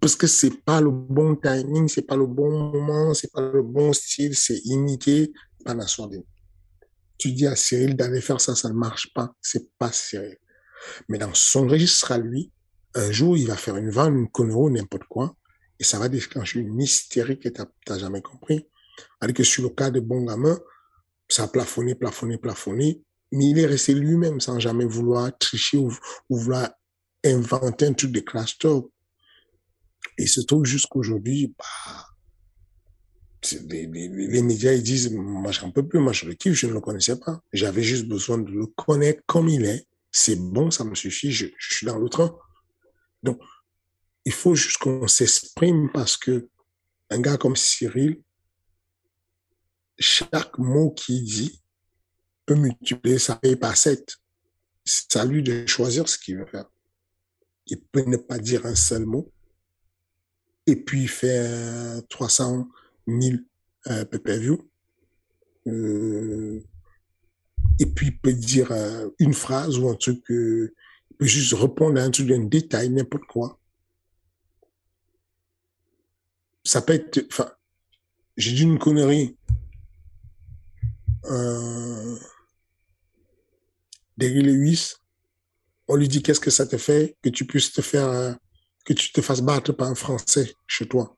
Parce 0.00 0.14
que 0.14 0.26
c'est 0.26 0.62
pas 0.64 0.80
le 0.80 0.90
bon 0.90 1.34
timing, 1.34 1.88
c'est 1.88 2.02
pas 2.02 2.16
le 2.16 2.26
bon 2.26 2.72
moment, 2.72 3.12
c'est 3.14 3.32
pas 3.32 3.40
le 3.40 3.62
bon 3.62 3.92
style, 3.92 4.36
c'est 4.36 4.58
imité 4.64 5.32
par 5.64 5.74
Nassoudine. 5.74 6.22
Tu 7.18 7.32
dis 7.32 7.46
à 7.46 7.56
Cyril 7.56 7.96
d'aller 7.96 8.20
faire 8.20 8.40
ça, 8.40 8.54
ça 8.54 8.68
ne 8.68 8.74
marche 8.74 9.12
pas, 9.14 9.34
c'est 9.40 9.70
pas 9.78 9.90
Cyril. 9.90 10.36
Mais 11.08 11.18
dans 11.18 11.34
son 11.34 11.66
registre 11.66 12.12
à 12.12 12.18
lui, 12.18 12.52
un 12.94 13.10
jour, 13.10 13.36
il 13.36 13.46
va 13.46 13.56
faire 13.56 13.76
une 13.76 13.90
vanne, 13.90 14.16
une 14.16 14.28
connerie, 14.28 14.72
n'importe 14.72 15.04
quoi, 15.08 15.34
et 15.80 15.84
ça 15.84 15.98
va 15.98 16.08
déclencher 16.08 16.60
une 16.60 16.80
hystérie 16.80 17.38
que 17.38 17.48
t'as 17.48 17.98
jamais 17.98 18.22
compris. 18.22 18.68
Alors 19.20 19.34
que 19.34 19.42
sur 19.42 19.64
le 19.64 19.70
cas 19.70 19.90
de 19.90 20.00
Bon 20.00 20.24
Gamin, 20.24 20.58
ça 21.28 21.44
a 21.44 21.48
plafonné, 21.48 21.94
plafonné, 21.94 22.38
plafonné, 22.38 23.02
mais 23.34 23.46
il 23.46 23.58
est 23.58 23.66
resté 23.66 23.94
lui-même 23.94 24.40
sans 24.40 24.60
jamais 24.60 24.84
vouloir 24.84 25.36
tricher 25.36 25.76
ou, 25.76 25.92
vouloir 26.30 26.70
inventer 27.24 27.86
un 27.86 27.92
truc 27.92 28.12
de 28.12 28.20
crash 28.20 28.58
talk. 28.58 28.88
Et 30.18 30.26
se 30.26 30.40
trouve 30.40 30.64
jusqu'aujourd'hui, 30.64 31.52
bah, 31.58 32.06
les, 33.68 34.42
médias 34.42 34.72
ils 34.72 34.82
disent, 34.82 35.10
moi 35.12 35.50
j'en 35.50 35.72
peux 35.72 35.86
plus, 35.86 35.98
moi 35.98 36.12
je 36.12 36.26
le 36.26 36.34
kiffe, 36.34 36.54
je 36.54 36.68
ne 36.68 36.72
le 36.72 36.80
connaissais 36.80 37.18
pas. 37.18 37.42
J'avais 37.52 37.82
juste 37.82 38.06
besoin 38.06 38.38
de 38.38 38.50
le 38.50 38.66
connaître 38.66 39.22
comme 39.26 39.48
il 39.48 39.64
est. 39.64 39.88
C'est 40.12 40.36
bon, 40.36 40.70
ça 40.70 40.84
me 40.84 40.94
suffit, 40.94 41.32
je, 41.32 41.46
je 41.58 41.74
suis 41.74 41.86
dans 41.86 41.98
le 41.98 42.08
train. 42.08 42.36
Donc, 43.24 43.40
il 44.24 44.32
faut 44.32 44.54
juste 44.54 44.78
qu'on 44.78 45.08
s'exprime 45.08 45.90
parce 45.92 46.16
que 46.16 46.48
un 47.10 47.20
gars 47.20 47.36
comme 47.36 47.56
Cyril, 47.56 48.22
chaque 49.98 50.56
mot 50.58 50.92
qu'il 50.92 51.24
dit 51.24 51.63
peut 52.46 52.54
multiplier 52.54 53.18
sa 53.18 53.36
paye 53.36 53.56
par 53.56 53.76
sept. 53.76 54.16
C'est 54.84 55.16
à 55.16 55.24
lui 55.24 55.42
de 55.42 55.66
choisir 55.66 56.08
ce 56.08 56.18
qu'il 56.18 56.38
veut 56.38 56.46
faire. 56.46 56.66
Il 57.66 57.80
peut 57.80 58.04
ne 58.06 58.16
pas 58.16 58.38
dire 58.38 58.66
un 58.66 58.74
seul 58.74 59.06
mot 59.06 59.30
et 60.66 60.76
puis 60.76 61.06
faire 61.06 62.02
300 62.08 62.68
000 63.06 63.36
euh, 63.88 64.04
view 64.26 64.70
euh, 65.66 66.60
et 67.78 67.86
puis 67.86 68.08
il 68.08 68.18
peut 68.18 68.32
dire 68.32 68.70
euh, 68.70 69.08
une 69.18 69.34
phrase 69.34 69.78
ou 69.78 69.88
un 69.88 69.94
truc, 69.94 70.22
il 70.28 70.70
peut 71.18 71.26
juste 71.26 71.54
répondre 71.54 72.00
à 72.00 72.04
un 72.04 72.10
truc, 72.10 72.30
un 72.30 72.44
détail, 72.44 72.90
n'importe 72.90 73.24
quoi. 73.24 73.58
Ça 76.64 76.82
peut 76.82 76.94
être, 76.94 77.26
enfin, 77.30 77.50
j'ai 78.36 78.52
dit 78.52 78.62
une 78.62 78.78
connerie. 78.78 79.36
Euh, 81.24 82.16
Derrick 84.16 84.44
Lewis, 84.44 84.94
on 85.88 85.96
lui 85.96 86.08
dit 86.08 86.22
qu'est-ce 86.22 86.40
que 86.40 86.50
ça 86.50 86.66
te 86.66 86.76
fait 86.76 87.16
que 87.22 87.28
tu 87.28 87.46
puisses 87.46 87.72
te 87.72 87.82
faire, 87.82 88.08
euh, 88.08 88.32
que 88.84 88.92
tu 88.92 89.12
te 89.12 89.20
fasses 89.20 89.42
battre 89.42 89.72
par 89.72 89.88
un 89.88 89.94
Français 89.94 90.54
chez 90.66 90.86
toi? 90.86 91.16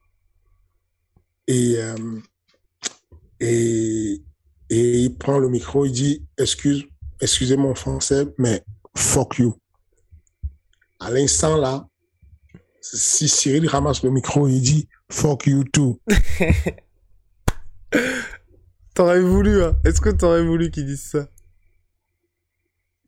Et, 1.46 1.76
euh, 1.78 2.20
et, 3.40 4.22
et 4.70 4.98
il 5.02 5.16
prend 5.16 5.38
le 5.38 5.48
micro, 5.48 5.84
il 5.84 5.92
dit, 5.92 6.26
excuse, 6.38 6.84
excusez 7.20 7.56
mon 7.56 7.74
français, 7.74 8.26
mais 8.38 8.64
fuck 8.96 9.38
you. 9.38 9.54
À 10.98 11.10
l'instant 11.10 11.56
là, 11.56 11.86
si 12.80 13.28
Cyril 13.28 13.68
ramasse 13.68 14.02
le 14.02 14.10
micro, 14.10 14.48
il 14.48 14.60
dit, 14.60 14.88
fuck 15.10 15.46
you 15.46 15.64
too. 15.64 16.00
t'aurais 18.94 19.20
voulu, 19.20 19.62
hein 19.62 19.76
Est-ce 19.84 20.00
que 20.00 20.10
t'aurais 20.10 20.44
voulu 20.44 20.70
qu'il 20.70 20.86
dise 20.86 21.02
ça? 21.02 21.28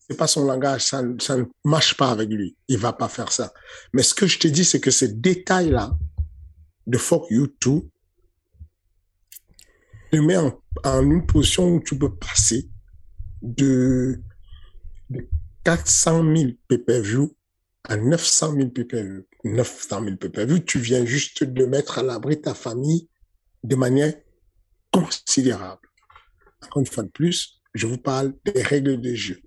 C'est 0.08 0.16
pas 0.16 0.26
son 0.26 0.44
langage, 0.46 0.84
ça, 0.84 1.02
ne 1.02 1.44
marche 1.64 1.96
pas 1.96 2.10
avec 2.10 2.30
lui. 2.30 2.56
Il 2.68 2.78
va 2.78 2.92
pas 2.92 3.08
faire 3.08 3.30
ça. 3.30 3.52
Mais 3.92 4.02
ce 4.02 4.14
que 4.14 4.26
je 4.26 4.38
te 4.38 4.48
dis, 4.48 4.64
c'est 4.64 4.80
que 4.80 4.90
ces 4.90 5.08
détails-là 5.08 5.92
de 6.86 6.96
fuck 6.96 7.26
you 7.30 7.46
te 7.46 7.80
met 10.16 10.36
en, 10.36 11.02
une 11.02 11.26
position 11.26 11.68
où 11.68 11.80
tu 11.80 11.98
peux 11.98 12.14
passer 12.14 12.70
de, 13.42 14.22
de 15.10 15.28
400 15.64 16.34
000 16.34 16.52
PPV 16.68 17.28
à 17.84 17.96
900 17.96 18.54
000 18.54 18.68
PPV. 18.70 19.26
900 19.44 20.04
000 20.04 20.16
PPV, 20.16 20.64
tu 20.64 20.78
viens 20.78 21.04
juste 21.04 21.44
de 21.44 21.64
mettre 21.64 21.98
à 21.98 22.02
l'abri 22.02 22.40
ta 22.40 22.54
famille 22.54 23.08
de 23.62 23.76
manière 23.76 24.14
considérable. 24.92 25.88
Encore 26.62 26.80
une 26.80 26.86
fois 26.86 27.04
de 27.04 27.08
plus, 27.08 27.60
je 27.74 27.86
vous 27.86 27.98
parle 27.98 28.34
des 28.44 28.62
règles 28.62 29.00
de 29.00 29.14
jeu. 29.14 29.40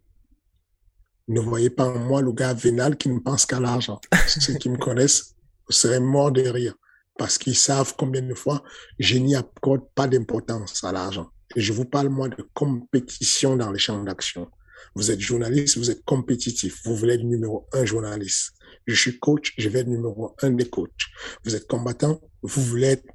Ne 1.27 1.39
voyez 1.39 1.69
pas 1.69 1.85
en 1.85 1.99
moi 1.99 2.21
le 2.21 2.31
gars 2.31 2.53
vénal 2.53 2.97
qui 2.97 3.09
ne 3.09 3.19
pense 3.19 3.45
qu'à 3.45 3.59
l'argent. 3.59 3.99
Ceux 4.27 4.55
qui 4.55 4.69
me 4.69 4.77
connaissent 4.77 5.35
seraient 5.69 5.99
morts 5.99 6.31
de 6.31 6.41
rire 6.41 6.75
parce 7.17 7.37
qu'ils 7.37 7.55
savent 7.55 7.93
combien 7.97 8.21
de 8.21 8.33
fois 8.33 8.63
je 8.99 9.17
n'y 9.17 9.35
accorde 9.35 9.83
pas 9.93 10.07
d'importance 10.07 10.83
à 10.83 10.91
l'argent. 10.91 11.29
Je 11.55 11.73
vous 11.73 11.85
parle, 11.85 12.09
moi, 12.09 12.29
de 12.29 12.47
compétition 12.53 13.57
dans 13.57 13.71
les 13.71 13.79
champs 13.79 14.03
d'action. 14.03 14.49
Vous 14.95 15.11
êtes 15.11 15.19
journaliste, 15.19 15.77
vous 15.77 15.91
êtes 15.91 16.03
compétitif. 16.03 16.81
Vous 16.85 16.95
voulez 16.95 17.15
être 17.15 17.23
numéro 17.23 17.67
un 17.73 17.85
journaliste. 17.85 18.53
Je 18.87 18.95
suis 18.95 19.19
coach, 19.19 19.53
je 19.57 19.69
vais 19.69 19.79
être 19.79 19.87
numéro 19.87 20.35
un 20.41 20.51
des 20.51 20.69
coachs. 20.69 20.89
Vous 21.43 21.55
êtes 21.55 21.67
combattant, 21.67 22.19
vous 22.41 22.61
voulez 22.63 22.87
être 22.87 23.05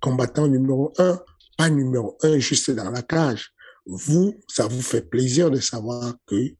combattant 0.00 0.48
numéro 0.48 0.92
un, 0.98 1.20
pas 1.56 1.70
numéro 1.70 2.18
un 2.22 2.38
juste 2.38 2.70
dans 2.70 2.90
la 2.90 3.02
cage. 3.02 3.52
Vous, 3.86 4.34
ça 4.48 4.66
vous 4.66 4.82
fait 4.82 5.08
plaisir 5.08 5.50
de 5.50 5.60
savoir 5.60 6.14
que 6.26 6.54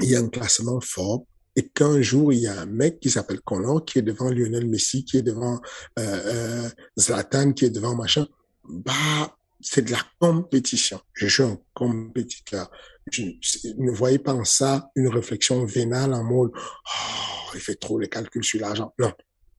il 0.00 0.10
y 0.10 0.16
a 0.16 0.20
un 0.20 0.28
classement 0.28 0.80
fort 0.80 1.24
et 1.56 1.68
qu'un 1.68 2.00
jour, 2.00 2.32
il 2.32 2.40
y 2.40 2.46
a 2.46 2.60
un 2.60 2.66
mec 2.66 3.00
qui 3.00 3.10
s'appelle 3.10 3.40
Connor 3.40 3.84
qui 3.84 3.98
est 3.98 4.02
devant 4.02 4.30
Lionel 4.30 4.68
Messi, 4.68 5.04
qui 5.04 5.16
est 5.16 5.22
devant 5.22 5.60
euh, 5.98 6.02
euh, 6.02 6.68
Zlatan, 6.96 7.52
qui 7.52 7.64
est 7.64 7.70
devant 7.70 7.96
machin, 7.96 8.28
bah, 8.68 9.36
c'est 9.60 9.84
de 9.84 9.90
la 9.90 10.00
compétition. 10.20 11.00
Je 11.14 11.26
suis 11.26 11.42
un 11.42 11.58
compétiteur. 11.74 12.70
Ne 13.18 13.90
voyez 13.90 14.20
pas 14.20 14.34
en 14.34 14.44
ça 14.44 14.90
une 14.94 15.08
réflexion 15.08 15.64
vénale 15.64 16.14
en 16.14 16.22
mode, 16.22 16.52
oh, 16.54 17.50
il 17.54 17.60
fait 17.60 17.74
trop 17.74 17.98
les 17.98 18.08
calculs 18.08 18.44
sur 18.44 18.60
l'argent. 18.60 18.94
Non. 18.98 19.12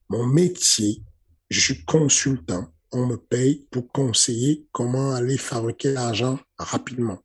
Mon 0.10 0.26
métier, 0.26 1.04
je 1.50 1.60
suis 1.60 1.84
consultant. 1.84 2.74
On 2.94 3.08
me 3.08 3.18
paye 3.18 3.68
pour 3.72 3.92
conseiller 3.92 4.68
comment 4.72 5.14
aller 5.14 5.38
fabriquer 5.38 5.92
l'argent 5.92 6.40
rapidement. 6.58 7.20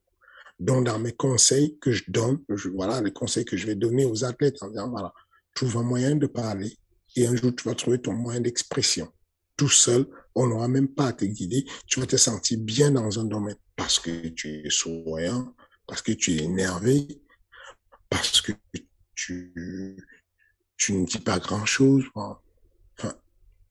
Donc, 0.61 0.86
dans 0.86 0.98
mes 0.98 1.12
conseils 1.12 1.78
que 1.80 1.92
je 1.92 2.05
donne, 2.09 2.38
voilà, 2.74 3.00
les 3.00 3.12
conseils 3.12 3.44
que 3.44 3.57
je 3.57 3.66
vais 3.66 3.74
donner 3.74 4.05
aux 4.05 4.24
athlètes 4.24 4.62
en 4.62 4.68
disant, 4.68 4.90
voilà, 4.90 5.12
trouve 5.55 5.76
un 5.78 5.82
moyen 5.82 6.16
de 6.16 6.26
parler 6.26 6.76
et 7.16 7.26
un 7.26 7.36
jour, 7.36 7.55
tu 7.55 7.68
vas 7.68 7.74
trouver 7.74 8.00
ton 8.00 8.12
moyen 8.12 8.40
d'expression. 8.40 9.09
Tout 9.57 9.68
seul, 9.68 10.07
on 10.34 10.48
n'aura 10.48 10.68
même 10.68 10.88
pas 10.88 11.09
à 11.09 11.12
te 11.12 11.24
guider. 11.24 11.64
Tu 11.86 12.00
vas 12.00 12.07
te 12.07 12.16
sentir 12.16 12.59
bien 12.59 12.90
dans 12.90 13.18
un 13.20 13.24
domaine 13.24 13.57
parce 13.76 14.00
que 14.00 14.28
tu 14.28 14.66
es 14.66 14.70
souriant, 14.70 15.55
parce 15.86 16.02
que 16.02 16.12
tu 16.12 16.32
es 16.32 16.44
énervé, 16.44 17.22
parce 18.10 18.40
que 18.40 18.52
tu, 19.14 19.52
ne 20.89 21.06
dis 21.06 21.20
pas 21.20 21.39
grand 21.39 21.64
chose. 21.64 22.05
Enfin, 22.14 23.14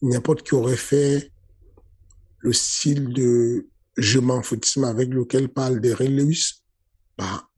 n'importe 0.01 0.43
qui 0.43 0.55
aurait 0.55 0.77
fait 0.77 1.31
le 2.39 2.53
style 2.53 3.09
de 3.13 3.67
je 3.95 4.19
m'en 4.19 4.41
foutisme 4.41 4.85
avec 4.85 5.09
lequel 5.09 5.49
parle 5.49 5.79
Derek 5.79 6.09
Lewis 6.09 6.62
bah, 7.17 7.49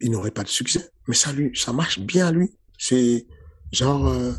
il 0.00 0.10
n'aurait 0.10 0.30
pas 0.30 0.42
de 0.42 0.48
succès. 0.48 0.90
Mais 1.08 1.14
ça 1.14 1.32
lui, 1.32 1.50
ça 1.54 1.72
marche 1.72 2.00
bien 2.00 2.32
lui. 2.32 2.56
C'est 2.78 3.26
genre, 3.72 4.08
euh, 4.08 4.32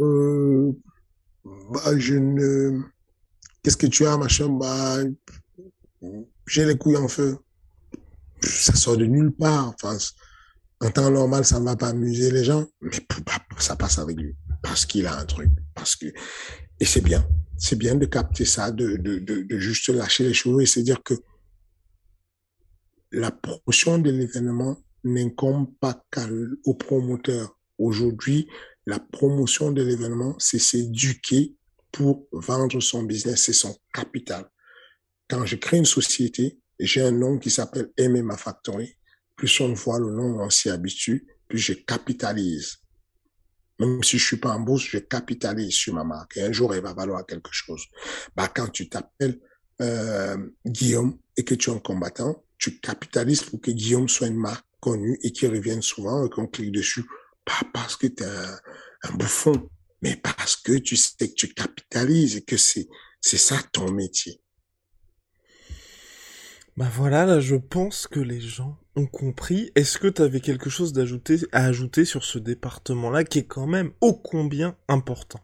euh, 0.00 0.72
bah, 1.44 1.98
je 1.98 2.14
ne, 2.14 2.80
qu'est-ce 3.62 3.76
que 3.76 3.86
tu 3.86 4.06
as, 4.06 4.16
machin, 4.16 4.48
bah, 4.48 4.98
j'ai 6.46 6.64
les 6.64 6.76
couilles 6.76 6.96
en 6.96 7.08
feu. 7.08 7.38
Ça 8.42 8.74
sort 8.74 8.96
de 8.96 9.06
nulle 9.06 9.32
part. 9.32 9.74
Enfin, 9.74 9.96
en 10.80 10.90
temps 10.90 11.10
normal, 11.10 11.44
ça 11.44 11.60
ne 11.60 11.64
va 11.64 11.76
pas 11.76 11.88
amuser 11.88 12.30
les 12.32 12.44
gens, 12.44 12.66
mais 12.80 12.90
ça 13.58 13.76
passe 13.76 13.98
avec 13.98 14.16
lui. 14.16 14.34
Parce 14.62 14.84
qu'il 14.84 15.06
a 15.06 15.18
un 15.18 15.24
truc. 15.24 15.50
Parce 15.74 15.96
que, 15.96 16.06
et 16.80 16.84
c'est 16.84 17.00
bien. 17.00 17.26
C'est 17.56 17.76
bien 17.76 17.94
de 17.94 18.06
capter 18.06 18.44
ça, 18.44 18.72
de, 18.72 18.96
de, 18.96 19.18
de, 19.20 19.42
de 19.42 19.58
juste 19.58 19.88
lâcher 19.88 20.24
les 20.24 20.34
choses 20.34 20.60
et 20.62 20.66
se 20.66 20.80
dire 20.80 21.00
que 21.04 21.14
la 23.12 23.30
promotion 23.30 23.98
de 23.98 24.10
l'événement 24.10 24.78
n'incombe 25.04 25.72
pas 25.80 26.02
qu'au 26.10 26.74
promoteur. 26.74 27.58
Aujourd'hui, 27.78 28.48
la 28.86 28.98
promotion 28.98 29.72
de 29.72 29.82
l'événement, 29.82 30.34
c'est 30.38 30.58
s'éduquer 30.58 31.56
pour 31.90 32.26
vendre 32.32 32.80
son 32.80 33.02
business, 33.02 33.44
c'est 33.44 33.52
son 33.52 33.76
capital. 33.92 34.48
Quand 35.28 35.44
je 35.44 35.56
crée 35.56 35.76
une 35.76 35.84
société, 35.84 36.58
j'ai 36.78 37.02
un 37.02 37.12
nom 37.12 37.38
qui 37.38 37.50
s'appelle 37.50 37.90
MMA 37.98 38.36
Factory. 38.36 38.96
Plus 39.36 39.60
on 39.60 39.72
voit 39.74 39.98
le 39.98 40.10
nom, 40.10 40.40
on 40.40 40.50
s'y 40.50 40.70
habitue, 40.70 41.26
plus 41.48 41.58
je 41.58 41.74
capitalise. 41.74 42.78
Même 43.78 44.02
si 44.02 44.18
je 44.18 44.24
suis 44.24 44.36
pas 44.36 44.50
en 44.50 44.60
bourse, 44.60 44.84
je 44.84 44.98
capitalise 44.98 45.74
sur 45.74 45.94
ma 45.94 46.04
marque. 46.04 46.36
Et 46.36 46.42
un 46.42 46.52
jour, 46.52 46.74
elle 46.74 46.82
va 46.82 46.94
valoir 46.94 47.26
quelque 47.26 47.50
chose. 47.52 47.84
Bah, 48.36 48.48
quand 48.54 48.68
tu 48.68 48.88
t'appelles 48.88 49.40
euh, 49.80 50.36
Guillaume 50.64 51.18
et 51.36 51.44
que 51.44 51.54
tu 51.54 51.70
es 51.70 51.72
un 51.72 51.78
combattant, 51.78 52.44
tu 52.62 52.78
capitalises 52.78 53.42
pour 53.42 53.60
que 53.60 53.72
Guillaume 53.72 54.08
soit 54.08 54.28
une 54.28 54.36
marque 54.36 54.64
connue 54.78 55.18
et 55.24 55.32
qu'il 55.32 55.50
revienne 55.50 55.82
souvent 55.82 56.24
et 56.24 56.30
qu'on 56.30 56.46
clique 56.46 56.70
dessus. 56.70 57.04
Pas 57.44 57.66
parce 57.74 57.96
que 57.96 58.06
tu 58.06 58.22
es 58.22 58.26
un, 58.26 59.12
bouffon, 59.14 59.68
mais 60.00 60.14
parce 60.14 60.54
que 60.54 60.78
tu 60.78 60.96
sais 60.96 61.28
que 61.28 61.34
tu 61.34 61.52
capitalises 61.52 62.36
et 62.36 62.42
que 62.42 62.56
c'est, 62.56 62.86
c'est 63.20 63.36
ça 63.36 63.56
ton 63.72 63.90
métier. 63.90 64.40
Bah 66.76 66.88
voilà, 66.94 67.26
là 67.26 67.40
je 67.40 67.56
pense 67.56 68.06
que 68.06 68.20
les 68.20 68.40
gens 68.40 68.78
ont 68.94 69.06
compris. 69.06 69.72
Est-ce 69.74 69.98
que 69.98 70.06
tu 70.06 70.22
avais 70.22 70.40
quelque 70.40 70.70
chose 70.70 70.92
d'ajouter 70.92 71.40
à 71.50 71.64
ajouter 71.64 72.04
sur 72.04 72.22
ce 72.22 72.38
département-là 72.38 73.24
qui 73.24 73.40
est 73.40 73.46
quand 73.46 73.66
même 73.66 73.90
ô 74.00 74.14
combien 74.14 74.76
important? 74.86 75.40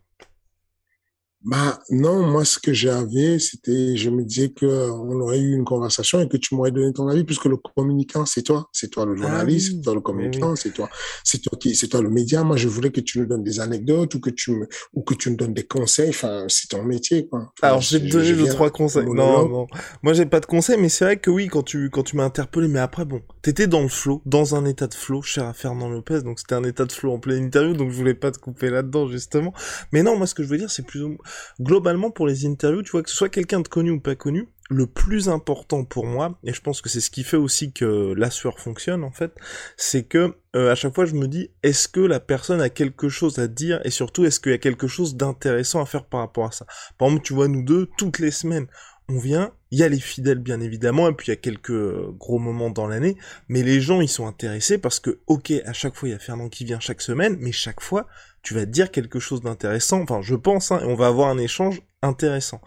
Bah 1.44 1.78
non, 1.90 2.27
moi 2.27 2.44
ce 2.44 2.59
que 2.59 2.73
j'avais, 2.73 3.39
c'était, 3.39 3.97
je 3.97 4.10
me 4.10 4.24
disais 4.24 4.48
que 4.48 4.90
on 4.90 5.20
aurait 5.20 5.39
eu 5.39 5.55
une 5.55 5.65
conversation 5.65 6.20
et 6.20 6.28
que 6.28 6.36
tu 6.36 6.56
m'aurais 6.56 6.73
donné 6.73 6.93
ton 6.93 7.06
avis, 7.06 7.23
puisque 7.23 7.44
le 7.44 7.56
communicant 7.56 8.27
c'est 8.27 8.43
toi, 8.43 8.69
c'est 8.73 8.90
toi 8.90 9.06
le 9.06 9.15
ah 9.19 9.23
journaliste, 9.23 9.77
c'est 9.77 9.82
toi 9.82 9.94
le 9.94 10.01
communicant, 10.01 10.56
c'est 10.56 10.73
toi, 10.73 10.89
c'est 11.23 11.40
toi 11.40 11.56
qui, 11.59 11.77
c'est 11.77 11.86
toi 11.86 12.02
le 12.02 12.10
média. 12.10 12.43
Moi 12.43 12.56
je 12.56 12.66
voulais 12.66 12.90
que 12.90 13.01
tu 13.01 13.20
nous 13.20 13.27
donnes 13.27 13.44
des 13.44 13.60
anecdotes 13.60 14.16
ou 14.16 14.20
que 14.20 14.31
tu 14.31 14.51
me, 14.51 14.66
ou 14.94 15.02
que 15.02 15.15
tu 15.15 15.31
nous 15.31 15.36
donnes 15.36 15.55
des 15.55 15.62
conseils. 15.62 16.09
Enfin, 16.09 16.44
c'est 16.48 16.70
ton 16.70 16.82
métier 16.82 17.28
quoi. 17.28 17.52
Alors 17.62 17.81
te 17.81 17.97
donner 17.97 18.32
deux 18.32 18.48
trois 18.48 18.70
conseils. 18.70 19.06
Non, 19.06 19.48
non, 19.48 19.66
moi 20.02 20.15
j'ai 20.15 20.27
pas 20.27 20.40
de 20.40 20.47
conseils, 20.47 20.78
mais 20.81 20.89
c'est 20.89 21.05
vrai 21.05 21.16
que 21.19 21.31
oui 21.31 21.47
quand 21.47 21.62
tu 21.62 21.89
quand 21.89 22.02
tu 22.02 22.16
m'as 22.16 22.24
interpellé, 22.24 22.66
mais 22.66 22.81
après 22.81 23.05
bon, 23.05 23.23
t'étais 23.43 23.69
dans 23.69 23.82
le 23.82 23.89
flow, 23.89 24.23
dans 24.27 24.56
un 24.56 24.65
état 24.65 24.89
de 24.89 24.94
flow, 24.94 25.23
cher 25.23 25.44
à 25.44 25.52
Fernand 25.52 25.89
Lopez, 25.89 26.23
donc 26.23 26.40
c'était 26.40 26.56
un 26.56 26.65
état 26.65 26.85
de 26.85 26.93
flow 26.93 27.12
en 27.12 27.20
pleine 27.20 27.44
interview, 27.44 27.74
donc 27.74 27.93
je 27.93 27.97
voulais 27.97 28.15
pas 28.15 28.32
te 28.32 28.39
couper 28.39 28.70
là-dedans 28.70 29.06
justement. 29.06 29.55
Mais 29.93 30.02
non, 30.02 30.16
moi 30.16 30.27
ce 30.27 30.35
que 30.35 30.43
je 30.43 30.48
veux 30.48 30.59
dire 30.59 30.70
c'est 30.70 30.85
plus 30.85 31.05
ou 31.05 31.10
moins 31.10 31.19
globalement 31.61 32.11
pour 32.11 32.27
les 32.27 32.47
interviews, 32.47 32.83
tu 32.83 32.93
vois, 32.93 33.03
que 33.03 33.11
ce 33.11 33.17
soit 33.17 33.29
quelqu'un 33.29 33.61
de 33.61 33.69
connu 33.69 33.91
ou 33.91 34.01
pas 34.01 34.15
connu, 34.15 34.49
le 34.71 34.87
plus 34.87 35.29
important 35.29 35.85
pour 35.85 36.07
moi, 36.07 36.39
et 36.45 36.53
je 36.53 36.61
pense 36.61 36.83
que 36.83 36.89
c'est 36.89 37.01
ce 37.01 37.11
qui 37.11 37.25
fait 37.25 37.37
aussi 37.37 37.73
que 37.73 38.13
la 38.17 38.31
sueur 38.31 38.59
fonctionne 38.61 39.03
en 39.03 39.11
fait, 39.11 39.33
c'est 39.77 40.05
que 40.05 40.35
euh, 40.57 40.71
à 40.71 40.75
chaque 40.75 40.95
fois 40.95 41.07
je 41.07 41.15
me 41.15 41.27
dis 41.27 41.51
est-ce 41.63 41.89
que 41.89 42.01
la 42.01 42.21
personne 42.21 42.61
a 42.61 42.69
quelque 42.69 43.09
chose 43.09 43.39
à 43.39 43.49
dire 43.49 43.81
et 43.85 43.91
surtout 43.91 44.25
est-ce 44.25 44.41
qu'il 44.41 44.53
y 44.53 44.55
a 44.55 44.59
quelque 44.59 44.87
chose 44.87 45.17
d'intéressant 45.17 45.81
à 45.81 45.87
faire 45.87 46.05
par 46.05 46.21
rapport 46.21 46.47
à 46.47 46.53
ça? 46.53 46.67
Par 46.99 47.09
exemple, 47.09 47.25
tu 47.25 47.33
vois 47.33 47.49
nous 47.49 47.63
deux 47.63 47.89
toutes 47.97 48.19
les 48.19 48.31
semaines, 48.31 48.67
on 49.09 49.19
vient, 49.19 49.55
il 49.71 49.79
y 49.79 49.83
a 49.83 49.89
les 49.89 50.01
fidèles 50.01 50.39
bien 50.39 50.61
évidemment, 50.61 51.09
et 51.09 51.15
puis 51.15 51.29
il 51.29 51.31
y 51.31 51.33
a 51.33 51.37
quelques 51.37 51.71
euh, 51.71 52.13
gros 52.13 52.39
moments 52.39 52.69
dans 52.69 52.87
l'année, 52.87 53.17
mais 53.49 53.63
les 53.63 53.81
gens 53.81 54.03
ils 54.03 54.09
sont 54.09 54.27
intéressés 54.27 54.77
parce 54.77 55.01
que 55.01 55.21
ok 55.27 55.51
à 55.65 55.73
chaque 55.73 55.95
fois 55.95 56.11
il 56.11 56.13
y 56.13 56.15
a 56.15 56.19
Fernand 56.19 56.51
qui 56.51 56.67
vient 56.67 56.81
chaque 56.81 57.01
semaine, 57.01 57.39
mais 57.41 57.53
chaque 57.53 57.81
fois 57.81 58.07
tu 58.49 58.55
vas 58.55 58.65
dire 58.65 58.91
quelque 58.91 59.20
chose 59.20 59.43
d'intéressant, 59.43 60.01
enfin 60.01 60.23
je 60.23 60.35
pense, 60.35 60.73
hein, 60.73 60.81
et 60.81 60.87
on 60.87 60.95
va 60.95 61.09
avoir 61.09 61.29
un 61.29 61.37
échange 61.37 61.83
intéressant. 62.01 62.62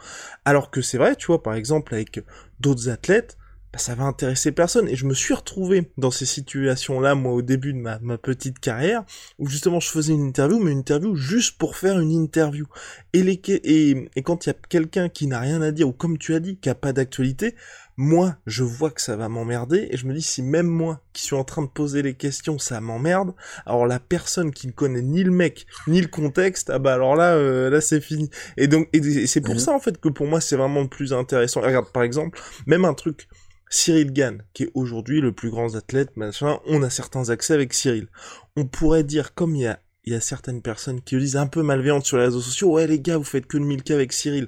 Alors 0.46 0.70
que 0.70 0.80
c'est 0.84 1.00
vrai, 1.00 1.16
tu 1.16 1.26
vois, 1.26 1.42
par 1.42 1.56
exemple 1.56 1.96
avec 1.96 2.24
d'autres 2.60 2.88
athlètes, 2.88 3.36
bah, 3.74 3.80
ça 3.80 3.96
va 3.96 4.04
intéresser 4.04 4.52
personne. 4.52 4.88
Et 4.88 4.96
je 4.96 5.08
me 5.08 5.16
suis 5.16 5.34
retrouvé 5.34 5.90
dans 5.98 6.12
ces 6.12 6.28
situations-là, 6.28 7.16
moi, 7.16 7.34
au 7.34 7.42
début 7.42 7.74
de 7.74 7.80
ma, 7.80 7.98
petite 8.20 8.60
carrière, 8.60 9.04
où 9.40 9.48
justement 9.48 9.80
je 9.80 9.90
faisais 9.90 10.14
une 10.14 10.28
interview, 10.28 10.60
mais 10.60 10.72
une 10.72 10.78
interview 10.78 11.16
juste 11.16 11.58
pour 11.58 11.76
faire 11.76 12.00
une 12.00 12.12
interview. 12.12 12.68
Et, 13.14 13.24
les, 13.24 13.42
et, 13.48 14.08
et 14.16 14.22
quand 14.22 14.46
il 14.46 14.50
y 14.50 14.52
a 14.52 14.56
quelqu'un 14.70 15.10
qui 15.10 15.26
n'a 15.26 15.40
rien 15.40 15.64
à 15.64 15.72
dire, 15.72 15.88
ou 15.88 15.94
comme 15.94 16.20
tu 16.20 16.36
as 16.36 16.40
dit, 16.40 16.58
qui 16.58 16.70
a 16.70 16.76
pas 16.76 16.94
d'actualité, 16.94 17.56
moi, 18.02 18.36
je 18.48 18.64
vois 18.64 18.90
que 18.90 19.00
ça 19.00 19.16
va 19.16 19.30
m'emmerder, 19.30 19.88
et 19.92 19.96
je 19.96 20.08
me 20.08 20.14
dis, 20.16 20.24
si 20.24 20.42
même 20.42 20.66
moi, 20.66 21.02
qui 21.14 21.22
suis 21.22 21.36
en 21.36 21.44
train 21.44 21.62
de 21.62 21.68
poser 21.68 22.02
les 22.02 22.16
questions, 22.16 22.58
ça 22.58 22.82
m'emmerde, 22.82 23.36
alors 23.68 23.86
la 23.86 24.00
personne 24.00 24.50
qui 24.50 24.66
ne 24.66 24.72
connaît 24.72 25.04
ni 25.04 25.24
le 25.24 25.30
mec, 25.30 25.68
ni 25.86 26.02
le 26.02 26.08
contexte, 26.08 26.72
ah 26.72 26.80
bah 26.80 26.96
alors 26.96 27.16
là, 27.16 27.36
euh, 27.36 27.70
là 27.70 27.80
c'est 27.80 28.02
fini. 28.02 28.32
Et 28.58 28.68
donc, 28.68 28.90
et 28.92 29.28
c'est 29.28 29.42
pour 29.42 29.54
mhm. 29.54 29.60
ça, 29.60 29.74
en 29.74 29.80
fait, 29.80 30.00
que 30.00 30.10
pour 30.10 30.26
moi, 30.26 30.42
c'est 30.42 30.56
vraiment 30.56 30.82
le 30.82 30.88
plus 30.88 31.14
intéressant. 31.14 31.62
Regarde, 31.62 31.92
par 31.92 32.02
exemple, 32.02 32.42
même 32.66 32.86
un 32.86 32.96
truc, 32.96 33.28
Cyril 33.70 34.12
Gann, 34.12 34.42
qui 34.54 34.64
est 34.64 34.72
aujourd'hui 34.74 35.22
le 35.22 35.32
plus 35.32 35.52
grand 35.52 35.76
athlète, 35.76 36.18
machin, 36.18 36.58
on 36.66 36.82
a 36.82 36.90
certains 36.90 37.30
accès 37.30 37.54
avec 37.54 37.72
Cyril. 37.72 38.08
On 38.56 38.66
pourrait 38.66 39.04
dire, 39.04 39.36
comme 39.36 39.56
il 39.56 39.62
y 39.62 39.68
a, 39.68 39.80
il 40.06 40.14
y 40.14 40.16
a 40.16 40.22
certaines 40.22 40.64
personnes 40.64 41.02
qui 41.02 41.14
le 41.14 41.22
disent 41.22 41.38
un 41.38 41.46
peu 41.46 41.62
malveillantes 41.62 42.08
sur 42.08 42.18
les 42.18 42.26
réseaux 42.26 42.42
sociaux, 42.42 42.72
ouais 42.72 42.88
les 42.88 43.00
gars, 43.00 43.18
vous 43.18 43.24
faites 43.24 43.46
que 43.46 43.58
le 43.58 43.66
1000K 43.66 43.94
avec 43.94 44.12
Cyril. 44.12 44.48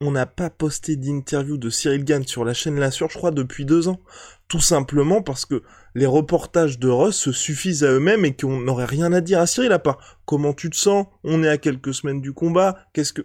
On 0.00 0.10
n'a 0.10 0.26
pas 0.26 0.50
posté 0.50 0.96
d'interview 0.96 1.56
de 1.56 1.70
Cyril 1.70 2.04
Gann 2.04 2.26
sur 2.26 2.44
la 2.44 2.54
chaîne 2.54 2.78
La 2.78 2.90
Sur, 2.90 3.10
je 3.10 3.18
crois, 3.18 3.30
depuis 3.30 3.64
deux 3.64 3.88
ans. 3.88 4.00
Tout 4.48 4.60
simplement 4.60 5.22
parce 5.22 5.46
que 5.46 5.62
les 5.94 6.06
reportages 6.06 6.78
de 6.78 6.88
Russ 6.88 7.16
se 7.16 7.32
suffisent 7.32 7.84
à 7.84 7.92
eux-mêmes 7.92 8.24
et 8.24 8.36
qu'on 8.36 8.60
n'aurait 8.60 8.84
rien 8.84 9.12
à 9.12 9.20
dire 9.20 9.40
à 9.40 9.46
Cyril 9.46 9.72
à 9.72 9.78
part 9.78 10.20
comment 10.24 10.52
tu 10.52 10.70
te 10.70 10.76
sens, 10.76 11.06
on 11.24 11.42
est 11.42 11.48
à 11.48 11.58
quelques 11.58 11.94
semaines 11.94 12.20
du 12.20 12.32
combat, 12.32 12.78
qu'est-ce 12.92 13.12
que... 13.12 13.22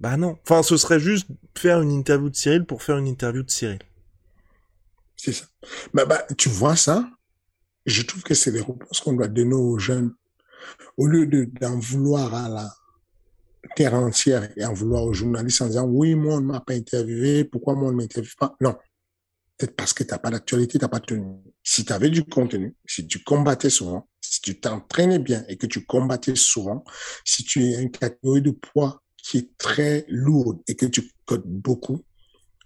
Bah 0.00 0.16
non. 0.16 0.38
Enfin, 0.44 0.62
ce 0.62 0.76
serait 0.76 1.00
juste 1.00 1.28
faire 1.56 1.80
une 1.80 1.90
interview 1.90 2.30
de 2.30 2.36
Cyril 2.36 2.64
pour 2.64 2.82
faire 2.82 2.98
une 2.98 3.08
interview 3.08 3.42
de 3.42 3.50
Cyril. 3.50 3.80
C'est 5.16 5.32
ça. 5.32 5.46
Bah, 5.92 6.04
bah, 6.04 6.24
tu 6.36 6.48
vois 6.48 6.76
ça, 6.76 7.10
je 7.86 8.02
trouve 8.02 8.22
que 8.22 8.34
c'est 8.34 8.50
les 8.50 8.60
réponses 8.60 9.00
qu'on 9.00 9.14
doit 9.14 9.28
donner 9.28 9.54
aux 9.54 9.78
jeunes. 9.78 10.14
Au 10.96 11.06
lieu 11.06 11.26
d'en 11.26 11.78
vouloir 11.78 12.34
à 12.34 12.48
la 12.48 12.70
terre 13.76 13.94
entière 13.94 14.48
et 14.56 14.64
en 14.64 14.72
vouloir 14.72 15.04
aux 15.04 15.12
journalistes 15.12 15.62
en 15.62 15.66
disant 15.66 15.86
oui, 15.86 16.14
moi, 16.14 16.36
on 16.36 16.40
ne 16.40 16.46
m'a 16.46 16.60
pas 16.60 16.74
interviewé, 16.74 17.44
pourquoi 17.44 17.74
moi, 17.74 17.88
on 17.88 17.92
ne 17.92 17.96
m'interviewe 17.96 18.34
pas? 18.38 18.56
Non. 18.60 18.76
Peut-être 19.56 19.74
parce 19.74 19.92
que 19.92 20.04
tu 20.04 20.10
n'as 20.10 20.18
pas 20.18 20.30
d'actualité, 20.30 20.78
tu 20.78 20.84
n'as 20.84 20.88
pas 20.88 21.00
de 21.00 21.06
tenue. 21.06 21.36
Si 21.64 21.84
tu 21.84 21.92
avais 21.92 22.10
du 22.10 22.24
contenu, 22.24 22.76
si 22.86 23.06
tu 23.06 23.22
combattais 23.24 23.70
souvent, 23.70 24.08
si 24.20 24.40
tu 24.40 24.60
t'entraînais 24.60 25.18
bien 25.18 25.44
et 25.48 25.56
que 25.56 25.66
tu 25.66 25.84
combattais 25.84 26.36
souvent, 26.36 26.84
si 27.24 27.42
tu 27.44 27.64
es 27.64 27.82
une 27.82 27.90
catégorie 27.90 28.42
de 28.42 28.52
poids 28.52 29.02
qui 29.16 29.38
est 29.38 29.56
très 29.58 30.04
lourde 30.08 30.60
et 30.68 30.76
que 30.76 30.86
tu 30.86 31.10
codes 31.26 31.42
beaucoup, 31.44 32.04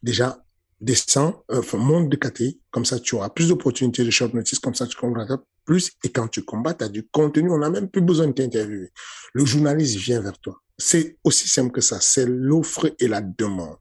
déjà, 0.03 0.45
descends, 0.81 1.45
euh, 1.51 1.63
monte 1.75 2.11
de 2.11 2.17
KT, 2.17 2.59
comme 2.71 2.85
ça 2.85 2.99
tu 2.99 3.15
auras 3.15 3.31
plus 3.31 3.49
d'opportunités 3.49 4.05
de 4.05 4.11
short 4.11 4.35
notice, 4.35 4.59
comme 4.59 4.75
ça 4.75 4.87
tu 4.87 4.97
combattras 4.97 5.39
plus, 5.65 5.93
et 6.05 6.11
quand 6.11 6.29
tu 6.29 6.43
combats, 6.43 6.75
tu 6.75 6.85
as 6.85 6.89
du 6.89 7.07
contenu, 7.09 7.51
on 7.51 7.59
n'a 7.59 7.71
même 7.71 7.89
plus 7.89 8.03
besoin 8.03 8.27
de 8.27 8.33
t'interviewer. 8.33 8.91
Le 9.33 9.45
journaliste 9.45 9.97
vient 9.97 10.21
vers 10.21 10.39
toi. 10.39 10.61
C'est 10.85 11.17
aussi 11.23 11.47
simple 11.47 11.71
que 11.71 11.81
ça, 11.81 12.01
c'est 12.01 12.27
l'offre 12.27 12.93
et 12.99 13.07
la 13.07 13.21
demande. 13.21 13.79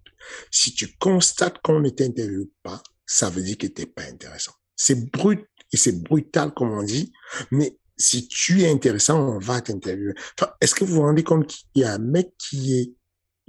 Si 0.52 0.72
tu 0.72 0.96
constates 1.00 1.58
qu'on 1.64 1.80
ne 1.80 1.90
t'interviewe 1.90 2.52
pas, 2.62 2.84
ça 3.08 3.32
veut 3.32 3.42
dire 3.42 3.58
que 3.58 3.66
t'es 3.66 3.88
pas 3.88 4.04
intéressant. 4.04 4.52
C'est 4.76 5.10
brut 5.12 5.44
et 5.74 5.78
c'est 5.78 6.04
brutal 6.04 6.54
comme 6.54 6.70
on 6.70 6.84
dit, 6.84 7.12
mais 7.50 7.76
si 7.98 8.28
tu 8.28 8.62
es 8.62 8.70
intéressant, 8.70 9.20
on 9.20 9.40
va 9.40 9.62
t'interviewer. 9.62 10.14
Est-ce 10.62 10.76
que 10.76 10.86
vous 10.86 10.96
vous 10.96 11.02
rendez 11.02 11.24
compte 11.24 11.48
qu'il 11.48 11.82
y 11.82 11.84
a 11.84 11.94
un 11.94 11.98
mec 11.98 12.34
qui 12.38 12.80
est, 12.80 12.94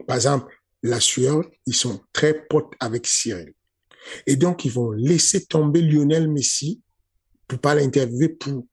par 0.07 0.17
exemple, 0.17 0.51
la 0.83 0.99
sueur, 0.99 1.45
ils 1.67 1.77
sont 1.77 2.01
très 2.15 2.47
potes 2.47 2.73
avec 2.81 3.07
Cyril. 3.07 3.53
Et 4.27 4.37
donc, 4.37 4.65
ils 4.65 4.73
vont 4.73 4.93
laisser 4.93 5.45
tomber 5.45 5.83
Lionel 5.83 6.27
Messi 6.27 6.81
pour 7.47 7.59
pas 7.61 7.75
l'interviewer 7.75 8.31
pour 8.31 8.67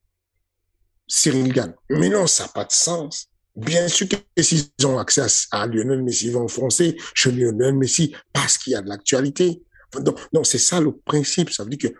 Cyril 1.06 1.52
Gann. 1.52 1.74
Mais 1.90 2.08
non, 2.08 2.26
ça 2.26 2.44
n'a 2.44 2.48
pas 2.48 2.64
de 2.64 2.72
sens. 2.72 3.29
Bien 3.56 3.88
sûr 3.88 4.08
que 4.08 4.16
s'ils 4.42 4.70
ont 4.84 4.98
accès 4.98 5.22
à, 5.50 5.66
Lionel 5.66 6.02
Messi, 6.02 6.26
ils 6.26 6.32
vont 6.32 6.48
foncer 6.48 6.96
chez 7.14 7.32
Lionel 7.32 7.74
Messi 7.74 8.14
parce 8.32 8.56
qu'il 8.56 8.72
y 8.72 8.76
a 8.76 8.82
de 8.82 8.88
l'actualité. 8.88 9.62
Donc, 10.00 10.18
donc 10.32 10.46
c'est 10.46 10.58
ça 10.58 10.80
le 10.80 10.92
principe. 10.92 11.50
Ça 11.50 11.64
veut 11.64 11.70
dire 11.70 11.90
que 11.90 11.96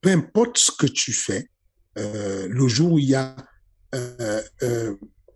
peu 0.00 0.10
importe 0.10 0.58
ce 0.58 0.72
que 0.72 0.86
tu 0.86 1.12
fais, 1.12 1.48
euh, 1.98 2.48
le 2.48 2.68
jour 2.68 2.92
où 2.92 2.98
il 2.98 3.10
y 3.10 3.14
a 3.14 3.36
euh, 3.94 4.42
euh, 4.62 4.94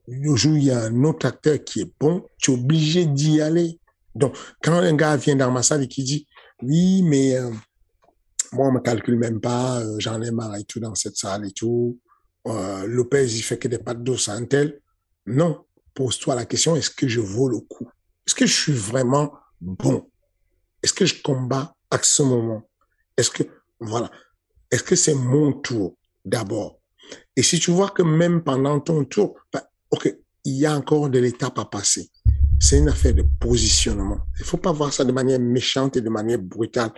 le 0.08 0.36
jour 0.36 0.52
où 0.52 0.56
il 0.56 0.64
y 0.64 0.70
a 0.70 0.84
un 0.84 1.04
autre 1.04 1.26
acteur 1.26 1.62
qui 1.62 1.80
est 1.82 1.92
bon, 2.00 2.26
tu 2.38 2.50
es 2.50 2.54
obligé 2.54 3.06
d'y 3.06 3.40
aller. 3.40 3.78
Donc, 4.14 4.36
quand 4.62 4.72
un 4.72 4.94
gars 4.94 5.16
vient 5.16 5.36
dans 5.36 5.50
ma 5.50 5.62
salle 5.62 5.82
et 5.82 5.88
qui 5.88 6.02
dit, 6.02 6.26
oui, 6.62 7.02
mais 7.02 7.36
moi, 8.52 8.68
on 8.68 8.72
me 8.72 8.80
calcule 8.80 9.16
même 9.16 9.40
pas, 9.40 9.82
j'en 9.98 10.22
ai 10.22 10.30
marre 10.30 10.56
et 10.56 10.64
tout 10.64 10.80
dans 10.80 10.94
cette 10.94 11.16
salle 11.16 11.46
et 11.46 11.50
tout. 11.50 11.98
Lopez, 12.44 13.26
il 13.26 13.42
fait 13.42 13.58
que 13.58 13.68
des 13.68 13.78
pattes 13.78 14.02
d'os 14.02 14.28
à 14.28 14.34
un 14.34 14.44
tel. 14.44 14.80
Non, 15.26 15.64
pose-toi 15.94 16.34
la 16.34 16.44
question, 16.44 16.76
est-ce 16.76 16.90
que 16.90 17.08
je 17.08 17.20
vaux 17.20 17.48
le 17.48 17.60
coup? 17.60 17.88
Est-ce 18.26 18.34
que 18.34 18.46
je 18.46 18.54
suis 18.54 18.72
vraiment 18.72 19.32
bon? 19.60 20.08
Est-ce 20.82 20.92
que 20.92 21.06
je 21.06 21.22
combats 21.22 21.74
à 21.90 21.98
ce 22.02 22.22
moment? 22.22 22.68
Est-ce 23.16 23.30
que, 23.30 23.42
voilà, 23.80 24.10
est-ce 24.70 24.82
que 24.82 24.96
c'est 24.96 25.14
mon 25.14 25.52
tour 25.52 25.96
d'abord? 26.24 26.80
Et 27.34 27.42
si 27.42 27.58
tu 27.58 27.70
vois 27.70 27.90
que 27.90 28.02
même 28.02 28.42
pendant 28.42 28.80
ton 28.80 29.04
tour, 29.04 29.38
ben, 29.52 29.62
ok, 29.90 30.14
il 30.44 30.54
y 30.54 30.66
a 30.66 30.76
encore 30.76 31.10
de 31.10 31.18
l'étape 31.18 31.58
à 31.58 31.64
passer. 31.64 32.10
C'est 32.58 32.78
une 32.78 32.88
affaire 32.88 33.14
de 33.14 33.24
positionnement. 33.38 34.20
Il 34.38 34.44
faut 34.44 34.56
pas 34.56 34.72
voir 34.72 34.92
ça 34.92 35.04
de 35.04 35.12
manière 35.12 35.38
méchante 35.38 35.96
et 35.96 36.00
de 36.00 36.08
manière 36.08 36.38
brutale. 36.38 36.90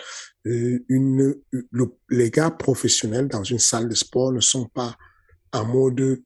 Euh, 0.46 0.78
les 2.10 2.30
gars 2.30 2.50
professionnels 2.50 3.26
dans 3.28 3.42
une 3.42 3.58
salle 3.58 3.88
de 3.88 3.94
sport 3.94 4.32
ne 4.32 4.40
sont 4.40 4.66
pas 4.66 4.96
en 5.52 5.64
mode 5.64 6.22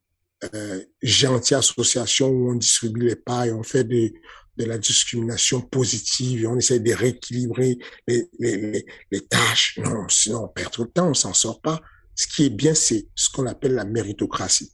euh, 0.54 0.82
gentille 1.02 1.56
association 1.56 2.28
où 2.28 2.50
on 2.50 2.54
distribue 2.54 3.06
les 3.06 3.46
et 3.46 3.52
on 3.52 3.62
fait 3.62 3.84
de, 3.84 4.12
de 4.56 4.64
la 4.64 4.78
discrimination 4.78 5.60
positive 5.60 6.42
et 6.42 6.46
on 6.46 6.56
essaie 6.56 6.80
de 6.80 6.92
rééquilibrer 6.92 7.78
les, 8.06 8.28
les, 8.38 8.84
les, 9.10 9.20
tâches. 9.26 9.78
Non, 9.78 10.08
sinon 10.08 10.44
on 10.44 10.48
perd 10.48 10.72
trop 10.72 10.84
de 10.84 10.90
temps, 10.90 11.08
on 11.08 11.14
s'en 11.14 11.32
sort 11.32 11.60
pas. 11.60 11.80
Ce 12.14 12.26
qui 12.26 12.44
est 12.46 12.50
bien, 12.50 12.74
c'est 12.74 13.06
ce 13.14 13.30
qu'on 13.30 13.46
appelle 13.46 13.74
la 13.74 13.84
méritocratie. 13.84 14.72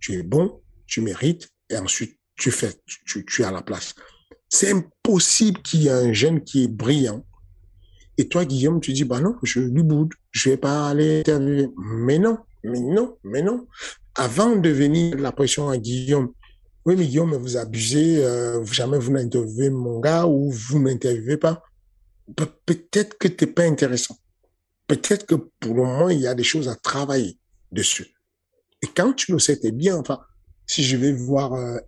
Tu 0.00 0.14
es 0.14 0.22
bon, 0.22 0.60
tu 0.86 1.00
mérites, 1.00 1.48
et 1.70 1.76
ensuite 1.76 2.18
tu 2.36 2.50
fais, 2.50 2.72
tu, 3.06 3.24
tu, 3.24 3.44
à 3.44 3.50
la 3.50 3.62
place. 3.62 3.94
C'est 4.48 4.72
impossible 4.72 5.62
qu'il 5.62 5.82
y 5.82 5.86
ait 5.86 5.90
un 5.90 6.12
jeune 6.12 6.42
qui 6.42 6.64
est 6.64 6.68
brillant, 6.68 7.24
Et 8.18 8.28
toi, 8.28 8.44
Guillaume, 8.44 8.80
tu 8.80 8.92
dis, 8.92 9.04
bah 9.04 9.20
non, 9.20 9.36
je 9.42 9.60
lui 9.60 9.82
boude, 9.82 10.12
je 10.32 10.50
vais 10.50 10.56
pas 10.56 10.88
aller 10.88 11.20
interviewer. 11.20 11.70
Mais 11.78 12.18
non, 12.18 12.38
mais 12.62 12.80
non, 12.80 13.16
mais 13.24 13.42
non. 13.42 13.66
Avant 14.14 14.56
de 14.56 14.68
venir 14.68 15.16
la 15.16 15.32
pression 15.32 15.68
à 15.68 15.78
Guillaume, 15.78 16.32
oui, 16.84 16.96
mais 16.96 17.06
Guillaume, 17.06 17.34
vous 17.36 17.56
abusez, 17.56 18.24
euh, 18.24 18.64
jamais 18.64 18.98
vous 18.98 19.12
n'interviewez 19.12 19.70
mon 19.70 20.00
gars 20.00 20.26
ou 20.26 20.50
vous 20.50 20.80
n'interviewez 20.80 21.36
pas. 21.36 21.62
Peut-être 22.66 23.16
que 23.18 23.28
t'es 23.28 23.46
pas 23.46 23.62
intéressant. 23.62 24.16
Peut-être 24.88 25.26
que 25.26 25.36
pour 25.36 25.74
le 25.74 25.82
moment, 25.82 26.08
il 26.08 26.20
y 26.20 26.26
a 26.26 26.34
des 26.34 26.42
choses 26.42 26.68
à 26.68 26.74
travailler 26.74 27.38
dessus. 27.70 28.08
Et 28.82 28.88
quand 28.88 29.12
tu 29.12 29.32
le 29.32 29.38
sais, 29.38 29.56
t'es 29.58 29.70
bien. 29.70 29.96
Enfin, 29.96 30.20
si 30.66 30.82
je 30.82 30.96
vais 30.96 31.12
voir 31.12 31.54
euh, 31.54 31.78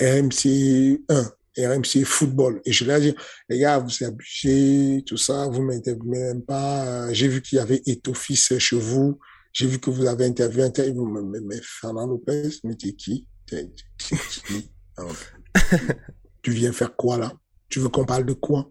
RMC 0.00 1.02
1, 1.08 1.32
RMC 1.58 2.04
football, 2.04 2.60
et 2.64 2.72
je 2.72 2.84
vais 2.84 3.00
dire, 3.00 3.14
les 3.48 3.58
gars, 3.60 3.78
vous 3.78 4.04
abusez, 4.04 5.04
tout 5.06 5.16
ça, 5.16 5.46
vous 5.46 5.62
m'interviewez 5.62 6.18
même 6.18 6.42
pas. 6.42 6.86
Euh, 6.86 7.10
j'ai 7.12 7.28
vu 7.28 7.40
qu'il 7.40 7.56
y 7.56 7.60
avait 7.60 7.82
Etofis 7.86 8.58
chez 8.58 8.76
vous. 8.76 9.20
J'ai 9.52 9.66
vu 9.66 9.78
que 9.78 9.90
vous 9.90 10.06
avez 10.06 10.26
interviewé, 10.26 10.64
interviewé 10.64 11.22
mais, 11.22 11.40
mais 11.40 11.60
Fernand 11.62 12.06
Lopez, 12.06 12.50
mais 12.64 12.74
t'es 12.76 12.92
qui? 12.92 13.26
T'es 13.46 13.70
qui? 13.98 14.70
tu 16.42 16.50
viens 16.52 16.72
faire 16.72 16.94
quoi 16.94 17.18
là? 17.18 17.32
Tu 17.68 17.80
veux 17.80 17.88
qu'on 17.88 18.04
parle 18.04 18.26
de 18.26 18.32
quoi? 18.32 18.70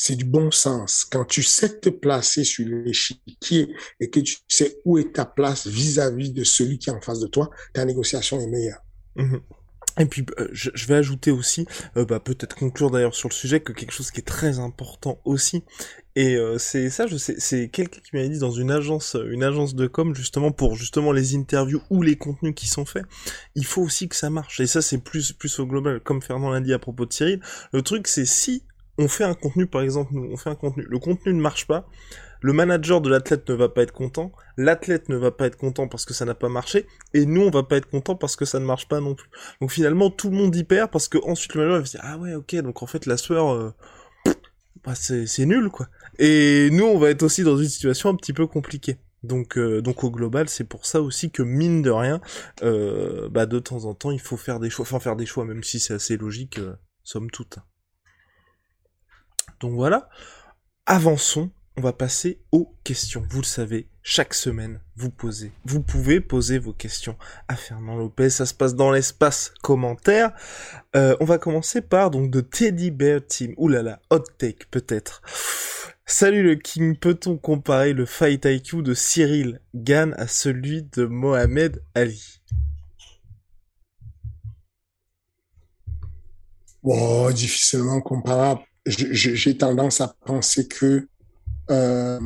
c'est 0.00 0.14
du 0.14 0.24
bon 0.24 0.52
sens. 0.52 1.04
Quand 1.04 1.24
tu 1.24 1.42
sais 1.42 1.80
te 1.80 1.88
placer 1.88 2.44
sur 2.44 2.64
l'échiquier 2.68 3.74
et 3.98 4.08
que 4.08 4.20
tu 4.20 4.36
sais 4.46 4.78
où 4.84 4.96
est 4.96 5.12
ta 5.12 5.24
place 5.24 5.66
vis-à-vis 5.66 6.30
de 6.30 6.44
celui 6.44 6.78
qui 6.78 6.88
est 6.88 6.92
en 6.92 7.00
face 7.00 7.18
de 7.18 7.26
toi, 7.26 7.50
ta 7.74 7.84
négociation 7.84 8.40
est 8.40 8.46
meilleure. 8.46 8.80
Mhm. 9.16 9.40
Et 9.98 10.06
puis 10.06 10.24
euh, 10.38 10.48
je, 10.52 10.86
vais 10.86 10.94
ajouter 10.94 11.32
aussi, 11.32 11.66
euh, 11.96 12.04
bah, 12.04 12.20
peut-être 12.20 12.54
conclure 12.54 12.92
d'ailleurs 12.92 13.16
sur 13.16 13.28
le 13.28 13.34
sujet, 13.34 13.58
que 13.58 13.72
quelque 13.72 13.90
chose 13.90 14.12
qui 14.12 14.20
est 14.20 14.26
très 14.26 14.60
important 14.60 15.20
aussi, 15.24 15.64
et 16.18 16.34
euh, 16.34 16.58
c'est 16.58 16.90
ça, 16.90 17.06
je 17.06 17.16
sais, 17.16 17.36
c'est 17.38 17.68
quelqu'un 17.68 18.00
qui 18.00 18.16
m'avait 18.16 18.28
dit 18.28 18.40
dans 18.40 18.50
une 18.50 18.72
agence, 18.72 19.16
une 19.30 19.44
agence 19.44 19.76
de 19.76 19.86
com 19.86 20.16
justement 20.16 20.50
pour 20.50 20.74
justement 20.74 21.12
les 21.12 21.36
interviews 21.36 21.80
ou 21.90 22.02
les 22.02 22.16
contenus 22.16 22.54
qui 22.56 22.66
sont 22.66 22.84
faits, 22.84 23.04
il 23.54 23.64
faut 23.64 23.82
aussi 23.82 24.08
que 24.08 24.16
ça 24.16 24.28
marche. 24.28 24.58
Et 24.58 24.66
ça 24.66 24.82
c'est 24.82 24.98
plus 24.98 25.32
plus 25.32 25.60
au 25.60 25.66
global, 25.66 26.00
comme 26.00 26.20
Fernand 26.20 26.50
l'a 26.50 26.60
dit 26.60 26.72
à 26.72 26.80
propos 26.80 27.06
de 27.06 27.12
Cyril. 27.12 27.38
Le 27.72 27.82
truc 27.82 28.08
c'est 28.08 28.24
si 28.24 28.64
on 28.98 29.06
fait 29.06 29.22
un 29.22 29.34
contenu, 29.34 29.68
par 29.68 29.82
exemple, 29.82 30.10
nous, 30.12 30.28
on 30.32 30.36
fait 30.36 30.50
un 30.50 30.56
contenu, 30.56 30.84
le 30.88 30.98
contenu 30.98 31.32
ne 31.32 31.40
marche 31.40 31.68
pas, 31.68 31.88
le 32.40 32.52
manager 32.52 33.00
de 33.00 33.08
l'athlète 33.08 33.48
ne 33.48 33.54
va 33.54 33.68
pas 33.68 33.82
être 33.82 33.92
content, 33.92 34.32
l'athlète 34.56 35.08
ne 35.08 35.16
va 35.16 35.30
pas 35.30 35.46
être 35.46 35.56
content 35.56 35.86
parce 35.86 36.04
que 36.04 36.14
ça 36.14 36.24
n'a 36.24 36.34
pas 36.34 36.48
marché, 36.48 36.88
et 37.14 37.26
nous 37.26 37.42
on 37.42 37.50
va 37.50 37.62
pas 37.62 37.76
être 37.76 37.88
content 37.88 38.16
parce 38.16 38.34
que 38.34 38.44
ça 38.44 38.58
ne 38.58 38.64
marche 38.64 38.88
pas 38.88 38.98
non 38.98 39.14
plus. 39.14 39.30
Donc 39.60 39.70
finalement 39.70 40.10
tout 40.10 40.30
le 40.30 40.36
monde 40.36 40.56
y 40.56 40.64
perd 40.64 40.90
parce 40.90 41.06
que 41.06 41.18
ensuite 41.24 41.54
le 41.54 41.60
manager 41.60 41.80
va 41.80 41.86
se 41.86 41.90
dire 41.92 42.00
ah 42.02 42.18
ouais 42.18 42.34
ok 42.34 42.56
donc 42.56 42.82
en 42.82 42.88
fait 42.88 43.06
la 43.06 43.16
sueur 43.16 43.54
euh, 43.54 43.72
bah, 44.84 44.94
c'est 44.94 45.46
nul 45.46 45.68
quoi. 45.70 45.88
Et 46.18 46.68
nous 46.70 46.84
on 46.84 46.98
va 46.98 47.10
être 47.10 47.22
aussi 47.22 47.42
dans 47.42 47.56
une 47.56 47.68
situation 47.68 48.08
un 48.10 48.16
petit 48.16 48.32
peu 48.32 48.46
compliquée. 48.46 48.98
Donc, 49.24 49.58
euh, 49.58 49.82
donc 49.82 50.04
au 50.04 50.10
global, 50.10 50.48
c'est 50.48 50.64
pour 50.64 50.86
ça 50.86 51.00
aussi 51.00 51.30
que 51.30 51.42
mine 51.42 51.82
de 51.82 51.90
rien, 51.90 52.20
euh, 52.62 53.28
bah 53.28 53.46
de 53.46 53.58
temps 53.58 53.84
en 53.84 53.94
temps, 53.94 54.12
il 54.12 54.20
faut 54.20 54.36
faire 54.36 54.60
des 54.60 54.70
choix, 54.70 54.84
enfin 54.84 55.00
faire 55.00 55.16
des 55.16 55.26
choix, 55.26 55.44
même 55.44 55.64
si 55.64 55.80
c'est 55.80 55.94
assez 55.94 56.16
logique, 56.16 56.60
somme 57.02 57.30
toute. 57.30 57.58
Donc 59.60 59.74
voilà, 59.74 60.08
avançons, 60.86 61.50
on 61.78 61.80
va 61.80 61.92
passer 61.92 62.40
aux 62.50 62.74
questions. 62.82 63.24
Vous 63.30 63.40
le 63.40 63.46
savez, 63.46 63.86
chaque 64.02 64.34
semaine, 64.34 64.80
vous 64.96 65.10
posez, 65.10 65.52
vous 65.64 65.80
pouvez 65.80 66.20
poser 66.20 66.58
vos 66.58 66.72
questions 66.72 67.16
à 67.46 67.54
Fernand 67.54 67.94
Lopez. 67.94 68.30
Ça 68.30 68.46
se 68.46 68.54
passe 68.54 68.74
dans 68.74 68.90
l'espace 68.90 69.54
commentaire. 69.62 70.32
Euh, 70.96 71.16
on 71.20 71.24
va 71.24 71.38
commencer 71.38 71.80
par 71.80 72.10
donc 72.10 72.32
de 72.32 72.40
Teddy 72.40 72.90
Bear 72.90 73.20
Team. 73.24 73.54
Ouh 73.58 73.68
là 73.68 74.00
hot 74.10 74.24
take 74.38 74.66
peut-être. 74.72 75.22
Salut 76.04 76.42
le 76.42 76.56
King, 76.56 76.96
peut-on 76.96 77.36
comparer 77.36 77.92
le 77.92 78.06
Fight 78.06 78.44
IQ 78.44 78.82
de 78.82 78.94
Cyril 78.94 79.60
Gann 79.76 80.14
à 80.18 80.26
celui 80.26 80.82
de 80.82 81.04
Mohamed 81.04 81.80
Ali? 81.94 82.40
Difficilement 87.34 88.00
comparable 88.00 88.62
j'ai 88.88 89.56
tendance 89.56 90.00
à 90.00 90.14
penser 90.24 90.66
que 90.66 91.08
euh, 91.70 92.18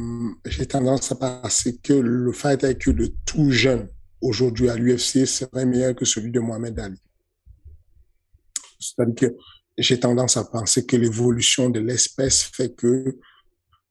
j'ai 0.47 0.66
tendance 0.66 1.10
à 1.10 1.16
penser 1.16 1.78
que 1.78 1.93
le 1.93 2.32
fight 2.32 2.62
IQ 2.62 2.94
de 2.94 3.12
tout 3.27 3.51
jeune 3.51 3.89
aujourd'hui 4.20 4.69
à 4.69 4.77
l'UFC 4.77 5.27
serait 5.27 5.66
meilleur 5.66 5.94
que 5.94 6.05
celui 6.05 6.31
de 6.31 6.39
Mohamed 6.39 6.78
Ali. 6.78 7.01
C'est-à-dire 8.78 9.14
que 9.14 9.36
j'ai 9.77 9.98
tendance 9.98 10.36
à 10.36 10.44
penser 10.44 10.86
que 10.86 10.97
l'évolution 10.97 11.70
de 11.70 11.81
l'espèce 11.81 12.43
fait 12.43 12.74
que 12.74 13.19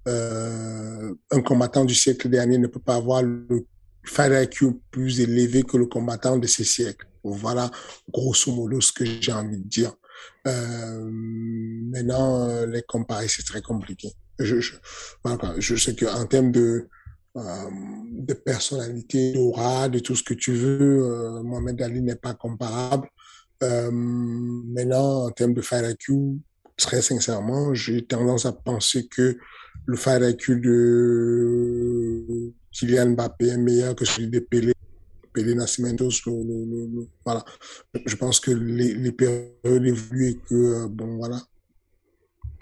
euh, 0.07 1.13
un 1.31 1.41
combattant 1.41 1.85
du 1.85 1.95
siècle 1.95 2.29
dernier 2.29 2.57
ne 2.57 2.67
peut 2.67 2.79
pas 2.79 2.95
avoir 2.95 3.21
le 3.21 3.67
fight 4.03 4.31
IQ 4.45 4.79
plus 4.89 5.19
élevé 5.19 5.63
que 5.63 5.77
le 5.77 5.85
combattant 5.85 6.37
de 6.37 6.47
ce 6.47 6.63
siècle. 6.63 7.07
Voilà 7.23 7.69
grosso 8.09 8.51
modo 8.51 8.81
ce 8.81 8.91
que 8.91 9.05
j'ai 9.05 9.33
envie 9.33 9.57
de 9.57 9.67
dire. 9.67 9.93
Euh, 10.47 11.09
maintenant, 11.11 12.65
les 12.65 12.81
comparer, 12.83 13.27
c'est 13.27 13.43
très 13.43 13.61
compliqué. 13.61 14.11
Je, 14.43 14.59
je, 14.59 14.73
je 15.57 15.75
sais 15.75 15.95
qu'en 15.95 16.25
termes 16.25 16.51
de, 16.51 16.87
euh, 17.37 17.69
de 18.11 18.33
personnalité, 18.33 19.31
d'aura, 19.31 19.87
de 19.87 19.99
tout 19.99 20.15
ce 20.15 20.23
que 20.23 20.33
tu 20.33 20.51
veux, 20.51 21.05
euh, 21.05 21.43
Mohamed 21.43 21.81
Ali 21.81 22.01
n'est 22.01 22.15
pas 22.15 22.33
comparable. 22.33 23.07
Euh, 23.63 23.89
maintenant, 23.91 25.27
en 25.27 25.31
termes 25.31 25.53
de 25.53 25.61
fight 25.61 25.85
IQ, 25.91 26.41
très 26.75 27.01
sincèrement, 27.01 27.73
j'ai 27.73 28.05
tendance 28.05 28.45
à 28.45 28.51
penser 28.51 29.07
que 29.07 29.37
le 29.85 29.95
fight 29.95 30.21
IQ 30.21 30.59
de 30.59 32.51
Kylian 32.71 33.11
Mbappé 33.11 33.47
est 33.47 33.57
meilleur 33.57 33.95
que 33.95 34.03
celui 34.03 34.27
de 34.27 34.39
Pelé 34.39 34.73
Pelé 35.33 35.55
Nascimentos, 35.55 36.27
voilà. 37.23 37.45
Je 38.05 38.15
pense 38.17 38.41
que 38.41 38.51
les, 38.51 38.93
les 38.93 39.13
périodes 39.13 39.85
évoluent 39.85 40.31
et 40.31 40.37
que, 40.37 40.87
bon, 40.87 41.15
voilà. 41.15 41.41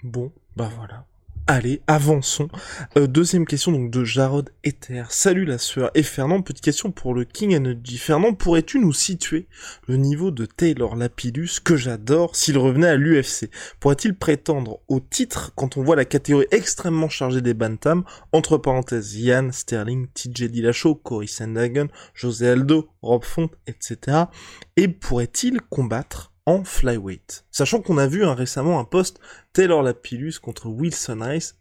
Bon, 0.04 0.32
bah 0.54 0.70
voilà. 0.76 1.04
Allez, 1.52 1.82
avançons. 1.88 2.48
Euh, 2.96 3.08
deuxième 3.08 3.44
question 3.44 3.72
donc 3.72 3.90
de 3.90 4.04
Jarod 4.04 4.50
Ether. 4.62 5.02
Salut 5.08 5.44
la 5.44 5.58
sueur. 5.58 5.90
Et 5.96 6.04
Fernand, 6.04 6.42
petite 6.42 6.62
question 6.62 6.92
pour 6.92 7.12
le 7.12 7.24
King 7.24 7.56
Energy. 7.56 7.98
Fernand, 7.98 8.34
pourrais-tu 8.34 8.78
nous 8.78 8.92
situer 8.92 9.48
le 9.88 9.96
niveau 9.96 10.30
de 10.30 10.46
Taylor 10.46 10.94
Lapidus, 10.94 11.58
que 11.58 11.74
j'adore, 11.74 12.36
s'il 12.36 12.56
revenait 12.56 12.90
à 12.90 12.94
l'UFC 12.94 13.50
Pourrait-il 13.80 14.14
prétendre 14.14 14.78
au 14.86 15.00
titre 15.00 15.50
quand 15.56 15.76
on 15.76 15.82
voit 15.82 15.96
la 15.96 16.04
catégorie 16.04 16.46
extrêmement 16.52 17.08
chargée 17.08 17.40
des 17.40 17.52
Bantam, 17.52 18.04
entre 18.30 18.56
parenthèses 18.56 19.16
Yann, 19.16 19.50
Sterling, 19.50 20.06
TJ 20.14 20.52
Dillashaw, 20.52 20.94
Cory 20.94 21.26
Sandhagen, 21.26 21.88
José 22.14 22.50
Aldo, 22.50 22.90
Rob 23.02 23.24
Font, 23.24 23.50
etc. 23.66 24.26
Et 24.76 24.86
pourrait-il 24.86 25.60
combattre 25.62 26.29
en 26.46 26.64
flyweight. 26.64 27.44
Sachant 27.50 27.80
qu'on 27.80 27.98
a 27.98 28.06
vu 28.06 28.24
hein, 28.24 28.34
récemment 28.34 28.78
un 28.78 28.84
post 28.84 29.20
Taylor 29.52 29.82
Lapillus 29.82 30.34
contre 30.40 30.68
Wilson 30.68 31.18
Rice. 31.20 31.56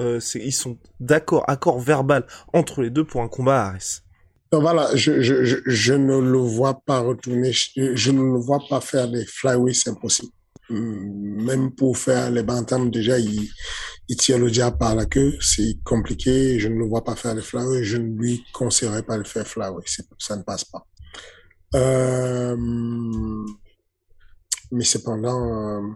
Euh, 0.00 0.20
ils 0.34 0.52
sont 0.52 0.78
d'accord, 1.00 1.44
accord 1.48 1.78
verbal 1.78 2.26
entre 2.52 2.82
les 2.82 2.90
deux 2.90 3.04
pour 3.04 3.22
un 3.22 3.28
combat 3.28 3.62
à 3.62 3.68
Ares. 3.68 4.02
voilà, 4.52 4.90
je, 4.94 5.12
ne 5.92 6.18
le 6.18 6.38
vois 6.38 6.82
pas 6.84 7.00
retourner, 7.00 7.52
je, 7.52 8.10
ne 8.10 8.22
le 8.22 8.38
vois 8.38 8.60
pas 8.68 8.80
faire 8.80 9.08
des 9.08 9.24
flyweights, 9.24 9.76
c'est 9.76 9.90
impossible. 9.90 10.32
Hmm, 10.70 11.44
même 11.44 11.72
pour 11.72 11.98
faire 11.98 12.30
les 12.30 12.42
bantams, 12.42 12.90
déjà, 12.90 13.18
il, 13.18 13.48
il 14.08 14.16
tire 14.16 14.38
le 14.38 14.50
diable 14.50 14.78
par 14.78 14.94
la 14.94 15.06
queue, 15.06 15.36
c'est 15.40 15.78
compliqué, 15.84 16.58
je 16.58 16.68
ne 16.68 16.78
le 16.78 16.86
vois 16.86 17.04
pas 17.04 17.14
faire 17.14 17.34
les 17.34 17.42
flyweights, 17.42 17.84
je 17.84 17.98
ne 17.98 18.18
lui 18.18 18.44
conseillerais 18.52 19.02
pas 19.02 19.18
de 19.18 19.26
faire 19.26 19.46
flyweight, 19.46 19.86
ça 20.18 20.36
ne 20.36 20.42
passe 20.42 20.64
pas. 20.64 20.86
Euh, 21.74 22.56
mais 24.72 24.84
cependant, 24.84 25.82
euh, 25.82 25.92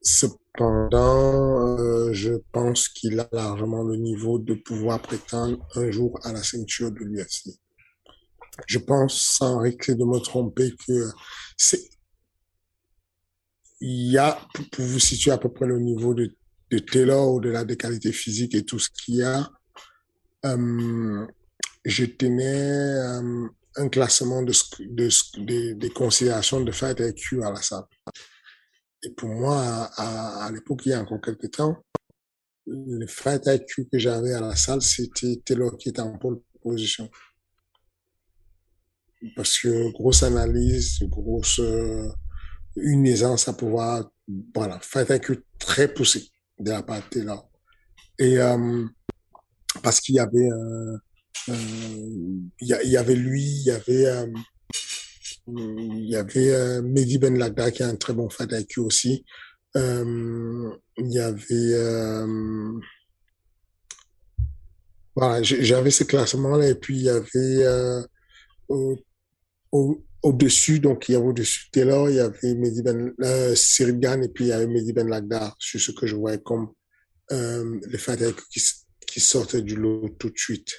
cependant, 0.00 1.78
euh, 1.78 2.12
je 2.12 2.32
pense 2.52 2.88
qu'il 2.88 3.20
a 3.20 3.28
largement 3.32 3.82
le 3.82 3.96
niveau 3.96 4.38
de 4.38 4.54
pouvoir 4.54 5.00
prétendre 5.02 5.58
un 5.74 5.90
jour 5.90 6.18
à 6.24 6.32
la 6.32 6.42
ceinture 6.42 6.90
de 6.90 7.00
l'UFC. 7.00 7.50
Je 8.66 8.78
pense, 8.78 9.20
sans 9.20 9.58
risque 9.58 9.90
de 9.90 10.04
me 10.04 10.18
tromper, 10.20 10.72
que 10.88 11.10
c'est, 11.58 11.86
il 13.80 14.10
y 14.10 14.16
a, 14.16 14.40
pour 14.72 14.84
vous 14.86 14.98
situer 14.98 15.32
à 15.32 15.38
peu 15.38 15.50
près 15.50 15.66
le 15.66 15.78
niveau 15.78 16.14
de, 16.14 16.34
de 16.70 16.78
Taylor 16.78 17.34
ou 17.34 17.40
de 17.40 17.50
la 17.50 17.66
qualité 17.66 18.10
physique 18.10 18.54
et 18.54 18.64
tout 18.64 18.78
ce 18.78 18.88
qu'il 18.88 19.16
y 19.16 19.22
a, 19.22 19.50
euh, 20.46 21.26
je 21.84 22.06
tenais 22.06 22.94
un 23.76 23.88
classement 23.88 24.42
de, 24.42 24.52
de, 24.80 25.72
des 25.72 25.90
considérations 25.90 26.60
de 26.60 26.72
fight 26.72 26.98
IQ 27.00 27.42
à 27.42 27.50
la 27.50 27.62
salle. 27.62 27.84
Et 29.02 29.10
pour 29.10 29.28
moi, 29.28 29.90
à, 29.96 30.46
à, 30.46 30.52
l'époque, 30.52 30.82
il 30.86 30.90
y 30.90 30.92
a 30.92 31.00
encore 31.00 31.20
quelques 31.20 31.50
temps, 31.50 31.76
le 32.66 33.06
fight 33.06 33.42
IQ 33.46 33.88
que 33.90 33.98
j'avais 33.98 34.32
à 34.32 34.40
la 34.40 34.56
salle, 34.56 34.82
c'était 34.82 35.40
Taylor 35.44 35.76
qui 35.78 35.90
était 35.90 36.00
en 36.00 36.18
pole 36.18 36.40
position. 36.60 37.08
Parce 39.34 39.58
que 39.58 39.92
grosse 39.92 40.22
analyse, 40.22 40.98
grosse, 41.02 41.60
euh, 41.60 42.08
une 42.76 43.06
aisance 43.06 43.48
à 43.48 43.52
pouvoir, 43.52 44.10
voilà, 44.54 44.78
fight 44.80 45.08
IQ 45.10 45.44
très 45.58 45.92
poussé. 45.92 46.28
de 46.58 46.70
la 46.70 46.82
part 46.82 47.02
de 47.02 47.08
Taylor. 47.08 47.50
Et 48.18 48.38
euh, 48.38 48.86
parce 49.82 50.00
qu'il 50.00 50.14
y 50.14 50.20
avait 50.20 50.50
euh, 50.50 50.96
il 51.48 52.50
y, 52.60 52.96
avait 52.96 53.14
lui, 53.14 53.42
il 53.42 53.64
y 53.64 53.70
avait 53.70 54.28
il 55.48 56.08
y 56.08 56.16
avait 56.16 56.82
Mehdi 56.82 57.18
Ben 57.18 57.38
Lagda 57.38 57.70
qui 57.70 57.82
a 57.82 57.88
un 57.88 57.96
très 57.96 58.12
bon 58.12 58.28
fight 58.28 58.50
IQ 58.52 58.80
aussi. 58.80 59.24
il 59.74 60.72
y 60.98 61.18
avait 61.18 62.26
voilà, 65.14 65.42
j'avais 65.42 65.90
ce 65.90 66.04
classement-là 66.04 66.68
et 66.68 66.74
puis 66.74 66.96
il 66.96 67.02
y 67.02 67.08
avait 67.08 68.04
au, 68.68 68.98
au-dessus, 70.26 70.80
donc 70.80 71.08
il 71.08 71.12
y 71.12 71.14
avait 71.14 71.26
au-dessus 71.26 71.70
Taylor, 71.70 72.10
il 72.10 72.16
y 72.16 72.20
avait 72.20 72.54
Mehdi 72.54 72.82
Ben, 72.82 73.14
euh, 73.22 73.54
et 73.54 74.28
puis 74.28 74.44
il 74.44 74.48
y 74.48 74.52
avait 74.52 74.66
Mehdi 74.66 74.92
Ben 74.92 75.08
Lagdar, 75.08 75.56
sur 75.58 75.80
ce 75.80 75.92
que 75.92 76.06
je 76.06 76.16
voyais 76.16 76.40
comme 76.42 76.72
euh, 77.32 77.78
les 77.88 77.98
fighters 77.98 78.34
qui, 78.50 78.60
qui 79.06 79.20
sortaient 79.20 79.62
du 79.62 79.76
lot 79.76 80.08
tout 80.18 80.30
de 80.30 80.38
suite. 80.38 80.72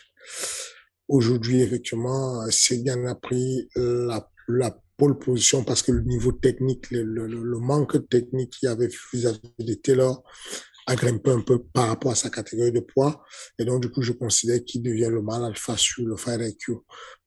Aujourd'hui, 1.07 1.61
effectivement, 1.61 2.49
Sirigan 2.49 3.05
a 3.05 3.15
pris 3.15 3.69
la, 4.47 4.77
pole 4.97 5.19
position 5.19 5.63
parce 5.63 5.83
que 5.83 5.91
le 5.91 6.01
niveau 6.01 6.31
technique, 6.31 6.89
le, 6.89 7.59
manque 7.59 8.09
technique 8.09 8.53
qu'il 8.53 8.67
y 8.67 8.71
avait 8.71 8.89
vis-à-vis 9.13 9.53
de 9.59 9.73
Taylor 9.75 10.23
a 10.87 10.95
grimpé 10.95 11.31
un 11.31 11.41
peu 11.41 11.61
par 11.61 11.89
rapport 11.89 12.13
à 12.13 12.15
sa 12.15 12.29
catégorie 12.29 12.71
de 12.71 12.79
poids. 12.79 13.21
Et 13.59 13.65
donc, 13.65 13.81
du 13.81 13.91
coup, 13.91 14.01
je 14.01 14.13
considère 14.13 14.63
qu'il 14.65 14.81
devient 14.81 15.09
le 15.11 15.21
mal 15.21 15.43
alpha 15.43 15.75
sur 15.75 16.05
le 16.05 16.15
Fire 16.15 16.41
IQ. 16.41 16.77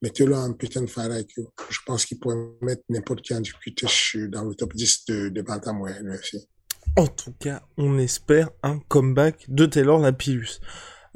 Mettez-le 0.01 0.35
un 0.35 0.53
putain 0.55 0.81
de 0.81 0.87
Fire 0.87 1.17
IQ. 1.17 1.43
Je 1.69 1.79
pense 1.87 2.07
qu'il 2.07 2.19
pourrait 2.19 2.39
mettre 2.63 2.83
n'importe 2.89 3.21
qui 3.21 3.35
en 3.35 3.41
difficulté 3.41 3.87
dans 4.29 4.45
le 4.45 4.55
top 4.55 4.75
10 4.75 5.05
de, 5.07 5.29
de 5.29 5.43
Bantamweight. 5.43 5.99
En 6.97 7.07
tout 7.07 7.35
cas, 7.39 7.63
on 7.77 7.99
espère 7.99 8.51
un 8.63 8.79
comeback 8.79 9.45
de 9.49 9.67
Taylor 9.67 10.01
Lapillus. 10.01 10.61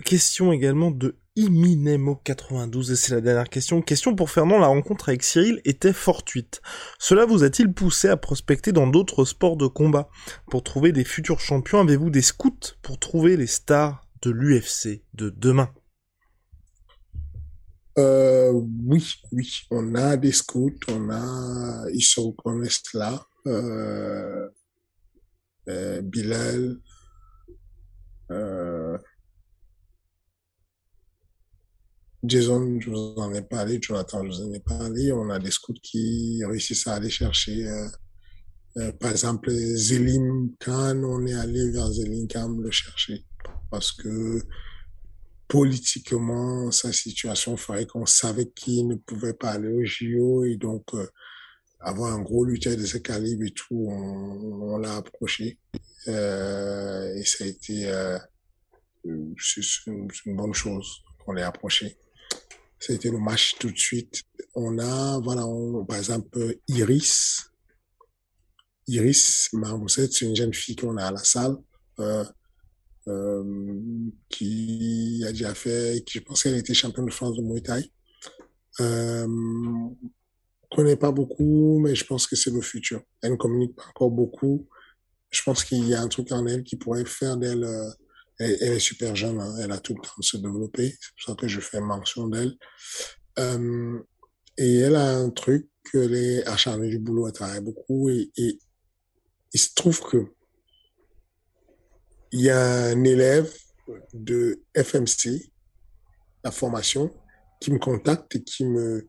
Question 0.05 0.52
également 0.52 0.90
de 0.90 1.16
Iminemo92, 1.36 2.93
et 2.93 2.97
c'est 2.97 3.15
la 3.15 3.20
dernière 3.20 3.48
question. 3.48 3.82
Question 3.82 4.15
pour 4.15 4.31
Fernand, 4.31 4.59
la 4.59 4.69
rencontre 4.69 5.09
avec 5.09 5.24
Cyril 5.24 5.61
était 5.65 5.93
fortuite. 5.93 6.62
Cela 6.98 7.27
vous 7.27 7.43
a-t-il 7.43 7.73
poussé 7.73 8.09
à 8.09 8.16
prospecter 8.16 8.70
dans 8.70 8.86
d'autres 8.86 9.24
sports 9.24 9.56
de 9.56 9.66
combat? 9.66 10.09
Pour 10.48 10.62
trouver 10.62 10.93
des 10.93 11.05
futurs 11.05 11.40
champions, 11.40 11.81
avez-vous 11.81 12.11
des 12.11 12.23
scouts 12.23 12.77
pour 12.82 12.98
trouver 13.01 13.36
les 13.36 13.48
stars 13.48 14.06
de 14.23 14.31
l'UFC 14.31 15.02
de 15.15 15.31
demain? 15.31 15.70
Euh, 17.98 18.52
oui, 18.85 19.15
oui, 19.32 19.66
on 19.70 19.94
a 19.94 20.16
des 20.16 20.32
scouts, 20.32 20.78
on 20.89 21.11
a, 21.11 21.85
ils 21.93 22.02
sont 22.02 22.31
reconnaissent 22.31 22.93
là, 22.93 23.24
euh, 23.47 24.48
euh, 25.69 26.01
Bilal, 26.02 26.78
Jason, 32.26 32.80
je 32.80 32.88
vous 32.88 33.14
en 33.18 33.34
ai 33.34 33.42
parlé, 33.42 33.78
Jonathan, 33.82 34.24
je 34.24 34.28
vous 34.28 34.48
en 34.48 34.52
ai 34.55 34.60
parlé. 34.60 35.12
On 35.12 35.28
a 35.28 35.38
des 35.38 35.51
scouts 35.51 35.74
qui 35.82 36.42
réussissent 36.44 36.86
à 36.86 36.94
aller 36.94 37.10
chercher, 37.10 37.68
euh, 37.68 37.88
euh, 38.78 38.92
par 38.92 39.10
exemple, 39.10 39.51
Zelim 39.51 40.55
Khan, 40.59 41.02
on 41.05 41.26
est 41.26 41.34
allé 41.34 41.70
vers 41.70 41.90
Zelim 41.92 42.26
Khan 42.26 42.48
le 42.48 42.70
chercher 42.70 43.24
parce 43.70 43.92
que 43.92 44.40
politiquement, 45.48 46.70
sa 46.70 46.94
situation 46.94 47.59
ferait 47.59 47.86
qu'on 47.86 48.06
savait 48.06 48.48
qu'il 48.48 48.88
ne 48.88 48.94
pouvait 48.94 49.34
pas 49.34 49.51
aller 49.51 49.68
au 49.68 49.84
JO 49.84 50.44
et 50.44 50.56
donc 50.56 50.94
euh, 50.94 51.06
avoir 51.80 52.14
un 52.14 52.22
gros 52.22 52.46
lutteur 52.46 52.76
de 52.78 52.86
ce 52.86 52.96
calibre 52.96 53.44
et 53.44 53.51
tout, 53.51 53.86
on, 53.90 54.78
l'a 54.78 54.96
approché. 54.96 55.59
et 56.06 57.24
ça 57.24 57.44
a 57.44 57.46
été 57.46 57.92
c'est 59.38 59.60
une, 59.86 60.09
une 60.24 60.36
bonne 60.36 60.55
chose 60.55 61.02
qu'on 61.18 61.32
l'ait 61.32 61.42
approché. 61.42 61.98
C'était 62.78 63.10
le 63.10 63.18
match 63.18 63.56
tout 63.59 63.70
de 63.70 63.78
suite. 63.78 64.22
On 64.55 64.78
a, 64.78 65.18
voilà, 65.20 65.44
par 65.86 65.98
exemple, 65.98 66.56
Iris. 66.68 67.51
Iris 68.86 69.48
Marmousset, 69.52 70.09
c'est 70.10 70.26
une 70.26 70.36
jeune 70.36 70.52
fille 70.52 70.76
qu'on 70.76 70.96
a 70.98 71.06
à 71.06 71.10
la 71.10 71.24
salle, 71.24 71.56
euh, 72.01 72.24
euh, 73.09 73.80
qui 74.28 75.24
a 75.26 75.32
déjà 75.32 75.55
fait, 75.55 76.05
qui, 76.05 76.18
je 76.18 76.24
pense 76.24 76.42
qu'elle 76.42 76.56
était 76.56 76.74
championne 76.74 77.06
de 77.06 77.10
France 77.10 77.36
de 77.36 77.42
Muay 77.42 77.62
Thai. 77.62 77.90
Euh, 78.80 79.26
connaît 80.70 80.96
pas 80.96 81.12
beaucoup, 81.12 81.78
mais 81.78 81.94
je 81.94 82.05
pense 82.05 82.26
que 82.26 82.36
c'est 82.36 82.51
le 82.51 82.60
futur. 82.60 83.01
Elle 83.22 83.32
ne 83.32 83.36
communique 83.36 83.76
pas 83.76 83.86
encore 83.88 84.10
beaucoup. 84.10 84.68
Je 85.30 85.42
pense 85.42 85.64
qu'il 85.64 85.86
y 85.88 85.94
a 85.94 86.02
un 86.02 86.09
truc 86.09 86.30
en 86.32 86.46
elle 86.46 86.62
qui 86.62 86.76
pourrait 86.76 87.05
faire 87.05 87.36
d'elle 87.36 87.66
elle, 88.39 88.73
est 88.73 88.78
super 88.78 89.15
jeune, 89.15 89.40
hein. 89.40 89.56
elle 89.61 89.73
a 89.73 89.78
tout 89.78 89.94
le 89.94 90.01
temps 90.01 90.15
de 90.19 90.24
se 90.24 90.36
développer. 90.36 90.97
C'est 91.01 91.11
pour 91.15 91.35
ça 91.35 91.35
que 91.35 91.48
je 91.48 91.61
fais 91.61 91.81
mention 91.81 92.28
d'elle. 92.28 92.56
Euh, 93.39 94.01
et 94.56 94.77
elle 94.78 94.97
a 94.97 95.16
un 95.16 95.31
truc 95.31 95.69
que 95.85 95.98
les 95.98 96.43
acharnés 96.44 96.89
du 96.89 96.98
boulot, 96.98 97.27
elle 97.27 97.32
travaille 97.32 97.61
beaucoup 97.61 98.09
et, 98.09 98.31
il 98.36 99.61
se 99.61 99.73
trouve 99.74 100.01
que 100.01 100.32
il 102.32 102.40
y 102.40 102.51
a 102.51 102.86
un 102.86 103.05
élève 103.05 103.48
de 104.12 104.61
FMC, 104.77 105.52
la 106.43 106.51
formation, 106.51 107.15
qui 107.61 107.70
me 107.70 107.78
contacte 107.78 108.35
et 108.35 108.43
qui 108.43 108.65
me 108.65 109.09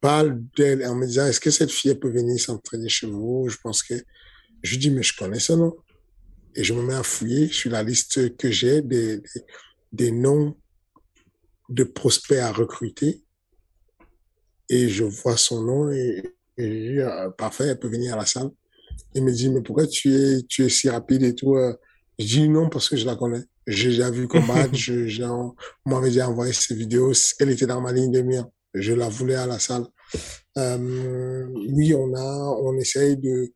parle 0.00 0.42
d'elle 0.56 0.86
en 0.86 0.94
me 0.94 1.06
disant 1.06 1.26
est-ce 1.26 1.40
que 1.40 1.50
cette 1.50 1.70
fille 1.70 1.94
peut 1.94 2.10
venir 2.10 2.40
s'entraîner 2.40 2.88
chez 2.88 3.06
vous? 3.06 3.48
Je 3.50 3.58
pense 3.62 3.82
que 3.82 3.94
je 4.62 4.76
dis 4.78 4.90
mais 4.90 5.02
je 5.02 5.14
connais 5.14 5.40
ce 5.40 5.52
nom 5.52 5.76
et 6.54 6.64
je 6.64 6.72
me 6.74 6.82
mets 6.82 6.94
à 6.94 7.02
fouiller 7.02 7.48
sur 7.48 7.70
la 7.70 7.82
liste 7.82 8.36
que 8.36 8.50
j'ai 8.50 8.82
des, 8.82 9.18
des, 9.18 9.44
des, 9.92 10.10
noms 10.10 10.56
de 11.68 11.84
prospects 11.84 12.38
à 12.38 12.52
recruter. 12.52 13.22
Et 14.68 14.88
je 14.88 15.04
vois 15.04 15.36
son 15.36 15.62
nom 15.62 15.90
et, 15.90 16.22
et 16.56 16.98
euh, 16.98 17.30
parfait, 17.30 17.64
elle 17.64 17.78
peut 17.78 17.88
venir 17.88 18.14
à 18.14 18.18
la 18.18 18.26
salle. 18.26 18.50
Il 19.14 19.24
me 19.24 19.32
dit, 19.32 19.50
mais 19.50 19.62
pourquoi 19.62 19.86
tu 19.86 20.14
es, 20.14 20.42
tu 20.48 20.64
es 20.64 20.68
si 20.68 20.88
rapide 20.88 21.22
et 21.22 21.34
tout? 21.34 21.56
Euh? 21.56 21.74
Je 22.18 22.26
dis 22.26 22.48
non 22.48 22.68
parce 22.68 22.88
que 22.88 22.96
je 22.96 23.06
la 23.06 23.16
connais. 23.16 23.42
J'ai 23.66 23.90
déjà 23.90 24.10
vu 24.10 24.28
combattre, 24.28 24.74
je, 24.74 25.06
j'ai, 25.06 25.26
m'avait 25.86 26.08
déjà 26.08 26.28
envoyé 26.28 26.52
ses 26.52 26.74
vidéos. 26.74 27.12
Elle 27.38 27.50
était 27.50 27.66
dans 27.66 27.80
ma 27.80 27.92
ligne 27.92 28.12
de 28.12 28.20
mire. 28.22 28.46
Je 28.74 28.92
la 28.92 29.08
voulais 29.08 29.34
à 29.34 29.46
la 29.46 29.58
salle. 29.58 29.86
Euh, 30.58 31.46
oui, 31.70 31.94
on 31.94 32.14
a, 32.14 32.56
on 32.62 32.76
essaye 32.76 33.16
de, 33.16 33.52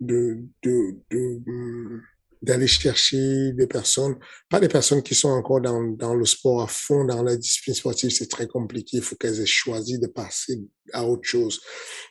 de, 0.00 0.38
de, 0.62 0.96
de, 1.10 1.40
hum, 1.46 2.02
d'aller 2.42 2.66
chercher 2.66 3.52
des 3.52 3.66
personnes, 3.66 4.16
pas 4.48 4.60
des 4.60 4.68
personnes 4.68 5.02
qui 5.02 5.14
sont 5.14 5.28
encore 5.28 5.60
dans, 5.60 5.82
dans 5.82 6.14
le 6.14 6.24
sport 6.24 6.62
à 6.62 6.66
fond, 6.66 7.04
dans 7.04 7.22
la 7.22 7.36
discipline 7.36 7.74
sportive, 7.74 8.10
c'est 8.10 8.30
très 8.30 8.46
compliqué, 8.46 8.98
il 8.98 9.02
faut 9.02 9.16
qu'elles 9.16 9.40
aient 9.40 9.46
choisi 9.46 9.98
de 9.98 10.06
passer 10.06 10.60
à 10.92 11.04
autre 11.04 11.24
chose. 11.24 11.60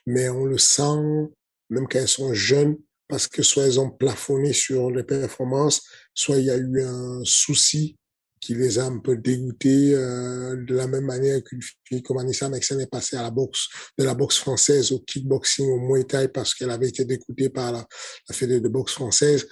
Mais 0.05 0.29
on 0.29 0.45
le 0.45 0.57
sent, 0.57 1.29
même 1.69 1.87
quand 1.89 1.99
elles 1.99 2.07
sont 2.07 2.33
jeunes, 2.33 2.77
parce 3.07 3.27
que 3.27 3.41
soit 3.41 3.63
elles 3.63 3.79
ont 3.79 3.89
plafonné 3.89 4.53
sur 4.53 4.91
les 4.91 5.03
performances, 5.03 5.81
soit 6.13 6.37
il 6.37 6.45
y 6.45 6.51
a 6.51 6.57
eu 6.57 6.83
un 6.83 7.21
souci 7.23 7.97
qui 8.39 8.55
les 8.55 8.79
a 8.79 8.85
un 8.85 8.99
peu 8.99 9.17
dégoûtés 9.17 9.93
euh, 9.95 10.55
de 10.65 10.75
la 10.75 10.87
même 10.87 11.05
manière 11.05 11.43
qu'une 11.43 11.59
fille 11.83 12.01
comme 12.01 12.19
Anissa 12.19 12.47
Mexen 12.47 12.79
est 12.79 12.89
passée 12.89 13.17
à 13.17 13.23
la 13.23 13.31
boxe, 13.31 13.67
de 13.97 14.03
la 14.03 14.13
boxe 14.13 14.37
française 14.37 14.91
au 14.91 14.99
kickboxing, 14.99 15.67
au 15.69 15.79
Muay 15.79 16.03
Thai 16.05 16.29
parce 16.29 16.53
qu'elle 16.53 16.69
avait 16.69 16.87
été 16.87 17.03
dégoûtée 17.03 17.49
par 17.49 17.71
la, 17.71 17.85
la 18.29 18.35
fédération 18.35 18.63
de 18.63 18.69
boxe 18.69 18.93
française 18.93 19.47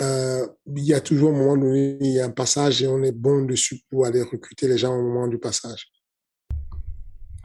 euh, 0.00 0.46
il 0.74 0.84
y 0.84 0.94
a 0.94 1.00
toujours 1.00 1.30
un 1.30 1.36
moment 1.36 1.56
donné, 1.56 1.98
il 2.00 2.12
y 2.12 2.20
a 2.20 2.26
un 2.26 2.30
passage 2.30 2.82
et 2.82 2.86
on 2.86 3.02
est 3.02 3.12
bon 3.12 3.44
dessus 3.44 3.80
pour 3.90 4.06
aller 4.06 4.22
recruter 4.22 4.68
les 4.68 4.78
gens 4.78 4.94
au 4.96 5.02
moment 5.02 5.26
du 5.26 5.38
passage. 5.38 5.90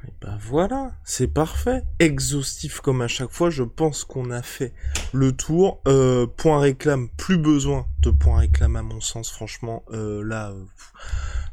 Et 0.08 0.12
ben 0.22 0.38
voilà, 0.40 0.92
c'est 1.04 1.28
parfait. 1.28 1.82
Exhaustif 2.00 2.80
comme 2.80 3.02
à 3.02 3.08
chaque 3.08 3.32
fois, 3.32 3.50
je 3.50 3.64
pense 3.64 4.04
qu'on 4.04 4.30
a 4.32 4.42
fait 4.42 4.74
le 5.14 5.32
tour. 5.32 5.82
Euh, 5.88 6.28
point 6.28 6.60
réclame, 6.60 7.10
plus 7.18 7.38
besoin 7.38 7.88
de 8.04 8.12
point 8.12 8.40
réclame 8.40 8.76
à 8.76 8.84
mon 8.84 9.02
sens, 9.02 9.32
franchement. 9.32 9.84
Euh, 9.92 10.24
là, 10.24 10.54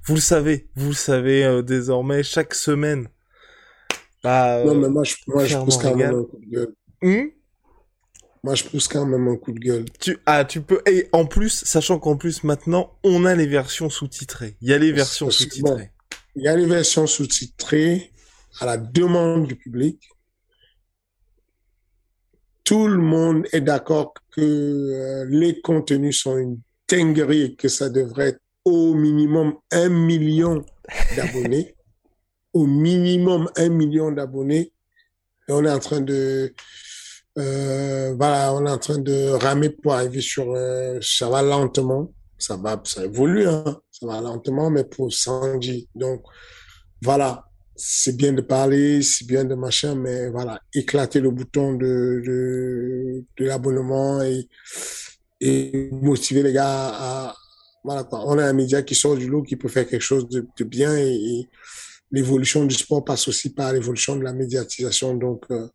vous 0.04 0.14
le 0.14 0.20
savez, 0.20 0.68
vous 0.76 0.88
le 0.88 0.94
savez 0.94 1.62
désormais, 1.62 2.22
chaque 2.22 2.54
semaine. 2.54 3.08
Bah, 4.22 4.62
non, 4.64 4.74
mais 4.74 4.88
moi, 4.88 5.02
je, 5.02 5.16
moi, 5.26 5.44
je 5.46 5.56
même 5.94 6.24
hum? 7.02 7.30
Moi, 8.44 8.56
je 8.56 8.64
pousse 8.64 8.88
quand 8.88 9.06
même 9.06 9.28
un 9.28 9.36
coup 9.36 9.52
de 9.52 9.60
gueule. 9.60 9.84
Tu, 10.00 10.18
ah, 10.26 10.44
tu 10.44 10.62
peux, 10.62 10.82
et 10.86 11.08
en 11.12 11.26
plus, 11.26 11.64
sachant 11.64 11.98
qu'en 12.00 12.16
plus, 12.16 12.42
maintenant, 12.42 12.98
on 13.04 13.24
a 13.24 13.34
les 13.36 13.46
versions 13.46 13.88
sous-titrées. 13.88 14.56
Il 14.60 14.68
y 14.68 14.72
a 14.72 14.78
les 14.78 14.90
versions 14.90 15.30
sous-titrées. 15.30 15.90
il 16.34 16.42
y 16.42 16.48
a 16.48 16.56
les 16.56 16.66
versions 16.66 17.06
sous-titrées 17.06 18.10
à 18.60 18.66
la 18.66 18.76
demande 18.76 19.46
du 19.46 19.54
public. 19.54 20.08
Tout 22.64 22.88
le 22.88 22.98
monde 22.98 23.46
est 23.52 23.60
d'accord 23.60 24.14
que 24.32 24.40
euh, 24.40 25.24
les 25.28 25.60
contenus 25.60 26.20
sont 26.20 26.36
une 26.36 26.60
dinguerie 26.88 27.42
et 27.42 27.54
que 27.54 27.68
ça 27.68 27.90
devrait 27.90 28.30
être 28.30 28.40
au 28.64 28.94
minimum 28.94 29.54
un 29.70 29.88
million 29.88 30.64
d'abonnés. 31.16 31.76
au 32.52 32.66
minimum 32.66 33.48
un 33.56 33.68
million 33.68 34.10
d'abonnés. 34.10 34.72
Et 35.48 35.52
on 35.52 35.64
est 35.64 35.70
en 35.70 35.78
train 35.78 36.00
de, 36.00 36.54
Euh, 37.38 38.14
voilà, 38.14 38.52
on 38.54 38.66
est 38.66 38.70
en 38.70 38.78
train 38.78 38.98
de 38.98 39.30
ramer 39.30 39.70
pour 39.70 39.94
arriver 39.94 40.20
sur. 40.20 40.52
Euh, 40.52 40.98
ça 41.00 41.28
va 41.30 41.42
lentement, 41.42 42.12
ça 42.38 42.56
va, 42.56 42.80
ça 42.84 43.04
évolue, 43.04 43.46
hein, 43.46 43.80
ça 43.90 44.06
va 44.06 44.20
lentement, 44.20 44.70
mais 44.70 44.84
pour 44.84 45.12
Sanji. 45.12 45.88
Donc 45.94 46.22
voilà, 47.02 47.46
c'est 47.74 48.16
bien 48.16 48.32
de 48.34 48.42
parler, 48.42 49.02
c'est 49.02 49.26
bien 49.26 49.44
de 49.44 49.54
machin, 49.54 49.94
mais 49.94 50.28
voilà, 50.30 50.60
éclater 50.74 51.20
le 51.20 51.30
bouton 51.30 51.72
de 51.74 52.22
de, 52.26 53.24
de 53.38 53.44
l'abonnement 53.46 54.22
et 54.22 54.48
et 55.40 55.88
motiver 55.92 56.42
les 56.42 56.52
gars 56.52 56.90
à 56.92 57.34
voilà 57.84 58.04
quoi. 58.04 58.22
On 58.26 58.38
a 58.38 58.44
un 58.44 58.52
média 58.52 58.82
qui 58.82 58.94
sort 58.94 59.16
du 59.16 59.28
lot, 59.28 59.42
qui 59.42 59.56
peut 59.56 59.68
faire 59.68 59.88
quelque 59.88 60.02
chose 60.02 60.28
de, 60.28 60.46
de 60.58 60.64
bien 60.64 60.96
et, 60.96 61.14
et 61.14 61.48
l'évolution 62.12 62.64
du 62.66 62.74
sport 62.74 63.04
passe 63.04 63.26
aussi 63.26 63.50
par 63.54 63.72
l'évolution 63.72 64.16
de 64.16 64.22
la 64.22 64.32
médiatisation. 64.32 65.14
Donc, 65.14 65.44
euh, 65.50 65.66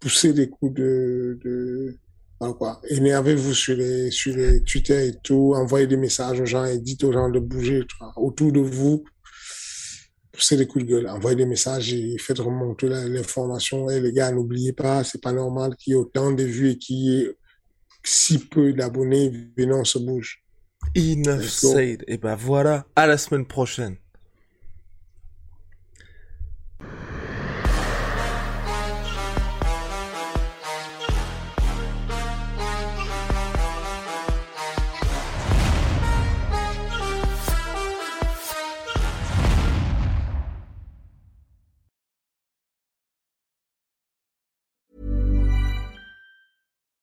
pousser 0.00 0.32
des 0.32 0.48
coups 0.48 0.74
de, 0.74 1.38
de 1.44 1.98
voilà 2.40 2.54
quoi? 2.54 2.80
Énervez-vous 2.88 3.54
sur 3.54 3.76
les, 3.76 4.10
sur 4.10 4.34
les 4.34 4.62
Twitter 4.62 5.08
et 5.08 5.14
tout, 5.22 5.52
envoyez 5.54 5.86
des 5.86 5.98
messages 5.98 6.40
aux 6.40 6.46
gens 6.46 6.64
et 6.64 6.78
dites 6.78 7.04
aux 7.04 7.12
gens 7.12 7.28
de 7.28 7.38
bouger 7.38 7.84
tu 7.88 7.96
vois, 8.00 8.12
autour 8.16 8.50
de 8.50 8.60
vous. 8.60 9.04
Poussez 10.32 10.56
des 10.56 10.66
coups 10.66 10.86
de 10.86 10.90
gueule, 10.90 11.08
envoyez 11.08 11.36
des 11.36 11.44
messages 11.44 11.92
et 11.92 12.16
faites 12.16 12.38
remonter 12.38 12.88
l'information. 12.88 13.90
Et 13.90 14.00
les 14.00 14.12
gars, 14.12 14.32
n'oubliez 14.32 14.72
pas, 14.72 15.04
c'est 15.04 15.20
pas 15.20 15.32
normal 15.32 15.76
qu'il 15.76 15.92
y 15.92 15.94
ait 15.94 15.98
autant 15.98 16.32
de 16.32 16.44
vues 16.44 16.70
et 16.70 16.78
qu'il 16.78 16.96
y 16.96 17.20
ait 17.20 17.36
si 18.04 18.38
peu 18.38 18.72
d'abonnés. 18.72 19.30
Venez, 19.58 19.74
on 19.74 19.84
se 19.84 19.98
bouge. 19.98 20.42
Enough 20.96 21.42
said. 21.42 22.04
Et 22.06 22.16
ben 22.16 22.36
voilà, 22.36 22.86
à 22.96 23.06
la 23.06 23.18
semaine 23.18 23.46
prochaine. 23.46 23.96